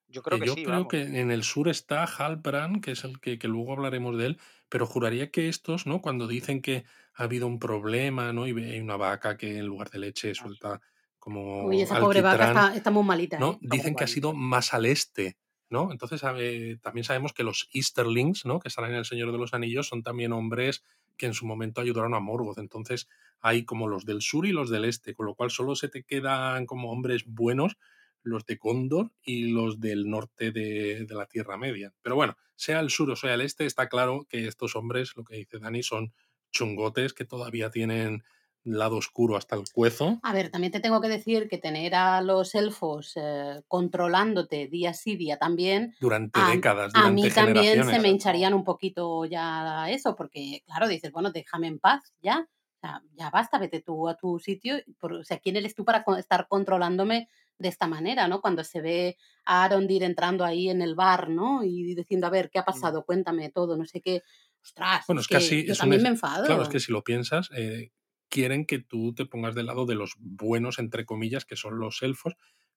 Yo 0.08 0.22
creo 0.22 0.38
Porque 0.38 0.38
que 0.38 0.46
yo 0.46 0.54
sí, 0.54 0.64
creo 0.64 0.66
vamos. 0.66 0.88
que 0.88 1.02
en 1.02 1.30
el 1.30 1.42
sur 1.44 1.68
está 1.68 2.04
Halbrand, 2.04 2.82
que 2.82 2.92
es 2.92 3.04
el 3.04 3.20
que, 3.20 3.38
que 3.38 3.48
luego 3.48 3.72
hablaremos 3.72 4.16
de 4.18 4.26
él, 4.26 4.40
pero 4.68 4.86
juraría 4.86 5.30
que 5.30 5.48
estos, 5.48 5.86
¿no? 5.86 6.00
Cuando 6.02 6.26
dicen 6.26 6.60
que 6.62 6.84
ha 7.14 7.24
habido 7.24 7.46
un 7.46 7.58
problema, 7.58 8.32
¿no? 8.32 8.46
Y 8.46 8.52
hay 8.64 8.80
una 8.80 8.96
vaca 8.96 9.36
que 9.36 9.58
en 9.58 9.66
lugar 9.66 9.90
de 9.90 9.98
leche 10.00 10.32
Ah, 10.38 10.78
suelta 11.24 11.40
Uy, 11.40 11.62
como 11.62 11.72
esa 11.72 12.00
pobre 12.00 12.20
vaca 12.20 12.48
está, 12.48 12.76
está 12.76 12.90
muy 12.90 13.04
malita, 13.04 13.38
¿no? 13.38 13.52
¿eh? 13.52 13.58
Dicen 13.60 13.94
que 13.94 14.04
ha 14.04 14.08
sido 14.08 14.32
más 14.32 14.74
al 14.74 14.86
este, 14.86 15.36
¿no? 15.70 15.90
Entonces 15.90 16.22
eh, 16.38 16.78
también 16.82 17.04
sabemos 17.04 17.32
que 17.32 17.42
los 17.42 17.68
Easterlings, 17.72 18.44
¿no? 18.44 18.60
Que 18.60 18.70
salen 18.70 18.92
en 18.92 18.98
El 18.98 19.04
Señor 19.04 19.32
de 19.32 19.38
los 19.38 19.54
Anillos, 19.54 19.88
son 19.88 20.02
también 20.02 20.32
hombres 20.32 20.84
que 21.16 21.26
en 21.26 21.34
su 21.34 21.46
momento 21.46 21.80
ayudaron 21.80 22.14
a 22.14 22.20
Morgoth. 22.20 22.58
Entonces 22.58 23.08
hay 23.40 23.64
como 23.64 23.88
los 23.88 24.04
del 24.04 24.20
sur 24.20 24.46
y 24.46 24.52
los 24.52 24.70
del 24.70 24.84
este, 24.84 25.14
con 25.14 25.26
lo 25.26 25.34
cual 25.34 25.50
solo 25.50 25.76
se 25.76 25.88
te 25.88 26.02
quedan 26.02 26.66
como 26.66 26.90
hombres 26.90 27.24
buenos 27.26 27.76
los 28.22 28.46
de 28.46 28.56
Gondor 28.56 29.12
y 29.22 29.50
los 29.50 29.80
del 29.80 30.08
norte 30.08 30.50
de, 30.50 31.04
de 31.04 31.14
la 31.14 31.26
Tierra 31.26 31.58
Media. 31.58 31.92
Pero 32.02 32.16
bueno, 32.16 32.36
sea 32.56 32.80
el 32.80 32.90
sur 32.90 33.10
o 33.10 33.16
sea 33.16 33.34
el 33.34 33.42
este, 33.42 33.66
está 33.66 33.88
claro 33.88 34.26
que 34.28 34.46
estos 34.46 34.76
hombres, 34.76 35.12
lo 35.16 35.24
que 35.24 35.36
dice 35.36 35.58
Dani, 35.58 35.82
son 35.82 36.12
chungotes 36.50 37.12
que 37.12 37.24
todavía 37.24 37.70
tienen 37.70 38.24
lado 38.64 38.96
oscuro 38.96 39.36
hasta 39.36 39.56
el 39.56 39.68
cuezo. 39.70 40.22
A 40.22 40.32
ver, 40.32 40.50
también 40.50 40.72
te 40.72 40.80
tengo 40.80 41.00
que 41.02 41.08
decir 41.08 41.48
que 41.48 41.58
tener 41.58 41.94
a 41.94 42.20
los 42.22 42.54
elfos 42.54 43.12
eh, 43.16 43.62
controlándote 43.68 44.68
día 44.68 44.94
sí, 44.94 45.16
día 45.16 45.36
también, 45.38 45.94
durante 45.98 46.44
a, 46.44 46.44
décadas, 46.44 46.94
a 46.94 47.08
durante 47.08 47.10
mí 47.10 47.32
también 47.32 47.84
se 47.84 47.98
me 47.98 48.08
hincharían 48.08 48.54
un 48.54 48.64
poquito 48.64 49.24
ya 49.26 49.90
eso, 49.90 50.16
porque 50.16 50.62
claro, 50.66 50.88
dices, 50.88 51.12
bueno, 51.12 51.30
déjame 51.30 51.66
en 51.68 51.78
paz, 51.78 52.14
ya. 52.22 52.48
Sea, 52.80 53.02
ya 53.14 53.30
basta, 53.30 53.58
vete 53.58 53.80
tú 53.82 54.08
a 54.08 54.16
tu 54.16 54.38
sitio. 54.38 54.76
por- 54.98 55.12
o 55.14 55.24
sea, 55.24 55.38
¿quién 55.38 55.56
eres 55.56 55.74
tú 55.74 55.84
para 55.84 56.04
estar 56.18 56.48
controlándome 56.48 57.28
de 57.58 57.68
esta 57.68 57.86
manera, 57.86 58.26
¿no? 58.28 58.40
Cuando 58.40 58.64
se 58.64 58.80
ve 58.80 59.16
a 59.44 59.64
Arondir 59.64 60.02
entrando 60.02 60.44
ahí 60.44 60.68
en 60.70 60.80
el 60.82 60.94
bar, 60.94 61.28
¿no? 61.30 61.62
Y 61.64 61.94
diciendo, 61.94 62.26
a 62.26 62.30
ver, 62.30 62.50
¿qué 62.50 62.58
ha 62.58 62.64
Mm, 62.68 62.88
pasado? 62.88 63.04
Cuéntame 63.04 63.50
todo, 63.50 63.76
no 63.76 63.84
sé 63.84 64.00
qué. 64.00 64.22
Ostras, 64.62 65.06
Bueno, 65.06 65.20
es 65.20 65.28
que 65.28 65.36
así 65.36 65.64
yo 65.66 65.72
es 65.72 65.82
un... 65.82 65.92
también 65.92 66.02
me 66.02 66.08
es- 66.08 66.14
Claro, 66.42 66.62
es 66.62 66.68
enfado. 66.68 66.68
que 66.68 66.80
si 66.80 66.92
lo 66.92 67.02
piensas, 67.04 67.48
eh, 67.56 67.90
quieren 68.34 68.66
que 68.66 68.80
tú 68.80 69.14
te 69.14 69.26
pongas 69.26 69.54
del 69.54 69.66
lado 69.66 69.86
de 69.86 69.94
los 69.96 70.14
buenos, 70.18 70.78
entre 70.80 71.06
comillas, 71.06 71.44
que 71.46 71.56
son 71.56 71.78
los 71.80 72.02
elfos, 72.02 72.34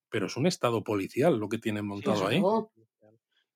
pero 0.10 0.28
es 0.28 0.38
un 0.38 0.48
estado 0.48 0.84
policial 0.84 1.38
lo 1.40 1.50
que 1.50 1.60
tienen 1.60 1.88
montado 1.88 2.28
ahí. 2.28 2.50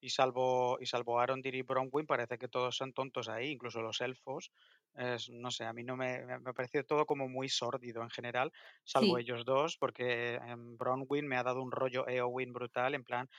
Y 0.04 0.10
salvo, 0.10 0.78
y 0.82 0.88
salvo 0.88 1.20
Arondir 1.20 1.54
y 1.54 1.62
Bronwyn, 1.62 2.08
parece 2.08 2.40
que 2.40 2.48
todos 2.48 2.76
son 2.76 2.92
tontos 2.92 3.30
ahí, 3.30 3.52
incluso 3.52 3.82
los 3.84 4.02
elfos. 4.02 4.52
Es, 4.96 5.30
no 5.30 5.52
sé, 5.52 5.66
a 5.66 5.74
mí 5.74 5.84
no 5.84 5.96
me, 5.96 6.26
me 6.26 6.40
me 6.40 6.50
ha 6.50 6.54
parecido 6.54 6.84
todo 6.84 7.06
como 7.06 7.30
muy 7.30 7.50
sórdido 7.50 8.02
en 8.02 8.10
general, 8.10 8.52
salvo 8.84 9.18
Sí. 9.18 9.20
ellos 9.20 9.46
dos, 9.46 9.78
porque 9.78 10.36
en 10.36 10.76
Bronwyn 10.78 11.28
me 11.28 11.38
ha 11.38 11.44
dado 11.44 11.62
un 11.62 11.72
rollo 11.72 12.08
Eowyn 12.10 12.52
brutal, 12.52 12.96
en 12.96 13.04
plan 13.04 13.30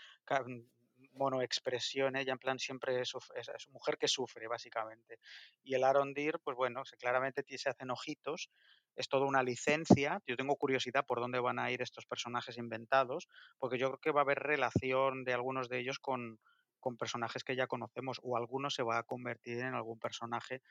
monoexpresión, 1.12 2.16
ella 2.16 2.32
en 2.32 2.38
plan 2.38 2.58
siempre 2.58 3.00
es, 3.00 3.12
es 3.36 3.68
mujer 3.68 3.98
que 3.98 4.08
sufre, 4.08 4.48
básicamente. 4.48 5.18
Y 5.62 5.74
el 5.74 5.84
Arondir, 5.84 6.38
pues 6.42 6.56
bueno, 6.56 6.84
se, 6.84 6.96
claramente 6.96 7.42
ti- 7.42 7.58
se 7.58 7.68
hacen 7.68 7.90
ojitos, 7.90 8.50
es 8.96 9.08
toda 9.08 9.26
una 9.26 9.42
licencia. 9.42 10.20
Yo 10.26 10.36
tengo 10.36 10.56
curiosidad 10.56 11.04
por 11.06 11.20
dónde 11.20 11.40
van 11.40 11.58
a 11.58 11.70
ir 11.70 11.82
estos 11.82 12.06
personajes 12.06 12.58
inventados, 12.58 13.28
porque 13.58 13.78
yo 13.78 13.88
creo 13.88 14.00
que 14.00 14.10
va 14.12 14.20
a 14.20 14.24
haber 14.24 14.38
relación 14.38 15.24
de 15.24 15.32
algunos 15.32 15.68
de 15.68 15.80
ellos 15.80 15.98
con, 15.98 16.40
con 16.80 16.96
personajes 16.96 17.44
que 17.44 17.56
ya 17.56 17.66
conocemos, 17.66 18.18
o 18.22 18.36
alguno 18.36 18.70
se 18.70 18.82
va 18.82 18.98
a 18.98 19.02
convertir 19.04 19.58
en 19.60 19.74
algún 19.74 19.98
personaje. 19.98 20.62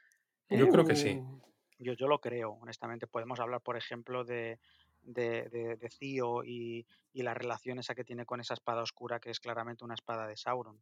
Yo 0.50 0.66
eh, 0.66 0.70
creo 0.70 0.86
que 0.86 0.96
sí. 0.96 1.16
Uh, 1.16 1.42
yo, 1.80 1.94
yo 1.94 2.08
lo 2.08 2.20
creo, 2.20 2.52
honestamente. 2.62 3.08
Podemos 3.08 3.40
hablar, 3.40 3.62
por 3.62 3.76
ejemplo, 3.78 4.24
de, 4.24 4.60
de, 5.04 5.50
de, 5.50 5.78
de 5.78 5.90
Theo 5.90 6.44
y, 6.44 6.86
y 7.14 7.22
la 7.24 7.34
relación 7.34 7.80
esa 7.80 7.96
que 7.96 8.04
tiene 8.04 8.26
con 8.26 8.40
esa 8.40 8.54
espada 8.54 8.82
oscura, 8.82 9.20
que 9.20 9.30
es 9.30 9.40
claramente 9.40 9.84
una 9.84 9.96
espada 9.96 10.28
de 10.28 10.38
Sauron. 10.38 10.82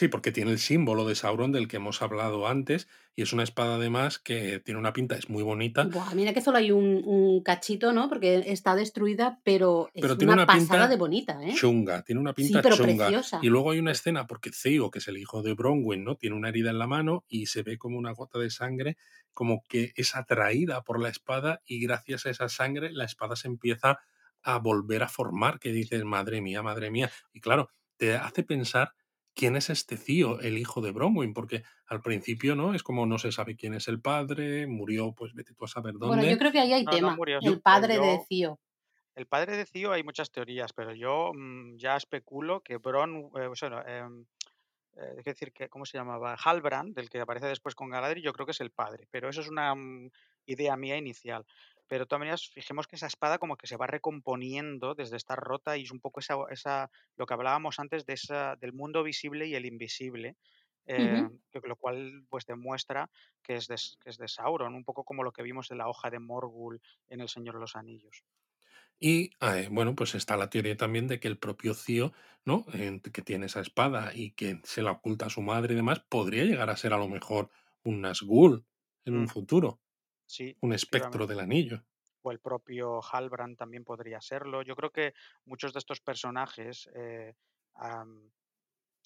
Sí, 0.00 0.08
porque 0.08 0.32
tiene 0.32 0.50
el 0.52 0.58
símbolo 0.58 1.06
de 1.06 1.14
Sauron 1.14 1.52
del 1.52 1.68
que 1.68 1.76
hemos 1.76 2.00
hablado 2.00 2.48
antes, 2.48 2.88
y 3.14 3.20
es 3.20 3.34
una 3.34 3.42
espada 3.42 3.74
además 3.74 4.18
que 4.18 4.58
tiene 4.58 4.80
una 4.80 4.94
pinta, 4.94 5.14
es 5.14 5.28
muy 5.28 5.42
bonita, 5.42 5.90
Buah, 5.92 6.14
mira 6.14 6.32
que 6.32 6.40
solo 6.40 6.56
hay 6.56 6.70
un, 6.72 7.02
un 7.04 7.42
cachito, 7.42 7.92
¿no? 7.92 8.08
Porque 8.08 8.44
está 8.46 8.74
destruida, 8.74 9.40
pero 9.44 9.90
es 9.92 10.00
pero 10.02 10.16
tiene 10.16 10.32
una 10.32 10.42
una 10.44 10.46
pasada 10.46 10.88
de 10.88 10.96
bonita, 10.96 11.38
¿eh? 11.42 11.52
chunga, 11.54 12.02
tiene 12.02 12.18
una 12.20 12.32
Sí, 12.34 12.34
pinta 12.34 12.62
pero 12.62 12.76
chunga. 12.76 13.06
preciosa. 13.06 13.38
Y 13.42 13.48
luego 13.50 13.72
hay 13.72 13.78
una 13.78 13.92
escena, 13.92 14.26
porque 14.26 14.50
Theo, 14.50 14.90
que 14.90 15.00
es 15.00 15.08
el 15.08 15.18
hijo 15.18 15.42
de 15.42 15.52
Bronwyn, 15.52 16.02
¿no? 16.02 16.16
Tiene 16.16 16.34
una 16.36 16.48
herida 16.48 16.70
en 16.70 16.78
la 16.78 16.86
mano 16.86 17.24
y 17.28 17.46
se 17.46 17.62
ve 17.62 17.76
como 17.76 17.98
una 17.98 18.12
gota 18.12 18.38
de 18.38 18.48
sangre, 18.48 18.96
como 19.34 19.64
que 19.68 19.92
es 19.96 20.16
atraída 20.16 20.82
por 20.82 20.98
la 20.98 21.10
espada 21.10 21.60
y 21.66 21.80
gracias 21.80 22.24
a 22.26 22.30
esa 22.30 22.48
sangre 22.48 22.90
la 22.92 23.04
espada 23.04 23.36
se 23.36 23.48
empieza 23.48 23.98
a 24.42 24.58
volver 24.58 25.02
a 25.02 25.08
formar, 25.08 25.58
que 25.58 25.72
dices, 25.72 26.04
madre 26.04 26.40
mía, 26.40 26.62
madre 26.62 26.90
mía. 26.90 27.10
Y 27.32 27.40
claro, 27.40 27.68
te 27.98 28.14
hace 28.16 28.42
pensar 28.44 28.94
quién 29.40 29.56
es 29.56 29.70
este 29.70 29.96
Theo, 29.96 30.40
el 30.40 30.58
hijo 30.58 30.80
de 30.82 30.92
Bronwyn, 30.92 31.34
porque 31.34 31.64
al 31.86 32.02
principio, 32.02 32.54
¿no? 32.56 32.74
Es 32.74 32.82
como 32.82 33.06
no 33.06 33.18
se 33.18 33.32
sabe 33.32 33.56
quién 33.56 33.74
es 33.74 33.88
el 33.88 34.00
padre, 34.00 34.66
murió, 34.68 35.14
pues 35.14 35.34
vete 35.34 35.54
tú 35.54 35.64
a 35.64 35.68
saber 35.68 35.94
Bueno, 36.02 36.24
yo 36.24 36.36
dónde. 36.36 36.38
creo 36.38 36.52
que 36.52 36.60
ahí 36.60 36.72
hay 36.72 36.86
No, 36.86 36.98
no 36.98 37.10
tema. 37.10 37.10
murió, 37.10 37.40
El 37.40 37.60
padre 37.62 37.98
de 37.98 38.18
yo, 38.18 38.28
Theo. 38.28 38.60
el 39.14 39.26
padre 39.26 39.56
de 39.56 39.66
Theo 39.66 39.92
hay 39.92 40.02
muchas 40.04 40.30
teorías, 40.30 40.72
pero 40.72 40.94
yo 40.94 41.32
mm, 41.34 41.76
ya 41.76 41.96
especulo 41.96 42.62
que 42.62 42.78
Bron, 42.78 43.30
eh, 43.36 43.46
o 43.48 43.54
sea, 43.56 43.70
no, 43.70 43.86
em, 43.86 44.26
eh, 44.96 45.14
es 45.18 45.24
decir, 45.24 45.52
que, 45.52 45.68
¿cómo 45.68 45.86
se 45.86 45.98
llamaba? 45.98 46.36
Halbrand, 46.36 46.94
del 46.96 47.10
que 47.10 47.20
aparece 47.20 47.46
después 47.48 47.74
con 47.74 47.90
Galadriel, 47.90 48.24
yo 48.24 48.32
creo 48.32 48.46
que 48.46 48.52
es 48.52 48.60
el 48.60 48.72
padre, 48.72 49.08
pero 49.10 49.28
eso 49.30 49.40
es 49.42 49.48
una 49.48 49.74
mm, 49.74 50.10
idea 50.46 50.76
mía 50.76 50.96
inicial. 50.98 51.46
Pero 51.90 52.04
de 52.04 52.08
todas 52.08 52.20
maneras, 52.20 52.48
fijemos 52.48 52.86
que 52.86 52.96
esa 52.96 53.08
espada 53.08 53.38
como 53.38 53.56
que 53.56 53.66
se 53.66 53.76
va 53.76 53.86
recomponiendo 53.88 54.94
desde 54.94 55.16
estar 55.16 55.38
rota 55.38 55.76
y 55.76 55.82
es 55.84 55.90
un 55.92 56.00
poco 56.00 56.20
esa, 56.20 56.36
esa 56.50 56.90
lo 57.16 57.26
que 57.26 57.34
hablábamos 57.34 57.78
antes 57.80 58.06
de 58.06 58.14
esa, 58.14 58.56
del 58.56 58.72
mundo 58.72 59.02
visible 59.02 59.46
y 59.46 59.54
el 59.56 59.66
invisible, 59.66 60.36
eh, 60.86 61.22
que- 61.50 61.60
lo 61.64 61.76
cual 61.76 62.24
pues 62.30 62.46
demuestra 62.46 63.10
que 63.42 63.56
es, 63.56 63.66
de, 63.68 63.76
que 64.00 64.10
es 64.10 64.18
de 64.18 64.28
Sauron, 64.28 64.74
un 64.74 64.84
poco 64.84 65.04
como 65.04 65.24
lo 65.24 65.32
que 65.32 65.42
vimos 65.42 65.70
en 65.70 65.78
la 65.78 65.88
hoja 65.88 66.10
de 66.10 66.20
Morgul 66.20 66.80
en 67.08 67.20
El 67.20 67.28
Señor 67.28 67.54
de 67.56 67.60
los 67.60 67.76
Anillos. 67.76 68.24
Y 68.98 69.30
eh, 69.40 69.68
bueno, 69.70 69.94
pues 69.94 70.14
está 70.14 70.36
la 70.36 70.50
teoría 70.50 70.76
también 70.76 71.08
de 71.08 71.20
que 71.20 71.28
el 71.28 71.38
propio 71.38 71.74
Cío, 71.74 72.12
¿no? 72.44 72.66
Que 72.66 73.22
tiene 73.22 73.46
esa 73.46 73.60
espada 73.60 74.12
y 74.14 74.32
que 74.32 74.60
se 74.64 74.82
la 74.82 74.92
oculta 74.92 75.26
a 75.26 75.30
su 75.30 75.40
madre 75.42 75.72
y 75.74 75.76
demás, 75.76 76.00
podría 76.08 76.44
llegar 76.44 76.68
a 76.70 76.76
ser 76.76 76.92
a 76.92 76.98
lo 76.98 77.08
mejor 77.08 77.50
un 77.82 78.02
Nazgûl 78.02 78.66
en 79.06 79.16
un 79.16 79.26
Mm, 79.26 79.28
futuro, 79.28 79.80
sí, 80.30 80.56
un 80.62 80.72
espectro 80.72 81.26
del 81.26 81.40
anillo. 81.40 81.84
o 82.22 82.30
el 82.32 82.40
propio 82.40 83.00
Halbrand 83.02 83.56
también 83.56 83.84
podría 83.84 84.20
serlo. 84.20 84.62
Yo 84.62 84.76
creo 84.76 84.90
que 84.90 85.14
muchos 85.44 85.72
de 85.72 85.78
estos 85.78 86.00
personajes 86.00 86.88
eh, 86.94 87.34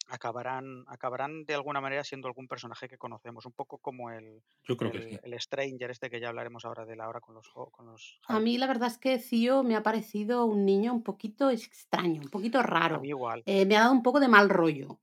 acabarán, 0.09 0.85
acabarán 0.89 1.45
de 1.45 1.55
alguna 1.55 1.81
manera 1.81 2.05
siendo 2.05 2.29
algún 2.29 2.49
personaje 2.49 2.89
que 2.89 2.99
conocemos, 2.99 3.47
un 3.47 3.53
poco 3.53 3.79
como 3.79 4.11
el, 4.11 4.43
Yo 4.65 4.77
creo 4.77 4.91
que 4.91 4.99
el, 4.99 5.03
sí. 5.03 5.19
el 5.23 5.41
Stranger 5.41 5.91
este 5.91 6.11
que 6.11 6.21
ya 6.21 6.29
hablaremos 6.29 6.65
ahora 6.65 6.85
de 6.87 6.97
la 6.97 7.09
hora 7.09 7.21
con 7.21 7.35
los, 7.35 7.49
con 7.73 7.87
los 7.87 8.23
A 8.29 8.39
mí 8.39 8.59
la 8.59 8.67
verdad 8.67 8.89
es 8.89 8.99
que 8.99 9.17
Theo 9.19 9.63
me 9.63 9.77
ha 9.77 9.83
parecido 9.83 10.45
un 10.45 10.67
niño 10.67 10.93
un 10.93 11.03
poquito 11.03 11.49
extraño, 11.49 12.21
un 12.21 12.29
poquito 12.29 12.63
A 12.89 12.97
mí 12.99 13.09
raro. 13.09 13.09
igual, 13.09 13.47
Eh, 13.47 13.65
me 13.67 13.77
ha 13.77 13.81
dado 13.81 13.93
un 13.93 14.03
poco 14.03 14.21
de 14.21 14.29
mal 14.29 14.49
rollo. 14.51 15.01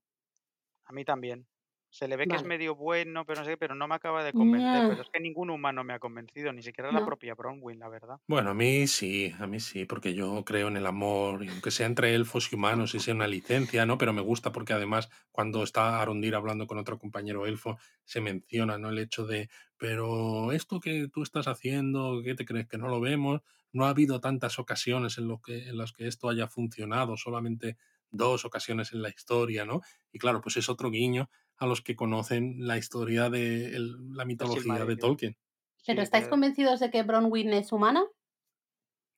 a 0.86 0.93
mí 0.93 1.03
también. 1.05 1.47
Se 1.91 2.07
le 2.07 2.15
ve 2.15 2.25
que 2.25 2.37
es 2.37 2.45
medio 2.45 2.73
bueno, 2.73 3.25
pero 3.25 3.41
no 3.41 3.45
sé 3.45 3.51
qué, 3.51 3.57
pero 3.57 3.75
no 3.75 3.85
me 3.85 3.95
acaba 3.95 4.23
de 4.23 4.31
convencer. 4.31 4.87
Pero 4.87 5.01
es 5.01 5.09
que 5.09 5.19
ningún 5.19 5.49
humano 5.49 5.83
me 5.83 5.91
ha 5.93 5.99
convencido, 5.99 6.53
ni 6.53 6.63
siquiera 6.63 6.89
la 6.89 7.05
propia 7.05 7.35
Bronwyn, 7.35 7.79
la 7.79 7.89
verdad. 7.89 8.17
Bueno, 8.27 8.51
a 8.51 8.53
mí 8.53 8.87
sí, 8.87 9.33
a 9.37 9.45
mí 9.45 9.59
sí, 9.59 9.83
porque 9.83 10.13
yo 10.13 10.45
creo 10.45 10.69
en 10.69 10.77
el 10.77 10.85
amor, 10.85 11.43
y 11.43 11.49
aunque 11.49 11.69
sea 11.69 11.87
entre 11.87 12.15
elfos 12.15 12.49
y 12.49 12.55
humanos 12.55 12.95
y 12.95 13.01
sea 13.01 13.13
una 13.13 13.27
licencia, 13.27 13.85
¿no? 13.85 13.97
Pero 13.97 14.13
me 14.13 14.21
gusta 14.21 14.53
porque 14.53 14.71
además 14.71 15.09
cuando 15.33 15.63
está 15.63 16.01
Arondir 16.01 16.33
hablando 16.33 16.65
con 16.65 16.77
otro 16.77 16.97
compañero 16.97 17.45
elfo, 17.45 17.77
se 18.05 18.21
menciona, 18.21 18.77
¿no? 18.77 18.89
El 18.89 18.99
hecho 18.99 19.25
de, 19.25 19.49
pero 19.75 20.53
esto 20.53 20.79
que 20.79 21.09
tú 21.09 21.23
estás 21.23 21.49
haciendo, 21.49 22.21
¿qué 22.23 22.35
te 22.35 22.45
crees 22.45 22.69
que 22.69 22.77
no 22.77 22.87
lo 22.87 23.01
vemos? 23.01 23.41
No 23.73 23.85
ha 23.85 23.89
habido 23.89 24.21
tantas 24.21 24.59
ocasiones 24.59 25.17
en, 25.17 25.27
lo 25.27 25.41
que, 25.41 25.67
en 25.67 25.77
las 25.77 25.91
que 25.91 26.07
esto 26.07 26.29
haya 26.29 26.47
funcionado, 26.47 27.17
solamente 27.17 27.75
dos 28.11 28.45
ocasiones 28.45 28.93
en 28.93 29.01
la 29.01 29.09
historia, 29.09 29.65
¿no? 29.65 29.81
Y 30.13 30.19
claro, 30.19 30.39
pues 30.39 30.55
es 30.55 30.69
otro 30.69 30.89
guiño 30.89 31.29
a 31.62 31.68
los 31.68 31.82
que 31.82 31.95
conocen 31.95 32.55
la 32.68 32.78
historia 32.78 33.30
de 33.30 33.76
el- 33.76 34.16
la 34.16 34.24
El 34.24 34.28
mitología 34.28 34.84
de. 34.84 34.95
Tolkien. 34.97 35.38
¿Pero 35.86 36.01
estáis 36.01 36.28
convencidos 36.28 36.80
de 36.80 36.89
que 36.89 37.03
Bronwyn 37.03 37.53
es 37.53 37.72
humana? 37.72 38.03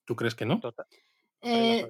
¿Tú 0.06 0.16
crees 0.18 0.36
que 0.36 0.46
no? 0.46 0.60
tota 0.60 0.86
las 0.90 1.00
Eh, 1.42 1.88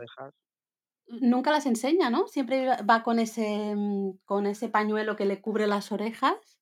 nunca 1.07 1.51
las 1.51 1.65
enseña, 1.65 2.09
¿no? 2.11 2.27
Siempre 2.27 2.67
va 2.87 3.01
con 3.03 3.17
ese, 3.17 3.75
mm, 3.75 4.19
con 4.25 4.45
ese 4.45 4.69
pañuelo 4.69 5.15
que 5.15 5.25
le 5.25 5.41
cubre 5.41 5.65
las 5.65 5.91
orejas. 5.91 6.59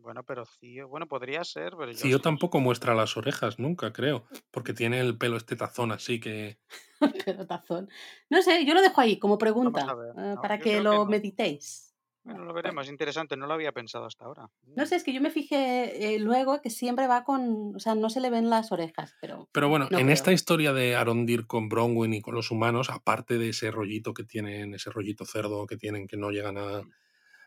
Bueno, 0.00 0.24
pero 0.24 0.44
Cío, 0.46 0.88
bueno, 0.88 1.06
podría 1.06 1.44
ser, 1.44 1.74
pero 1.78 1.92
yo 1.92 1.98
Cío 1.98 2.20
tampoco 2.20 2.60
muestra 2.60 2.94
las 2.94 3.16
orejas 3.16 3.58
nunca, 3.58 3.92
creo, 3.92 4.24
porque 4.50 4.72
tiene 4.72 5.00
el 5.00 5.18
pelo 5.18 5.36
este 5.36 5.54
tazón 5.54 5.92
así 5.92 6.18
que... 6.18 6.58
No 8.30 8.42
sé, 8.42 8.64
yo 8.64 8.74
lo 8.74 8.82
dejo 8.82 9.00
ahí 9.00 9.18
como 9.18 9.38
pregunta, 9.38 9.94
ver. 9.94 10.10
eh, 10.16 10.34
No, 10.34 10.42
para 10.42 10.58
que 10.58 10.80
lo 10.80 11.04
no. 11.04 11.06
meditéis. 11.06 11.87
Bueno, 12.28 12.44
lo 12.44 12.52
bueno. 12.62 12.76
veremos, 12.76 12.84
es 12.86 12.90
interesante, 12.90 13.36
no 13.36 13.46
lo 13.46 13.54
había 13.54 13.72
pensado 13.72 14.04
hasta 14.04 14.26
ahora. 14.26 14.50
No 14.76 14.84
sé, 14.86 14.96
es 14.96 15.04
que 15.04 15.14
yo 15.14 15.20
me 15.22 15.30
fijé, 15.30 16.14
eh, 16.14 16.18
luego 16.18 16.60
que 16.60 16.68
siempre 16.70 17.06
va 17.06 17.24
con 17.24 17.74
o 17.76 17.78
sea, 17.78 17.94
no 17.94 18.10
se 18.10 18.20
le 18.20 18.28
ven 18.30 18.50
las 18.50 18.70
orejas, 18.70 19.16
pero 19.20 19.48
Pero 19.52 19.68
bueno, 19.68 19.90
no 19.90 20.00
en 20.00 20.10
esta 20.10 20.32
historia 20.32 20.72
de 20.72 20.94
Arondir 20.96 21.46
con 21.46 21.68
Bronwyn 21.68 22.12
y 22.14 22.20
con 22.20 22.34
los 22.34 22.50
humanos, 22.50 22.90
aparte 22.90 23.38
de 23.38 23.48
ese 23.50 23.70
rollito 23.70 24.12
que 24.14 24.24
tienen, 24.24 24.74
ese 24.74 24.90
rollito 24.90 25.24
cerdo 25.24 25.66
que 25.66 25.76
tienen 25.76 26.06
que 26.06 26.16
no 26.16 26.30
llegan 26.30 26.58
a, 26.58 26.82
Mm. 26.82 26.92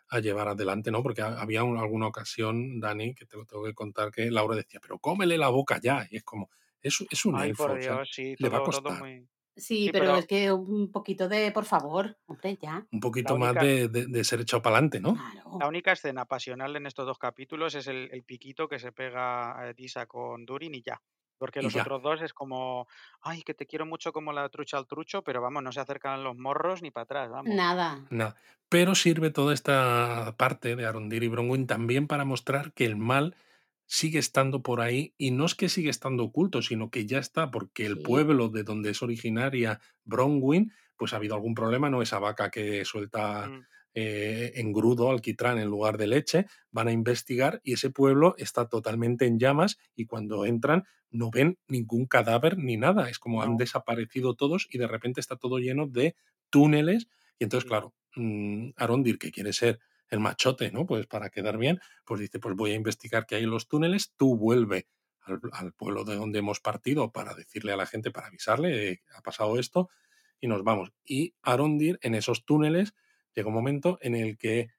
a 0.10 0.20
llevar 0.20 0.48
adelante, 0.50 0.92
¿no? 0.92 1.04
Porque 1.04 1.22
ha- 1.22 1.42
había 1.42 1.64
un- 1.64 1.78
alguna 1.80 2.08
ocasión, 2.08 2.80
Dani, 2.80 3.16
que 3.16 3.26
te 3.26 3.38
lo 3.38 3.46
tengo 3.46 3.64
que 3.66 3.74
contar, 3.76 4.12
que 4.12 4.32
Laura 4.32 4.56
decía, 4.58 4.80
pero 4.82 5.00
cómele 5.00 5.38
la 5.38 5.50
boca 5.50 5.80
ya. 5.82 6.08
Y 6.12 6.18
es 6.18 6.24
como, 6.24 6.52
es, 6.82 7.00
es 7.12 7.26
un 7.26 7.40
Ay, 7.40 7.50
elfo, 7.50 7.54
por 7.54 7.74
o 7.74 7.82
sea, 7.82 7.98
Dios, 7.98 8.10
sí, 8.14 8.38
le 8.38 8.50
va 8.50 8.60
a 8.60 8.62
todo 8.72 8.92
costar 8.92 8.98
muy 9.00 9.28
Sí, 9.66 9.90
sí, 9.92 9.92
pero 9.92 10.16
es 10.18 10.26
que 10.28 10.52
un 10.52 10.92
poquito 10.92 11.28
de 11.30 11.52
por 11.52 11.66
favor, 11.66 12.18
hombre, 12.26 12.58
ya. 12.62 12.88
un 12.92 13.00
la 13.22 13.34
poquito 13.34 13.38
más 13.38 13.58
de, 13.58 13.88
de- 13.90 14.08
de 14.08 14.24
ser 14.24 14.42
echado 14.42 14.62
para 14.62 14.76
adelante, 14.78 15.00
¿no? 15.00 15.22
la 15.60 15.68
Claro. 15.68 15.68
única 15.68 15.92
escena 15.94 16.26
pasional 16.26 16.76
en 16.76 16.86
estos 16.88 17.06
2 17.06 17.18
capítulos 17.20 17.76
es 17.76 17.88
el 17.88 18.10
el 18.12 18.24
piquito 18.24 18.68
que 18.68 18.80
se 18.80 18.92
pega, 18.92 19.74
Disa 19.76 20.06
con 20.08 20.46
Durin 20.46 20.76
y 20.76 20.82
ya. 20.84 21.02
Porque 21.38 21.62
Y 21.62 21.68
los 21.68 21.74
ya. 21.74 21.82
otros 21.82 22.02
2 22.04 22.22
es 22.22 22.34
como: 22.34 22.88
"Ay, 23.22 23.42
que 23.44 23.54
te 23.56 23.66
quiero 23.68 23.86
mucho 23.86 24.12
como 24.14 24.32
la 24.34 24.50
trucha 24.50 24.78
al 24.78 24.88
trucho", 24.88 25.24
pero 25.24 25.42
vamos, 25.42 25.64
no 25.64 25.72
se 25.72 25.80
acercan 25.82 26.14
a 26.14 26.18
los 26.24 26.38
morros 26.38 26.82
ni 26.82 26.92
para 26.92 27.04
atrás, 27.06 27.30
vamos. 27.30 27.60
Nada. 27.60 27.90
Nada. 28.10 28.36
Pero 28.70 28.96
sirve 28.96 29.32
toda 29.32 29.54
esta 29.54 30.36
parte 30.38 30.76
de 30.76 30.86
Arondir 30.86 31.24
y 31.24 31.28
Bronwyn 31.30 31.68
también 31.68 32.08
para 32.08 32.26
mostrar 32.26 32.74
que 32.74 32.86
el 32.86 32.96
mal 32.98 33.36
sigue 33.92 34.20
estando 34.20 34.62
por 34.64 34.80
ahí 34.80 35.14
y 35.18 35.32
no 35.32 35.46
es 35.46 35.54
que 35.56 35.68
sigue 35.68 35.90
estando 35.90 36.24
oculto, 36.24 36.62
sino 36.62 36.90
que 36.90 37.06
ya 37.06 37.20
está, 37.20 37.52
porque 37.52 37.86
el 37.86 37.98
Sí. 37.98 38.02
pueblo 38.02 38.48
de 38.50 38.64
donde 38.64 38.92
es 38.92 39.02
originaria 39.02 39.82
Bronwyn, 40.06 40.72
pues 40.96 41.12
ha 41.14 41.18
habido 41.18 41.36
algún 41.36 41.56
problema, 41.56 41.90
¿no? 41.90 42.02
Esa 42.02 42.20
vaca 42.20 42.50
que 42.52 42.86
suelta 42.86 43.52
Mm. 43.52 43.66
eh, 43.94 44.54
engrudo, 44.56 45.12
alquitrán 45.12 45.58
en 45.60 45.68
lugar 45.68 45.98
de 45.98 46.08
leche, 46.08 46.46
van 46.72 46.88
a 46.88 46.94
investigar 46.94 47.60
y 47.66 47.74
ese 47.74 47.90
pueblo 47.90 48.36
está 48.38 48.70
totalmente 48.70 49.26
en 49.26 49.38
llamas 49.38 49.78
y 49.98 50.06
cuando 50.06 50.46
entran 50.46 50.86
no 51.10 51.30
ven 51.30 51.58
ningún 51.68 52.06
cadáver 52.06 52.58
ni 52.58 52.78
nada, 52.78 53.10
es 53.10 53.20
como 53.20 53.44
han 53.44 53.58
desaparecido 53.58 54.34
todos 54.36 54.68
y 54.72 54.78
de 54.78 54.88
repente 54.88 55.20
está 55.20 55.36
todo 55.36 55.58
lleno 55.60 55.88
de 55.88 56.16
túneles 56.50 57.10
y 57.38 57.44
entonces, 57.44 57.66
Sí. 57.66 57.68
claro, 57.68 57.94
mm, 58.16 58.70
Arondir, 58.78 59.20
que 59.20 59.32
quiere 59.34 59.52
ser 59.52 59.80
el 60.12 60.20
machote, 60.20 60.72
¿no? 60.72 60.86
Pues 60.86 61.08
para 61.08 61.30
quedar 61.32 61.58
bien, 61.58 61.80
pues 62.06 62.22
dice, 62.22 62.40
pues 62.40 62.56
voy 62.56 62.72
a 62.72 62.76
investigar 62.76 63.26
qué 63.26 63.38
hay 63.38 63.44
en 63.46 63.50
los 63.50 63.68
túneles, 63.68 64.14
tú 64.18 64.38
vuelve 64.38 64.88
al, 65.22 65.40
al 65.54 65.74
pueblo 65.74 66.04
de 66.04 66.16
donde 66.16 66.40
hemos 66.40 66.60
partido 66.60 67.12
para 67.12 67.34
decirle 67.34 67.72
a 67.74 67.78
la 67.78 67.88
gente, 67.88 68.12
para 68.12 68.28
avisarle, 68.28 68.90
eh, 68.92 69.02
ha 69.18 69.22
pasado 69.24 69.58
esto, 69.58 69.90
y 70.40 70.48
nos 70.48 70.64
vamos. 70.64 70.92
Y 71.06 71.34
Arondir, 71.42 71.98
en 72.04 72.14
esos 72.16 72.46
túneles, 72.46 72.94
llega 73.34 73.48
un 73.48 73.54
momento 73.56 73.98
en 74.02 74.16
el 74.16 74.38
que 74.38 74.70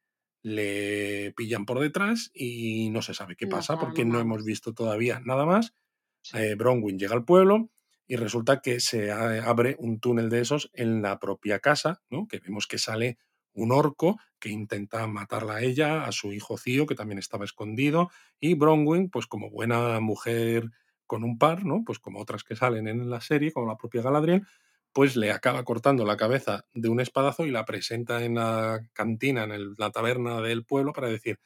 le 0.42 1.32
pillan 1.36 1.64
por 1.66 1.78
detrás 1.80 2.30
y 2.34 2.90
no 2.90 3.00
se 3.02 3.14
sabe 3.14 3.36
qué 3.36 3.46
pasa 3.46 3.78
porque 3.78 4.04
no 4.04 4.18
hemos 4.20 4.44
visto 4.44 4.74
todavía 4.74 5.20
nada 5.24 5.46
más. 5.46 5.72
Sí. 6.20 6.36
Eh, 6.38 6.54
Bronwyn 6.56 6.98
llega 6.98 7.14
al 7.14 7.24
pueblo 7.24 7.70
y 8.08 8.16
resulta 8.16 8.60
que 8.60 8.80
se 8.80 9.12
a- 9.12 9.44
abre 9.48 9.76
un 9.78 10.00
túnel 10.00 10.28
de 10.30 10.40
esos 10.40 10.70
en 10.74 11.00
la 11.00 11.18
propia 11.20 11.60
casa, 11.60 12.02
¿no? 12.10 12.26
Que 12.26 12.40
vemos 12.40 12.66
que 12.66 12.78
sale 12.78 13.18
un 13.54 13.72
orco 13.72 14.18
que 14.38 14.50
intenta 14.50 15.06
matarla 15.06 15.54
a 15.56 15.62
ella, 15.62 16.04
a 16.04 16.12
su 16.12 16.32
hijo 16.32 16.58
Cío, 16.58 16.86
que 16.86 16.94
también 16.94 17.18
estaba 17.18 17.44
escondido, 17.44 18.10
y 18.40 18.54
Bronwyn, 18.54 19.10
pues 19.10 19.26
como 19.26 19.50
buena 19.50 20.00
mujer 20.00 20.70
con 21.06 21.24
un 21.24 21.38
par, 21.38 21.64
¿no? 21.64 21.82
Pues 21.84 21.98
como 21.98 22.20
otras 22.20 22.44
que 22.44 22.56
salen 22.56 22.88
en 22.88 23.10
la 23.10 23.20
serie, 23.20 23.52
como 23.52 23.66
la 23.66 23.76
propia 23.76 24.02
Galadriel, 24.02 24.46
pues 24.92 25.16
le 25.16 25.30
acaba 25.32 25.64
cortando 25.64 26.04
la 26.04 26.16
cabeza 26.16 26.64
de 26.74 26.88
un 26.88 27.00
espadazo 27.00 27.46
y 27.46 27.50
la 27.50 27.64
presenta 27.64 28.24
en 28.24 28.34
la 28.36 28.80
cantina, 28.92 29.44
en 29.44 29.74
la 29.78 29.90
taberna 29.90 30.40
del 30.40 30.64
pueblo, 30.64 30.92
para 30.92 31.08
decir, 31.08 31.38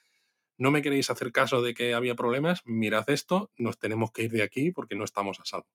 no 0.59 0.71
me 0.71 0.83
queréis 0.83 1.11
hacer 1.11 1.33
caso 1.33 1.63
de 1.63 1.75
que 1.75 1.95
había 1.95 2.15
problemas, 2.17 2.63
mirad 2.67 3.09
esto, 3.11 3.51
nos 3.59 3.79
tenemos 3.79 4.13
que 4.13 4.25
ir 4.25 4.33
de 4.33 4.43
aquí 4.43 4.73
porque 4.73 4.97
no 4.97 5.05
estamos 5.05 5.41
a 5.41 5.45
salvo. 5.47 5.69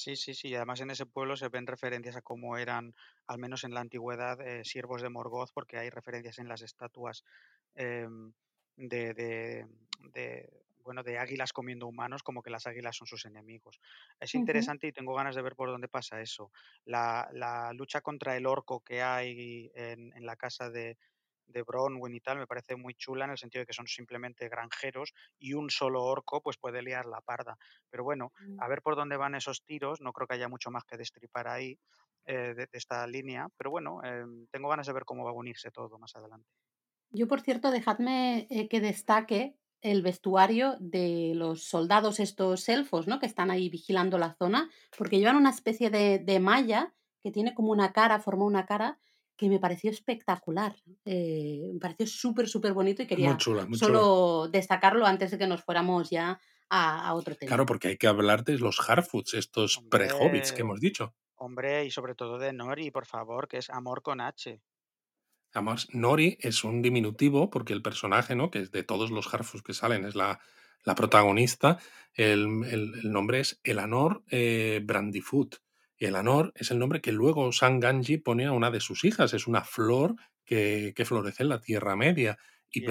Sí, 0.00 0.14
sí, 0.16 0.32
sí. 0.34 0.54
Además, 0.54 0.80
en 0.80 0.90
ese 0.90 1.06
pueblo 1.06 1.36
se 1.36 1.48
ven 1.48 1.66
referencias 1.66 2.14
a 2.16 2.22
cómo 2.22 2.56
eran, 2.56 2.94
al 3.26 3.38
menos 3.38 3.64
en 3.64 3.74
la 3.74 3.80
antigüedad, 3.80 4.40
eh, 4.40 4.64
siervos 4.64 5.02
de 5.02 5.08
Morgoth, 5.10 5.50
porque 5.52 5.76
hay 5.78 5.90
referencias 5.90 6.38
en 6.38 6.46
las 6.48 6.62
estatuas 6.62 7.24
em, 7.74 8.32
de, 8.76 9.12
de- 9.14 9.66
de, 10.12 10.62
bueno, 10.84 11.02
de 11.02 11.18
águilas 11.18 11.52
comiendo 11.52 11.88
humanos, 11.88 12.22
como 12.22 12.42
que 12.42 12.50
las 12.50 12.66
águilas 12.68 12.96
son 12.96 13.08
sus 13.08 13.24
enemigos. 13.26 13.80
Es 14.20 14.34
interesante 14.36 14.86
y 14.86 14.92
tengo 14.92 15.14
ganas 15.14 15.34
de 15.34 15.42
ver 15.42 15.56
por 15.56 15.68
dónde 15.68 15.88
pasa 15.88 16.20
eso. 16.20 16.52
La, 16.84 17.28
la 17.32 17.72
lucha 17.72 18.00
contra 18.00 18.36
el 18.36 18.46
orco 18.46 18.80
que 18.84 19.02
hay 19.02 19.70
en, 19.74 20.12
en 20.16 20.24
la 20.26 20.36
casa 20.36 20.70
de, 20.70 20.96
de 21.48 21.62
Bronwyn 21.62 22.14
y 22.14 22.20
tal 22.20 22.38
me 22.38 22.46
parece 22.46 22.76
muy 22.76 22.94
chula 22.94 23.24
en 23.24 23.32
el 23.32 23.38
sentido 23.38 23.62
de 23.62 23.66
que 23.66 23.72
son 23.72 23.86
simplemente 23.86 24.48
granjeros 24.48 25.12
y 25.38 25.54
un 25.54 25.70
solo 25.70 26.04
orco 26.04 26.40
pues 26.42 26.56
puede 26.58 26.82
liar 26.82 27.06
la 27.06 27.20
parda. 27.20 27.56
Pero 27.90 28.04
bueno, 28.04 28.32
Mm. 28.40 28.58
a 28.58 28.68
ver 28.68 28.82
por 28.82 28.96
dónde 28.96 29.16
van 29.16 29.34
esos 29.34 29.64
tiros. 29.64 30.00
No 30.00 30.12
creo 30.12 30.26
que 30.28 30.34
haya 30.34 30.48
mucho 30.48 30.70
más 30.70 30.84
que 30.84 30.96
destripar 30.96 31.48
ahí 31.48 31.78
eh, 32.26 32.54
de, 32.54 32.54
de 32.54 32.68
esta 32.72 33.06
línea, 33.06 33.48
pero 33.56 33.70
bueno, 33.70 34.02
em, 34.04 34.46
tengo 34.50 34.68
ganas 34.68 34.86
de 34.86 34.92
ver 34.92 35.04
cómo 35.04 35.24
va 35.24 35.30
a 35.30 35.34
unirse 35.34 35.70
todo 35.70 35.98
más 35.98 36.14
adelante. 36.16 36.50
Yo, 37.10 37.26
por 37.28 37.40
cierto, 37.40 37.70
dejadme, 37.70 38.46
eh, 38.50 38.68
que 38.68 38.80
destaque 38.80 39.56
el 39.80 40.02
vestuario 40.02 40.76
de 40.80 41.32
los 41.34 41.64
soldados 41.64 42.20
estos 42.20 42.68
elfos, 42.68 43.06
¿no? 43.06 43.18
Que 43.20 43.26
están 43.26 43.50
ahí 43.50 43.68
vigilando 43.70 44.18
la 44.18 44.34
zona, 44.34 44.70
porque 44.96 45.18
llevan 45.18 45.36
una 45.36 45.50
especie 45.50 45.90
de 45.90 46.18
de 46.18 46.40
malla 46.40 46.94
que 47.22 47.30
tiene 47.30 47.54
como 47.54 47.70
una 47.72 47.92
cara, 47.92 48.20
forma 48.20 48.44
una 48.44 48.66
cara, 48.66 48.98
que 49.38 49.48
me 49.48 49.58
pareció 49.60 49.90
espectacular. 49.90 50.74
Eh, 51.06 51.70
me 51.72 51.80
pareció 51.80 52.06
súper, 52.06 52.48
súper 52.48 52.74
bonito 52.74 53.02
y 53.02 53.06
Muy 53.06 53.08
quería 53.08 53.36
chula, 53.38 53.64
muy 53.66 53.78
chula. 53.78 54.00
solo 54.00 54.48
destacarlo 54.48 55.06
antes 55.06 55.30
de 55.30 55.38
que 55.38 55.46
nos 55.46 55.62
fuéramos 55.64 56.10
ya 56.10 56.38
a 56.68 57.08
a 57.08 57.14
otro 57.14 57.34
tema. 57.36 57.48
Claro, 57.48 57.64
porque 57.64 57.88
hay 57.88 57.96
que 57.96 58.08
hablar 58.08 58.44
de 58.44 58.58
los 58.58 58.78
Harfoots, 58.86 59.32
estos 59.34 59.78
pre-hobbits 59.88 60.52
que 60.52 60.60
hemos 60.62 60.80
dicho. 60.80 61.14
hombre, 61.36 61.86
y 61.86 61.90
sobre 61.90 62.14
todo 62.14 62.36
de 62.38 62.52
Nori, 62.52 62.90
por 62.90 63.06
favor, 63.06 63.48
que 63.48 63.58
es 63.58 63.70
amor 63.70 64.02
con 64.02 64.20
H. 64.20 64.60
Además, 65.54 65.88
Nori 65.92 66.36
es 66.40 66.62
un 66.64 66.82
diminutivo 66.82 67.48
porque 67.48 67.72
el 67.72 67.80
personaje, 67.82 68.34
¿no? 68.36 68.50
Que 68.50 68.58
es 68.60 68.70
de 68.70 68.82
todos 68.82 69.10
los 69.10 69.32
Harfoots 69.32 69.62
que 69.62 69.72
salen, 69.72 70.04
es 70.04 70.14
la, 70.14 70.40
la 70.84 70.94
protagonista. 70.94 71.78
El, 72.12 72.64
el- 72.66 72.92
el 73.02 73.12
nombre 73.12 73.40
es 73.40 73.60
Elanor 73.64 74.24
eh, 74.30 74.80
Brandyfoot. 74.84 75.56
Y 75.98 76.06
Elanor 76.06 76.52
es 76.54 76.70
el 76.70 76.78
nombre 76.78 77.00
que 77.00 77.12
luego 77.12 77.50
San 77.52 77.80
Ganji 77.80 78.18
pone 78.18 78.46
a 78.46 78.52
una 78.52 78.70
de 78.70 78.80
sus 78.80 79.04
hijas. 79.04 79.34
Es 79.34 79.46
una 79.46 79.62
flor 79.62 80.14
que, 80.44 80.92
que 80.94 81.04
florece 81.04 81.42
en 81.42 81.48
la 81.48 81.60
Tierra 81.60 81.96
Media. 81.96 82.38
Y 82.70 82.84
Y 82.84 82.88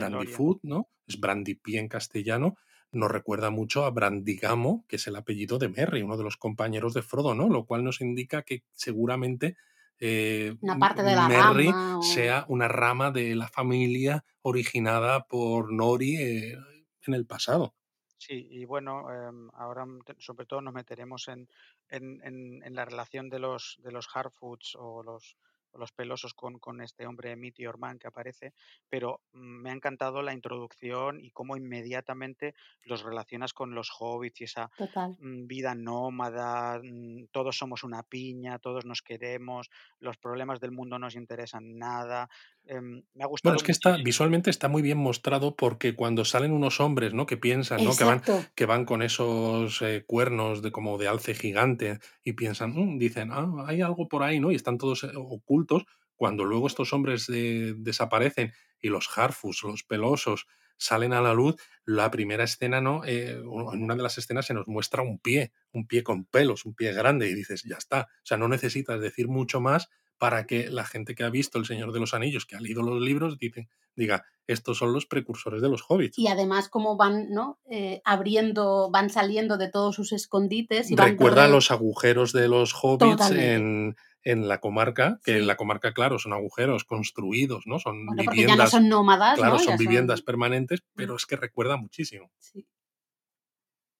¿no? 0.63 0.89
Es 1.05 1.19
Brandypie 1.19 1.79
en 1.79 1.87
castellano. 1.87 2.55
Nos 2.91 3.11
recuerda 3.11 3.49
mucho 3.49 3.85
a 3.85 3.91
Brandigamo, 3.91 4.85
que 4.87 4.95
es 4.95 5.07
el 5.07 5.15
apellido 5.15 5.57
de 5.57 5.69
Merry, 5.69 6.01
uno 6.01 6.17
de 6.17 6.23
los 6.23 6.37
compañeros 6.37 6.93
de 6.93 7.01
Frodo, 7.01 7.35
¿no? 7.35 7.47
Lo 7.49 7.65
cual 7.65 7.83
nos 7.83 8.01
indica 8.01 8.41
que 8.41 8.63
seguramente 8.71 9.55
eh, 9.99 10.55
Una 10.61 10.77
parte 10.77 11.03
de 11.03 11.15
la 11.15 11.27
Merry 11.27 11.67
rama 11.67 11.97
o 11.97 12.03
sea 12.03 12.45
una 12.49 12.67
rama 12.67 13.09
de 13.11 13.35
la 13.35 13.47
familia 13.47 14.25
originada 14.43 15.25
por 15.25 15.73
Nori 15.73 16.17
eh, 16.17 16.57
en 17.05 17.13
el 17.13 17.25
pasado. 17.25 17.73
Sí, 18.19 18.47
y 18.49 18.65
bueno, 18.65 19.11
em, 19.11 19.49
ahora 19.53 19.85
sobre 20.17 20.45
todo 20.47 20.61
nos 20.61 20.73
meteremos 20.73 21.27
en, 21.27 21.47
en, 21.87 22.19
en- 22.23 22.63
en 22.63 22.75
la 22.75 22.85
relación 22.85 23.29
de 23.29 23.39
los, 23.39 23.77
de 23.83 23.91
los 23.91 24.07
Harfoots 24.13 24.75
o 24.75 25.03
los, 25.03 25.37
los 25.73 25.91
pelosos 25.91 26.33
con, 26.33 26.57
con 26.57 26.81
este 26.81 27.05
hombre 27.05 27.35
Meteor 27.35 27.77
Man 27.77 27.99
que 27.99 28.07
aparece, 28.07 28.53
pero 28.89 29.21
mm, 29.33 29.61
me 29.61 29.69
ha 29.69 29.73
encantado 29.73 30.23
la 30.23 30.33
introducción 30.33 31.19
y 31.21 31.29
cómo 31.31 31.57
inmediatamente 31.57 32.55
los 32.83 33.03
relacionas 33.03 33.53
con 33.53 33.75
los 33.75 33.91
hobbits 33.99 34.41
y 34.41 34.43
esa 34.45 34.71
Total. 34.75 35.17
mm, 35.17 35.45
vida 35.47 35.75
nómada, 35.75 36.79
mm, 36.83 37.27
todos 37.31 37.57
somos 37.57 37.83
una 37.83 38.01
piña, 38.03 38.57
todos 38.59 38.85
nos 38.85 39.01
queremos, 39.03 39.69
los 39.99 40.17
problemas 40.17 40.59
del 40.59 40.71
mundo 40.71 40.97
nos 40.99 41.15
interesan 41.15 41.77
nada. 41.77 42.29
Em, 42.67 43.03
me 43.13 43.23
ha 43.23 43.27
Bueno, 43.43 43.55
gustado 43.55 43.57
es 43.57 43.63
que 43.63 43.71
está, 43.71 43.97
visualmente 43.97 44.49
está 44.49 44.67
muy 44.67 44.81
bien 44.81 44.97
mostrado 44.97 45.55
porque 45.55 45.95
cuando 45.95 46.25
salen 46.25 46.51
unos 46.51 46.79
hombres, 46.79 47.13
¿no? 47.13 47.25
Que 47.27 47.37
piensan, 47.37 47.83
¿no? 47.83 47.95
Que 47.95 48.03
van, 48.03 48.23
que 48.55 48.65
van 48.65 48.83
con 48.85 49.01
esos 49.03 49.81
eh, 49.81 50.03
cuernos 50.07 50.61
de 50.63 50.71
como 50.71 50.97
de 50.97 51.07
alce 51.07 51.33
gigante 51.35 51.99
y 52.23 52.33
piensan, 52.33 52.71
"Mm", 52.75 52.97
dicen, 52.97 53.29
ah, 53.31 53.47
hay 53.67 53.81
algo 53.81 54.07
por 54.07 54.23
ahí, 54.23 54.39
¿no? 54.39 54.51
Y 54.51 54.55
están 54.55 54.77
todos 54.79 55.03
eh, 55.03 55.11
ocultos. 55.15 55.85
Cuando 56.15 56.43
luego 56.45 56.65
estos 56.67 56.93
hombres 56.93 57.29
eh, 57.29 57.73
desaparecen 57.77 58.53
y 58.81 58.89
los 58.89 59.07
Harfus, 59.15 59.63
los 59.63 59.83
pelosos, 59.83 60.47
salen 60.77 61.13
a 61.13 61.21
la 61.21 61.33
luz, 61.33 61.55
la 61.85 62.09
primera 62.11 62.43
escena, 62.43 62.81
¿no? 62.81 63.03
Eh, 63.05 63.31
en 63.39 63.47
una 63.83 63.95
de 63.95 64.03
las 64.03 64.17
escenas 64.17 64.45
se 64.47 64.53
nos 64.55 64.67
muestra 64.67 65.03
un 65.03 65.19
pie, 65.19 65.51
un 65.71 65.87
pie 65.87 66.03
con 66.03 66.25
pelos, 66.25 66.65
un 66.65 66.73
pie 66.75 66.91
grande, 66.93 67.29
y 67.29 67.33
dices, 67.35 67.63
ya 67.63 67.77
está. 67.77 68.01
O 68.23 68.25
sea, 68.25 68.37
no 68.37 68.47
necesitas 68.47 68.99
decir 68.99 69.27
mucho 69.27 69.61
más 69.61 69.89
para 70.17 70.45
que 70.47 70.69
la 70.69 70.85
gente 70.85 71.13
que 71.15 71.23
ha 71.23 71.29
visto 71.29 71.57
El 71.59 71.65
Señor 71.65 71.91
de 71.91 71.99
los 71.99 72.13
Anillos, 72.13 72.45
que 72.45 72.55
ha 72.55 72.59
leído 72.59 72.81
los 72.81 73.01
libros, 73.01 73.37
dice, 73.37 73.67
diga, 73.95 74.25
estos 74.47 74.77
son 74.77 74.93
los 74.93 75.05
precursores 75.05 75.61
de 75.61 75.69
los 75.69 75.83
hobbits. 75.87 76.17
Y 76.17 76.27
además 76.27 76.69
cómo 76.69 76.95
van, 76.97 77.29
¿no? 77.29 77.59
Eh, 77.69 78.01
abriendo, 78.05 78.89
van 78.91 79.09
saliendo 79.09 79.57
de 79.57 79.69
todos 79.69 79.95
sus 79.95 80.11
escondites 80.13 80.89
y 80.91 80.95
Recuerda 80.95 81.47
los 81.47 81.69
agujeros 81.71 82.33
de 82.33 82.47
los 82.47 82.73
hobbits 82.81 83.31
en, 83.31 83.95
en 84.23 84.47
la 84.47 84.59
comarca, 84.59 85.19
que 85.23 85.33
Sí. 85.33 85.37
en 85.39 85.47
la 85.47 85.55
comarca, 85.57 85.93
claro, 85.93 86.17
son 86.19 86.33
agujeros 86.33 86.83
construidos, 86.83 87.67
¿no? 87.67 87.77
Son 87.79 88.05
Bueno, 88.05 88.23
porque 88.25 88.37
ya 88.37 88.43
no 88.43 88.47
viviendas, 88.53 88.71
son 88.71 88.89
nómadas, 88.89 89.37
claro, 89.37 89.53
¿no? 89.53 89.59
son 89.59 89.73
Ya 89.73 89.77
viviendas 89.77 90.19
son- 90.19 90.25
permanentes, 90.25 90.83
pero 90.95 91.15
es 91.15 91.25
que 91.25 91.35
recuerda 91.35 91.77
muchísimo. 91.77 92.31
sí. 92.39 92.65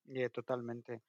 Yeah, 0.09 0.29
totalmente. 0.29 1.01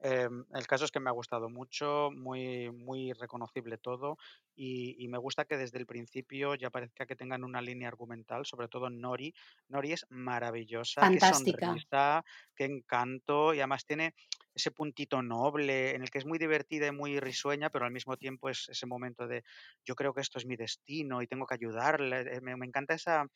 Em, 0.00 0.44
el 0.54 0.66
caso 0.66 0.84
es 0.84 0.90
que 0.92 1.00
me 1.00 1.08
ha 1.10 1.12
gustado 1.12 1.48
mucho, 1.48 2.10
muy, 2.12 2.70
muy 2.70 3.12
reconocible 3.12 3.78
todo 3.78 4.18
y, 4.54 4.94
y 5.02 5.08
me 5.08 5.18
gusta 5.18 5.44
que 5.46 5.56
desde 5.56 5.78
el 5.78 5.86
principio 5.86 6.54
ya 6.54 6.70
parezca 6.70 7.06
que 7.06 7.16
tengan 7.16 7.44
una 7.44 7.62
línea 7.62 7.88
argumental, 7.88 8.44
sobre 8.46 8.68
todo 8.68 8.90
Nori. 8.90 9.34
Nori 9.68 9.92
es 9.92 10.06
maravillosa, 10.10 11.08
qué 11.08 11.20
Fantástica. 11.20 11.70
sonrisa, 12.00 12.24
qué 12.54 12.64
encanto 12.66 13.54
y 13.54 13.58
además 13.60 13.86
tiene 13.86 14.14
ese 14.54 14.70
puntito 14.70 15.22
noble 15.22 15.94
en 15.94 16.02
el 16.02 16.10
que 16.10 16.18
es 16.18 16.26
muy 16.26 16.38
divertida 16.38 16.86
y 16.86 16.92
muy 16.92 17.20
risueña, 17.20 17.70
pero 17.70 17.84
al 17.84 17.92
mismo 17.92 18.16
tiempo 18.16 18.48
es 18.48 18.68
ese 18.68 18.86
momento 18.86 19.26
de 19.26 19.42
yo 19.84 19.94
creo 19.94 20.14
que 20.14 20.20
esto 20.20 20.38
es 20.38 20.46
mi 20.46 20.56
destino 20.56 21.22
y 21.22 21.26
tengo 21.26 21.46
que 21.46 21.54
ayudarle. 21.54 22.20
eh, 22.36 22.40
Me, 22.40 22.56
me 22.56 22.66
encanta 22.66 22.94
esa, 22.94 23.26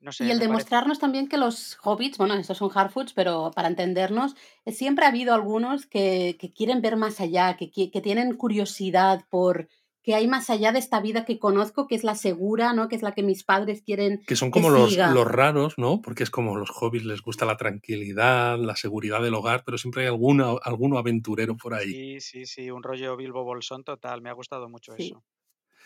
no 0.00 0.12
Y 0.18 0.30
el 0.30 0.38
parece... 0.38 0.40
demostrarnos 0.40 0.98
también 0.98 1.28
que 1.28 1.36
los 1.38 1.78
hobbits, 1.82 2.18
bueno, 2.18 2.34
estos 2.34 2.58
son 2.58 2.70
Harfoots, 2.74 3.12
pero 3.12 3.50
para 3.54 3.68
entendernos, 3.68 4.34
eh, 4.64 4.72
siempre 4.72 5.04
ha 5.04 5.08
habido 5.08 5.34
algunos 5.34 5.86
que, 5.86 6.36
que 6.40 6.52
quieren 6.52 6.80
ver 6.82 6.96
más 6.96 7.20
allá, 7.20 7.56
que, 7.56 7.70
que 7.70 8.00
tienen 8.00 8.36
curiosidad 8.36 9.24
por 9.30 9.68
que 10.02 10.14
hay 10.14 10.26
más 10.26 10.48
allá 10.48 10.72
de 10.72 10.78
esta 10.78 11.00
vida 11.00 11.24
que 11.24 11.38
conozco, 11.38 11.86
que 11.86 11.94
es 11.94 12.02
la 12.04 12.14
segura, 12.14 12.72
¿no? 12.72 12.88
Que 12.88 12.96
es 12.96 13.02
la 13.02 13.12
que 13.12 13.22
mis 13.22 13.44
padres 13.44 13.82
quieren 13.82 14.22
Que 14.26 14.36
son 14.36 14.50
que 14.50 14.60
como 14.60 14.70
los, 14.70 14.90
siga. 14.90 15.10
los 15.12 15.26
raros, 15.26 15.74
¿no? 15.76 16.00
Porque 16.02 16.22
es 16.22 16.30
como 16.30 16.56
los 16.56 16.70
hobbits 16.70 17.04
les 17.04 17.20
gusta 17.22 17.44
la 17.46 17.56
tranquilidad, 17.56 18.58
la 18.58 18.76
seguridad 18.76 19.20
del 19.22 19.34
hogar, 19.34 19.64
pero 19.66 19.76
siempre 19.78 20.02
hay 20.02 20.08
alguna, 20.08 20.52
alguno 20.62 20.98
aventurero 20.98 21.56
por 21.56 21.74
ahí. 21.74 21.92
Sí, 21.92 22.20
sí, 22.20 22.46
sí, 22.46 22.70
un 22.70 22.82
rollo 22.82 23.16
Bilbo 23.16 23.44
Bolsón 23.44 23.84
total, 23.84 24.22
me 24.22 24.30
ha 24.30 24.34
gustado 24.34 24.68
mucho 24.68 24.94
Sí. 24.96 25.04
eso. 25.04 25.24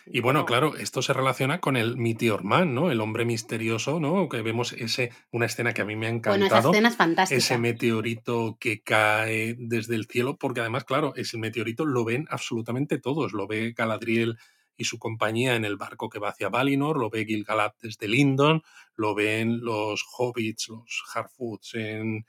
Y 0.05 0.19
bueno, 0.19 0.45
claro, 0.45 0.75
esto 0.75 1.01
se 1.01 1.13
relaciona 1.13 1.59
con 1.59 1.77
el 1.77 1.97
Meteor 1.97 2.43
Man, 2.43 2.73
¿no? 2.75 2.91
El 2.91 2.99
hombre 2.99 3.25
misterioso, 3.25 3.99
¿no? 3.99 4.27
Que 4.27 4.41
vemos 4.41 4.73
ese, 4.73 5.11
una 5.31 5.45
escena 5.45 5.73
que 5.73 5.81
a 5.81 5.85
mí 5.85 5.95
me 5.95 6.07
ha 6.07 6.11
Bueno, 6.25 6.45
esa 6.45 6.59
encantado, 6.59 6.71
escena 6.71 6.87
es 6.89 6.93
ese 6.93 6.97
fantástica. 6.97 7.57
meteorito 7.57 8.57
que 8.59 8.81
cae 8.83 9.55
desde 9.57 9.95
el 9.95 10.05
cielo, 10.05 10.37
porque 10.37 10.59
además, 10.59 10.83
claro, 10.83 11.13
ese 11.15 11.37
meteorito 11.37 11.85
lo 11.85 12.03
ven 12.03 12.27
absolutamente 12.29 12.99
todos. 12.99 13.33
Lo 13.33 13.47
ve 13.47 13.73
Galadriel 13.75 14.37
y 14.75 14.85
su 14.85 14.99
compañía 14.99 15.55
en 15.55 15.65
el 15.65 15.77
barco 15.77 16.09
que 16.09 16.19
va 16.19 16.29
hacia 16.29 16.49
Valinor, 16.49 16.97
lo 16.97 17.09
ve 17.09 17.25
Gil-galad 17.25 17.71
desde 17.81 18.07
Lindon, 18.07 18.61
lo 18.95 19.15
ven 19.15 19.61
los 19.63 20.03
hobbits, 20.17 20.67
los 20.69 21.03
Harfoots 21.13 21.75
en, 21.75 22.25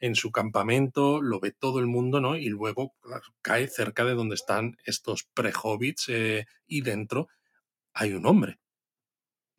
en 0.00 0.14
su 0.14 0.32
campamento, 0.32 1.20
lo 1.20 1.40
ve 1.40 1.52
todo 1.52 1.78
el 1.78 1.86
mundo, 1.86 2.20
¿no? 2.20 2.36
Y 2.36 2.48
luego 2.48 2.94
cae 3.42 3.68
cerca 3.68 4.04
de 4.04 4.14
donde 4.14 4.34
están 4.34 4.76
estos 4.84 5.24
pre-hobbits 5.24 6.08
eh, 6.08 6.46
y 6.66 6.80
dentro 6.80 7.28
hay 7.92 8.14
un 8.14 8.26
hombre. 8.26 8.58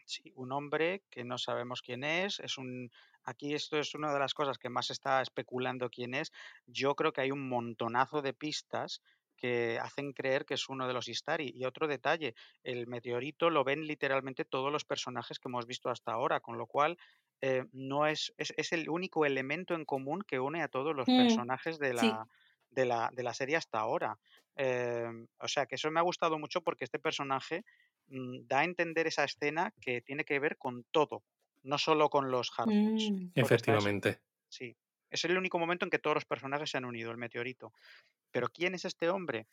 Sí, 0.05 0.33
un 0.35 0.51
hombre 0.51 1.03
que 1.09 1.23
no 1.23 1.37
sabemos 1.37 1.81
quién 1.81 2.03
es, 2.03 2.39
es 2.39 2.57
un 2.57 2.91
aquí 3.23 3.53
esto 3.53 3.77
es 3.77 3.93
una 3.93 4.11
de 4.11 4.19
las 4.19 4.33
cosas 4.33 4.57
que 4.57 4.69
más 4.69 4.89
está 4.89 5.21
especulando 5.21 5.89
quién 5.89 6.13
es. 6.13 6.31
Yo 6.65 6.95
creo 6.95 7.13
que 7.13 7.21
hay 7.21 7.31
un 7.31 7.47
montonazo 7.47 8.21
de 8.21 8.33
pistas 8.33 9.01
que 9.37 9.79
hacen 9.79 10.13
creer 10.13 10.45
que 10.45 10.53
es 10.53 10.69
uno 10.69 10.87
de 10.87 10.93
los 10.93 11.07
Istari. 11.07 11.51
Y 11.55 11.65
otro 11.65 11.87
detalle, 11.87 12.35
el 12.63 12.87
meteorito 12.87 13.49
lo 13.49 13.63
ven 13.63 13.87
literalmente 13.87 14.45
todos 14.45 14.71
los 14.71 14.85
personajes 14.85 15.39
que 15.39 15.49
hemos 15.49 15.65
visto 15.65 15.89
hasta 15.89 16.11
ahora, 16.11 16.41
con 16.41 16.57
lo 16.57 16.67
cual 16.67 16.97
eh, 17.41 17.65
no 17.71 18.07
es, 18.07 18.33
es, 18.37 18.53
es 18.57 18.71
el 18.73 18.89
único 18.89 19.25
elemento 19.25 19.73
en 19.75 19.85
común 19.85 20.21
que 20.27 20.39
une 20.39 20.61
a 20.63 20.67
todos 20.69 20.95
los 20.95 21.09
Mm, 21.09 21.11
personajes 21.11 21.79
de 21.79 21.93
sí, 21.93 22.19
la, 22.19 22.27
de 22.69 22.85
la, 22.85 23.09
de 23.13 23.23
la 23.23 23.33
serie 23.33 23.57
hasta 23.57 23.79
ahora. 23.79 24.19
Eh, 24.55 25.07
o 25.39 25.47
sea 25.47 25.65
que 25.65 25.75
eso 25.75 25.89
me 25.91 25.99
ha 25.99 26.03
gustado 26.03 26.37
mucho 26.39 26.61
porque 26.61 26.83
este 26.85 26.99
personaje 26.99 27.63
mm, 28.07 28.47
da 28.47 28.59
a 28.59 28.63
entender 28.65 29.07
esa 29.07 29.23
escena 29.23 29.73
que 29.81 30.01
tiene 30.01 30.25
que 30.25 30.39
ver 30.39 30.57
con 30.57 30.83
todo, 30.91 31.23
no 31.63 31.77
solo 31.77 32.09
con 32.09 32.31
los 32.31 32.51
Harfoots. 32.57 33.13
Mm, 33.13 33.31
es, 33.35 33.35
Efectivamente. 33.35 34.21
sí, 34.49 34.77
es 35.09 35.25
el 35.25 35.37
único 35.37 35.59
momento 35.59 35.85
en 35.85 35.91
que 35.91 35.99
todos 35.99 36.15
los 36.15 36.25
personajes 36.25 36.69
se 36.71 36.77
han 36.77 36.85
unido, 36.85 37.11
el 37.11 37.17
meteorito. 37.17 37.73
Pero 38.31 38.49
¿quién 38.49 38.75
es 38.75 38.85
este 38.85 39.09
hombre? 39.09 39.47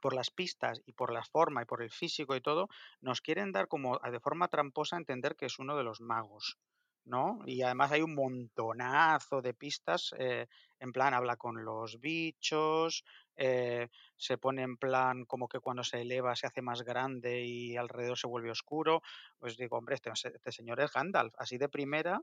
Por 0.00 0.14
las 0.14 0.30
pistas 0.30 0.80
y 0.86 0.92
por 0.94 1.12
la 1.12 1.24
forma 1.24 1.62
y 1.62 1.66
por 1.66 1.82
el 1.82 1.90
físico 1.90 2.36
y 2.36 2.40
todo, 2.40 2.68
nos 3.02 3.20
quieren 3.20 3.52
dar 3.52 3.68
como 3.68 3.98
a- 4.02 4.10
de 4.10 4.20
forma 4.20 4.48
tramposa 4.48 4.96
a 4.96 5.00
entender 5.00 5.36
que 5.36 5.46
es 5.46 5.58
uno 5.58 5.76
de 5.76 5.84
los 5.84 6.00
magos, 6.00 6.58
¿no? 7.06 7.38
Y 7.46 7.62
además 7.62 7.92
hay 7.92 8.02
un 8.02 8.14
montonazo 8.14 9.40
de 9.40 9.54
pistas, 9.54 10.14
eh, 10.18 10.46
en 10.78 10.92
plan 10.92 11.14
habla 11.14 11.36
con 11.36 11.64
los 11.64 12.00
bichos, 12.00 13.04
eh, 13.36 13.88
se 14.16 14.38
pone 14.38 14.62
en 14.62 14.76
plan 14.76 15.24
como 15.24 15.48
que 15.48 15.60
cuando 15.60 15.84
se 15.84 16.02
eleva 16.02 16.36
se 16.36 16.46
hace 16.46 16.62
más 16.62 16.82
grande 16.82 17.42
y 17.44 17.76
alrededor 17.76 18.18
se 18.18 18.26
vuelve 18.26 18.50
oscuro. 18.50 19.02
Pues 19.38 19.56
digo, 19.56 19.78
hombre, 19.78 19.94
este, 19.94 20.10
este 20.12 20.52
señor 20.52 20.80
es 20.80 20.92
Gandalf, 20.92 21.34
así 21.38 21.58
de 21.58 21.68
primera 21.68 22.20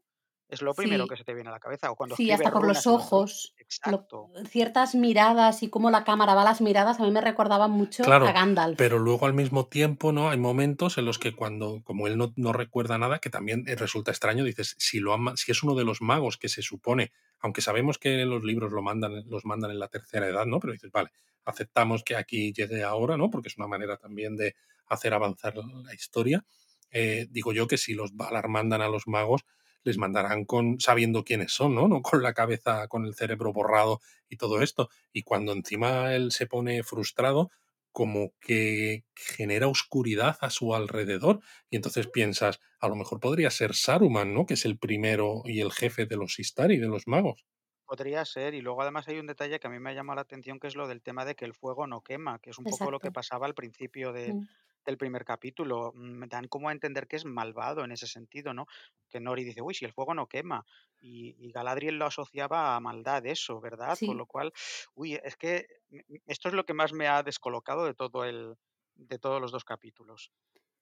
es 0.49 0.61
lo 0.61 0.73
primero 0.75 1.07
que 1.07 1.17
se 1.17 1.23
te 1.23 1.33
viene 1.33 1.49
a 1.49 1.53
la 1.53 1.59
cabeza. 1.59 1.89
O 1.91 1.95
cuando 1.95 2.15
sí, 2.15 2.29
hasta 2.31 2.51
por 2.51 2.67
los 2.67 2.85
en 2.85 2.91
ojos, 2.93 3.55
lo- 3.89 4.29
ciertas 4.49 4.93
miradas 4.95 5.63
y 5.63 5.69
cómo 5.69 5.89
la 5.89 6.03
cámara 6.03 6.35
va 6.35 6.41
a 6.41 6.45
las 6.45 6.61
miradas, 6.61 6.99
a 6.99 7.03
mí 7.03 7.11
me 7.11 7.21
recordaban 7.21 7.71
mucho 7.71 8.03
a 8.03 8.05
Claro, 8.05 8.25
Gandalf. 8.25 8.77
pero 8.77 8.99
luego 8.99 9.25
al 9.25 9.33
mismo 9.33 9.67
tiempo, 9.67 10.11
¿no? 10.11 10.29
Hay 10.29 10.37
momentos 10.37 10.97
en 10.97 11.05
los 11.05 11.17
que 11.19 11.35
cuando, 11.35 11.81
como 11.83 12.07
él 12.07 12.17
no, 12.17 12.33
no 12.35 12.53
recuerda 12.53 12.97
nada, 12.97 13.19
que 13.19 13.29
también 13.29 13.63
eh, 13.67 13.75
resulta 13.75 14.11
extraño, 14.11 14.43
dices, 14.43 14.75
si, 14.77 14.99
lo 14.99 15.13
ama- 15.13 15.35
si 15.37 15.51
es 15.51 15.63
uno 15.63 15.75
de 15.75 15.85
los 15.85 16.01
magos 16.01 16.37
que 16.37 16.49
se 16.49 16.61
supone, 16.61 17.11
aunque 17.39 17.61
sabemos 17.61 17.97
que 17.97 18.23
los 18.25 18.43
libros 18.43 18.71
lo 18.71 18.81
mandan, 18.81 19.23
los 19.29 19.45
mandan 19.45 19.71
en 19.71 19.79
la 19.79 19.87
tercera 19.87 20.27
edad, 20.27 20.45
¿no? 20.45 20.59
Pero 20.59 20.73
dices, 20.73 20.91
vale, 20.91 21.09
aceptamos 21.45 22.03
que 22.03 22.15
aquí 22.15 22.53
llegue 22.53 22.83
ahora, 22.83 23.17
¿no? 23.17 23.29
Porque 23.29 23.47
es 23.49 23.57
una 23.57 23.67
manera 23.67 23.97
también 23.97 24.35
de 24.35 24.55
hacer 24.87 25.13
avanzar 25.13 25.55
la 25.57 25.93
historia. 25.93 26.45
Eh, 26.91 27.27
digo 27.31 27.53
yo 27.53 27.67
que 27.67 27.77
si 27.77 27.95
los 27.95 28.15
Valar 28.15 28.47
mandan 28.49 28.81
a 28.81 28.87
los 28.87 29.07
magos, 29.07 29.45
les 29.83 29.97
mandarán 29.97 30.45
con 30.45 30.79
sabiendo 30.79 31.23
quiénes 31.23 31.51
son, 31.53 31.75
¿no? 31.75 31.87
No 31.87 32.01
con 32.01 32.21
la 32.23 32.33
cabeza, 32.33 32.87
con 32.87 33.05
el 33.05 33.15
cerebro 33.15 33.53
borrado 33.53 34.01
y 34.29 34.37
todo 34.37 34.61
esto. 34.61 34.89
Y 35.11 35.23
cuando 35.23 35.51
encima 35.53 36.13
él 36.15 36.31
se 36.31 36.47
pone 36.47 36.83
frustrado, 36.83 37.51
como 37.91 38.33
que 38.41 39.05
genera 39.15 39.67
oscuridad 39.67 40.37
a 40.41 40.49
su 40.49 40.73
alrededor. 40.75 41.41
Y 41.69 41.75
entonces 41.75 42.07
piensas, 42.07 42.59
a 42.79 42.87
lo 42.87 42.95
mejor 42.95 43.19
podría 43.19 43.51
ser 43.51 43.75
Saruman, 43.75 44.33
¿no? 44.33 44.45
Que 44.45 44.55
es 44.55 44.65
el 44.65 44.77
primero 44.79 45.43
y 45.45 45.61
el 45.61 45.71
jefe 45.71 46.05
de 46.05 46.17
los 46.17 46.39
Istari, 46.39 46.77
de 46.79 46.87
los 46.87 47.07
magos. 47.07 47.45
Podría 47.85 48.25
ser, 48.25 48.53
y 48.55 48.61
luego 48.61 48.81
además 48.81 49.07
hay 49.07 49.19
un 49.19 49.27
detalle 49.27 49.59
que 49.59 49.67
a 49.67 49.69
mí 49.69 49.79
me 49.79 49.89
ha 49.91 49.93
llamado 49.93 50.15
la 50.15 50.21
atención, 50.23 50.59
que 50.59 50.67
es 50.67 50.75
lo 50.75 50.87
del 50.87 51.01
tema 51.03 51.25
de 51.25 51.35
que 51.35 51.45
el 51.45 51.53
fuego 51.53 51.85
no 51.87 52.01
quema, 52.01 52.39
que 52.39 52.49
es 52.49 52.57
un 52.57 52.67
poco 52.67 52.91
lo 52.91 52.99
que 53.01 53.11
pasaba 53.11 53.45
al 53.45 53.53
principio 53.55 54.11
de- 54.13 54.35
Mm, 54.35 54.47
del 54.85 54.97
primer 54.97 55.25
capítulo. 55.25 55.91
Me 55.93 56.27
dan 56.27 56.47
como 56.47 56.69
a 56.69 56.71
entender 56.71 57.07
que 57.07 57.15
es 57.17 57.25
malvado 57.25 57.83
en 57.83 57.91
ese 57.91 58.07
sentido, 58.07 58.53
¿no? 58.53 58.67
Que 59.09 59.19
Nori 59.19 59.43
dice, 59.43 59.61
uy, 59.61 59.73
si 59.73 59.85
el 59.85 59.93
fuego 59.93 60.13
no 60.13 60.27
quema. 60.27 60.65
Y, 60.99 61.35
y 61.39 61.51
Galadriel 61.51 61.97
lo 61.97 62.05
asociaba 62.05 62.75
a 62.75 62.79
maldad, 62.79 63.25
eso, 63.25 63.59
¿verdad? 63.61 63.99
Con 64.03 64.17
lo 64.17 64.25
cual, 64.25 64.51
uy, 64.95 65.15
es 65.23 65.35
que 65.37 65.67
mm, 65.89 65.97
mm, 65.97 66.17
esto 66.27 66.47
es 66.49 66.53
lo 66.53 66.65
que 66.65 66.73
más 66.73 66.93
me 66.93 67.07
ha 67.07 67.23
descolocado 67.23 67.85
de 67.85 67.93
todo 67.93 68.25
el, 68.25 68.55
de 68.95 69.19
todos 69.19 69.41
los 69.41 69.51
dos 69.51 69.65
capítulos. 69.65 70.31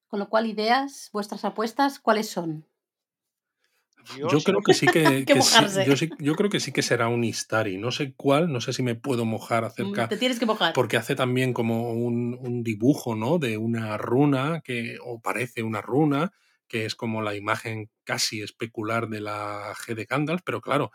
con 0.06 0.19
lo 0.19 0.30
cual 0.30 0.45
ideas, 0.45 1.10
vuestras 1.11 1.44
apuestas, 1.44 1.99
¿cuáles 1.99 2.30
son? 2.30 2.68
Yo 4.18 4.40
creo 4.41 4.61
que 4.61 4.73
sí 4.73 4.88
que, 4.88 5.26
sí, 5.41 5.65
yo, 5.86 5.95
sí, 5.95 6.10
yo 6.19 6.36
creo 6.36 6.49
que 6.49 6.60
sí 6.60 6.72
que 6.72 6.82
será 6.82 7.07
un 7.07 7.23
Istari. 7.23 7.78
No 7.78 7.91
sé 7.91 8.14
cuál, 8.15 8.52
no 8.52 8.61
sé 8.61 8.73
si 8.73 8.84
me 8.84 8.95
puedo 8.95 9.26
mojar 9.26 9.64
Mm, 9.64 9.68
acerca. 9.68 10.07
Te 10.10 10.18
tienes 10.18 10.40
que 10.40 10.45
mojar. 10.45 10.73
Porque 10.73 10.98
hace 10.98 11.15
también 11.15 11.53
como 11.53 11.94
un, 11.94 12.38
un 12.40 12.64
dibujo, 12.64 13.15
¿no? 13.15 13.38
De 13.38 13.57
una 13.57 13.98
runa, 13.98 14.61
que, 14.64 14.98
o 15.03 15.22
parece 15.22 15.64
una 15.64 15.82
runa, 15.82 16.32
que 16.68 16.86
es 16.86 16.95
como 16.95 17.22
la 17.22 17.36
imagen 17.36 17.90
casi 18.03 18.41
especular 18.41 19.07
de 19.10 19.22
la 19.22 19.73
G 19.76 19.94
de 19.94 20.06
Gandalf, 20.06 20.41
pero 20.45 20.61
claro, 20.61 20.91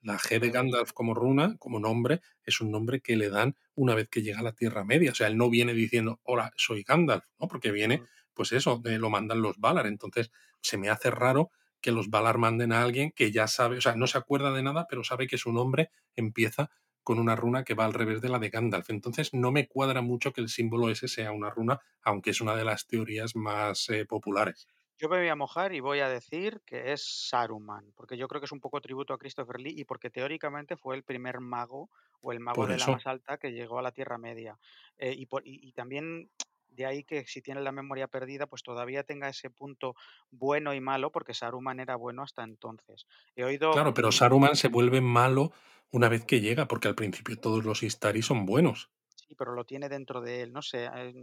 la 0.00 0.18
G 0.18 0.38
de. 0.40 0.50
Gandalf 0.50 0.92
como 0.92 1.14
runa, 1.14 1.56
como 1.58 1.80
nombre, 1.80 2.20
es 2.44 2.60
un 2.60 2.70
nombre 2.70 3.00
que 3.00 3.16
le 3.16 3.30
dan 3.30 3.56
una 3.74 3.94
vez 3.94 4.08
que 4.08 4.22
llega 4.22 4.40
a 4.40 4.42
la 4.42 4.52
Tierra 4.52 4.84
Media. 4.84 5.12
O 5.12 5.14
sea, 5.14 5.26
él 5.26 5.36
no 5.36 5.50
viene 5.50 5.74
diciendo, 5.74 6.20
hola, 6.22 6.52
soy 6.56 6.82
Gandalf, 6.82 7.24
¿no? 7.38 7.48
Porque 7.48 7.72
viene, 7.72 8.02
pues 8.34 8.52
eso, 8.52 8.80
lo 8.84 9.10
mandan 9.10 9.42
los 9.42 9.58
Valar. 9.58 9.86
Entonces, 9.86 10.30
se 10.60 10.78
me 10.78 10.88
hace 10.88 11.10
raro 11.10 11.50
que 11.80 11.92
los 11.92 12.10
Valar 12.10 12.38
manden 12.38 12.72
a 12.72 12.82
alguien 12.82 13.12
que 13.12 13.32
ya 13.32 13.46
sabe, 13.48 13.78
o 13.78 13.80
sea, 13.80 13.94
no 13.96 14.06
se 14.06 14.18
acuerda 14.18 14.52
de 14.52 14.62
nada, 14.62 14.86
pero 14.88 15.04
sabe 15.04 15.26
que 15.26 15.38
su 15.38 15.52
nombre 15.52 15.90
empieza 16.16 16.70
con 17.02 17.18
una 17.18 17.36
runa 17.36 17.64
que 17.64 17.74
va 17.74 17.84
al 17.86 17.94
revés 17.94 18.20
de 18.20 18.28
la 18.28 18.38
de 18.38 18.50
Gandalf. 18.50 18.90
Entonces, 18.90 19.32
no 19.34 19.50
me 19.52 19.66
cuadra 19.68 20.02
mucho 20.02 20.32
que 20.32 20.40
el 20.42 20.48
símbolo 20.50 20.90
ese 20.90 21.08
sea 21.08 21.32
una 21.32 21.50
runa, 21.50 21.80
aunque 22.02 22.30
es 22.30 22.40
una 22.40 22.54
de 22.56 22.64
las 22.64 22.86
teorías 22.86 23.34
más 23.36 23.88
eh, 23.90 24.04
populares. 24.06 24.68
Yo 24.98 25.08
me 25.08 25.18
voy 25.18 25.28
a 25.28 25.36
mojar 25.36 25.72
y 25.74 25.80
voy 25.80 26.00
a 26.00 26.08
decir 26.08 26.60
que 26.66 26.92
es 26.92 27.28
Saruman, 27.28 27.92
porque 27.94 28.16
yo 28.16 28.26
creo 28.26 28.40
que 28.40 28.46
es 28.46 28.52
un 28.52 28.60
poco 28.60 28.80
tributo 28.80 29.14
a 29.14 29.18
Christopher 29.18 29.60
Lee 29.60 29.74
y 29.76 29.84
porque 29.84 30.10
teóricamente 30.10 30.76
fue 30.76 30.96
el 30.96 31.04
primer 31.04 31.38
mago 31.40 31.88
o 32.20 32.32
el 32.32 32.40
mago 32.40 32.66
de 32.66 32.78
la 32.78 32.88
más 32.88 33.06
alta 33.06 33.38
que 33.38 33.52
llegó 33.52 33.78
a 33.78 33.82
la 33.82 33.92
Tierra 33.92 34.18
Media. 34.18 34.58
Eh, 34.96 35.14
y, 35.16 35.26
por- 35.26 35.46
y- 35.46 35.60
y 35.62 35.72
también 35.72 36.30
de 36.78 36.86
ahí 36.86 37.04
que 37.04 37.26
si 37.26 37.42
tiene 37.42 37.60
la 37.62 37.72
memoria 37.72 38.08
perdida, 38.08 38.46
pues 38.46 38.62
todavía 38.62 39.04
tenga 39.04 39.28
ese 39.28 39.50
punto 39.50 39.94
bueno 40.30 40.74
y 40.74 40.80
malo, 40.80 41.10
porque 41.12 41.34
Saruman 41.34 41.80
era 41.80 41.96
bueno 41.96 42.22
hasta 42.22 42.42
entonces. 42.44 43.06
He 43.36 43.44
oído, 43.44 43.70
Claro, 43.72 43.94
pero 43.94 44.12
Saruman 44.12 44.56
se 44.56 44.68
vuelve 44.68 45.00
malo 45.00 45.52
una 45.90 46.08
vez 46.10 46.24
que 46.26 46.40
llega, 46.42 46.68
porque 46.68 46.88
al 46.88 46.94
principio 46.94 47.38
todos 47.40 47.64
los 47.64 47.82
Istari 47.82 48.20
son 48.22 48.44
buenos. 48.44 48.90
sí, 49.14 49.34
pero 49.34 49.52
lo 49.54 49.64
tiene 49.64 49.88
dentro 49.88 50.20
de 50.20 50.42
él, 50.42 50.52
no 50.52 50.62
sé, 50.62 50.88
eh, 50.94 51.14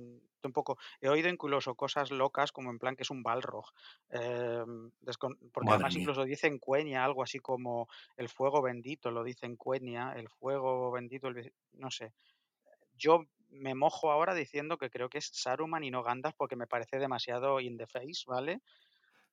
tampoco. 0.41 0.77
He 1.01 1.09
oído 1.09 1.29
incluso 1.29 1.75
cosas 1.75 2.11
locas 2.11 2.51
como 2.51 2.69
en 2.69 2.79
plan 2.79 2.95
que 2.95 3.03
es 3.03 3.09
un 3.09 3.23
Balrog, 3.23 3.65
descon- 5.01 5.37
porque 5.53 5.71
Madre 5.71 5.73
además 5.73 5.95
mía. 5.95 6.01
incluso 6.01 6.23
dice 6.25 6.47
en 6.47 6.59
Quenya 6.59 7.03
algo 7.03 7.23
así 7.23 7.39
como 7.39 7.87
el 8.17 8.29
fuego 8.29 8.61
bendito, 8.61 9.11
lo 9.11 9.23
dice 9.23 9.45
en 9.45 9.57
Quenya, 9.57 10.13
el 10.15 10.29
fuego 10.29 10.91
bendito, 10.91 11.27
el 11.27 11.53
no 11.73 11.89
sé. 11.91 12.13
Yo 12.93 13.25
me 13.55 13.75
mojo 13.75 14.11
ahora 14.11 14.33
diciendo 14.33 14.77
que 14.77 14.89
creo 14.89 15.09
que 15.09 15.19
es 15.19 15.29
Saruman 15.33 15.83
y 15.83 15.91
no 15.91 16.03
Gandalf 16.03 16.35
porque 16.37 16.55
me 16.55 16.67
parece 16.67 16.99
demasiado 16.99 17.59
in 17.59 17.77
the 17.77 17.87
face, 17.87 18.23
¿vale? 18.27 18.61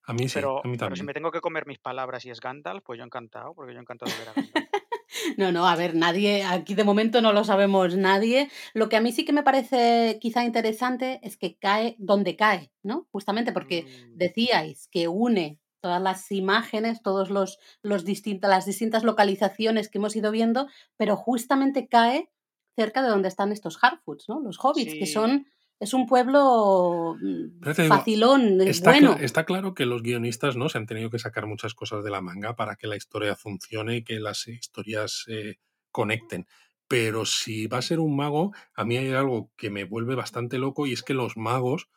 A 0.05 0.13
mí 0.13 0.29
sí, 0.29 0.51
a 0.65 0.69
Pero, 0.69 0.71
pero 0.83 0.97
si 0.97 1.05
me 1.05 1.15
tengo 1.15 1.31
que 1.31 1.41
comer 1.41 1.67
mis 1.67 1.79
palabras 1.79 2.25
y 2.25 2.31
es 2.31 2.41
Gandalf, 2.41 2.83
pues 2.85 2.99
yo 2.99 3.05
encantado, 3.05 3.55
porque 3.55 3.75
yo 3.75 3.81
encantado 3.81 4.11
de 4.11 4.19
ver 4.19 4.29
a 4.31 4.35
Gandalf. 4.35 4.67
No, 5.37 5.53
no, 5.53 5.67
a 5.67 5.77
ver, 5.77 5.95
nadie, 5.95 6.43
aquí 6.45 6.75
de 6.75 6.85
momento 6.85 7.21
no 7.21 7.33
lo 7.33 7.45
sabemos 7.45 7.97
nadie. 7.97 8.51
Lo 8.75 8.89
que 8.89 8.97
a 8.97 9.01
mí 9.01 9.13
sí 9.13 9.25
que 9.25 9.33
me 9.33 9.43
parece 9.43 10.19
quizá 10.21 10.45
interesante 10.45 11.21
es 11.23 11.37
que 11.37 11.59
cae 11.59 11.97
donde 11.99 12.37
cae, 12.37 12.73
¿no? 12.83 13.09
Justamente 13.13 13.53
porque 13.53 13.87
Mm, 13.87 14.15
decíais 14.15 14.89
que 14.89 15.09
une 15.09 15.61
todas 15.81 16.01
las 16.01 16.31
imágenes, 16.33 17.03
todos 17.03 17.29
los, 17.31 17.59
los 17.83 18.05
distintas, 18.05 18.49
las 18.51 18.67
distintas 18.67 19.05
localizaciones 19.05 19.89
que 19.91 19.99
hemos 19.99 20.17
ido 20.17 20.31
viendo, 20.31 20.69
pero 20.97 21.17
justamente 21.17 21.89
cae 21.89 22.31
cerca 22.77 23.03
de 23.03 23.09
donde 23.09 23.29
están 23.29 23.53
estos 23.53 23.79
Harfoots, 23.83 24.29
¿no? 24.29 24.41
Los 24.41 24.59
hobbits, 24.63 24.95
que 24.95 25.07
son, 25.07 25.47
es 25.79 25.95
un 25.95 26.07
pueblo 26.07 27.17
mm, 27.21 27.61
digo, 27.61 27.89
facilón, 27.89 28.61
eh, 28.61 28.71
está, 28.71 28.93
bueno. 28.93 29.17
está 29.21 29.45
claro 29.45 29.75
que 29.75 29.87
los 29.87 30.03
guionistas 30.03 30.57
¿no? 30.57 30.69
se 30.69 30.79
han 30.79 30.87
tenido 30.87 31.11
que 31.11 31.19
sacar 31.19 31.47
muchas 31.47 31.75
cosas 31.75 32.05
de 32.05 32.11
la 32.11 32.21
manga 32.21 32.57
para 32.57 32.77
que 32.77 32.87
la 32.87 32.97
historia 32.97 33.37
funcione 33.37 33.97
y 33.97 34.05
que 34.05 34.21
las 34.21 34.49
historias 34.49 35.25
eh, 35.29 35.57
conecten. 35.91 36.47
Pero 36.89 37.25
si 37.25 37.67
va 37.67 37.79
a 37.79 37.83
ser 37.83 38.01
un 38.01 38.17
mago, 38.17 38.53
a 38.75 38.85
mí 38.85 38.97
hay 38.97 39.13
algo 39.13 39.51
que 39.57 39.71
me 39.71 39.85
vuelve 39.85 40.15
bastante 40.15 40.59
loco 40.59 40.87
y 40.87 40.93
es 40.93 41.03
que 41.03 41.15
los 41.15 41.37
magos 41.37 41.89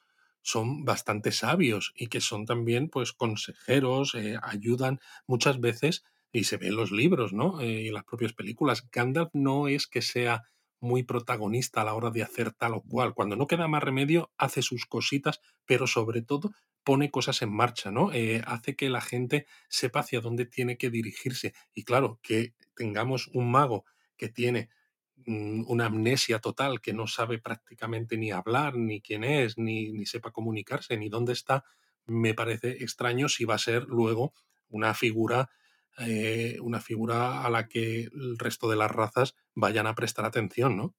son 0.42 0.86
bastante 0.86 1.32
sabios 1.32 1.92
y 1.96 2.08
que 2.08 2.22
son 2.22 2.46
también 2.46 2.88
pues 2.90 3.14
consejeros, 3.14 4.14
eh, 4.14 4.38
ayudan 4.44 5.00
muchas 5.26 5.60
veces 5.60 6.04
y 6.32 6.44
se 6.44 6.58
ve 6.58 6.68
en 6.68 6.76
los 6.76 6.92
libros, 6.92 7.34
¿no? 7.34 7.62
Eh, 7.62 7.82
y 7.82 7.90
las 7.90 8.04
propias 8.04 8.34
películas. 8.34 8.88
Gandalf 8.92 9.32
no 9.34 9.68
es 9.68 9.88
que 9.88 10.02
sea 10.02 10.44
muy 10.86 11.04
protagonista 11.04 11.82
a 11.82 11.84
la 11.84 11.94
hora 11.94 12.12
de 12.12 12.24
hacer 12.24 12.52
tal 12.54 12.76
o 12.76 12.82
cual. 12.82 13.14
Cuando 13.14 13.36
no 13.36 13.48
queda 13.48 13.68
más 13.68 13.84
remedio, 13.84 14.32
hace 14.38 14.62
sus 14.62 14.86
cositas, 14.86 15.42
pero 15.66 15.88
sobre 15.88 16.22
todo 16.22 16.52
pone 16.84 17.12
cosas 17.12 17.42
en 17.42 17.52
marcha, 17.52 17.92
¿no? 17.92 18.14
Eh, 18.14 18.42
hace 18.46 18.76
que 18.76 18.90
la 18.90 19.02
gente 19.02 19.48
sepa 19.68 20.02
hacia 20.02 20.22
dónde 20.22 20.46
tiene 20.46 20.78
que 20.78 20.90
dirigirse. 20.90 21.54
Y 21.74 21.84
claro, 21.84 22.20
que 22.22 22.54
tengamos 22.76 23.28
un 23.34 23.52
mago 23.52 23.86
que 24.16 24.30
tiene 24.30 24.70
mm, 25.26 25.64
una 25.68 25.88
amnesia 25.88 26.40
total, 26.40 26.80
que 26.80 26.94
no 26.94 27.08
sabe 27.08 27.40
prácticamente 27.40 28.18
ni 28.18 28.32
hablar, 28.32 28.78
ni 28.78 29.02
quién 29.02 29.24
es, 29.24 29.58
ni, 29.58 29.92
ni 29.92 30.06
sepa 30.06 30.32
comunicarse, 30.32 30.96
ni 30.96 31.10
dónde 31.10 31.34
está, 31.34 31.66
me 32.06 32.34
parece 32.36 32.84
extraño 32.84 33.28
si 33.30 33.46
va 33.46 33.56
a 33.56 33.60
ser 33.60 33.86
luego 33.86 34.34
una 34.70 34.94
figura 34.94 35.50
eh, 36.00 36.58
una 36.62 36.82
figura 36.82 37.44
a 37.44 37.50
la 37.50 37.68
que 37.68 38.02
el 38.04 38.38
resto 38.40 38.70
de 38.70 38.76
las 38.78 38.92
razas 38.92 39.36
vayan 39.56 39.88
a 39.88 39.96
prestar 39.96 40.26
atención, 40.26 40.78
¿no? 40.78 40.96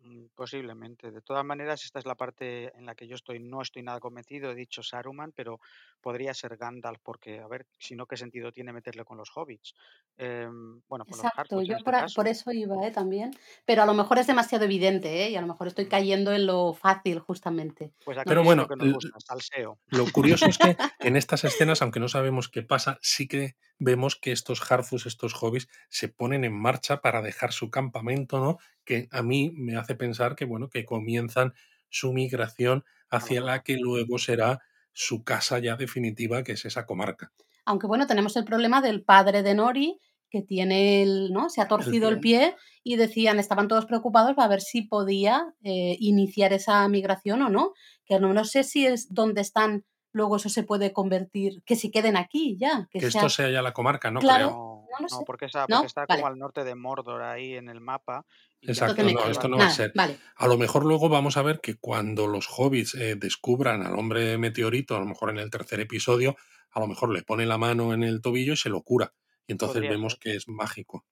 Mm, 0.00 0.26
Posiblemente. 0.34 1.10
De 1.12 1.22
todas 1.22 1.44
maneras, 1.44 1.84
esta 1.84 1.98
es 2.00 2.06
la 2.06 2.16
parte 2.16 2.76
en 2.76 2.86
la 2.86 2.94
que 2.96 3.06
yo 3.06 3.14
estoy, 3.14 3.38
no 3.38 3.62
estoy 3.62 3.82
nada 3.82 4.00
convencido. 4.00 4.50
He 4.50 4.54
dicho 4.54 4.82
Saruman, 4.82 5.32
pero 5.32 5.60
podría 6.00 6.34
ser 6.34 6.56
Gandalf, 6.56 6.98
porque, 7.02 7.38
a 7.40 7.46
ver, 7.46 7.66
si 7.78 7.94
no, 7.94 8.06
¿qué 8.06 8.16
sentido 8.16 8.50
tiene 8.52 8.72
meterle 8.72 9.04
con 9.04 9.16
los 9.18 9.30
hobbits? 9.36 9.74
Em, 10.16 10.82
bueno, 10.88 11.06
con 11.06 11.18
los 11.18 11.28
Exacto, 11.28 11.36
Harfoots 11.36 11.68
yo 11.68 11.74
este 11.76 11.84
por, 11.84 11.94
por 12.12 12.28
eso 12.28 12.50
iba, 12.52 12.86
¿eh? 12.86 12.90
También. 12.92 13.30
Pero 13.64 13.82
a 13.82 13.86
lo 13.86 13.94
mejor 13.94 14.18
es 14.18 14.26
demasiado 14.26 14.64
evidente, 14.64 15.24
¿eh? 15.24 15.30
Y 15.30 15.36
a 15.36 15.40
lo 15.40 15.46
mejor 15.48 15.66
estoy 15.68 15.88
cayendo 15.88 16.32
en 16.32 16.46
lo 16.46 16.72
fácil, 16.74 17.18
justamente. 17.20 17.92
Pues 18.04 18.18
aquí 18.18 18.28
Pero 18.28 18.42
bueno, 18.44 18.68
que 18.68 18.76
nos 18.76 18.88
gusta, 18.90 19.18
salseo. 19.20 19.80
lo 19.90 20.10
curioso 20.10 20.48
es 20.48 20.58
que 20.58 20.76
en 21.00 21.16
estas 21.16 21.44
escenas, 21.44 21.82
aunque 21.82 22.00
no 22.00 22.08
sabemos 22.08 22.48
qué 22.48 22.62
pasa, 22.62 22.98
sí 23.02 23.28
que 23.28 23.56
vemos 23.82 24.16
que 24.16 24.32
estos 24.32 24.70
Harfus, 24.70 25.06
estos 25.06 25.34
hobbies, 25.34 25.68
se 25.88 26.08
ponen 26.08 26.44
en 26.44 26.54
marcha 26.54 27.00
para 27.00 27.22
dejar 27.22 27.52
su 27.52 27.70
campamento, 27.70 28.40
¿no? 28.40 28.58
Que 28.84 29.08
a 29.10 29.22
mí 29.22 29.52
me 29.56 29.76
hace 29.76 29.94
pensar 29.94 30.36
que, 30.36 30.44
bueno, 30.44 30.68
que 30.68 30.84
comienzan 30.84 31.54
su 31.88 32.12
migración 32.12 32.84
hacia 33.10 33.40
la 33.40 33.62
que 33.62 33.76
luego 33.76 34.18
será 34.18 34.60
su 34.92 35.24
casa 35.24 35.58
ya 35.58 35.76
definitiva, 35.76 36.42
que 36.42 36.52
es 36.52 36.64
esa 36.64 36.86
comarca. 36.86 37.32
Aunque 37.64 37.86
bueno, 37.86 38.06
tenemos 38.06 38.36
el 38.36 38.44
problema 38.44 38.80
del 38.80 39.04
padre 39.04 39.42
de 39.42 39.54
Nori, 39.54 39.98
que 40.30 40.42
tiene 40.42 41.02
el, 41.02 41.32
¿no? 41.32 41.50
Se 41.50 41.60
ha 41.60 41.68
torcido 41.68 42.08
el 42.08 42.18
pie. 42.20 42.38
pie 42.38 42.56
y 42.82 42.96
decían, 42.96 43.38
estaban 43.38 43.68
todos 43.68 43.86
preocupados 43.86 44.34
para 44.34 44.48
ver 44.48 44.60
si 44.62 44.82
podía 44.82 45.54
eh, 45.62 45.96
iniciar 46.00 46.52
esa 46.52 46.88
migración 46.88 47.42
o 47.42 47.50
no. 47.50 47.72
Que 48.06 48.18
no, 48.18 48.32
no 48.32 48.44
sé 48.44 48.64
si 48.64 48.86
es 48.86 49.12
donde 49.12 49.42
están, 49.42 49.84
luego 50.12 50.36
eso 50.36 50.48
se 50.48 50.62
puede 50.62 50.92
convertir, 50.92 51.62
que 51.64 51.76
si 51.76 51.90
queden 51.90 52.16
aquí 52.16 52.56
ya, 52.58 52.88
que 52.90 53.00
Que 53.00 53.06
esto 53.06 53.28
sea. 53.28 53.50
ya 53.50 53.62
la 53.62 53.72
comarca, 53.72 54.10
no 54.10 54.20
Claro, 54.20 54.46
creo. 54.48 54.56
No, 54.56 54.86
no 54.90 54.96
lo 54.98 55.02
no, 55.02 55.08
sé. 55.08 55.24
porque 55.26 55.46
¿No? 55.68 55.84
está 55.84 56.06
como 56.06 56.26
al 56.26 56.38
norte 56.38 56.64
de 56.64 56.74
Mordor 56.74 57.22
ahí 57.22 57.54
en 57.54 57.68
el 57.68 57.80
mapa 57.80 58.26
Exacto, 58.64 59.02
no, 59.02 59.24
esto 59.26 59.48
no 59.48 59.58
va 59.58 59.66
a 59.66 59.70
ser. 59.70 59.90
vale. 59.96 60.18
A 60.36 60.46
lo 60.46 60.56
mejor 60.56 60.84
luego 60.84 61.08
vamos 61.08 61.36
a 61.36 61.42
ver 61.42 61.60
que 61.60 61.74
cuando 61.76 62.28
los 62.28 62.46
hobbits 62.48 62.94
eh, 62.94 63.16
descubran 63.16 63.82
al 63.84 63.98
hombre 63.98 64.38
meteorito, 64.38 64.94
a 64.94 65.00
lo 65.00 65.06
mejor 65.06 65.30
en 65.30 65.38
el 65.38 65.50
tercer 65.50 65.80
episodio, 65.80 66.36
a 66.70 66.78
lo 66.78 66.86
mejor 66.86 67.12
le 67.12 67.22
pone 67.22 67.44
la 67.44 67.58
mano 67.58 67.92
en 67.92 68.04
el 68.04 68.20
tobillo 68.20 68.52
y 68.52 68.56
se 68.56 68.68
lo 68.68 68.82
cura. 68.82 69.12
Y 69.48 69.52
entonces 69.52 69.74
Podría 69.78 69.90
vemos 69.90 70.12
ser. 70.12 70.20
que 70.20 70.36
es 70.36 70.46
mágico. 70.48 71.04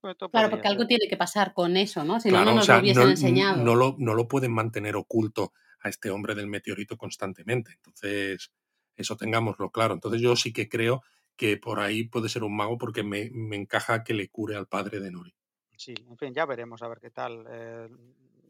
Pues 0.00 0.16
Claro, 0.30 0.48
porque 0.50 0.62
ser. 0.62 0.70
algo 0.72 0.86
tiene 0.86 1.08
que 1.08 1.16
pasar 1.16 1.52
con 1.54 1.76
eso, 1.76 2.04
¿no? 2.04 2.20
Si 2.20 2.30
no, 2.30 2.38
no 2.38 2.44
Claro, 2.44 2.52
o 2.52 2.54
nos 2.56 2.68
lo 2.68 2.78
hubiesen 2.78 3.02
no, 3.04 3.10
enseñado. 3.10 3.64
no, 3.64 3.74
lo, 3.74 3.96
no 3.98 4.14
lo 4.14 4.28
pueden 4.28 4.52
mantener 4.52 4.94
oculto 4.96 5.52
a 5.82 5.88
este 5.88 6.10
hombre 6.10 6.34
del 6.34 6.46
meteorito 6.46 6.96
constantemente. 6.96 7.72
Entonces, 7.72 8.52
eso 8.96 9.16
tengámoslo 9.16 9.70
claro. 9.70 9.94
Entonces 9.94 10.20
yo 10.20 10.36
sí 10.36 10.52
que 10.52 10.68
creo 10.68 11.02
que 11.36 11.56
por 11.56 11.80
ahí 11.80 12.04
puede 12.04 12.28
ser 12.28 12.44
un 12.44 12.56
mago 12.56 12.76
porque 12.78 13.02
me, 13.02 13.30
me 13.32 13.56
encaja 13.56 14.04
que 14.04 14.14
le 14.14 14.28
cure 14.28 14.56
al 14.56 14.66
padre 14.66 15.00
de 15.00 15.10
Nori. 15.10 15.34
Sí, 15.76 15.94
en 16.06 16.18
fin, 16.18 16.34
ya 16.34 16.44
veremos 16.44 16.82
a 16.82 16.88
ver 16.88 17.00
qué 17.00 17.10
tal. 17.10 17.46
Eh, 17.48 17.88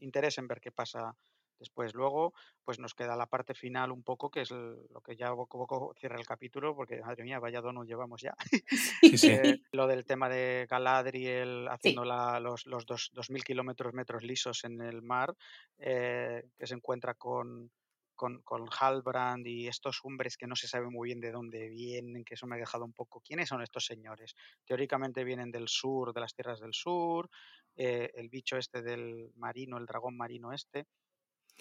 interés 0.00 0.38
en 0.38 0.48
ver 0.48 0.60
qué 0.60 0.72
pasa 0.72 1.16
después. 1.60 1.94
Luego, 1.94 2.34
pues 2.64 2.80
nos 2.80 2.94
queda 2.94 3.14
la 3.14 3.26
parte 3.26 3.54
final 3.54 3.92
un 3.92 4.02
poco, 4.02 4.30
que 4.30 4.40
es 4.40 4.50
lo 4.50 5.00
que 5.04 5.14
ya 5.14 5.32
poco 5.32 5.62
a 5.62 5.66
poco 5.66 5.94
cierra 5.96 6.18
el 6.18 6.26
capítulo, 6.26 6.74
porque 6.74 7.00
madre 7.00 7.22
mía, 7.22 7.38
vaya 7.38 7.60
donut 7.60 7.86
llevamos 7.86 8.20
ya. 8.20 8.34
Sí, 9.02 9.16
sí. 9.16 9.28
Eh, 9.30 9.58
lo 9.72 9.86
del 9.86 10.04
tema 10.04 10.28
de 10.28 10.66
Galadriel 10.68 11.68
haciendo 11.68 12.02
Sí. 12.02 12.08
la- 12.08 12.40
los, 12.40 12.66
los 12.66 12.84
dos, 12.86 13.10
2.000 13.12 13.44
kilómetros 13.44 13.94
metros 13.94 14.24
lisos 14.24 14.64
en 14.64 14.80
el 14.80 15.02
mar, 15.02 15.36
eh, 15.78 16.42
que 16.58 16.66
se 16.66 16.74
encuentra 16.74 17.14
con, 17.14 17.70
con, 18.14 18.42
con 18.42 18.66
Halbrand 18.78 19.46
y 19.46 19.66
estos 19.68 20.00
hombres 20.04 20.36
que 20.36 20.46
no 20.46 20.54
se 20.56 20.68
sabe 20.68 20.88
muy 20.90 21.08
bien 21.08 21.20
de 21.20 21.30
dónde 21.30 21.68
vienen, 21.68 22.24
que 22.24 22.34
eso 22.34 22.46
me 22.46 22.56
ha 22.56 22.58
dejado 22.58 22.84
un 22.84 22.92
poco. 22.92 23.20
¿Quiénes 23.20 23.48
son 23.48 23.62
estos 23.62 23.84
señores? 23.86 24.34
Teóricamente 24.66 25.24
vienen 25.24 25.50
del 25.50 25.68
sur, 25.68 26.12
de 26.12 26.20
las 26.20 26.34
tierras 26.34 26.60
del 26.60 26.74
sur, 26.74 27.30
eh, 27.76 28.10
el 28.14 28.28
bicho 28.28 28.56
este 28.58 28.82
del 28.82 29.30
marino, 29.36 29.78
el 29.78 29.86
dragón 29.86 30.16
marino 30.16 30.52
este. 30.52 30.86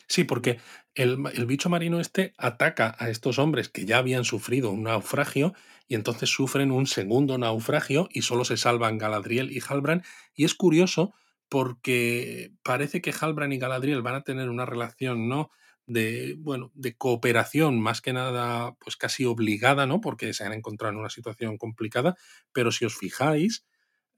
Sí, 0.08 0.24
porque 0.24 0.60
el, 0.96 1.18
el, 1.34 1.46
bicho 1.46 1.70
marino 1.70 2.00
este 2.00 2.34
ataca 2.38 2.96
a 3.00 3.10
estos 3.10 3.40
hombres 3.40 3.70
que 3.70 3.86
ya 3.86 3.98
habían 3.98 4.24
sufrido 4.24 4.72
un 4.72 4.84
naufragio 4.84 5.54
y 5.88 5.96
entonces 5.96 6.30
sufren 6.30 6.72
un 6.72 6.88
segundo 6.88 7.38
naufragio 7.38 8.10
y 8.12 8.22
solo 8.22 8.46
se 8.46 8.58
salvan 8.58 8.98
Galadriel 8.98 9.52
y 9.52 9.62
Halbrand. 9.68 10.04
Y 10.34 10.46
es 10.46 10.56
curioso 10.56 11.14
porque 11.50 12.52
parece 12.64 13.02
que 13.02 13.14
Halbrand 13.20 13.54
y 13.54 13.58
Galadriel 13.58 14.02
van 14.02 14.16
a 14.16 14.24
tener 14.24 14.50
una 14.50 14.66
relación, 14.66 15.28
¿no? 15.28 15.50
de, 15.90 16.36
bueno, 16.38 16.72
de 16.76 16.96
cooperación, 16.96 17.82
más 17.82 18.00
que 18.00 18.14
nada, 18.14 18.76
pues 18.80 18.96
casi 18.96 19.26
obligada, 19.26 19.88
¿no? 19.88 20.00
Porque 20.00 20.34
se 20.34 20.46
han 20.46 20.54
encontrado 20.54 20.94
en 20.94 21.00
una 21.00 21.10
situación 21.10 21.58
complicada, 21.58 22.16
pero 22.54 22.72
si 22.72 22.86
os 22.86 22.96
fijáis, 22.96 23.66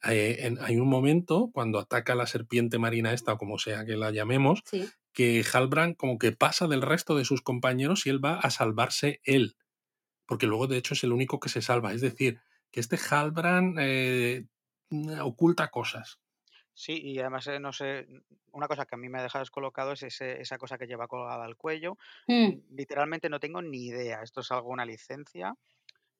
eh, 0.04 0.54
hay 0.60 0.78
un 0.78 0.90
momento 0.90 1.50
cuando 1.54 1.80
ataca 1.80 2.14
la 2.14 2.28
serpiente 2.28 2.78
marina 2.78 3.14
esta, 3.14 3.34
o 3.34 3.38
como 3.38 3.58
sea 3.58 3.86
que 3.86 3.96
la 3.96 4.12
llamemos, 4.12 4.64
que 5.14 5.44
Halbrand 5.54 5.96
como 5.98 6.18
que 6.18 6.32
pasa 6.32 6.68
del 6.68 6.82
resto 6.82 7.16
de 7.16 7.26
sus 7.26 7.42
compañeros 7.42 8.06
y 8.06 8.10
él 8.10 8.24
va 8.24 8.36
a 8.40 8.50
salvarse 8.50 9.22
él, 9.24 9.58
porque 10.28 10.48
luego 10.48 10.68
de 10.68 10.78
hecho 10.78 10.94
es 10.96 11.04
el 11.04 11.14
único 11.14 11.40
que 11.40 11.50
se 11.50 11.62
salva, 11.62 11.94
es 11.94 12.02
decir, 12.02 12.42
que 12.72 12.80
este 12.82 12.98
Halbrand 12.98 13.78
eh, 13.80 14.48
oculta 15.22 15.70
cosas. 15.70 16.20
Sí, 16.74 17.00
y 17.02 17.20
además, 17.20 17.48
eh, 17.48 17.60
no 17.60 17.74
sé, 17.74 18.08
una 18.54 18.68
cosa 18.68 18.86
que 18.86 18.96
a 18.96 18.98
mí 18.98 19.10
me 19.10 19.20
ha 19.20 19.24
dejado 19.24 19.42
descolocado 19.44 19.92
es 19.94 20.04
ese, 20.04 20.42
esa 20.42 20.58
cosa 20.58 20.78
que 20.78 20.88
lleva 20.88 21.08
colgada 21.08 21.44
al 21.46 21.58
cuello. 21.58 21.98
Mm. 22.28 22.52
Mm, 22.52 22.62
Literalmente 22.76 23.30
no 23.30 23.40
tengo 23.40 23.62
ni 23.62 23.86
idea. 23.88 24.22
Esto 24.24 24.42
es 24.42 24.52
algo, 24.52 24.70
una 24.70 24.86
licencia, 24.86 25.56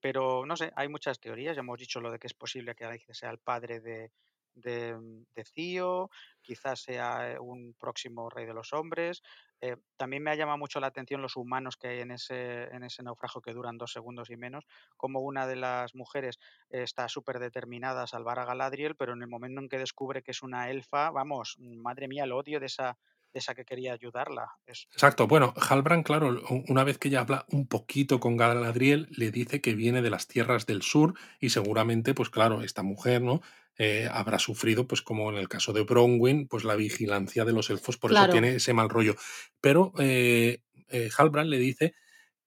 pero 0.02 0.46
no 0.46 0.58
sé, 0.58 0.72
hay 0.76 0.90
muchas 0.90 1.20
teorías. 1.20 1.56
Ya 1.56 1.62
hemos 1.62 1.80
dicho 1.80 2.02
lo 2.02 2.12
de 2.12 2.20
que 2.20 2.28
es 2.28 2.34
posible 2.34 2.76
que 2.76 3.14
sea 3.14 3.32
el 3.32 3.40
padre 3.40 3.82
de, 3.82 4.12
de, 4.56 4.96
mm, 4.96 5.26
de 5.34 5.46
Cío, 5.46 6.10
quizás 6.42 6.82
sea 6.82 7.32
eh, 7.32 7.40
un 7.40 7.76
próximo 7.80 8.30
rey 8.30 8.46
de 8.46 8.54
los 8.54 8.74
hombres. 8.74 9.22
Eh, 9.62 9.78
también 9.96 10.24
me 10.24 10.32
ha 10.32 10.36
llamado 10.36 10.58
mucho 10.58 10.80
la 10.80 10.88
atención 10.88 11.22
los 11.22 11.36
humanos 11.36 11.78
que 11.78 11.88
hay 11.88 12.00
en 12.00 12.12
ese, 12.12 12.64
en 12.64 12.84
ese 12.84 13.04
naufragio 13.04 13.42
que 13.42 13.54
duran 13.54 13.78
dos 13.78 13.92
segundos 13.92 14.30
y 14.32 14.38
menos, 14.38 14.66
como 14.98 15.20
una 15.20 15.46
de 15.46 15.56
las 15.56 15.94
mujeres 15.94 16.40
eh, 16.72 16.82
está 16.84 17.08
súper 17.08 17.40
determinada 17.40 18.04
a 18.04 18.08
salvar 18.08 18.40
a 18.40 18.46
Galadriel, 18.46 18.96
pero 18.96 19.14
en 19.14 19.22
el 19.22 19.28
momento 19.28 19.62
en 19.62 19.70
que 19.70 19.78
descubre 19.78 20.24
que 20.24 20.32
es 20.32 20.42
una 20.42 20.70
elfa, 20.70 21.12
vamos, 21.12 21.58
madre 21.60 22.08
mía, 22.08 22.24
el 22.24 22.32
odio 22.32 22.60
de 22.60 22.66
esa, 22.66 22.98
de 23.34 23.40
esa 23.40 23.56
que 23.56 23.66
quería 23.66 23.94
ayudarla. 23.94 24.50
Exacto, 24.66 25.28
bueno, 25.28 25.54
Halbrand, 25.56 26.04
claro, 26.04 26.42
una 26.68 26.84
vez 26.84 26.98
que 26.98 27.10
ya 27.10 27.22
habla 27.22 27.46
un 27.50 27.68
poquito 27.68 28.20
con 28.20 28.38
Galadriel, 28.38 29.08
le 29.12 29.32
dice 29.32 29.62
que 29.62 29.74
viene 29.74 30.02
de 30.02 30.10
las 30.10 30.28
tierras 30.28 30.66
del 30.66 30.82
sur 30.82 31.14
y 31.40 31.50
seguramente, 31.50 32.14
pues 32.14 32.30
claro, 32.30 32.62
esta 32.62 32.84
mujer, 32.84 33.22
¿no? 33.22 33.42
Eh, 33.84 34.08
habrá 34.12 34.38
sufrido, 34.38 34.86
pues 34.86 35.02
como 35.02 35.32
en 35.32 35.38
el 35.38 35.48
caso 35.48 35.74
de 35.74 35.82
Bronwyn, 35.82 36.48
pues 36.48 36.64
la 36.64 36.76
vigilancia 36.76 37.46
de 37.46 37.54
los 37.54 37.70
elfos, 37.72 37.98
por 37.98 38.12
eso 38.12 38.20
Claro. 38.20 38.32
tiene 38.32 38.56
ese 38.58 38.74
mal 38.74 38.90
rollo. 38.90 39.16
Pero 39.60 39.92
eh, 39.98 40.60
eh, 40.90 41.10
Halbrand 41.18 41.50
le 41.50 41.58
dice 41.58 41.96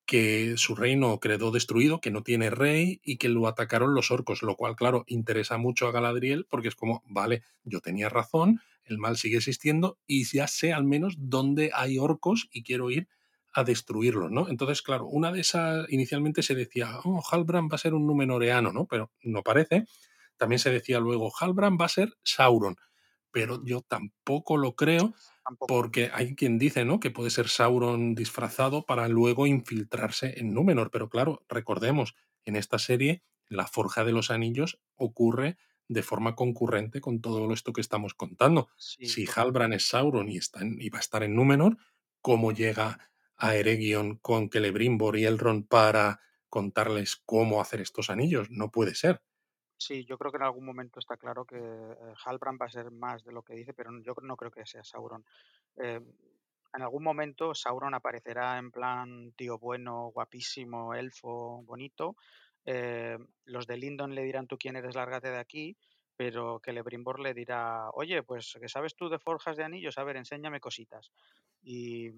que 0.06 0.54
su 0.56 0.76
reino 0.76 1.18
quedó 1.18 1.50
destruido, 1.50 2.00
que 2.00 2.12
no 2.12 2.22
tiene 2.22 2.50
rey 2.50 3.00
y 3.02 3.16
que 3.16 3.28
lo 3.28 3.48
atacaron 3.48 3.94
los 3.94 4.10
orcos, 4.12 4.42
lo 4.42 4.54
cual, 4.54 4.76
claro, 4.76 5.04
interesa 5.08 5.58
mucho 5.58 5.88
a 5.88 5.92
Galadriel 5.92 6.46
porque 6.48 6.68
es 6.68 6.76
como, 6.76 7.02
vale, 7.06 7.42
yo 7.64 7.80
tenía 7.80 8.08
razón, 8.08 8.60
el 8.84 8.98
mal 8.98 9.16
sigue 9.16 9.38
existiendo 9.38 9.98
y 10.06 10.24
ya 10.24 10.46
sé 10.46 10.72
al 10.72 10.84
menos 10.84 11.14
dónde 11.18 11.70
hay 11.74 11.98
orcos 11.98 12.48
y 12.52 12.62
quiero 12.62 12.90
ir 12.90 13.08
a 13.54 13.64
destruirlos, 13.64 14.30
¿no? 14.30 14.48
Entonces, 14.48 14.82
claro, 14.82 15.06
una 15.06 15.32
de 15.32 15.40
esas, 15.40 15.86
inicialmente 15.90 16.42
se 16.42 16.54
decía, 16.54 16.98
oh, 17.04 17.22
Halbrand 17.28 17.72
va 17.72 17.76
a 17.76 17.78
ser 17.78 17.94
un 17.94 18.06
númenoreano, 18.06 18.72
¿no? 18.72 18.86
Pero 18.86 19.10
no 19.22 19.42
parece. 19.42 19.86
También 20.36 20.58
se 20.58 20.70
decía 20.70 21.00
luego, 21.00 21.32
Halbrand 21.38 21.80
va 21.80 21.86
a 21.86 21.88
ser 21.88 22.14
Sauron, 22.22 22.76
pero 23.30 23.64
yo 23.64 23.82
tampoco 23.82 24.56
lo 24.56 24.76
creo 24.76 25.14
tampoco. 25.44 25.66
porque 25.66 26.10
hay 26.12 26.34
quien 26.34 26.58
dice, 26.58 26.84
¿no? 26.84 27.00
Que 27.00 27.10
puede 27.10 27.30
ser 27.30 27.48
Sauron 27.48 28.14
disfrazado 28.14 28.84
para 28.86 29.08
luego 29.08 29.46
infiltrarse 29.46 30.38
en 30.38 30.52
Númenor. 30.52 30.90
Pero 30.90 31.08
claro, 31.08 31.44
recordemos, 31.48 32.14
en 32.44 32.56
esta 32.56 32.78
serie, 32.78 33.22
la 33.48 33.66
Forja 33.66 34.04
de 34.04 34.12
los 34.12 34.30
Anillos 34.30 34.80
ocurre 34.96 35.56
de 35.88 36.02
forma 36.02 36.34
concurrente 36.34 37.00
con 37.00 37.20
todo 37.20 37.52
esto 37.52 37.72
que 37.72 37.80
estamos 37.80 38.14
contando. 38.14 38.68
Sí, 38.76 39.06
Si. 39.08 39.26
Halbrand 39.34 39.74
es 39.74 39.86
Sauron 39.88 40.28
y, 40.30 40.36
está 40.38 40.60
en- 40.60 40.80
y 40.80 40.88
va 40.90 40.98
a 40.98 41.00
estar 41.00 41.22
en 41.22 41.34
Númenor, 41.34 41.76
¿cómo 42.20 42.52
llega 42.52 43.10
a 43.36 43.54
Eregion 43.56 44.16
con 44.18 44.50
Celebrimbor 44.50 45.16
y 45.18 45.24
Elrond 45.24 45.66
para 45.68 46.20
contarles 46.48 47.16
cómo 47.24 47.60
hacer 47.60 47.80
estos 47.80 48.10
anillos? 48.10 48.50
No 48.50 48.70
puede 48.70 48.94
ser. 48.94 49.22
Sí, 49.86 50.06
yo 50.06 50.16
creo 50.16 50.30
que 50.32 50.38
en 50.38 50.44
algún 50.44 50.64
momento 50.64 50.98
está 50.98 51.18
claro 51.18 51.44
que 51.44 51.58
eh, 51.58 52.14
Halbrand 52.24 52.58
va 52.58 52.64
a 52.66 52.70
ser 52.70 52.90
más 52.90 53.22
de 53.22 53.32
lo 53.32 53.42
que 53.42 53.52
dice, 53.54 53.74
pero 53.74 53.90
yo 54.00 54.14
no 54.22 54.34
creo 54.34 54.50
que 54.50 54.64
sea 54.64 54.82
Sauron. 54.82 55.22
Eh, 55.76 56.00
en 56.72 56.82
algún 56.82 57.04
momento 57.04 57.54
Sauron 57.54 57.92
aparecerá 57.92 58.56
en 58.58 58.70
plan 58.70 59.32
tío 59.36 59.58
bueno, 59.58 60.10
guapísimo, 60.14 60.94
elfo, 60.94 61.62
bonito. 61.64 62.16
Eh, 62.64 63.18
los 63.44 63.66
de 63.66 63.76
Lindon 63.76 64.14
le 64.14 64.22
dirán 64.22 64.46
tú 64.46 64.56
quién 64.56 64.76
eres, 64.76 64.94
lárgate 64.94 65.28
de 65.30 65.38
aquí, 65.38 65.76
pero 66.16 66.60
que 66.60 66.70
Celebrimbor 66.70 67.20
le 67.20 67.34
dirá, 67.34 67.90
oye, 67.92 68.22
pues 68.22 68.56
que 68.58 68.70
sabes 68.70 68.96
tú 68.96 69.10
de 69.10 69.18
forjas 69.18 69.58
de 69.58 69.64
anillos, 69.64 69.98
a 69.98 70.04
ver, 70.04 70.16
enséñame 70.16 70.60
cositas. 70.60 71.12
Y, 71.62 72.08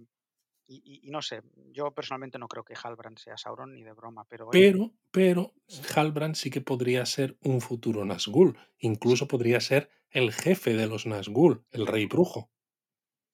y- 0.66 0.82
y- 0.84 1.08
y 1.08 1.10
no 1.10 1.22
sé, 1.22 1.42
yo 1.72 1.92
personalmente 1.92 2.38
no 2.38 2.48
creo 2.48 2.64
que 2.64 2.74
Halbrand 2.82 3.18
sea 3.18 3.36
Sauron 3.36 3.74
ni 3.74 3.82
de 3.84 3.92
broma, 3.92 4.24
pero 4.28 4.46
Pero, 4.54 4.82
pero 5.12 5.42
Halbrand 5.94 6.34
sí 6.34 6.50
que 6.50 6.60
podría 6.70 7.06
ser 7.06 7.38
un 7.42 7.60
futuro 7.60 8.04
Nazgûl. 8.04 8.58
Incluso 8.78 9.28
podría 9.28 9.60
ser 9.60 9.88
el 10.10 10.32
jefe 10.32 10.74
de 10.74 10.88
los 10.88 11.06
Nazgûl, 11.06 11.64
el 11.70 11.86
rey 11.86 12.06
brujo. 12.06 12.50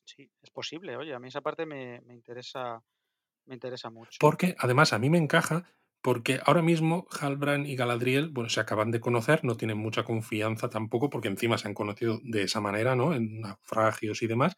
sí, 0.05 0.31
es 0.43 0.51
posible, 0.51 0.97
oye, 0.97 1.15
a 1.15 1.19
mí 1.19 1.29
esa 1.29 1.41
parte 1.41 1.67
me, 1.67 2.01
me 2.03 2.15
interesa, 2.15 2.83
me 3.47 3.55
interesa 3.55 3.91
mucho. 3.91 4.23
Porque 4.23 4.55
además 4.59 4.93
a 4.93 4.99
mí 4.99 5.11
me 5.11 5.19
encaja 5.19 5.65
porque 6.03 6.41
ahora 6.45 6.63
mismo 6.63 7.07
Halbrand 7.21 7.67
y 7.67 7.77
Galadriel, 7.77 8.29
bueno, 8.31 8.51
se 8.51 8.61
acaban 8.61 8.91
de 8.91 9.01
conocer, 9.01 9.45
no 9.45 9.57
tienen 9.57 9.79
mucha 9.79 10.03
confianza 10.05 10.69
tampoco 10.69 11.11
porque 11.11 11.29
encima 11.29 11.59
se 11.59 11.69
han 11.69 11.75
conocido 11.75 12.19
de 12.25 12.43
esa 12.43 12.61
manera, 12.61 12.97
¿no? 12.97 13.15
En 13.15 13.41
naufragios 13.41 14.23
y 14.23 14.27
demás, 14.27 14.57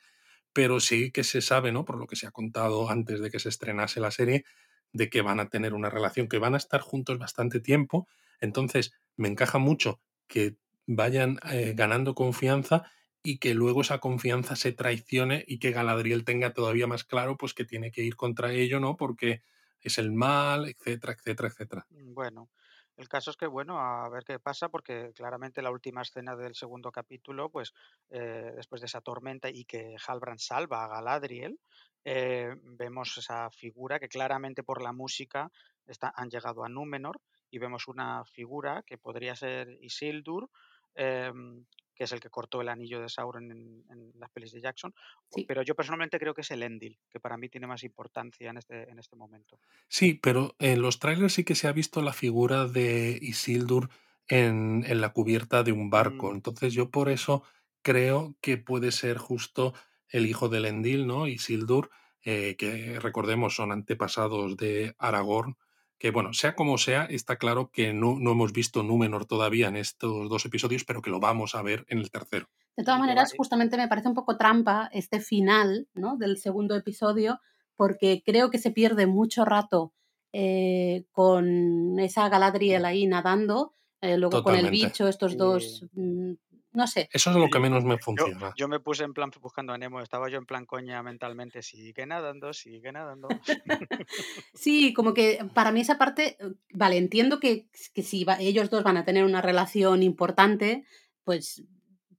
pero 0.55 0.81
sí 0.81 1.10
que 1.12 1.24
se 1.24 1.43
sabe, 1.43 1.72
¿no? 1.72 1.85
Por 1.85 1.98
lo 1.98 2.06
que 2.06 2.16
se 2.16 2.26
ha 2.26 2.31
contado 2.32 2.90
antes 2.90 3.20
de 3.20 3.31
que 3.31 3.40
se 3.40 3.51
estrenase 3.51 4.01
la 4.01 4.10
serie, 4.12 4.44
de 4.93 5.10
que 5.10 5.22
van 5.22 5.40
a 5.40 5.48
tener 5.51 5.74
una 5.74 5.90
relación, 5.90 6.28
que 6.28 6.39
van 6.39 6.55
a 6.55 6.59
estar 6.59 6.81
juntos 6.81 7.18
bastante 7.18 7.60
tiempo. 7.60 8.09
Entonces, 8.40 8.93
me 9.16 9.28
encaja 9.28 9.59
mucho 9.59 10.01
que 10.28 10.56
vayan 10.86 11.39
eh, 11.51 11.74
ganando 11.76 12.14
confianza 12.14 12.85
y 13.22 13.39
que 13.39 13.55
luego 13.55 13.81
esa 13.82 13.98
confianza 13.98 14.56
se 14.56 14.72
traicione 14.72 15.44
y 15.48 15.59
que 15.59 15.72
Galadriel 15.72 16.24
tenga 16.24 16.52
todavía 16.52 16.86
más 16.86 17.05
claro 17.05 17.36
pues 17.36 17.55
que 17.55 17.64
tiene 17.64 17.90
que 17.90 18.02
ir 18.02 18.16
contra 18.16 18.52
ello, 18.52 18.81
¿no? 18.81 18.97
Porque 18.97 19.43
es 19.81 19.98
el 19.98 20.12
mal, 20.12 20.68
etcétera, 20.68 21.14
etcétera, 21.14 21.48
etcétera. 21.48 21.86
Mm, 21.90 22.14
Bueno, 22.14 22.51
el 22.96 23.08
caso 23.08 23.30
es 23.30 23.36
que, 23.36 23.46
bueno, 23.46 23.78
a 23.80 24.08
ver 24.08 24.24
qué 24.24 24.38
pasa, 24.38 24.68
porque 24.68 25.12
claramente 25.14 25.62
la 25.62 25.70
última 25.70 26.02
escena 26.02 26.36
del 26.36 26.54
segundo 26.54 26.92
capítulo, 26.92 27.50
pues 27.50 27.72
eh, 28.10 28.52
después 28.54 28.80
de 28.80 28.86
esa 28.86 29.00
tormenta 29.00 29.48
y 29.50 29.64
que 29.64 29.96
Halbrand 30.06 30.38
salva 30.38 30.84
a 30.84 30.88
Galadriel, 30.88 31.58
eh, 32.04 32.54
vemos 32.62 33.16
esa 33.16 33.50
figura 33.50 33.98
que 33.98 34.08
claramente 34.08 34.62
por 34.62 34.82
la 34.82 34.92
música 34.92 35.50
está, 35.86 36.12
han 36.14 36.30
llegado 36.30 36.64
a 36.64 36.68
Númenor 36.68 37.20
y 37.50 37.58
vemos 37.58 37.88
una 37.88 38.24
figura 38.24 38.82
que 38.86 38.98
podría 38.98 39.34
ser 39.34 39.78
Isildur, 39.80 40.48
em, 40.94 41.64
que 41.94 42.04
es 42.04 42.12
el 42.12 42.20
que 42.20 42.30
cortó 42.30 42.60
el 42.60 42.68
anillo 42.68 43.00
de 43.00 43.08
Sauron 43.08 43.50
en, 43.50 43.84
en 43.90 44.12
las 44.18 44.30
pelis 44.30 44.52
de 44.52 44.60
Jackson, 44.60 44.94
Sí. 45.30 45.44
pero 45.46 45.62
yo 45.62 45.74
personalmente 45.74 46.18
creo 46.18 46.34
que 46.34 46.40
es 46.42 46.50
el 46.50 46.62
Endil, 46.62 46.98
que 47.10 47.20
para 47.20 47.36
mí 47.36 47.48
tiene 47.48 47.66
más 47.66 47.84
importancia 47.84 48.50
en 48.50 48.56
este, 48.58 48.90
en 48.90 48.98
este 48.98 49.16
momento. 49.16 49.60
Sí, 49.88 50.14
pero 50.14 50.56
en 50.58 50.82
los 50.82 50.98
trailers 50.98 51.34
sí 51.34 51.44
que 51.44 51.54
se 51.54 51.68
ha 51.68 51.72
visto 51.72 52.02
la 52.02 52.12
figura 52.12 52.66
de 52.66 53.18
Isildur 53.20 53.90
en, 54.28 54.84
en 54.86 55.00
la 55.00 55.12
cubierta 55.12 55.62
de 55.62 55.72
un 55.72 55.90
barco. 55.90 56.32
Mm, 56.32 56.34
Entonces 56.34 56.72
yo 56.74 56.90
por 56.90 57.08
eso 57.10 57.42
creo 57.82 58.36
que 58.40 58.56
puede 58.56 58.92
ser 58.92 59.18
justo 59.18 59.74
el 60.08 60.26
hijo 60.26 60.48
de 60.48 60.58
Elendil, 60.58 61.06
¿no? 61.06 61.26
Isildur, 61.26 61.90
eh, 62.22 62.56
que 62.56 62.98
recordemos 63.00 63.54
son 63.54 63.72
antepasados 63.72 64.56
de 64.56 64.94
Aragorn. 64.98 65.56
Que 65.98 66.10
bueno, 66.10 66.32
sea 66.32 66.54
como 66.54 66.76
sea, 66.76 67.04
está 67.04 67.36
claro 67.36 67.70
que 67.70 67.92
no, 67.92 68.18
no 68.18 68.32
hemos 68.32 68.52
visto 68.52 68.82
Númenor 68.82 69.26
todavía 69.26 69.68
en 69.68 69.76
estos 69.76 70.28
dos 70.28 70.44
episodios, 70.44 70.84
pero 70.84 71.02
que 71.02 71.10
lo 71.10 71.20
vamos 71.20 71.54
a 71.54 71.62
ver 71.62 71.84
en 71.88 71.98
el 71.98 72.10
tercero. 72.10 72.48
De 72.76 72.84
todas 72.84 72.98
maneras, 72.98 73.32
justamente 73.36 73.76
me 73.76 73.88
parece 73.88 74.08
un 74.08 74.14
poco 74.14 74.36
trampa 74.36 74.90
este 74.92 75.20
final 75.20 75.88
¿no? 75.94 76.16
del 76.16 76.38
segundo 76.38 76.74
episodio, 76.74 77.40
porque 77.76 78.22
creo 78.24 78.50
que 78.50 78.58
se 78.58 78.72
pierde 78.72 79.06
mucho 79.06 79.44
rato 79.44 79.92
eh, 80.32 81.04
con 81.12 81.98
esa 82.00 82.28
Galadriel 82.28 82.84
ahí 82.84 83.06
nadando, 83.06 83.74
eh, 84.00 84.18
luego 84.18 84.42
con 84.42 84.56
el 84.56 84.70
bicho, 84.70 85.06
estos 85.06 85.36
dos, 85.36 85.86
mm, 85.92 86.32
no 86.74 86.86
sé. 86.86 87.09
Eso 87.12 87.30
es 87.30 87.36
lo 87.36 87.48
que 87.48 87.59
menos 87.59 87.84
me 87.84 87.96
funciona. 87.98 88.52
yo 88.56 88.68
me 88.68 88.80
puse 88.80 89.05
en 89.05 89.14
plan 89.14 89.30
buscando 89.40 89.72
a 89.72 89.78
Nemo, 89.78 90.01
estaba 90.02 90.28
yo 90.28 90.36
en 90.38 90.44
plan 90.46 90.66
coña 90.66 91.02
mentalmente, 91.02 91.62
sigue 91.62 92.05
nadando, 92.06 92.52
sigue 92.52 92.92
nadando. 92.92 93.28
Sí, 94.55 94.92
como 94.94 95.14
que 95.14 95.38
para 95.55 95.72
mí 95.72 95.80
esa 95.80 95.98
parte, 95.98 96.36
eh, 96.40 96.52
vale, 96.72 96.96
entiendo 96.96 97.40
que, 97.40 97.68
que 97.94 98.02
si 98.02 98.24
va- 98.24 98.40
ellos 98.40 98.70
dos 98.70 98.82
van 98.82 98.96
a 98.96 99.05
tener 99.05 99.24
una 99.24 99.40
relación 99.42 100.02
importante, 100.02 100.84
pues 101.24 101.62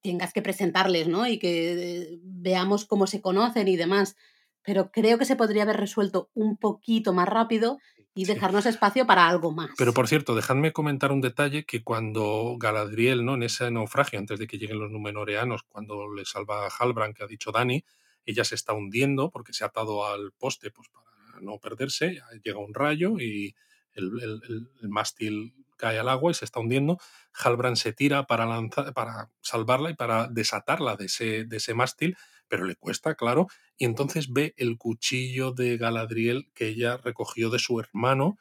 tengas 0.02 0.34
que 0.34 0.42
presentarles, 0.42 1.08
¿no? 1.08 1.26
Y 1.28 1.40
que 1.40 2.02
eh, 2.14 2.20
veamos 2.24 2.86
cómo 2.86 3.08
se 3.08 3.22
conocen 3.22 3.68
y 3.68 3.76
demás. 3.76 4.16
pero 4.62 4.92
creo 4.92 5.18
que 5.20 5.26
se 5.26 5.36
podría 5.36 5.64
haber 5.64 5.78
resuelto 5.78 6.30
un 6.34 6.58
poquito 6.58 7.14
más 7.14 7.28
rápido 7.30 7.78
y 8.16 8.26
Sí. 8.26 8.34
dejarnos 8.34 8.66
espacio 8.66 9.06
para 9.06 9.28
algo 9.28 9.52
más. 9.52 9.70
Pero 9.78 9.94
por 9.94 10.08
cierto, 10.08 10.34
dejadme 10.36 10.72
comentar 10.74 11.12
un 11.12 11.22
detalle 11.22 11.66
que 11.66 11.84
cuando 11.84 12.56
Galadriel, 12.58 13.24
¿no? 13.26 13.36
En 13.36 13.44
ese 13.44 13.70
naufragio, 13.70 14.18
antes 14.18 14.40
de 14.40 14.48
que 14.48 14.58
lleguen 14.58 14.80
los 14.80 14.90
Númenoreanos, 14.90 15.64
cuando 15.64 16.12
le 16.14 16.26
salva 16.26 16.66
a 16.66 16.70
Halbrand, 16.70 17.14
que 17.16 17.24
ha 17.24 17.28
dicho 17.28 17.52
Dani, 17.52 17.84
ella 18.26 18.44
se 18.44 18.56
está 18.56 18.74
hundiendo 18.74 19.30
porque 19.30 19.54
se 19.54 19.64
ha 19.64 19.68
atado 19.68 20.08
al 20.08 20.32
poste 20.32 20.72
pues, 20.72 20.88
para 20.90 21.42
no 21.42 21.60
perderse. 21.60 22.20
Llega 22.44 22.58
un 22.58 22.74
rayo 22.74 23.20
y 23.20 23.54
el, 23.94 24.06
el- 24.22 24.42
el- 24.50 24.70
el 24.82 24.90
mástil 24.90 25.54
cae 25.78 26.00
al 26.00 26.08
agua 26.10 26.32
y 26.32 26.34
se 26.34 26.46
está 26.46 26.60
hundiendo. 26.62 26.98
Halbrand 27.34 27.76
se 27.76 27.92
tira 27.92 28.26
para, 28.28 28.46
lanzar, 28.46 28.94
para 28.94 29.30
salvarla 29.42 29.90
y 29.90 29.94
para 29.96 30.28
desatarla 30.30 30.96
de 30.96 31.06
ese, 31.06 31.44
de 31.44 31.58
ese 31.58 31.74
mástil, 31.74 32.16
pero 32.48 32.66
le 32.66 32.76
cuesta, 32.76 33.16
claro. 33.16 33.48
Y 33.78 33.86
entonces 33.86 34.32
ve 34.32 34.54
el 34.58 34.78
cuchillo 34.78 35.52
de 35.52 35.78
Galadriel 35.78 36.52
que 36.54 36.68
ella 36.68 36.98
recogió 36.98 37.50
de 37.50 37.60
su 37.60 37.80
hermano 37.80 38.38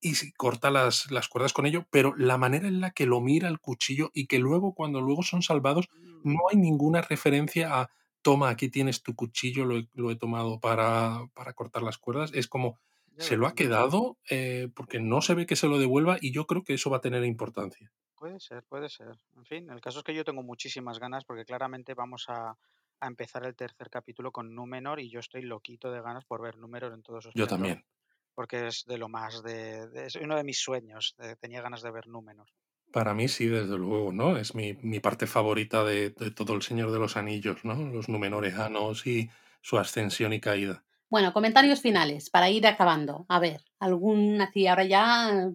y 0.00 0.32
corta 0.32 0.70
las, 0.70 1.10
las 1.10 1.28
cuerdas 1.28 1.52
con 1.54 1.64
ello, 1.64 1.86
pero 1.90 2.14
la 2.16 2.36
manera 2.36 2.68
en 2.68 2.80
la 2.80 2.90
que 2.90 3.06
lo 3.06 3.20
mira 3.20 3.48
el 3.48 3.58
cuchillo 3.58 4.10
y 4.12 4.26
que 4.26 4.38
luego, 4.38 4.74
cuando 4.74 5.00
luego 5.00 5.22
son 5.22 5.42
salvados, 5.42 5.88
no 6.22 6.40
hay 6.50 6.58
ninguna 6.58 7.00
referencia 7.00 7.80
a 7.80 7.90
toma, 8.20 8.50
aquí 8.50 8.68
tienes 8.68 9.02
tu 9.02 9.14
cuchillo, 9.14 9.64
lo 9.64 9.78
he, 9.78 9.88
lo 9.94 10.10
he 10.10 10.16
tomado 10.16 10.60
para, 10.60 11.26
para 11.34 11.54
cortar 11.54 11.82
las 11.82 11.98
cuerdas. 11.98 12.32
Es 12.34 12.48
como, 12.48 12.78
se 13.18 13.36
lo 13.36 13.46
ha 13.46 13.54
quedado 13.54 14.18
eh, 14.28 14.68
porque 14.74 15.00
no 15.00 15.20
se 15.22 15.34
ve 15.34 15.46
que 15.46 15.56
se 15.56 15.68
lo 15.68 15.78
devuelva 15.78 16.18
y 16.20 16.32
yo 16.32 16.46
creo 16.46 16.64
que 16.64 16.74
eso 16.74 16.90
va 16.90 16.98
a 16.98 17.02
tener 17.02 17.24
importancia. 17.24 17.92
Puede 18.16 18.40
ser, 18.40 18.64
puede 18.64 18.88
ser. 18.88 19.18
En 19.36 19.44
fin, 19.44 19.70
el 19.70 19.80
caso 19.80 19.98
es 19.98 20.04
que 20.04 20.14
yo 20.14 20.24
tengo 20.24 20.42
muchísimas 20.42 20.98
ganas 20.98 21.24
porque 21.24 21.44
claramente 21.44 21.94
vamos 21.94 22.24
a, 22.28 22.56
a 23.00 23.06
empezar 23.06 23.44
el 23.46 23.54
tercer 23.56 23.90
capítulo 23.90 24.32
con 24.32 24.54
Númenor 24.54 25.00
y 25.00 25.10
yo 25.10 25.20
estoy 25.20 25.42
loquito 25.42 25.90
de 25.90 26.00
ganas 26.02 26.24
por 26.24 26.42
ver 26.42 26.56
Númenor 26.56 26.92
en 26.94 27.02
todo 27.02 27.20
su 27.20 27.30
Yo 27.34 27.46
también. 27.46 27.84
Porque 28.34 28.66
es 28.68 28.84
de 28.86 28.98
lo 28.98 29.08
más 29.08 29.42
de, 29.42 29.88
de- 29.88 30.06
es 30.06 30.16
uno 30.16 30.36
de 30.36 30.44
mis 30.44 30.58
sueños. 30.58 31.14
de- 31.18 31.36
tenía 31.36 31.62
ganas 31.62 31.82
de 31.82 31.90
ver 31.90 32.06
Númenor. 32.08 32.48
Para 32.92 33.12
mí 33.14 33.26
sí, 33.28 33.46
desde 33.46 33.76
luego, 33.76 34.12
¿no? 34.12 34.36
Es 34.36 34.54
mi, 34.54 34.74
mi 34.74 35.00
parte 35.00 35.26
favorita 35.26 35.84
de, 35.84 36.10
de 36.10 36.30
todo 36.30 36.54
el 36.54 36.62
Señor 36.62 36.92
de 36.92 36.98
los 36.98 37.16
Anillos, 37.16 37.64
¿no? 37.64 37.74
Los. 37.74 38.08
Númenoreanos 38.08 39.06
y 39.06 39.30
su 39.62 39.78
ascensión 39.78 40.32
y 40.32 40.40
caída. 40.40 40.84
Bueno, 41.10 41.32
comentarios 41.32 41.80
finales 41.80 42.30
para 42.30 42.50
ir 42.50 42.66
acabando. 42.66 43.26
A 43.28 43.38
ver, 43.38 43.62
algún 43.78 44.40
así, 44.40 44.66
ahora 44.66 44.84
ya 44.84 45.50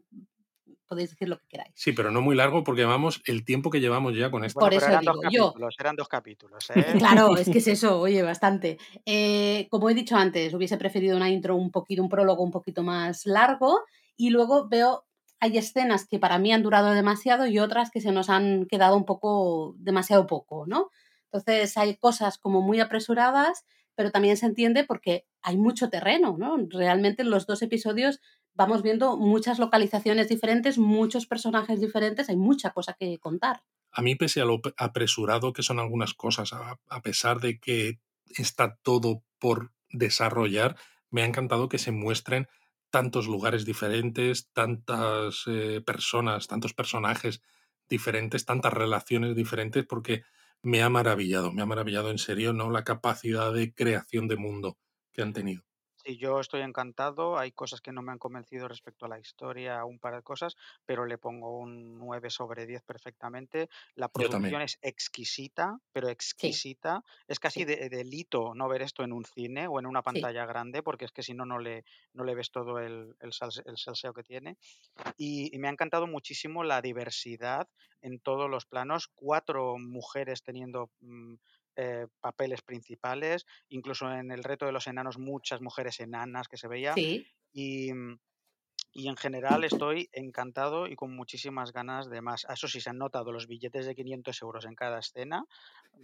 podéis 0.90 1.12
decir 1.12 1.30
lo 1.30 1.38
que 1.40 1.48
queráis. 1.48 1.72
Sí, 1.76 1.94
pero 1.94 2.12
no 2.12 2.22
muy 2.22 2.36
largo 2.36 2.66
porque 2.66 2.84
vamos 2.84 3.22
el 3.26 3.46
tiempo 3.46 3.70
que 3.70 3.80
llevamos 3.80 4.14
ya 4.18 4.30
con 4.30 4.44
esto. 4.44 4.60
Bueno, 4.60 4.72
Por 4.76 4.78
eso 4.84 4.88
eran 4.92 5.06
dos 5.06 5.16
digo, 5.22 5.32
yo- 5.32 5.46
capítulos, 5.48 5.76
eran 5.80 5.96
dos 5.96 6.08
capítulos, 6.10 6.66
¿eh? 6.76 6.96
Claro, 6.98 7.38
es 7.38 7.48
que 7.50 7.60
es 7.60 7.68
eso, 7.68 8.02
oye, 8.02 8.22
bastante. 8.24 8.78
Eh, 9.06 9.68
como 9.70 9.90
he 9.90 9.94
dicho 9.94 10.18
antes, 10.18 10.54
hubiese 10.54 10.78
preferido 10.78 11.16
una 11.16 11.30
intro 11.30 11.56
un 11.56 11.72
poquito, 11.72 12.02
un 12.04 12.10
prólogo 12.10 12.44
un 12.44 12.52
poquito 12.52 12.84
más 12.84 13.26
largo 13.26 13.80
y 14.18 14.32
luego 14.32 14.68
veo, 14.68 15.06
hay 15.40 15.58
escenas 15.58 16.06
que 16.06 16.20
para 16.20 16.40
mí 16.40 16.52
han 16.52 16.64
durado 16.64 16.92
demasiado 16.92 17.46
y 17.48 17.60
otras 17.60 17.92
que 17.92 18.02
se 18.02 18.12
nos 18.12 18.30
han 18.30 18.66
quedado 18.66 18.98
un 18.98 19.06
poco, 19.06 19.76
demasiado 19.78 20.28
poco, 20.28 20.66
¿no? 20.68 20.90
Entonces 21.32 21.78
hay 21.78 21.96
cosas 21.96 22.38
como 22.40 22.62
muy 22.62 22.80
apresuradas, 22.80 23.64
pero 23.96 24.12
también 24.12 24.36
se 24.38 24.48
entiende 24.48 24.84
porque 24.84 25.26
hay 25.42 25.58
mucho 25.58 25.90
terreno, 25.90 26.36
¿no? 26.38 26.58
Realmente 26.70 27.22
en 27.22 27.30
los 27.30 27.46
dos 27.46 27.62
episodios 27.62 28.20
vamos 28.54 28.84
viendo 28.84 29.18
muchas 29.18 29.60
localizaciones 29.60 30.30
diferentes, 30.30 30.78
muchos 30.78 31.26
personajes 31.26 31.80
diferentes, 31.80 32.30
hay 32.30 32.38
mucha 32.38 32.72
cosa 32.72 32.96
que 33.00 33.18
contar. 33.20 33.64
A 33.92 34.02
mí, 34.02 34.16
pese 34.16 34.42
a 34.42 34.46
lo 34.46 34.62
apresurado 34.78 35.54
que 35.54 35.64
son 35.64 35.80
algunas 35.80 36.14
cosas, 36.14 36.54
a, 36.54 36.80
a 36.88 37.02
pesar 37.02 37.40
de 37.40 37.60
que 37.60 38.00
está 38.28 38.78
todo 38.84 39.24
por 39.40 39.72
desarrollar, 39.90 40.76
me 41.10 41.24
ha 41.24 41.26
encantado 41.26 41.70
que 41.70 41.80
se 41.80 41.92
muestren 41.92 42.48
tantos 42.90 43.28
lugares 43.28 43.66
diferentes, 43.66 44.50
tantas 44.52 45.44
eh, 45.48 45.82
personas, 45.86 46.48
tantos 46.48 46.74
personajes 46.74 47.42
diferentes, 47.90 48.46
tantas 48.46 48.74
relaciones 48.74 49.36
diferentes, 49.36 49.86
porque 49.86 50.24
me 50.62 50.82
ha 50.82 50.90
maravillado, 50.90 51.52
me 51.52 51.62
ha 51.62 51.66
maravillado 51.66 52.12
en 52.12 52.18
serio, 52.18 52.54
¿no? 52.54 52.70
La 52.70 52.84
capacidad 52.84 53.54
de 53.54 53.74
creación 53.74 54.28
de 54.28 54.38
mundo 54.38 54.78
que 55.12 55.22
han 55.22 55.34
tenido. 55.34 55.64
Sí, 56.10 56.18
yo 56.18 56.40
estoy 56.40 56.62
encantado. 56.62 57.38
Hay 57.38 57.52
cosas 57.52 57.82
que 57.82 57.92
no 57.92 58.02
me 58.02 58.12
han 58.12 58.18
convencido 58.18 58.68
respecto 58.68 59.06
a 59.06 59.10
la 59.10 59.20
historia, 59.20 59.86
un 59.86 60.00
par 60.00 60.16
de 60.16 60.24
cosas, 60.24 60.56
pero 60.86 61.06
le 61.06 61.18
pongo 61.20 61.58
un 61.60 62.00
9 62.00 62.30
sobre 62.32 62.66
10 62.66 62.82
perfectamente. 62.84 63.70
La 63.96 64.10
producción 64.10 64.62
es 64.62 64.80
exquisita, 64.82 65.78
pero 65.92 66.10
exquisita. 66.10 67.04
Es 67.28 67.40
casi 67.40 67.64
Sí. 67.64 67.66
de, 67.66 67.90
delito 67.90 68.54
no 68.56 68.68
ver 68.68 68.82
esto 68.82 69.04
en 69.04 69.14
un 69.14 69.26
cine 69.26 69.68
o 69.68 69.80
en 69.80 69.86
una 69.86 70.02
Sí. 70.04 70.04
pantalla 70.04 70.46
grande, 70.46 70.82
porque 70.82 71.06
es 71.06 71.12
que 71.12 71.22
si 71.22 71.34
no, 71.34 71.46
no 71.46 71.60
le, 71.60 71.84
no 72.14 72.24
le 72.24 72.34
ves 72.34 72.50
todo 72.50 72.80
el, 72.80 73.16
el, 73.20 73.32
salse- 73.32 73.64
el 73.66 73.78
salseo 73.78 74.14
que 74.14 74.24
tiene. 74.24 74.58
Y, 75.18 75.56
y 75.56 75.60
me 75.60 75.68
ha 75.68 75.72
encantado 75.72 76.08
muchísimo 76.08 76.64
la 76.64 76.82
diversidad 76.82 77.68
en 78.02 78.20
todos 78.20 78.50
los 78.50 78.66
planos. 78.66 79.08
Cuatro 79.14 79.78
mujeres 79.78 80.44
teniendo 80.44 80.92
mm, 81.02 81.36
eh, 81.82 82.08
papeles 82.20 82.62
principales, 82.62 83.46
incluso 83.70 84.12
en 84.12 84.32
el 84.32 84.44
reto 84.44 84.66
de 84.66 84.74
los 84.74 84.88
enanos, 84.88 85.18
muchas 85.18 85.62
mujeres 85.62 86.02
enanas 86.02 86.50
que 86.50 86.58
se 86.58 86.68
veía. 86.68 86.94
Sí, 86.94 87.26
Y, 87.54 87.94
mm, 87.94 88.20
y 88.92 89.08
en 89.08 89.16
general 89.16 89.64
estoy 89.64 90.10
encantado 90.12 90.88
y 90.88 90.96
con 90.96 91.16
muchísimas 91.16 91.72
ganas 91.72 92.10
de 92.10 92.22
más. 92.22 92.46
Ah, 92.50 92.54
Eso 92.54 92.68
sí, 92.68 92.82
se 92.82 92.90
han 92.90 92.98
notado 92.98 93.32
los 93.32 93.48
billetes 93.48 93.86
de 93.86 93.96
500 93.96 94.42
euros 94.42 94.66
en 94.66 94.76
cada 94.76 95.00
escena, 95.00 95.44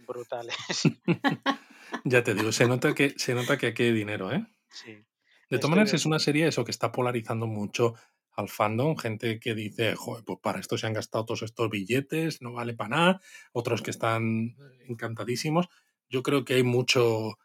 brutales. 0.06 0.56
Ya 2.04 2.24
te 2.24 2.34
digo, 2.34 2.50
se 2.52 2.66
nota 2.66 2.94
que, 2.94 3.10
se 3.16 3.34
nota 3.34 3.58
que 3.58 3.68
aquí 3.68 3.84
hay 3.84 3.92
dinero, 3.92 4.32
¿eh? 4.32 4.44
Sí. 4.70 5.04
De 5.50 5.58
todas 5.58 5.70
maneras, 5.70 5.94
es 5.94 6.06
una 6.06 6.18
serie 6.18 6.48
eso 6.48 6.64
que 6.64 6.72
está 6.72 6.90
polarizando 6.90 7.46
mucho 7.46 7.94
al 8.36 8.48
fandom. 8.48 8.96
Gente 8.96 9.40
que 9.40 9.54
dice, 9.54 9.94
joder, 9.96 10.24
pues 10.24 10.38
para 10.42 10.60
esto 10.60 10.78
se 10.78 10.86
han 10.86 10.92
gastado 10.92 11.24
todos 11.24 11.42
estos 11.42 11.70
billetes, 11.70 12.42
no 12.42 12.52
vale 12.52 12.74
para 12.74 12.90
nada. 12.90 13.20
Otros 13.52 13.82
que 13.82 13.90
están 13.90 14.56
encantadísimos. 14.88 15.68
Yo 16.08 16.22
creo 16.22 16.44
que 16.44 16.54
hay 16.54 16.62
mucho 16.62 17.38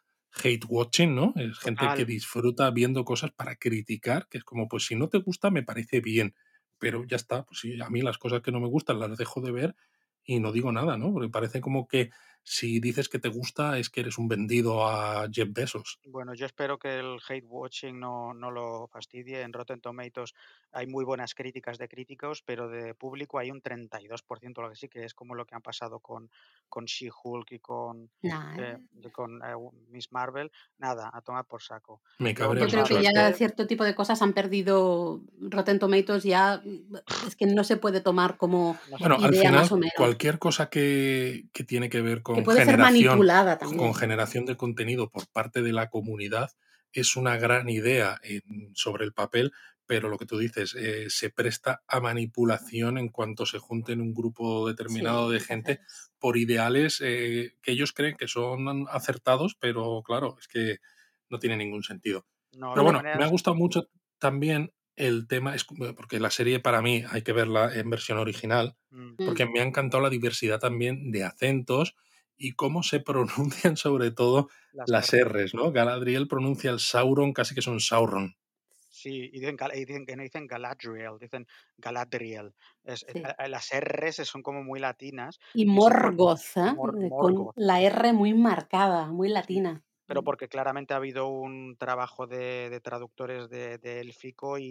hate 0.43 0.65
watching, 0.67 1.15
¿no? 1.15 1.33
Es 1.35 1.57
gente 1.59 1.85
que 1.95 2.05
disfruta 2.05 2.69
viendo 2.71 3.03
cosas 3.03 3.31
para 3.31 3.55
criticar, 3.55 4.27
que 4.29 4.37
es 4.37 4.43
como, 4.43 4.67
pues 4.67 4.85
si 4.85 4.95
no 4.95 5.09
te 5.09 5.17
gusta, 5.17 5.49
me 5.49 5.63
parece 5.63 5.99
bien. 5.99 6.35
Pero 6.77 7.03
ya 7.05 7.15
está, 7.15 7.43
pues 7.43 7.59
sí, 7.59 7.79
a 7.81 7.89
mí 7.89 8.01
las 8.01 8.17
cosas 8.17 8.41
que 8.41 8.51
no 8.51 8.59
me 8.59 8.67
gustan 8.67 8.99
las 8.99 9.17
dejo 9.17 9.41
de 9.41 9.51
ver 9.51 9.75
y 10.23 10.39
no 10.39 10.51
digo 10.51 10.71
nada, 10.71 10.97
¿no? 10.97 11.11
Porque 11.11 11.29
parece 11.29 11.61
como 11.61 11.87
que 11.87 12.11
si 12.43 12.79
dices 12.79 13.07
que 13.07 13.19
te 13.19 13.29
gusta 13.29 13.77
es 13.77 13.89
que 13.89 14.01
eres 14.01 14.17
un 14.17 14.27
vendido 14.27 14.87
a 14.87 15.27
Jeff 15.31 15.49
Bezos. 15.51 15.99
Bueno, 16.05 16.33
yo 16.33 16.45
espero 16.45 16.77
que 16.79 16.99
el 16.99 17.17
hate 17.27 17.45
watching 17.47 17.99
no, 17.99 18.33
no 18.33 18.51
lo 18.51 18.87
fastidie. 18.87 19.41
En 19.41 19.53
Rotten 19.53 19.81
Tomatoes 19.81 20.33
hay 20.71 20.87
muy 20.87 21.05
buenas 21.05 21.35
críticas 21.35 21.77
de 21.77 21.87
críticos, 21.87 22.41
pero 22.41 22.69
de 22.69 22.93
público 22.93 23.37
hay 23.39 23.51
un 23.51 23.61
32%, 23.61 24.61
lo 24.61 24.69
que 24.69 24.75
sí 24.75 24.87
que 24.87 25.05
es 25.05 25.13
como 25.13 25.35
lo 25.35 25.45
que 25.45 25.55
ha 25.55 25.59
pasado 25.59 25.99
con, 25.99 26.29
con 26.69 26.85
She-Hulk 26.85 27.51
y 27.51 27.59
con, 27.59 28.09
nah, 28.23 28.55
eh, 28.57 28.77
con 29.11 29.41
eh, 29.43 29.55
Miss 29.89 30.11
Marvel. 30.11 30.51
Nada, 30.77 31.11
a 31.13 31.21
tomar 31.21 31.45
por 31.45 31.61
saco. 31.61 32.01
Me 32.19 32.33
Yo 32.33 32.39
cabrea 32.39 32.65
Yo 32.65 32.83
creo 32.83 32.85
que 32.85 33.03
ya 33.03 33.33
cierto 33.33 33.67
tipo 33.67 33.83
de 33.83 33.95
cosas 33.95 34.21
han 34.21 34.33
perdido 34.33 35.21
Rotten 35.39 35.79
Tomatoes, 35.79 36.23
ya 36.23 36.61
es 37.27 37.35
que 37.35 37.45
no 37.45 37.63
se 37.63 37.77
puede 37.77 38.01
tomar 38.01 38.37
como 38.37 38.77
Bueno, 38.99 39.17
al 39.21 39.33
final, 39.33 39.53
más 39.53 39.71
o 39.71 39.77
menos. 39.77 39.93
cualquier 39.95 40.39
cosa 40.39 40.69
que, 40.69 41.45
que 41.51 41.63
tiene 41.63 41.89
que 41.89 42.01
ver 42.01 42.21
con 42.21 42.30
que 42.33 42.41
puede 42.41 42.61
ser 42.61 42.77
manipulada 42.77 43.57
también. 43.57 43.81
con 43.81 43.93
generación 43.95 44.45
de 44.45 44.57
contenido 44.57 45.09
por 45.09 45.27
parte 45.29 45.61
de 45.61 45.73
la 45.73 45.89
comunidad 45.89 46.51
es 46.93 47.15
una 47.15 47.37
gran 47.37 47.69
idea 47.69 48.19
en- 48.23 48.71
sobre 48.75 49.05
el 49.05 49.13
papel, 49.13 49.51
pero 49.85 50.09
lo 50.09 50.17
que 50.17 50.25
tú 50.25 50.37
dices, 50.37 50.75
eh, 50.75 51.07
se 51.09 51.29
presta 51.29 51.83
a 51.87 51.99
manipulación 52.01 52.97
en 52.97 53.09
cuanto 53.09 53.45
se 53.45 53.59
junten 53.59 54.01
un 54.01 54.13
grupo 54.13 54.67
determinado 54.67 55.29
Sí, 55.29 55.33
de 55.33 55.39
gente 55.39 55.79
por 56.19 56.37
ideales 56.37 57.01
eh, 57.03 57.55
que 57.61 57.71
ellos 57.71 57.93
creen 57.93 58.17
que 58.17 58.27
son 58.27 58.87
acertados, 58.89 59.55
pero 59.59 60.01
claro, 60.05 60.37
es 60.39 60.47
que 60.47 60.77
no 61.29 61.39
tiene 61.39 61.57
ningún 61.57 61.83
sentido. 61.83 62.27
no, 62.53 62.73
Pero 62.73 62.83
bueno, 62.83 63.07
me 63.13 63.23
ha 63.23 63.27
gustado 63.27 63.55
mucho 63.55 63.89
también 64.19 64.73
el 64.95 65.27
tema, 65.27 65.55
es- 65.55 65.65
porque 65.95 66.19
la 66.19 66.29
serie 66.31 66.59
para 66.59 66.81
mí 66.81 67.03
hay 67.09 67.21
que 67.23 67.33
verla 67.33 67.73
en 67.73 67.89
versión 67.89 68.17
original, 68.17 68.75
mm, 68.91 69.15
mm, 69.19 69.23
porque 69.23 69.45
me 69.45 69.61
ha 69.61 69.63
encantado 69.63 70.03
la 70.03 70.09
diversidad 70.09 70.59
también 70.59 71.11
de 71.11 71.23
acentos 71.23 71.95
y 72.41 72.53
cómo 72.53 72.83
se 72.83 72.99
pronuncian 73.09 73.77
sobre 73.77 74.11
todo 74.11 74.49
las. 74.71 75.11
R's, 75.13 75.53
¿no? 75.53 75.71
Galadriel 75.71 76.27
pronuncia 76.27 76.71
el 76.71 76.79
Sauron 76.79 77.33
casi 77.33 77.53
que 77.53 77.61
es 77.61 77.67
un 77.67 77.79
Sauron. 77.79 78.35
Sí, 78.89 79.29
y 79.33 79.39
dicen, 79.39 79.57
y 79.73 79.85
dicen 79.85 80.05
que 80.05 80.15
no 80.15 80.23
dicen 80.23 80.47
Galadriel, 80.47 81.17
dicen 81.19 81.47
Galadriel. 81.77 82.53
Es, 82.83 83.05
sí. 83.07 83.21
a- 83.23 83.29
a- 83.43 83.47
las 83.47 83.69
R's 83.71 84.17
son 84.27 84.43
como 84.43 84.63
muy 84.63 84.79
latinas 84.79 85.39
Y 85.53 85.65
Morgoth, 85.65 86.41
¿eh? 86.57 86.73
Mor- 86.75 86.97
Eh, 87.01 87.09
con 87.09 87.51
la 87.55 87.81
R 87.81 88.13
muy 88.13 88.33
marcada, 88.33 89.07
muy 89.07 89.29
latina. 89.29 89.83
Pero 90.11 90.23
porque 90.23 90.49
claramente 90.49 90.93
ha 90.93 90.97
habido 90.97 91.27
un 91.27 91.77
trabajo 91.77 92.27
de, 92.27 92.69
de 92.69 92.81
traductores 92.81 93.49
de, 93.49 93.77
de 93.77 94.01
élfico 94.01 94.57
y, 94.57 94.65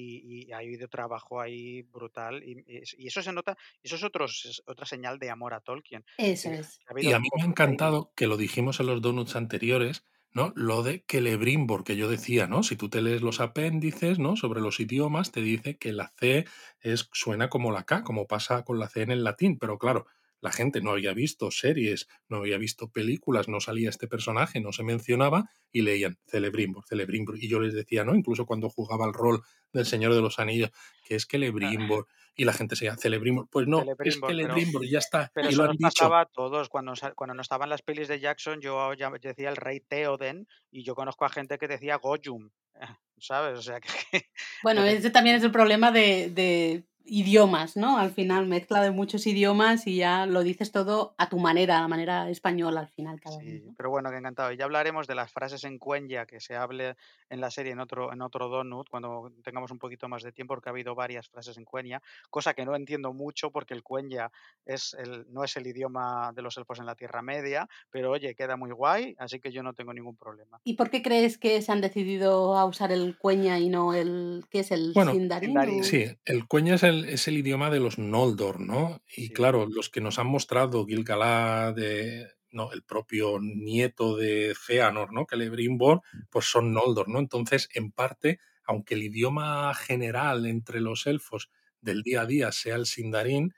y 0.46 0.52
ha 0.52 0.58
habido 0.58 0.88
trabajo 0.88 1.40
ahí 1.40 1.82
brutal. 1.82 2.42
Y, 2.44 2.62
y 2.66 2.76
es- 2.78 2.94
y 2.98 3.06
eso 3.08 3.22
se 3.22 3.32
nota, 3.32 3.56
eso 3.82 3.96
es, 3.96 4.04
otros, 4.04 4.44
es 4.46 4.62
otra 4.66 4.84
señal 4.86 5.18
de 5.18 5.30
amor 5.30 5.54
a 5.54 5.60
Tolkien. 5.60 6.04
Eso 6.16 6.50
es. 6.50 6.80
ha 6.86 6.94
Y 6.98 7.12
a 7.12 7.18
mí 7.18 7.28
me 7.36 7.42
ha 7.42 7.46
encantado, 7.46 8.12
que 8.16 8.26
lo 8.26 8.36
dijimos 8.36 8.80
en 8.80 8.86
los 8.86 9.00
donuts 9.02 9.36
anteriores, 9.36 10.04
¿no? 10.32 10.52
Lo 10.54 10.82
de 10.82 11.04
Celebrimbor, 11.08 11.82
que 11.84 11.96
yo 11.96 12.08
decía, 12.08 12.46
¿no? 12.46 12.62
Si 12.62 12.76
tú 12.76 12.88
te 12.90 13.02
lees 13.02 13.22
los 13.22 13.40
apéndices, 13.40 14.18
¿no? 14.18 14.36
Sobre 14.36 14.60
los 14.60 14.78
idiomas, 14.80 15.32
te 15.32 15.40
dice 15.40 15.78
que 15.78 15.92
la 15.92 16.12
C 16.18 16.44
es, 16.80 17.08
suena 17.12 17.48
como 17.48 17.72
la 17.72 17.84
K, 17.84 18.04
como 18.04 18.26
pasa 18.26 18.64
con 18.64 18.78
la 18.78 18.88
C 18.88 19.02
en 19.02 19.10
el 19.10 19.24
latín, 19.24 19.58
pero 19.58 19.78
claro, 19.78 20.06
la 20.40 20.52
gente 20.52 20.80
no 20.80 20.92
había 20.92 21.12
visto 21.12 21.50
series, 21.50 22.08
no 22.28 22.38
había 22.38 22.58
visto 22.58 22.88
películas, 22.90 23.48
no 23.48 23.60
salía 23.60 23.90
este 23.90 24.08
personaje, 24.08 24.60
no 24.60 24.72
se 24.72 24.82
mencionaba 24.82 25.50
y 25.70 25.82
leían 25.82 26.18
Celebrimbor, 26.26 26.84
Celebrimbor. 26.86 27.42
Y 27.42 27.48
yo 27.48 27.60
les 27.60 27.74
decía, 27.74 28.04
¿no? 28.04 28.14
Incluso 28.14 28.46
cuando 28.46 28.70
jugaba 28.70 29.06
el 29.06 29.12
rol 29.12 29.42
del 29.72 29.86
Señor 29.86 30.14
de 30.14 30.20
los 30.20 30.38
Anillos, 30.38 30.70
que 31.04 31.16
es 31.16 31.26
Celebrimbor. 31.30 32.06
Y 32.36 32.44
la 32.44 32.54
gente 32.54 32.74
se 32.74 32.86
llama 32.86 32.96
Celebrimbor. 32.96 33.48
Pues 33.50 33.66
no, 33.66 33.84
es 34.02 34.18
Celebrimbor, 34.18 34.86
ya 34.86 35.00
está. 35.00 35.30
Pero 35.34 35.48
y 35.48 35.52
eso 35.52 35.58
lo 35.58 35.64
han 35.64 35.68
nos 35.70 35.78
dicho. 35.78 35.88
pasaba 35.88 36.20
a 36.20 36.26
todos. 36.26 36.70
Cuando, 36.70 36.94
cuando 37.14 37.34
no 37.34 37.42
estaban 37.42 37.68
las 37.68 37.82
pelis 37.82 38.08
de 38.08 38.18
Jackson, 38.18 38.62
yo 38.62 38.94
ya 38.94 39.10
decía 39.20 39.50
el 39.50 39.56
rey 39.56 39.80
Theoden 39.80 40.46
y 40.70 40.82
yo 40.82 40.94
conozco 40.94 41.26
a 41.26 41.28
gente 41.28 41.58
que 41.58 41.68
decía 41.68 41.96
Gollum, 41.96 42.50
¿sabes? 43.18 43.58
O 43.58 43.62
sea 43.62 43.80
que... 43.80 43.88
Bueno, 44.62 44.84
ese 44.84 45.10
también 45.10 45.36
es 45.36 45.42
el 45.42 45.50
problema 45.50 45.90
de, 45.90 46.30
de 46.30 46.84
idiomas, 47.04 47.76
¿no? 47.76 47.98
Al 47.98 48.10
final, 48.10 48.46
mezcla 48.46 48.82
de 48.82 48.90
muchos 48.90 49.26
idiomas 49.26 49.86
y 49.86 49.96
ya 49.96 50.26
lo 50.26 50.42
dices 50.42 50.72
todo 50.72 51.14
a 51.18 51.28
tu 51.28 51.38
manera, 51.38 51.78
a 51.78 51.82
la 51.82 51.88
manera 51.88 52.28
española 52.30 52.80
al 52.80 52.88
final 52.88 53.20
cada 53.20 53.38
vez. 53.38 53.46
Sí, 53.46 53.62
¿no? 53.66 53.74
pero 53.76 53.90
bueno, 53.90 54.10
que 54.10 54.16
encantado. 54.16 54.52
Y 54.52 54.56
ya 54.56 54.64
hablaremos 54.64 55.06
de 55.06 55.14
las 55.14 55.32
frases 55.32 55.64
en 55.64 55.78
cuenya 55.78 56.26
que 56.26 56.40
se 56.40 56.56
hable 56.56 56.96
en 57.28 57.40
la 57.40 57.50
serie 57.50 57.72
en 57.72 57.80
otro, 57.80 58.12
en 58.12 58.22
otro 58.22 58.48
donut 58.48 58.88
cuando 58.88 59.32
tengamos 59.42 59.70
un 59.70 59.78
poquito 59.78 60.08
más 60.08 60.22
de 60.22 60.32
tiempo, 60.32 60.54
porque 60.54 60.68
ha 60.68 60.72
habido 60.72 60.94
varias 60.94 61.28
frases 61.28 61.56
en 61.58 61.64
cuenya, 61.64 62.02
cosa 62.28 62.54
que 62.54 62.64
no 62.64 62.74
entiendo 62.74 63.12
mucho 63.12 63.50
porque 63.50 63.74
el 63.74 63.82
cuenya 63.82 64.30
es 64.66 64.94
el, 64.94 65.26
no 65.32 65.44
es 65.44 65.56
el 65.56 65.66
idioma 65.66 66.32
de 66.34 66.42
los 66.42 66.56
elfos 66.56 66.78
en 66.78 66.86
la 66.86 66.94
Tierra 66.94 67.22
Media, 67.22 67.68
pero 67.90 68.10
oye, 68.10 68.34
queda 68.34 68.56
muy 68.56 68.70
guay, 68.70 69.14
así 69.18 69.40
que 69.40 69.52
yo 69.52 69.62
no 69.62 69.74
tengo 69.74 69.92
ningún 69.92 70.16
problema. 70.16 70.60
¿Y 70.64 70.74
por 70.74 70.90
qué 70.90 71.02
crees 71.02 71.38
que 71.38 71.62
se 71.62 71.72
han 71.72 71.80
decidido 71.80 72.56
a 72.56 72.64
usar 72.64 72.92
el 72.92 73.16
cueña 73.16 73.58
y 73.58 73.68
no 73.68 73.94
el, 73.94 74.44
¿qué 74.50 74.60
es 74.60 74.70
el 74.70 74.92
Bueno, 74.94 75.12
sindarin? 75.12 75.84
Sí, 75.84 76.04
el 76.24 76.46
cueña 76.46 76.74
es 76.74 76.82
el, 76.82 76.89
es 76.90 77.28
el 77.28 77.38
idioma 77.38 77.70
de 77.70 77.80
los 77.80 77.98
Noldor, 77.98 78.60
¿no? 78.60 79.02
Y 79.14 79.30
Sí. 79.30 79.32
claro, 79.32 79.66
los 79.66 79.88
que 79.90 80.00
nos 80.00 80.18
han 80.18 80.26
mostrado 80.26 80.86
Gil-galad, 80.86 81.74
de, 81.74 82.28
no, 82.50 82.72
el 82.72 82.82
propio 82.82 83.38
nieto 83.40 84.16
de 84.16 84.54
Feanor, 84.58 85.12
¿no? 85.12 85.26
Celebrimbor, 85.28 86.02
pues 86.30 86.46
son 86.46 86.72
Noldor, 86.72 87.08
¿no? 87.08 87.18
Entonces, 87.18 87.68
en 87.74 87.92
parte, 87.92 88.40
aunque 88.64 88.94
el 88.94 89.02
idioma 89.04 89.74
general 89.74 90.46
entre 90.46 90.80
los 90.80 91.06
elfos 91.06 91.50
del 91.80 92.02
día 92.02 92.22
a 92.22 92.26
día 92.26 92.52
sea 92.52 92.76
el 92.76 92.86
Sindarin, 92.86 93.54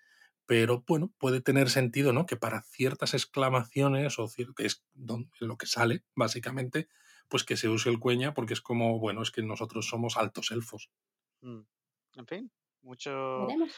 pero 0.46 0.84
bueno, 0.86 1.12
puede 1.18 1.40
tener 1.40 1.70
sentido, 1.70 2.12
¿no? 2.12 2.26
Que 2.26 2.36
para 2.36 2.62
ciertas 2.62 3.14
exclamaciones, 3.14 4.18
o 4.18 4.28
que 4.56 4.66
es 4.66 4.84
lo 5.40 5.56
que 5.56 5.66
sale, 5.66 6.04
básicamente, 6.14 6.88
pues 7.28 7.44
que 7.44 7.56
se 7.56 7.68
use 7.68 7.88
el 7.90 7.98
cueña, 8.00 8.34
porque 8.34 8.52
es 8.54 8.60
como, 8.60 8.98
bueno, 8.98 9.22
es 9.22 9.30
que 9.30 9.42
nosotros 9.42 9.86
somos 9.88 10.16
altos 10.16 10.50
elfos. 10.50 10.90
Mm. 11.42 11.60
En 12.16 12.26
fin, 12.26 12.50
mucho... 12.82 13.46
Veremos. 13.46 13.72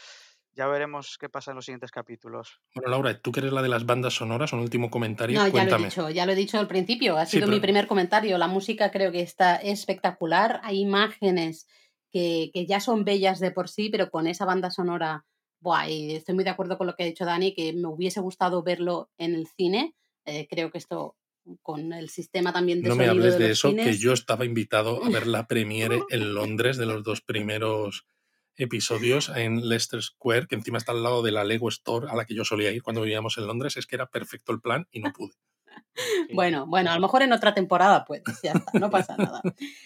Ya 0.56 0.68
veremos 0.68 1.18
qué 1.18 1.28
pasa 1.28 1.50
en 1.50 1.56
los 1.56 1.64
siguientes 1.64 1.90
capítulos. 1.90 2.60
Bueno, 2.76 2.88
Laura, 2.88 3.18
tú 3.20 3.32
que 3.32 3.40
eres 3.40 3.52
la 3.52 3.60
de 3.60 3.68
las 3.68 3.86
bandas 3.86 4.14
sonoras, 4.14 4.52
un 4.52 4.60
último 4.60 4.88
comentario, 4.88 5.36
No, 5.36 5.40
ya 5.40 5.44
lo 5.44 5.48
he 5.48 5.52
cuéntame. 5.62 5.84
dicho, 5.86 6.10
ya 6.10 6.26
lo 6.26 6.32
he 6.32 6.36
dicho 6.36 6.60
al 6.60 6.68
principio, 6.68 7.16
ha 7.16 7.26
Sí, 7.26 7.38
sido 7.38 7.48
mi 7.48 7.58
primer 7.58 7.88
comentario. 7.88 8.38
La 8.38 8.46
música 8.46 8.92
creo 8.92 9.10
que 9.10 9.20
está 9.20 9.56
espectacular, 9.56 10.60
hay 10.62 10.78
imágenes 10.80 11.66
que, 12.12 12.50
que 12.54 12.66
ya 12.66 12.78
son 12.78 13.04
bellas 13.04 13.40
de 13.40 13.50
por 13.50 13.68
sí, 13.68 13.88
pero 13.90 14.10
con 14.10 14.28
esa 14.28 14.44
banda 14.44 14.70
sonora, 14.70 15.24
buah, 15.58 15.88
y 15.88 16.12
estoy 16.14 16.36
muy 16.36 16.44
de 16.44 16.50
acuerdo 16.50 16.78
con 16.78 16.86
lo 16.86 16.94
que 16.94 17.02
ha 17.02 17.06
dicho 17.06 17.24
Dani, 17.24 17.52
que 17.52 17.72
me 17.72 17.88
hubiese 17.88 18.20
gustado 18.20 18.62
verlo 18.62 19.10
en 19.18 19.34
el 19.34 19.48
cine. 19.48 19.96
Eh, 20.24 20.46
creo 20.48 20.70
que 20.70 20.78
esto, 20.78 21.16
con 21.62 21.92
el 21.92 22.08
sistema 22.10 22.52
también 22.52 22.80
de 22.80 22.88
No 22.90 22.94
me 22.94 23.08
hables 23.08 23.40
de 23.40 23.50
eso, 23.50 23.74
que 23.74 23.96
yo 23.98 24.12
estaba 24.12 24.44
invitado 24.44 25.02
a 25.04 25.08
ver 25.10 25.26
la 25.26 25.46
premiere 25.48 26.00
en 26.10 26.32
Londres 26.32 26.76
de 26.76 26.86
los 26.86 27.02
dos 27.02 27.22
primeros 27.22 28.06
episodios 28.56 29.28
en 29.34 29.68
Leicester 29.68 30.02
Square, 30.02 30.46
que 30.46 30.54
encima 30.54 30.78
está 30.78 30.92
al 30.92 31.02
lado 31.02 31.22
de 31.22 31.32
la 31.32 31.44
Lego 31.44 31.68
Store 31.68 32.06
a 32.10 32.14
la 32.16 32.24
que 32.24 32.34
yo 32.34 32.44
solía 32.44 32.70
ir 32.72 32.82
cuando 32.82 33.02
vivíamos 33.02 33.36
en 33.38 33.46
Londres. 33.46 33.76
Es 33.76 33.86
que 33.86 33.96
era 33.96 34.06
perfecto 34.06 34.52
el 34.52 34.60
plan 34.60 34.86
y 34.90 35.00
no 35.00 35.12
pude. 35.12 35.32
Bueno, 36.32 36.66
bueno, 36.66 36.90
a 36.90 36.94
lo 36.96 37.00
mejor 37.00 37.22
en 37.22 37.32
otra 37.32 37.54
temporada 37.54 38.04
puedes, 38.04 38.24
ya 38.42 38.52
está, 38.52 38.78
no 38.78 38.90
pasa 38.90 39.16
nada. 39.18 39.40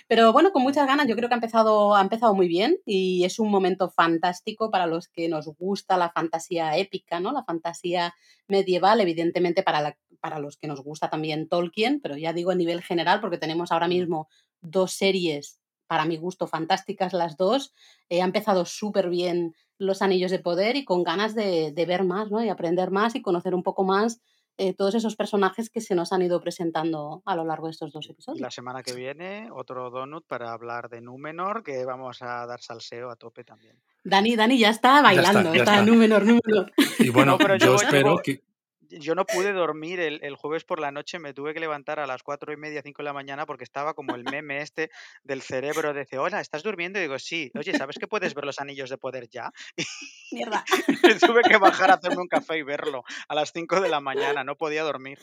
Pero 0.06 0.32
bueno, 0.32 0.52
con 0.52 0.62
muchas 0.62 0.86
ganas, 0.86 1.06
yo 1.06 1.14
creo 1.16 1.28
que 1.28 1.34
ha 1.34 1.36
empezado, 1.36 1.94
ha 1.94 2.00
empezado 2.00 2.34
muy 2.34 2.48
bien 2.48 2.78
y 2.86 3.24
es 3.24 3.38
un 3.38 3.50
momento 3.50 3.90
fantástico 3.90 4.70
para 4.70 4.86
los 4.86 5.08
que 5.08 5.28
nos 5.28 5.46
gusta 5.46 5.96
la 5.98 6.10
fantasía 6.10 6.76
épica, 6.76 7.20
¿no? 7.20 7.32
La 7.32 7.44
fantasía 7.44 8.14
medieval, 8.48 9.00
evidentemente 9.00 9.62
para, 9.62 9.80
la- 9.82 9.98
para 10.20 10.38
los 10.38 10.56
que 10.56 10.66
nos 10.66 10.80
gusta 10.82 11.10
también 11.10 11.48
Tolkien, 11.48 12.00
pero 12.00 12.16
ya 12.16 12.32
digo 12.32 12.50
a 12.50 12.54
nivel 12.54 12.82
general, 12.82 13.20
porque 13.20 13.38
tenemos 13.38 13.70
ahora 13.72 13.88
mismo 13.88 14.28
dos 14.60 14.92
series, 14.92 15.60
para 15.88 16.04
mi 16.04 16.16
gusto, 16.16 16.46
fantásticas 16.46 17.12
las 17.12 17.36
dos. 17.36 17.72
Eh, 18.08 18.22
ha 18.22 18.24
empezado 18.24 18.64
súper 18.64 19.08
bien 19.10 19.54
Los 19.78 20.02
Anillos 20.02 20.30
de 20.30 20.38
Poder 20.38 20.76
y 20.76 20.84
con 20.84 21.02
ganas 21.02 21.34
de, 21.34 21.72
de 21.72 21.86
ver 21.86 22.04
más, 22.04 22.30
¿no? 22.30 22.44
Y 22.44 22.48
aprender 22.48 22.90
más 22.92 23.16
y 23.16 23.22
conocer 23.22 23.54
un 23.54 23.62
poco 23.64 23.82
más 23.82 24.20
eh, 24.60 24.74
todos 24.74 24.96
esos 24.96 25.14
personajes 25.14 25.70
que 25.70 25.80
se 25.80 25.94
nos 25.94 26.12
han 26.12 26.20
ido 26.22 26.40
presentando 26.40 27.22
a 27.24 27.36
lo 27.36 27.44
largo 27.44 27.66
de 27.66 27.70
estos 27.72 27.92
dos 27.92 28.06
Y 28.06 28.08
la 28.08 28.12
episodios. 28.14 28.54
semana 28.54 28.82
que 28.82 28.92
viene, 28.92 29.48
otro 29.52 29.88
donut 29.90 30.26
para 30.26 30.52
hablar 30.52 30.88
de 30.88 31.00
Númenor, 31.00 31.62
que 31.62 31.84
vamos 31.84 32.22
a 32.22 32.44
dar 32.44 32.60
salseo 32.60 33.08
a 33.08 33.14
tope 33.16 33.44
también. 33.44 33.80
Dani, 34.02 34.34
Dani 34.34 34.58
ya 34.58 34.70
está 34.70 34.96
Ya 34.96 35.02
bailando, 35.02 35.38
está, 35.40 35.52
ya 35.54 35.58
está, 35.58 35.72
está. 35.74 35.84
Númenor, 35.86 36.22
Númenor. 36.24 36.72
Y 36.98 37.10
bueno, 37.10 37.32
No, 37.32 37.38
pero 37.38 37.56
yo 37.56 37.66
yo- 37.66 37.74
espero 37.76 38.16
que... 38.18 38.42
Yo 38.90 39.14
no 39.14 39.24
pude 39.26 39.52
dormir 39.52 40.00
el, 40.00 40.20
el 40.22 40.34
jueves 40.36 40.64
por 40.64 40.80
la 40.80 40.90
noche, 40.90 41.18
me 41.18 41.34
tuve 41.34 41.52
que 41.54 41.60
levantar 41.60 42.00
a 42.00 42.06
las 42.06 42.22
cuatro 42.22 42.52
y 42.52 42.56
media, 42.56 42.80
cinco 42.82 43.02
de 43.02 43.04
la 43.04 43.12
mañana, 43.12 43.44
porque 43.46 43.64
estaba 43.64 43.94
como 43.94 44.14
el 44.14 44.24
meme 44.24 44.62
este 44.62 44.90
del 45.24 45.42
cerebro. 45.42 45.92
Dice, 45.92 46.18
hola, 46.18 46.40
¿estás 46.40 46.62
durmiendo? 46.62 46.98
Y 46.98 47.02
digo, 47.02 47.18
sí. 47.18 47.50
Oye, 47.58 47.76
¿sabes 47.76 47.98
que 47.98 48.08
puedes 48.08 48.34
ver 48.34 48.44
los 48.44 48.58
anillos 48.60 48.88
de 48.90 48.98
poder 48.98 49.28
ya? 49.28 49.52
Mierda. 50.32 50.64
Y 50.88 51.18
tuve 51.18 51.42
que 51.42 51.56
bajar 51.58 51.90
a 51.90 51.94
hacerme 51.94 52.22
un 52.22 52.28
café 52.28 52.58
y 52.58 52.62
verlo 52.62 53.04
a 53.28 53.34
las 53.34 53.52
5 53.52 53.80
de 53.80 53.88
la 53.88 54.00
mañana, 54.00 54.44
no 54.44 54.56
podía 54.56 54.82
dormir. 54.82 55.18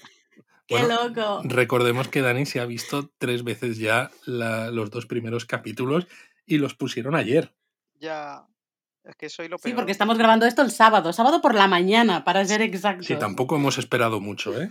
¡Qué 0.68 0.80
Bueno, 0.80 0.88
loco! 1.08 1.42
Recordemos 1.44 2.08
que 2.08 2.22
Dani 2.22 2.46
se 2.46 2.60
ha 2.60 2.66
visto 2.66 3.12
tres 3.20 3.44
veces 3.44 3.78
ya 3.78 4.10
la- 4.26 4.72
los 4.72 4.90
dos 4.90 5.06
primeros 5.06 5.46
capítulos 5.46 6.08
y 6.46 6.58
los 6.58 6.74
pusieron 6.76 7.16
ayer. 7.16 7.54
Ya, 8.00 8.46
es 9.08 9.16
que 9.16 9.30
soy 9.30 9.48
lo 9.48 9.58
Sí, 9.58 9.64
peor. 9.70 9.76
porque 9.78 9.92
estamos 9.92 10.18
grabando 10.18 10.46
esto 10.46 10.62
el 10.62 10.72
sábado, 10.72 11.14
sábado 11.14 11.42
por 11.42 11.54
la 11.56 11.68
mañana, 11.68 12.24
para 12.24 12.44
ser 12.46 12.62
exactos. 12.62 13.06
Sí, 13.08 13.16
tampoco 13.16 13.56
hemos 13.56 13.78
esperado 13.78 14.20
mucho, 14.20 14.60
¿eh? 14.60 14.68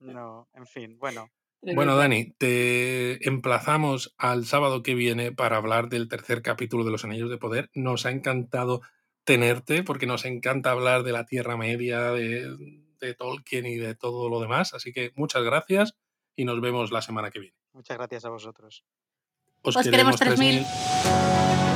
No, 0.00 0.48
en 0.54 0.66
fin, 0.66 0.98
bueno. 0.98 1.30
Bueno. 1.62 1.94
Dani, 1.96 2.32
te 2.32 3.26
emplazamos 3.28 4.14
al 4.18 4.46
sábado 4.46 4.82
que 4.82 4.94
viene 4.96 5.30
para 5.30 5.56
hablar 5.58 5.88
del 5.88 6.08
tercer 6.08 6.42
capítulo 6.42 6.82
de 6.84 6.90
Los 6.90 7.04
Anillos 7.04 7.30
de 7.30 7.38
Poder. 7.38 7.70
Nos 7.72 8.04
ha 8.04 8.10
encantado 8.10 8.82
tenerte 9.24 9.84
porque 9.84 10.06
nos 10.06 10.24
encanta 10.24 10.72
hablar 10.72 11.04
de 11.04 11.12
la 11.12 11.24
Tierra 11.24 11.56
Media, 11.56 12.10
de, 12.10 12.56
de 13.00 13.14
Tolkien 13.14 13.66
y 13.66 13.76
de 13.76 13.94
todo 13.94 14.28
lo 14.28 14.40
demás. 14.40 14.74
Así 14.74 14.92
que 14.92 15.12
muchas 15.14 15.44
gracias 15.44 15.94
y 16.34 16.44
nos 16.44 16.60
vemos 16.60 16.90
la 16.90 17.00
semana 17.00 17.30
que 17.30 17.38
viene. 17.38 17.56
Muchas 17.72 17.96
gracias 17.96 18.24
a 18.24 18.30
vosotros. 18.30 18.84
Os, 19.62 19.76
Os 19.76 19.84
queremos 19.84 20.16
3000. 20.16 20.64
3000. 20.64 21.71